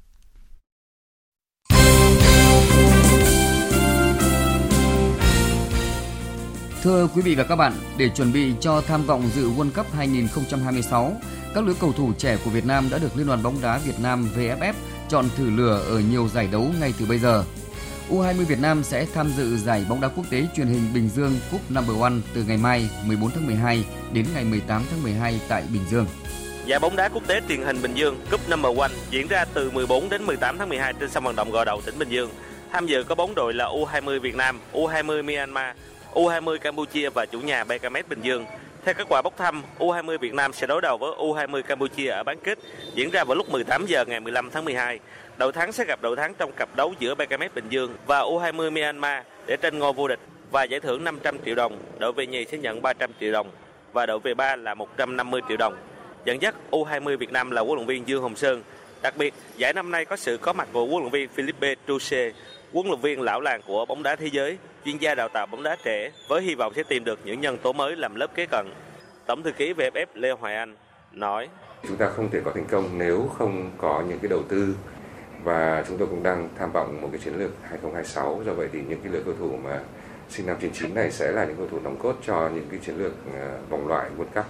Thưa 6.83 7.09
quý 7.15 7.23
vị 7.23 7.35
và 7.35 7.45
các 7.45 7.57
bạn, 7.57 7.73
để 7.99 8.09
chuẩn 8.09 8.33
bị 8.33 8.53
cho 8.61 8.81
tham 8.81 9.03
vọng 9.07 9.23
dự 9.35 9.51
World 9.51 9.71
Cup 9.71 9.87
2026, 9.93 11.17
các 11.55 11.65
lứa 11.65 11.75
cầu 11.81 11.93
thủ 11.93 12.13
trẻ 12.19 12.37
của 12.45 12.51
Việt 12.51 12.67
Nam 12.67 12.89
đã 12.91 12.99
được 12.99 13.17
Liên 13.17 13.27
đoàn 13.27 13.43
bóng 13.43 13.61
đá 13.63 13.79
Việt 13.79 14.01
Nam 14.03 14.29
VFF 14.37 14.73
chọn 15.09 15.25
thử 15.37 15.51
lửa 15.51 15.85
ở 15.89 15.99
nhiều 15.99 16.29
giải 16.29 16.49
đấu 16.53 16.67
ngay 16.81 16.95
từ 16.99 17.07
bây 17.07 17.19
giờ. 17.19 17.45
U20 18.11 18.45
Việt 18.45 18.59
Nam 18.61 18.83
sẽ 18.83 19.07
tham 19.15 19.33
dự 19.37 19.57
giải 19.57 19.85
bóng 19.89 20.01
đá 20.01 20.09
quốc 20.09 20.25
tế 20.31 20.47
truyền 20.57 20.67
hình 20.67 20.83
Bình 20.95 21.09
Dương 21.09 21.39
Cup 21.51 21.61
Number 21.71 22.01
One 22.01 22.13
từ 22.35 22.45
ngày 22.49 22.57
mai 22.57 22.89
14 23.05 23.31
tháng 23.31 23.47
12 23.47 23.85
đến 24.13 24.27
ngày 24.35 24.45
18 24.45 24.83
tháng 24.91 25.03
12 25.03 25.41
tại 25.49 25.65
Bình 25.73 25.83
Dương. 25.91 26.07
Giải 26.67 26.81
bóng 26.81 26.97
đá 26.97 27.09
quốc 27.09 27.23
tế 27.27 27.41
truyền 27.49 27.63
hình 27.63 27.83
Bình 27.83 27.95
Dương 27.95 28.21
Cup 28.31 28.49
Number 28.49 28.79
One 28.79 28.91
diễn 29.11 29.29
ra 29.29 29.45
từ 29.55 29.71
14 29.71 30.09
đến 30.09 30.23
18 30.23 30.59
tháng 30.59 30.69
12 30.69 30.93
trên 31.01 31.11
sân 31.11 31.25
vận 31.25 31.37
động 31.37 31.51
Gò 31.51 31.65
Đậu, 31.65 31.81
tỉnh 31.81 31.99
Bình 31.99 32.09
Dương. 32.09 32.31
Tham 32.73 32.87
dự 32.87 33.05
có 33.05 33.15
bóng 33.15 33.35
đội 33.35 33.55
là 33.55 33.65
U20 33.65 34.21
Việt 34.21 34.35
Nam, 34.35 34.61
U20 34.73 35.25
Myanmar, 35.25 35.77
U20 36.15 36.59
Campuchia 36.59 37.11
và 37.11 37.27
chủ 37.27 37.41
nhà 37.41 37.65
BKMS 37.65 38.09
Bình 38.09 38.21
Dương. 38.23 38.47
Theo 38.85 38.95
kết 38.95 39.07
quả 39.09 39.23
bốc 39.23 39.37
thăm, 39.37 39.63
U20 39.79 40.19
Việt 40.19 40.35
Nam 40.35 40.53
sẽ 40.53 40.67
đối 40.67 40.81
đầu 40.81 40.99
với 40.99 41.11
U20 41.19 41.63
Campuchia 41.63 42.09
ở 42.09 42.23
bán 42.23 42.39
kết 42.45 42.59
diễn 42.95 43.11
ra 43.11 43.25
vào 43.25 43.37
lúc 43.37 43.51
18 43.51 43.87
giờ 43.87 44.05
ngày 44.05 44.21
15 44.21 44.51
tháng 44.51 44.65
12. 44.65 44.99
Đội 45.39 45.53
thắng 45.53 45.73
sẽ 45.73 45.85
gặp 45.85 46.03
đội 46.03 46.17
thắng 46.17 46.35
trong 46.35 46.53
cặp 46.53 46.77
đấu 46.77 46.95
giữa 46.99 47.15
BKMS 47.15 47.55
Bình 47.55 47.65
Dương 47.69 47.95
và 48.07 48.21
U20 48.21 48.73
Myanmar 48.73 49.25
để 49.47 49.57
tranh 49.57 49.79
ngôi 49.79 49.93
vô 49.93 50.09
địch 50.09 50.19
và 50.51 50.65
giải 50.65 50.81
thưởng 50.81 51.05
500 51.05 51.39
triệu 51.45 51.55
đồng. 51.55 51.79
Đội 51.99 52.13
về 52.13 52.27
nhì 52.27 52.45
sẽ 52.45 52.59
nhận 52.59 52.83
300 52.83 53.11
triệu 53.21 53.33
đồng 53.33 53.51
và 53.93 54.07
đội 54.07 54.19
về 54.19 54.35
ba 54.35 54.57
là 54.57 54.75
150 54.75 55.41
triệu 55.49 55.57
đồng. 55.57 55.77
Dẫn 56.25 56.43
dắt 56.43 56.55
U20 56.71 57.17
Việt 57.17 57.33
Nam 57.33 57.51
là 57.51 57.63
huấn 57.63 57.77
luyện 57.77 57.87
viên 57.87 58.09
Dương 58.09 58.23
Hồng 58.23 58.37
Sơn. 58.37 58.63
Đặc 59.03 59.17
biệt, 59.17 59.35
giải 59.57 59.73
năm 59.73 59.91
nay 59.91 60.05
có 60.05 60.17
sự 60.17 60.37
có 60.37 60.53
mặt 60.53 60.69
của 60.73 60.87
huấn 60.87 61.03
luyện 61.03 61.11
viên 61.11 61.29
Philippe 61.29 61.75
Trouche, 61.87 62.31
huấn 62.73 62.87
luyện 62.87 63.01
viên 63.01 63.21
lão 63.21 63.41
làng 63.41 63.61
của 63.67 63.85
bóng 63.85 64.03
đá 64.03 64.17
thế 64.17 64.27
giới, 64.33 64.59
chuyên 64.85 64.97
gia 64.97 65.15
đào 65.15 65.29
tạo 65.29 65.47
bóng 65.47 65.63
đá 65.63 65.77
trẻ 65.85 66.11
với 66.29 66.43
hy 66.43 66.55
vọng 66.55 66.73
sẽ 66.77 66.83
tìm 66.83 67.05
được 67.05 67.19
những 67.25 67.41
nhân 67.41 67.59
tố 67.59 67.73
mới 67.73 67.97
làm 67.97 68.15
lớp 68.15 68.35
kế 68.35 68.47
cận. 68.47 68.67
Tổng 69.27 69.43
thư 69.43 69.53
ký 69.53 69.73
VFF 69.73 70.07
Lê 70.15 70.31
Hoài 70.31 70.57
Anh 70.57 70.77
nói: 71.13 71.49
Chúng 71.89 71.97
ta 71.97 72.09
không 72.09 72.31
thể 72.31 72.41
có 72.45 72.53
thành 72.55 72.67
công 72.71 72.99
nếu 72.99 73.31
không 73.39 73.71
có 73.79 74.03
những 74.09 74.19
cái 74.19 74.29
đầu 74.29 74.43
tư 74.49 74.77
và 75.45 75.85
chúng 75.89 75.99
tôi 75.99 76.09
cũng 76.09 76.23
đang 76.23 76.49
tham 76.59 76.73
vọng 76.73 77.01
một 77.01 77.09
cái 77.13 77.21
chiến 77.21 77.39
lược 77.39 77.51
2026 77.63 78.43
do 78.47 78.53
vậy 78.53 78.69
thì 78.73 78.81
những 78.89 79.01
cái 79.01 79.13
lựa 79.13 79.23
cầu 79.25 79.35
thủ 79.39 79.57
mà 79.65 79.81
sinh 80.29 80.47
năm 80.47 80.57
99 80.61 80.95
này 80.95 81.11
sẽ 81.11 81.33
là 81.33 81.45
những 81.45 81.57
cầu 81.57 81.69
thủ 81.71 81.79
nòng 81.85 81.99
cốt 81.99 82.15
cho 82.27 82.51
những 82.55 82.67
cái 82.71 82.81
chiến 82.87 82.99
lược 82.99 83.13
ờ, 83.35 83.59
vòng 83.69 83.89
loại 83.89 84.11
World 84.19 84.35
Cup 84.35 84.45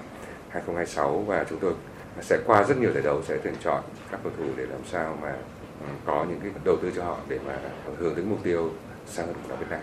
2026 0.48 1.18
và 1.18 1.44
chúng 1.50 1.58
tôi 1.58 1.72
sẽ 2.20 2.38
qua 2.46 2.62
rất 2.62 2.78
nhiều 2.78 2.92
giải 2.92 3.02
đấu, 3.02 3.22
sẽ 3.28 3.38
tuyển 3.44 3.54
chọn 3.64 3.82
các 4.10 4.20
cầu 4.22 4.32
thủ 4.38 4.44
để 4.56 4.66
làm 4.66 4.80
sao 4.90 5.18
mà 5.22 5.32
ừ, 5.80 5.86
có 6.06 6.26
những 6.28 6.40
cái 6.40 6.50
đầu 6.64 6.76
tư 6.82 6.92
cho 6.96 7.04
họ 7.04 7.16
để 7.28 7.38
mà 7.46 7.58
hướng 7.98 8.16
đến 8.16 8.26
mục 8.30 8.38
tiêu 8.42 8.70
sang 9.06 9.26
bóng 9.26 9.48
đá 9.48 9.56
Việt 9.56 9.66
Nam. 9.70 9.80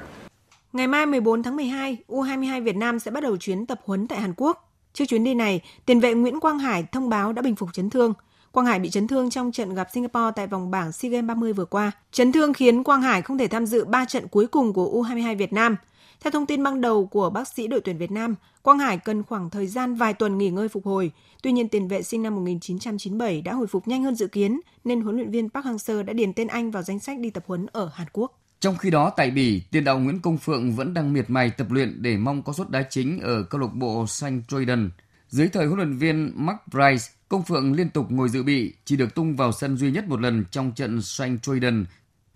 Ngày 0.73 0.87
mai 0.87 1.05
14 1.05 1.43
tháng 1.43 1.55
12, 1.55 1.97
U22 2.07 2.63
Việt 2.63 2.75
Nam 2.75 2.99
sẽ 2.99 3.11
bắt 3.11 3.23
đầu 3.23 3.37
chuyến 3.37 3.65
tập 3.65 3.79
huấn 3.85 4.07
tại 4.07 4.19
Hàn 4.19 4.33
Quốc. 4.37 4.71
Trước 4.93 5.05
chuyến 5.07 5.23
đi 5.23 5.33
này, 5.33 5.61
tiền 5.85 5.99
vệ 5.99 6.13
Nguyễn 6.13 6.39
Quang 6.39 6.59
Hải 6.59 6.83
thông 6.91 7.09
báo 7.09 7.33
đã 7.33 7.41
bình 7.41 7.55
phục 7.55 7.69
chấn 7.73 7.89
thương. 7.89 8.13
Quang 8.51 8.65
Hải 8.65 8.79
bị 8.79 8.89
chấn 8.89 9.07
thương 9.07 9.29
trong 9.29 9.51
trận 9.51 9.73
gặp 9.73 9.87
Singapore 9.93 10.31
tại 10.35 10.47
vòng 10.47 10.71
bảng 10.71 10.91
SEA 10.91 11.11
Games 11.11 11.27
30 11.27 11.53
vừa 11.53 11.65
qua. 11.65 11.91
Chấn 12.11 12.31
thương 12.31 12.53
khiến 12.53 12.83
Quang 12.83 13.01
Hải 13.01 13.21
không 13.21 13.37
thể 13.37 13.47
tham 13.47 13.65
dự 13.65 13.85
3 13.85 14.05
trận 14.05 14.27
cuối 14.27 14.47
cùng 14.47 14.73
của 14.73 15.03
U22 15.03 15.37
Việt 15.37 15.53
Nam. 15.53 15.75
Theo 16.21 16.31
thông 16.31 16.45
tin 16.45 16.63
ban 16.63 16.81
đầu 16.81 17.05
của 17.05 17.29
bác 17.29 17.47
sĩ 17.47 17.67
đội 17.67 17.81
tuyển 17.81 17.97
Việt 17.97 18.11
Nam, 18.11 18.35
Quang 18.61 18.79
Hải 18.79 18.97
cần 18.97 19.23
khoảng 19.23 19.49
thời 19.49 19.67
gian 19.67 19.95
vài 19.95 20.13
tuần 20.13 20.37
nghỉ 20.37 20.49
ngơi 20.49 20.69
phục 20.69 20.85
hồi. 20.85 21.11
Tuy 21.43 21.51
nhiên, 21.51 21.69
tiền 21.69 21.87
vệ 21.87 22.03
sinh 22.03 22.23
năm 22.23 22.35
1997 22.35 23.41
đã 23.41 23.53
hồi 23.53 23.67
phục 23.67 23.87
nhanh 23.87 24.03
hơn 24.03 24.15
dự 24.15 24.27
kiến, 24.27 24.59
nên 24.83 25.01
huấn 25.01 25.15
luyện 25.15 25.31
viên 25.31 25.49
Park 25.49 25.65
Hang-seo 25.65 26.03
đã 26.03 26.13
điền 26.13 26.33
tên 26.33 26.47
anh 26.47 26.71
vào 26.71 26.83
danh 26.83 26.99
sách 26.99 27.19
đi 27.19 27.29
tập 27.29 27.43
huấn 27.47 27.65
ở 27.71 27.89
Hàn 27.93 28.07
Quốc. 28.13 28.39
Trong 28.59 28.77
khi 28.77 28.89
đó 28.89 29.09
tại 29.17 29.31
Bỉ, 29.31 29.61
tiền 29.71 29.83
đạo 29.83 29.99
Nguyễn 29.99 30.19
Công 30.19 30.37
Phượng 30.37 30.71
vẫn 30.71 30.93
đang 30.93 31.13
miệt 31.13 31.29
mài 31.29 31.49
tập 31.49 31.71
luyện 31.71 32.01
để 32.01 32.17
mong 32.17 32.43
có 32.43 32.53
suất 32.53 32.69
đá 32.69 32.83
chính 32.89 33.19
ở 33.19 33.43
câu 33.43 33.61
lạc 33.61 33.73
bộ 33.73 34.07
Saint 34.07 34.47
Troiden. 34.47 34.89
Dưới 35.29 35.47
thời 35.47 35.65
huấn 35.65 35.77
luyện 35.77 35.97
viên 35.97 36.31
Mark 36.35 36.59
Price, 36.71 37.05
Công 37.29 37.43
Phượng 37.43 37.73
liên 37.73 37.89
tục 37.89 38.05
ngồi 38.09 38.29
dự 38.29 38.43
bị, 38.43 38.73
chỉ 38.85 38.95
được 38.95 39.15
tung 39.15 39.35
vào 39.35 39.51
sân 39.51 39.77
duy 39.77 39.91
nhất 39.91 40.07
một 40.07 40.21
lần 40.21 40.45
trong 40.51 40.71
trận 40.71 41.01
Saint 41.01 41.43
Troiden, 41.43 41.85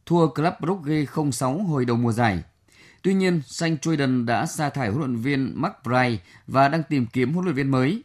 thua 0.06 0.28
Club 0.28 0.54
Brugge 0.62 1.06
0-6 1.06 1.66
hồi 1.68 1.86
đầu 1.86 1.98
mùa 1.98 2.12
giải. 2.12 2.44
Tuy 3.02 3.14
nhiên, 3.14 3.42
Saint 3.46 3.82
Troiden 3.82 4.26
đã 4.26 4.46
sa 4.46 4.70
thải 4.70 4.90
huấn 4.90 5.00
luyện 5.00 5.16
viên 5.16 5.52
Mark 5.56 5.76
Price 5.84 6.24
và 6.48 6.68
đang 6.68 6.84
tìm 6.90 7.06
kiếm 7.06 7.34
huấn 7.34 7.46
luyện 7.46 7.56
viên 7.56 7.72
mới. 7.72 8.04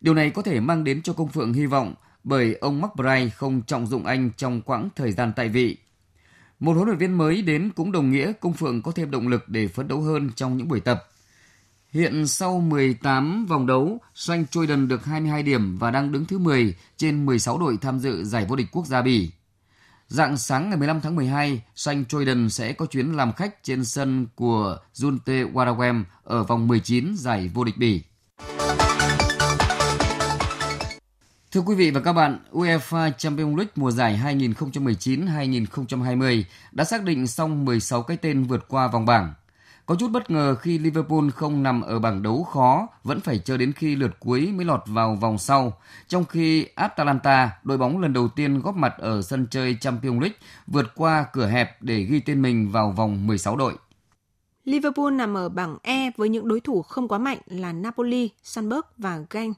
Điều 0.00 0.14
này 0.14 0.30
có 0.30 0.42
thể 0.42 0.60
mang 0.60 0.84
đến 0.84 1.02
cho 1.02 1.12
Công 1.12 1.28
Phượng 1.28 1.52
hy 1.52 1.66
vọng 1.66 1.94
bởi 2.24 2.54
ông 2.54 2.80
Mark 2.80 2.92
Price 2.96 3.28
không 3.36 3.62
trọng 3.62 3.86
dụng 3.86 4.06
anh 4.06 4.30
trong 4.36 4.62
quãng 4.62 4.88
thời 4.96 5.12
gian 5.12 5.32
tại 5.36 5.48
vị. 5.48 5.76
Một 6.60 6.72
huấn 6.72 6.86
luyện 6.86 6.98
viên 6.98 7.18
mới 7.18 7.42
đến 7.42 7.70
cũng 7.76 7.92
đồng 7.92 8.10
nghĩa 8.10 8.32
Công 8.40 8.52
Phượng 8.52 8.82
có 8.82 8.92
thêm 8.92 9.10
động 9.10 9.28
lực 9.28 9.48
để 9.48 9.68
phấn 9.68 9.88
đấu 9.88 10.00
hơn 10.00 10.30
trong 10.36 10.56
những 10.56 10.68
buổi 10.68 10.80
tập. 10.80 11.04
Hiện 11.88 12.26
sau 12.26 12.60
18 12.60 13.46
vòng 13.46 13.66
đấu, 13.66 14.00
Doanh 14.14 14.44
đần 14.68 14.88
được 14.88 15.04
22 15.04 15.42
điểm 15.42 15.78
và 15.78 15.90
đang 15.90 16.12
đứng 16.12 16.24
thứ 16.24 16.38
10 16.38 16.74
trên 16.96 17.26
16 17.26 17.58
đội 17.58 17.76
tham 17.80 17.98
dự 17.98 18.24
giải 18.24 18.46
vô 18.48 18.56
địch 18.56 18.66
quốc 18.72 18.86
gia 18.86 19.02
Bỉ. 19.02 19.30
Dạng 20.08 20.36
sáng 20.36 20.68
ngày 20.68 20.78
15 20.78 21.00
tháng 21.00 21.16
12, 21.16 21.62
Doanh 21.74 22.04
đần 22.26 22.50
sẽ 22.50 22.72
có 22.72 22.86
chuyến 22.86 23.12
làm 23.12 23.32
khách 23.32 23.62
trên 23.62 23.84
sân 23.84 24.26
của 24.34 24.78
Junte 24.94 25.52
Warawem 25.52 26.04
ở 26.24 26.44
vòng 26.44 26.68
19 26.68 27.14
giải 27.16 27.50
vô 27.54 27.64
địch 27.64 27.76
Bỉ. 27.78 28.02
Thưa 31.52 31.60
quý 31.60 31.74
vị 31.74 31.90
và 31.90 32.00
các 32.00 32.12
bạn, 32.12 32.38
UEFA 32.52 33.10
Champions 33.18 33.56
League 33.56 33.72
mùa 33.76 33.90
giải 33.90 34.20
2019-2020 34.24 36.42
đã 36.72 36.84
xác 36.84 37.04
định 37.04 37.26
xong 37.26 37.64
16 37.64 38.02
cái 38.02 38.16
tên 38.16 38.44
vượt 38.44 38.68
qua 38.68 38.88
vòng 38.88 39.06
bảng. 39.06 39.34
Có 39.86 39.94
chút 39.94 40.10
bất 40.10 40.30
ngờ 40.30 40.54
khi 40.54 40.78
Liverpool 40.78 41.30
không 41.34 41.62
nằm 41.62 41.80
ở 41.80 41.98
bảng 41.98 42.22
đấu 42.22 42.44
khó, 42.44 42.88
vẫn 43.04 43.20
phải 43.20 43.38
chờ 43.38 43.56
đến 43.56 43.72
khi 43.72 43.96
lượt 43.96 44.20
cuối 44.20 44.52
mới 44.56 44.64
lọt 44.64 44.80
vào 44.86 45.14
vòng 45.14 45.38
sau. 45.38 45.72
Trong 46.08 46.24
khi 46.24 46.66
Atalanta, 46.74 47.50
đội 47.62 47.78
bóng 47.78 47.98
lần 47.98 48.12
đầu 48.12 48.28
tiên 48.28 48.60
góp 48.60 48.76
mặt 48.76 48.94
ở 48.98 49.22
sân 49.22 49.46
chơi 49.50 49.76
Champions 49.80 50.22
League, 50.22 50.38
vượt 50.66 50.86
qua 50.94 51.26
cửa 51.32 51.46
hẹp 51.46 51.82
để 51.82 52.02
ghi 52.02 52.20
tên 52.20 52.42
mình 52.42 52.70
vào 52.70 52.90
vòng 52.90 53.26
16 53.26 53.56
đội. 53.56 53.74
Liverpool 54.64 55.12
nằm 55.12 55.36
ở 55.36 55.48
bảng 55.48 55.78
E 55.82 56.10
với 56.16 56.28
những 56.28 56.48
đối 56.48 56.60
thủ 56.60 56.82
không 56.82 57.08
quá 57.08 57.18
mạnh 57.18 57.38
là 57.46 57.72
Napoli, 57.72 58.30
Sunberg 58.42 58.86
và 58.98 59.18
Genk, 59.30 59.56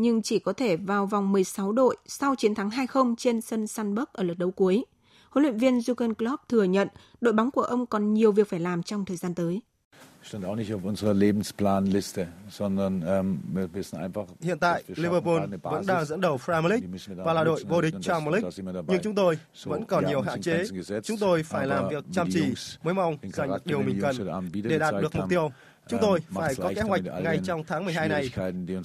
nhưng 0.00 0.22
chỉ 0.22 0.38
có 0.38 0.52
thể 0.52 0.76
vào 0.76 1.06
vòng 1.06 1.32
16 1.32 1.72
đội 1.72 1.96
sau 2.06 2.34
chiến 2.34 2.54
thắng 2.54 2.68
2-0 2.70 3.14
trên 3.18 3.40
sân 3.40 3.66
Sunburg 3.66 4.04
ở 4.12 4.22
lượt 4.22 4.38
đấu 4.38 4.50
cuối. 4.50 4.84
Huấn 5.30 5.42
luyện 5.42 5.58
viên 5.58 5.78
Jurgen 5.78 6.14
Klopp 6.14 6.48
thừa 6.48 6.64
nhận 6.64 6.88
đội 7.20 7.32
bóng 7.32 7.50
của 7.50 7.62
ông 7.62 7.86
còn 7.86 8.14
nhiều 8.14 8.32
việc 8.32 8.48
phải 8.48 8.60
làm 8.60 8.82
trong 8.82 9.04
thời 9.04 9.16
gian 9.16 9.34
tới. 9.34 9.60
Hiện 14.40 14.58
tại, 14.60 14.82
Liverpool 14.86 15.46
vẫn 15.62 15.86
đang 15.86 16.04
dẫn 16.04 16.20
đầu 16.20 16.38
Premier 16.44 16.70
League 16.70 16.88
và 17.24 17.32
là 17.32 17.44
đội 17.44 17.64
vô 17.68 17.80
địch 17.80 17.94
Champions 18.00 18.58
League, 18.64 18.82
nhưng 18.88 19.02
chúng 19.02 19.14
tôi 19.14 19.38
vẫn 19.64 19.84
còn 19.84 20.06
nhiều 20.06 20.20
hạn 20.20 20.42
chế. 20.42 20.64
Chúng 21.04 21.16
tôi 21.20 21.42
phải 21.42 21.66
làm 21.66 21.88
việc 21.88 22.04
chăm 22.12 22.28
chỉ 22.32 22.52
mới 22.82 22.94
mong 22.94 23.16
giành 23.32 23.50
điều 23.64 23.82
mình 23.82 24.00
cần 24.02 24.16
để 24.52 24.78
đạt 24.78 24.94
được 25.02 25.14
mục 25.14 25.28
tiêu. 25.28 25.50
Chúng 25.88 26.00
tôi 26.00 26.20
phải 26.30 26.54
có 26.54 26.72
kế 26.76 26.80
hoạch 26.80 27.02
ngay 27.22 27.40
trong 27.44 27.64
tháng 27.66 27.84
12 27.84 28.08
này. 28.08 28.30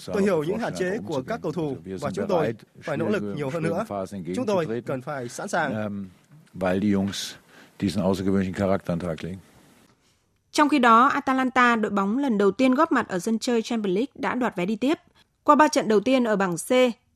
Tôi 0.06 0.22
hiểu 0.22 0.44
những 0.44 0.60
hạn 0.60 0.74
chế 0.76 0.98
của 1.08 1.22
các 1.28 1.40
cầu 1.44 1.52
thủ 1.52 1.78
và 1.86 2.12
chúng 2.12 2.28
tôi 2.28 2.54
phải 2.82 2.98
nỗ 2.98 3.10
lực 3.10 3.24
nhiều 3.36 3.50
hơn 3.50 3.64
nữa. 3.64 3.86
Chúng 4.36 4.46
tôi 4.46 4.82
cần 4.86 5.02
phải 5.02 5.30
sẵn 5.30 5.48
sàng. 5.48 6.08
Trong 10.52 10.70
khi 10.70 10.80
đó, 10.80 11.08
Atalanta, 11.08 11.76
đội 11.76 11.92
bóng 11.92 12.18
lần 12.18 12.38
đầu 12.38 12.52
tiên 12.52 12.76
góp 12.76 12.92
mặt 12.92 13.08
ở 13.08 13.20
sân 13.20 13.40
chơi 13.40 13.62
Champions 13.62 13.96
League 13.96 14.12
đã 14.16 14.36
đoạt 14.36 14.56
vé 14.56 14.66
đi 14.66 14.76
tiếp. 14.76 15.00
Qua 15.44 15.56
3 15.56 15.68
trận 15.68 15.88
đầu 15.88 16.00
tiên 16.00 16.24
ở 16.24 16.36
bảng 16.36 16.56
C, 16.58 16.70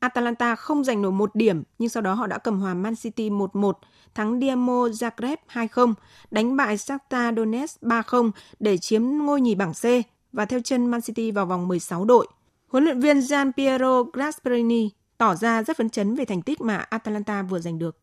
Atalanta 0.08 0.56
không 0.56 0.84
giành 0.84 1.02
nổi 1.02 1.12
một 1.12 1.36
điểm, 1.36 1.64
nhưng 1.80 1.90
sau 1.90 2.02
đó 2.02 2.14
họ 2.14 2.28
đã 2.28 2.38
cầm 2.38 2.60
hòa 2.60 2.74
Man 2.74 2.96
City 2.96 3.30
1-1, 3.30 3.74
thắng 4.16 4.40
Dinamo 4.40 4.88
Zagreb 4.88 5.38
2-0, 5.54 5.94
đánh 6.32 6.56
bại 6.56 6.78
Shakhtar 6.78 7.36
Donetsk 7.38 7.82
3-0 7.82 8.32
để 8.60 8.78
chiếm 8.78 9.04
ngôi 9.04 9.42
nhì 9.42 9.56
bảng 9.56 9.74
C 9.74 9.84
và 10.32 10.46
theo 10.46 10.60
chân 10.64 10.86
Man 10.86 11.02
City 11.02 11.32
vào 11.32 11.46
vòng 11.46 11.68
16 11.68 12.06
đội. 12.06 12.28
Huấn 12.68 12.84
luyện 12.84 13.00
viên 13.00 13.22
Gian 13.22 13.52
Piero 13.58 14.04
Gasperini 14.04 14.90
tỏ 15.18 15.36
ra 15.36 15.64
rất 15.64 15.78
phấn 15.78 15.90
chấn 15.90 16.16
về 16.16 16.26
thành 16.26 16.42
tích 16.42 16.62
mà 16.62 16.78
Atalanta 16.78 17.42
vừa 17.42 17.60
giành 17.60 17.80
được. 17.80 17.98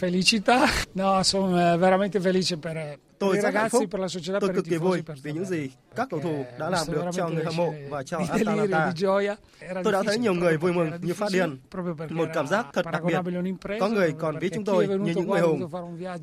Felicità, 0.00 0.66
no, 0.94 1.22
sono 1.22 1.72
eh, 1.72 1.80
veramente 1.80 2.20
felice 2.20 2.56
per 2.62 2.76
eh, 2.76 2.98
Tôi 3.18 3.36
rất 3.36 3.54
hạnh 3.54 3.70
phúc. 3.70 3.84
Tôi 4.40 4.50
cực 4.54 4.64
kỳ 4.64 4.76
vui 4.76 5.02
vì 5.22 5.32
những 5.32 5.44
gì 5.44 5.70
các 5.96 6.08
cầu 6.10 6.20
thủ 6.20 6.44
đã 6.58 6.70
làm 6.70 6.86
được 6.92 7.04
cho 7.12 7.28
người 7.28 7.44
hâm 7.44 7.56
mộ 7.56 7.74
và 7.88 8.02
cho 8.02 8.18
Atalanta. 8.28 8.92
Tôi 9.84 9.92
đã 9.92 10.02
thấy 10.02 10.18
nhiều 10.18 10.34
người 10.34 10.56
vui 10.56 10.72
mừng 10.72 10.90
như 11.02 11.14
phát 11.14 11.28
điên. 11.32 11.58
Một 12.10 12.28
cảm 12.34 12.46
giác 12.46 12.66
thật 12.72 12.86
đặc 12.92 13.02
biệt. 13.04 13.18
Có 13.80 13.88
người 13.88 14.12
còn 14.18 14.38
ví 14.38 14.50
chúng 14.54 14.64
tôi 14.64 14.86
như 14.88 15.14
những 15.14 15.30
người 15.30 15.40
hùng. 15.40 15.70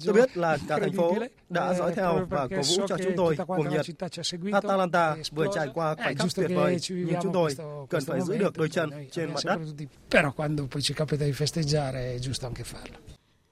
Tôi 0.06 0.16
biết 0.16 0.38
là 0.38 0.58
cả 0.68 0.80
thành 0.80 0.94
phố 0.94 1.16
đã 1.50 1.74
dõi 1.74 1.94
theo 1.96 2.28
và 2.30 2.48
cổ 2.48 2.62
vũ 2.78 2.88
cho 2.88 2.98
chúng 2.98 3.16
tôi 3.18 3.38
cuồng 3.48 3.70
nhiệt. 3.70 3.86
Atalanta 4.54 5.16
vừa 5.32 5.46
trải 5.56 5.68
qua 5.74 5.96
khoảnh 5.96 6.16
khắc 6.18 6.28
tuyệt 6.36 6.52
vời, 6.56 6.78
nhưng 6.90 7.22
chúng 7.22 7.34
tôi 7.34 7.56
cần 7.90 8.06
phải 8.06 8.22
giữ 8.22 8.38
được 8.38 8.58
đôi 8.58 8.70
chân 8.70 8.90
trên 9.12 9.34
mặt 9.34 9.40
đất. 9.46 9.60
Però 10.12 10.32
quando 10.32 10.64
poi 10.72 10.82
ci 10.82 10.94
capita 10.94 11.26
di 11.26 11.32
festeggiare 11.32 12.16
è 12.16 12.20
giusto 12.20 12.48
anche 12.48 12.64
farlo. 12.64 13.11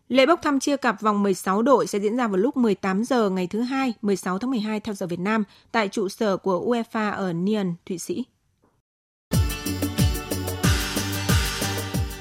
Lễ 0.09 0.25
bốc 0.25 0.39
thăm 0.41 0.59
chia 0.59 0.77
cặp 0.77 1.01
vòng 1.01 1.23
16 1.23 1.61
đội 1.61 1.87
sẽ 1.87 1.99
diễn 1.99 2.17
ra 2.17 2.27
vào 2.27 2.37
lúc 2.37 2.57
18 2.57 3.03
giờ 3.03 3.29
ngày 3.29 3.47
thứ 3.47 3.61
hai, 3.61 3.93
16 4.01 4.39
tháng 4.39 4.51
12 4.51 4.79
theo 4.79 4.95
giờ 4.95 5.07
Việt 5.07 5.19
Nam 5.19 5.43
tại 5.71 5.89
trụ 5.89 6.09
sở 6.09 6.37
của 6.37 6.65
UEFA 6.65 7.11
ở 7.11 7.33
Nyon, 7.33 7.73
Thụy 7.85 7.97
Sĩ. 7.97 8.23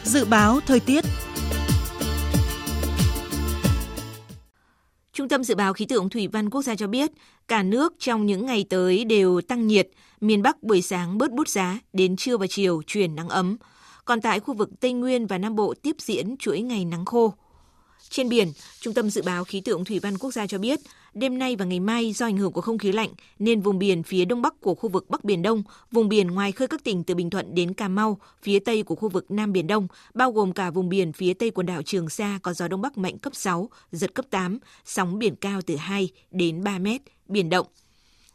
Dự 0.04 0.24
báo 0.24 0.60
thời 0.66 0.80
tiết 0.80 1.04
Trung 5.12 5.28
tâm 5.28 5.44
Dự 5.44 5.54
báo 5.54 5.72
Khí 5.72 5.86
tượng 5.86 6.10
Thủy 6.10 6.28
văn 6.28 6.50
Quốc 6.50 6.62
gia 6.62 6.74
cho 6.74 6.86
biết, 6.86 7.10
cả 7.48 7.62
nước 7.62 7.94
trong 7.98 8.26
những 8.26 8.46
ngày 8.46 8.64
tới 8.70 9.04
đều 9.04 9.40
tăng 9.40 9.66
nhiệt, 9.66 9.88
miền 10.20 10.42
Bắc 10.42 10.62
buổi 10.62 10.82
sáng 10.82 11.18
bớt 11.18 11.32
bút 11.32 11.48
giá, 11.48 11.78
đến 11.92 12.16
trưa 12.16 12.36
và 12.36 12.46
chiều 12.46 12.82
chuyển 12.86 13.16
nắng 13.16 13.28
ấm. 13.28 13.56
Còn 14.04 14.20
tại 14.20 14.40
khu 14.40 14.54
vực 14.54 14.70
Tây 14.80 14.92
Nguyên 14.92 15.26
và 15.26 15.38
Nam 15.38 15.56
Bộ 15.56 15.74
tiếp 15.82 15.96
diễn 15.98 16.36
chuỗi 16.38 16.60
ngày 16.60 16.84
nắng 16.84 17.04
khô. 17.04 17.34
Trên 18.10 18.28
biển, 18.28 18.52
Trung 18.80 18.94
tâm 18.94 19.10
Dự 19.10 19.22
báo 19.22 19.44
Khí 19.44 19.60
tượng 19.60 19.84
Thủy 19.84 19.98
văn 19.98 20.18
Quốc 20.18 20.32
gia 20.32 20.46
cho 20.46 20.58
biết, 20.58 20.80
đêm 21.14 21.38
nay 21.38 21.56
và 21.56 21.64
ngày 21.64 21.80
mai 21.80 22.12
do 22.12 22.26
ảnh 22.26 22.36
hưởng 22.36 22.52
của 22.52 22.60
không 22.60 22.78
khí 22.78 22.92
lạnh 22.92 23.10
nên 23.38 23.60
vùng 23.60 23.78
biển 23.78 24.02
phía 24.02 24.24
đông 24.24 24.42
bắc 24.42 24.60
của 24.60 24.74
khu 24.74 24.88
vực 24.88 25.10
Bắc 25.10 25.24
Biển 25.24 25.42
Đông, 25.42 25.62
vùng 25.90 26.08
biển 26.08 26.26
ngoài 26.26 26.52
khơi 26.52 26.68
các 26.68 26.84
tỉnh 26.84 27.04
từ 27.04 27.14
Bình 27.14 27.30
Thuận 27.30 27.54
đến 27.54 27.74
Cà 27.74 27.88
Mau, 27.88 28.18
phía 28.42 28.58
tây 28.58 28.82
của 28.82 28.94
khu 28.94 29.08
vực 29.08 29.30
Nam 29.30 29.52
Biển 29.52 29.66
Đông, 29.66 29.86
bao 30.14 30.32
gồm 30.32 30.52
cả 30.52 30.70
vùng 30.70 30.88
biển 30.88 31.12
phía 31.12 31.34
tây 31.34 31.50
quần 31.50 31.66
đảo 31.66 31.82
Trường 31.82 32.08
Sa 32.08 32.38
có 32.42 32.52
gió 32.52 32.68
đông 32.68 32.82
bắc 32.82 32.98
mạnh 32.98 33.18
cấp 33.18 33.32
6, 33.36 33.68
giật 33.92 34.14
cấp 34.14 34.24
8, 34.30 34.58
sóng 34.84 35.18
biển 35.18 35.36
cao 35.36 35.60
từ 35.66 35.76
2 35.76 36.08
đến 36.30 36.64
3 36.64 36.78
mét, 36.78 37.00
biển 37.28 37.50
động. 37.50 37.66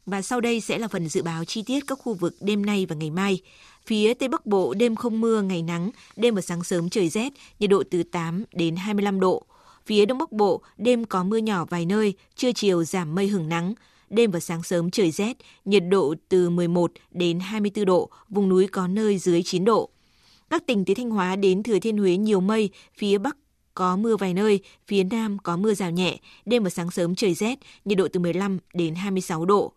Và 0.05 0.21
sau 0.21 0.41
đây 0.41 0.61
sẽ 0.61 0.77
là 0.77 0.87
phần 0.87 1.09
dự 1.09 1.23
báo 1.23 1.45
chi 1.45 1.63
tiết 1.65 1.83
các 1.87 1.99
khu 2.01 2.13
vực 2.13 2.35
đêm 2.41 2.65
nay 2.65 2.85
và 2.89 2.95
ngày 2.95 3.09
mai. 3.09 3.41
Phía 3.85 4.13
Tây 4.13 4.29
Bắc 4.29 4.45
Bộ 4.45 4.73
đêm 4.73 4.95
không 4.95 5.21
mưa, 5.21 5.41
ngày 5.41 5.61
nắng, 5.61 5.91
đêm 6.15 6.35
và 6.35 6.41
sáng 6.41 6.63
sớm 6.63 6.89
trời 6.89 7.09
rét, 7.09 7.33
nhiệt 7.59 7.69
độ 7.69 7.83
từ 7.91 8.03
8 8.03 8.43
đến 8.53 8.75
25 8.75 9.19
độ. 9.19 9.43
Phía 9.85 10.05
Đông 10.05 10.17
Bắc 10.17 10.31
Bộ, 10.31 10.61
đêm 10.77 11.05
có 11.05 11.23
mưa 11.23 11.37
nhỏ 11.37 11.65
vài 11.65 11.85
nơi, 11.85 12.13
trưa 12.35 12.51
chiều 12.51 12.83
giảm 12.83 13.15
mây 13.15 13.27
hưởng 13.27 13.49
nắng. 13.49 13.73
Đêm 14.09 14.31
và 14.31 14.39
sáng 14.39 14.63
sớm 14.63 14.91
trời 14.91 15.11
rét, 15.11 15.37
nhiệt 15.65 15.83
độ 15.89 16.15
từ 16.29 16.49
11 16.49 16.91
đến 17.11 17.39
24 17.39 17.85
độ, 17.85 18.09
vùng 18.29 18.49
núi 18.49 18.67
có 18.67 18.87
nơi 18.87 19.17
dưới 19.17 19.43
9 19.43 19.65
độ. 19.65 19.89
Các 20.49 20.67
tỉnh 20.67 20.85
từ 20.85 20.93
Thanh 20.93 21.09
Hóa 21.09 21.35
đến 21.35 21.63
Thừa 21.63 21.79
Thiên 21.79 21.97
Huế 21.97 22.17
nhiều 22.17 22.41
mây, 22.41 22.69
phía 22.97 23.17
Bắc 23.17 23.37
có 23.73 23.95
mưa 23.95 24.17
vài 24.17 24.33
nơi, 24.33 24.59
phía 24.87 25.03
Nam 25.03 25.37
có 25.43 25.57
mưa 25.57 25.73
rào 25.73 25.91
nhẹ, 25.91 26.17
đêm 26.45 26.63
và 26.63 26.69
sáng 26.69 26.91
sớm 26.91 27.15
trời 27.15 27.33
rét, 27.33 27.59
nhiệt 27.85 27.97
độ 27.97 28.07
từ 28.13 28.19
15 28.19 28.57
đến 28.73 28.95
26 28.95 29.45
độ. 29.45 29.73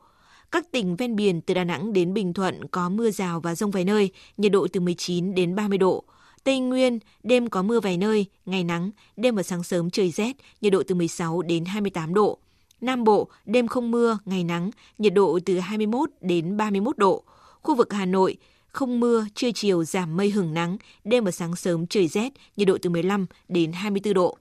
Các 0.50 0.72
tỉnh 0.72 0.96
ven 0.96 1.16
biển 1.16 1.40
từ 1.40 1.54
Đà 1.54 1.64
Nẵng 1.64 1.92
đến 1.92 2.14
Bình 2.14 2.32
Thuận 2.32 2.68
có 2.68 2.88
mưa 2.88 3.10
rào 3.10 3.40
và 3.40 3.54
rông 3.54 3.70
vài 3.70 3.84
nơi, 3.84 4.10
nhiệt 4.36 4.52
độ 4.52 4.66
từ 4.72 4.80
19 4.80 5.34
đến 5.34 5.54
30 5.54 5.78
độ. 5.78 6.04
Tây 6.46 6.58
Nguyên, 6.58 6.98
đêm 7.22 7.48
có 7.50 7.62
mưa 7.62 7.80
vài 7.80 7.96
nơi, 7.96 8.26
ngày 8.46 8.64
nắng, 8.64 8.90
đêm 9.16 9.34
và 9.34 9.42
sáng 9.42 9.62
sớm 9.62 9.90
trời 9.90 10.10
rét, 10.10 10.36
nhiệt 10.60 10.72
độ 10.72 10.82
từ 10.86 10.94
16 10.94 11.42
đến 11.42 11.64
28 11.64 12.14
độ. 12.14 12.38
Nam 12.80 13.04
Bộ, 13.04 13.28
đêm 13.46 13.68
không 13.68 13.90
mưa, 13.90 14.18
ngày 14.24 14.44
nắng, 14.44 14.70
nhiệt 14.98 15.14
độ 15.14 15.38
từ 15.46 15.58
21 15.58 16.10
đến 16.20 16.56
31 16.56 16.98
độ. 16.98 17.22
Khu 17.62 17.74
vực 17.74 17.92
Hà 17.92 18.04
Nội, 18.04 18.36
không 18.68 19.00
mưa, 19.00 19.26
trưa 19.34 19.50
chiều 19.54 19.84
giảm 19.84 20.16
mây 20.16 20.30
hưởng 20.30 20.54
nắng, 20.54 20.76
đêm 21.04 21.24
và 21.24 21.30
sáng 21.30 21.56
sớm 21.56 21.86
trời 21.86 22.08
rét, 22.08 22.32
nhiệt 22.56 22.68
độ 22.68 22.78
từ 22.82 22.90
15 22.90 23.26
đến 23.48 23.72
24 23.72 24.14
độ. 24.14 24.38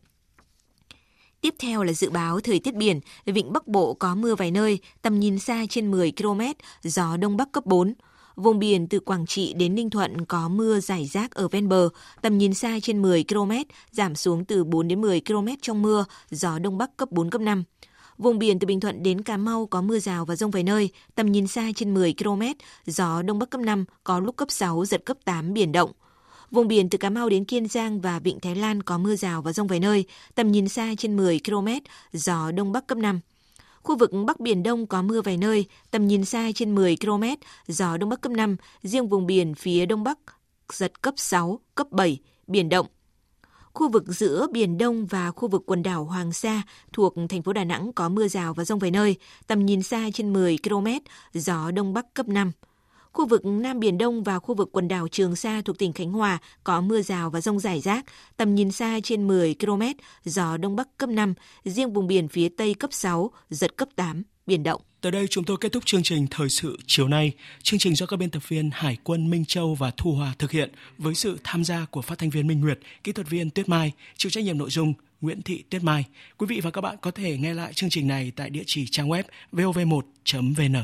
Tiếp 1.41 1.56
theo 1.60 1.84
là 1.84 1.93
dự 1.93 2.10
báo 2.10 2.39
thời 2.39 2.60
tiết 2.60 2.76
biển, 2.76 2.99
vịnh 3.26 3.53
Bắc 3.53 3.68
Bộ 3.68 3.93
có 3.93 4.16
mưa 4.16 4.36
vài 4.36 4.51
nơi, 4.51 4.80
tầm 5.01 5.20
nhìn 5.20 5.39
xa 5.39 5.66
trên 5.70 5.91
10 5.91 6.12
km, 6.12 6.41
gió 6.84 7.18
Đông 7.18 7.38
Bắc 7.38 7.51
cấp 7.51 7.66
4. 7.66 7.93
Vùng 8.36 8.60
biển 8.60 8.88
từ 8.88 9.00
Quảng 9.00 9.26
Trị 9.26 9.54
đến 9.54 9.76
Ninh 9.76 9.90
Thuận 9.90 10.26
có 10.26 10.50
mưa 10.50 10.80
rải 10.80 11.06
rác 11.06 11.32
ở 11.32 11.48
ven 11.48 11.70
bờ, 11.70 11.90
tầm 12.22 12.38
nhìn 12.38 12.54
xa 12.54 12.80
trên 12.84 13.02
10 13.02 13.24
km, 13.24 13.52
giảm 13.92 14.16
xuống 14.16 14.46
từ 14.46 14.64
4 14.64 14.88
đến 14.88 15.02
10 15.02 15.22
km 15.28 15.48
trong 15.62 15.82
mưa, 15.82 16.06
gió 16.32 16.60
Đông 16.60 16.78
Bắc 16.78 16.98
cấp 16.98 17.12
4, 17.12 17.30
cấp 17.30 17.42
5. 17.42 17.64
Vùng 18.18 18.40
biển 18.40 18.60
từ 18.60 18.68
Bình 18.68 18.80
Thuận 18.80 19.04
đến 19.04 19.22
Cà 19.22 19.38
Mau 19.38 19.66
có 19.66 19.82
mưa 19.82 20.00
rào 20.00 20.26
và 20.26 20.36
rông 20.36 20.52
vài 20.52 20.64
nơi, 20.64 20.90
tầm 21.16 21.32
nhìn 21.32 21.48
xa 21.48 21.72
trên 21.76 21.94
10 21.94 22.14
km, 22.24 22.42
gió 22.86 23.22
Đông 23.22 23.40
Bắc 23.40 23.50
cấp 23.50 23.62
5, 23.62 23.86
có 24.04 24.20
lúc 24.20 24.36
cấp 24.36 24.52
6, 24.52 24.86
giật 24.86 25.06
cấp 25.06 25.18
8, 25.26 25.54
biển 25.54 25.72
động. 25.72 25.92
Vùng 26.52 26.68
biển 26.68 26.90
từ 26.90 26.98
Cà 26.98 27.10
Mau 27.10 27.30
đến 27.30 27.46
Kiên 27.46 27.68
Giang 27.68 28.02
và 28.02 28.20
Vịnh 28.20 28.40
Thái 28.40 28.56
Lan 28.56 28.84
có 28.84 28.98
mưa 28.98 29.16
rào 29.16 29.42
và 29.42 29.54
rông 29.54 29.68
vài 29.68 29.80
nơi, 29.80 30.06
tầm 30.36 30.52
nhìn 30.52 30.68
xa 30.68 30.94
trên 30.98 31.18
10 31.18 31.40
km, 31.46 31.68
gió 32.14 32.52
Đông 32.52 32.72
Bắc 32.72 32.88
cấp 32.88 32.98
5. 32.98 33.20
Khu 33.86 33.98
vực 33.98 34.12
Bắc 34.26 34.40
Biển 34.40 34.64
Đông 34.64 34.88
có 34.88 35.02
mưa 35.02 35.22
vài 35.22 35.38
nơi, 35.38 35.66
tầm 35.92 36.08
nhìn 36.08 36.26
xa 36.26 36.52
trên 36.56 36.76
10 36.76 36.98
km, 37.02 37.24
gió 37.68 37.98
Đông 37.98 38.10
Bắc 38.10 38.22
cấp 38.22 38.32
5, 38.32 38.56
riêng 38.84 39.10
vùng 39.10 39.26
biển 39.26 39.56
phía 39.56 39.86
Đông 39.86 40.04
Bắc 40.04 40.20
giật 40.74 41.02
cấp 41.02 41.14
6, 41.18 41.60
cấp 41.76 41.88
7, 41.92 42.20
biển 42.48 42.70
động. 42.70 42.88
Khu 43.74 43.90
vực 43.90 44.04
giữa 44.08 44.48
Biển 44.52 44.78
Đông 44.78 45.06
và 45.06 45.32
khu 45.32 45.48
vực 45.48 45.64
quần 45.66 45.84
đảo 45.84 46.04
Hoàng 46.04 46.34
Sa 46.34 46.62
thuộc 46.94 47.16
thành 47.30 47.42
phố 47.42 47.54
Đà 47.54 47.64
Nẵng 47.64 47.94
có 47.94 48.10
mưa 48.10 48.28
rào 48.28 48.54
và 48.54 48.66
rông 48.66 48.80
vài 48.80 48.92
nơi, 48.92 49.16
tầm 49.48 49.66
nhìn 49.66 49.84
xa 49.84 50.10
trên 50.14 50.34
10 50.34 50.58
km, 50.64 50.88
gió 51.34 51.72
Đông 51.72 51.94
Bắc 51.94 52.14
cấp 52.14 52.28
5. 52.28 52.52
Khu 53.16 53.26
vực 53.26 53.45
Nam 53.45 53.80
Biển 53.80 53.97
Đông 53.97 54.24
và 54.24 54.39
khu 54.39 54.55
vực 54.55 54.70
quần 54.72 54.88
đảo 54.88 55.07
Trường 55.07 55.36
Sa 55.36 55.61
thuộc 55.66 55.78
tỉnh 55.78 55.93
Khánh 55.93 56.11
Hòa 56.11 56.38
có 56.63 56.82
mưa 56.82 57.01
rào 57.01 57.30
và 57.30 57.41
rông 57.41 57.59
rải 57.59 57.82
rác, 57.82 58.05
tầm 58.38 58.55
nhìn 58.55 58.72
xa 58.72 58.99
trên 59.03 59.28
10 59.28 59.55
km, 59.59 59.82
gió 60.26 60.57
Đông 60.57 60.76
Bắc 60.76 60.97
cấp 60.97 61.09
5, 61.09 61.34
riêng 61.66 61.93
vùng 61.93 62.07
biển 62.07 62.28
phía 62.28 62.49
Tây 62.49 62.74
cấp 62.74 62.93
6, 62.93 63.32
giật 63.49 63.78
cấp 63.78 63.89
8, 63.95 64.24
biển 64.45 64.63
động. 64.63 64.82
Tới 65.01 65.11
đây 65.11 65.28
chúng 65.28 65.43
tôi 65.43 65.57
kết 65.61 65.72
thúc 65.72 65.86
chương 65.86 66.03
trình 66.03 66.28
Thời 66.32 66.49
sự 66.49 66.78
chiều 66.88 67.07
nay. 67.07 67.32
Chương 67.63 67.80
trình 67.80 67.95
do 67.95 68.05
các 68.05 68.18
biên 68.18 68.30
tập 68.30 68.43
viên 68.47 68.70
Hải 68.74 68.97
quân 69.03 69.30
Minh 69.30 69.45
Châu 69.45 69.76
và 69.76 69.91
Thu 69.97 70.11
Hòa 70.11 70.34
thực 70.39 70.51
hiện 70.51 70.72
với 70.97 71.16
sự 71.16 71.38
tham 71.43 71.63
gia 71.63 71.86
của 71.91 72.01
phát 72.01 72.18
thanh 72.18 72.30
viên 72.30 72.47
Minh 72.47 72.61
Nguyệt, 72.61 72.80
kỹ 73.03 73.11
thuật 73.11 73.30
viên 73.30 73.49
Tuyết 73.49 73.70
Mai, 73.70 73.91
chịu 74.18 74.30
trách 74.30 74.43
nhiệm 74.43 74.57
nội 74.57 74.70
dung 74.70 74.93
Nguyễn 75.22 75.41
Thị 75.41 75.63
Tuyết 75.70 75.84
Mai. 75.84 76.05
Quý 76.38 76.47
vị 76.47 76.59
và 76.63 76.72
các 76.72 76.82
bạn 76.82 76.95
có 77.01 77.11
thể 77.11 77.38
nghe 77.38 77.53
lại 77.53 77.74
chương 77.74 77.89
trình 77.89 78.07
này 78.07 78.32
tại 78.36 78.49
địa 78.49 78.63
chỉ 78.66 78.88
trang 78.88 79.09
web 79.09 79.24
vov1.vn. 79.51 80.76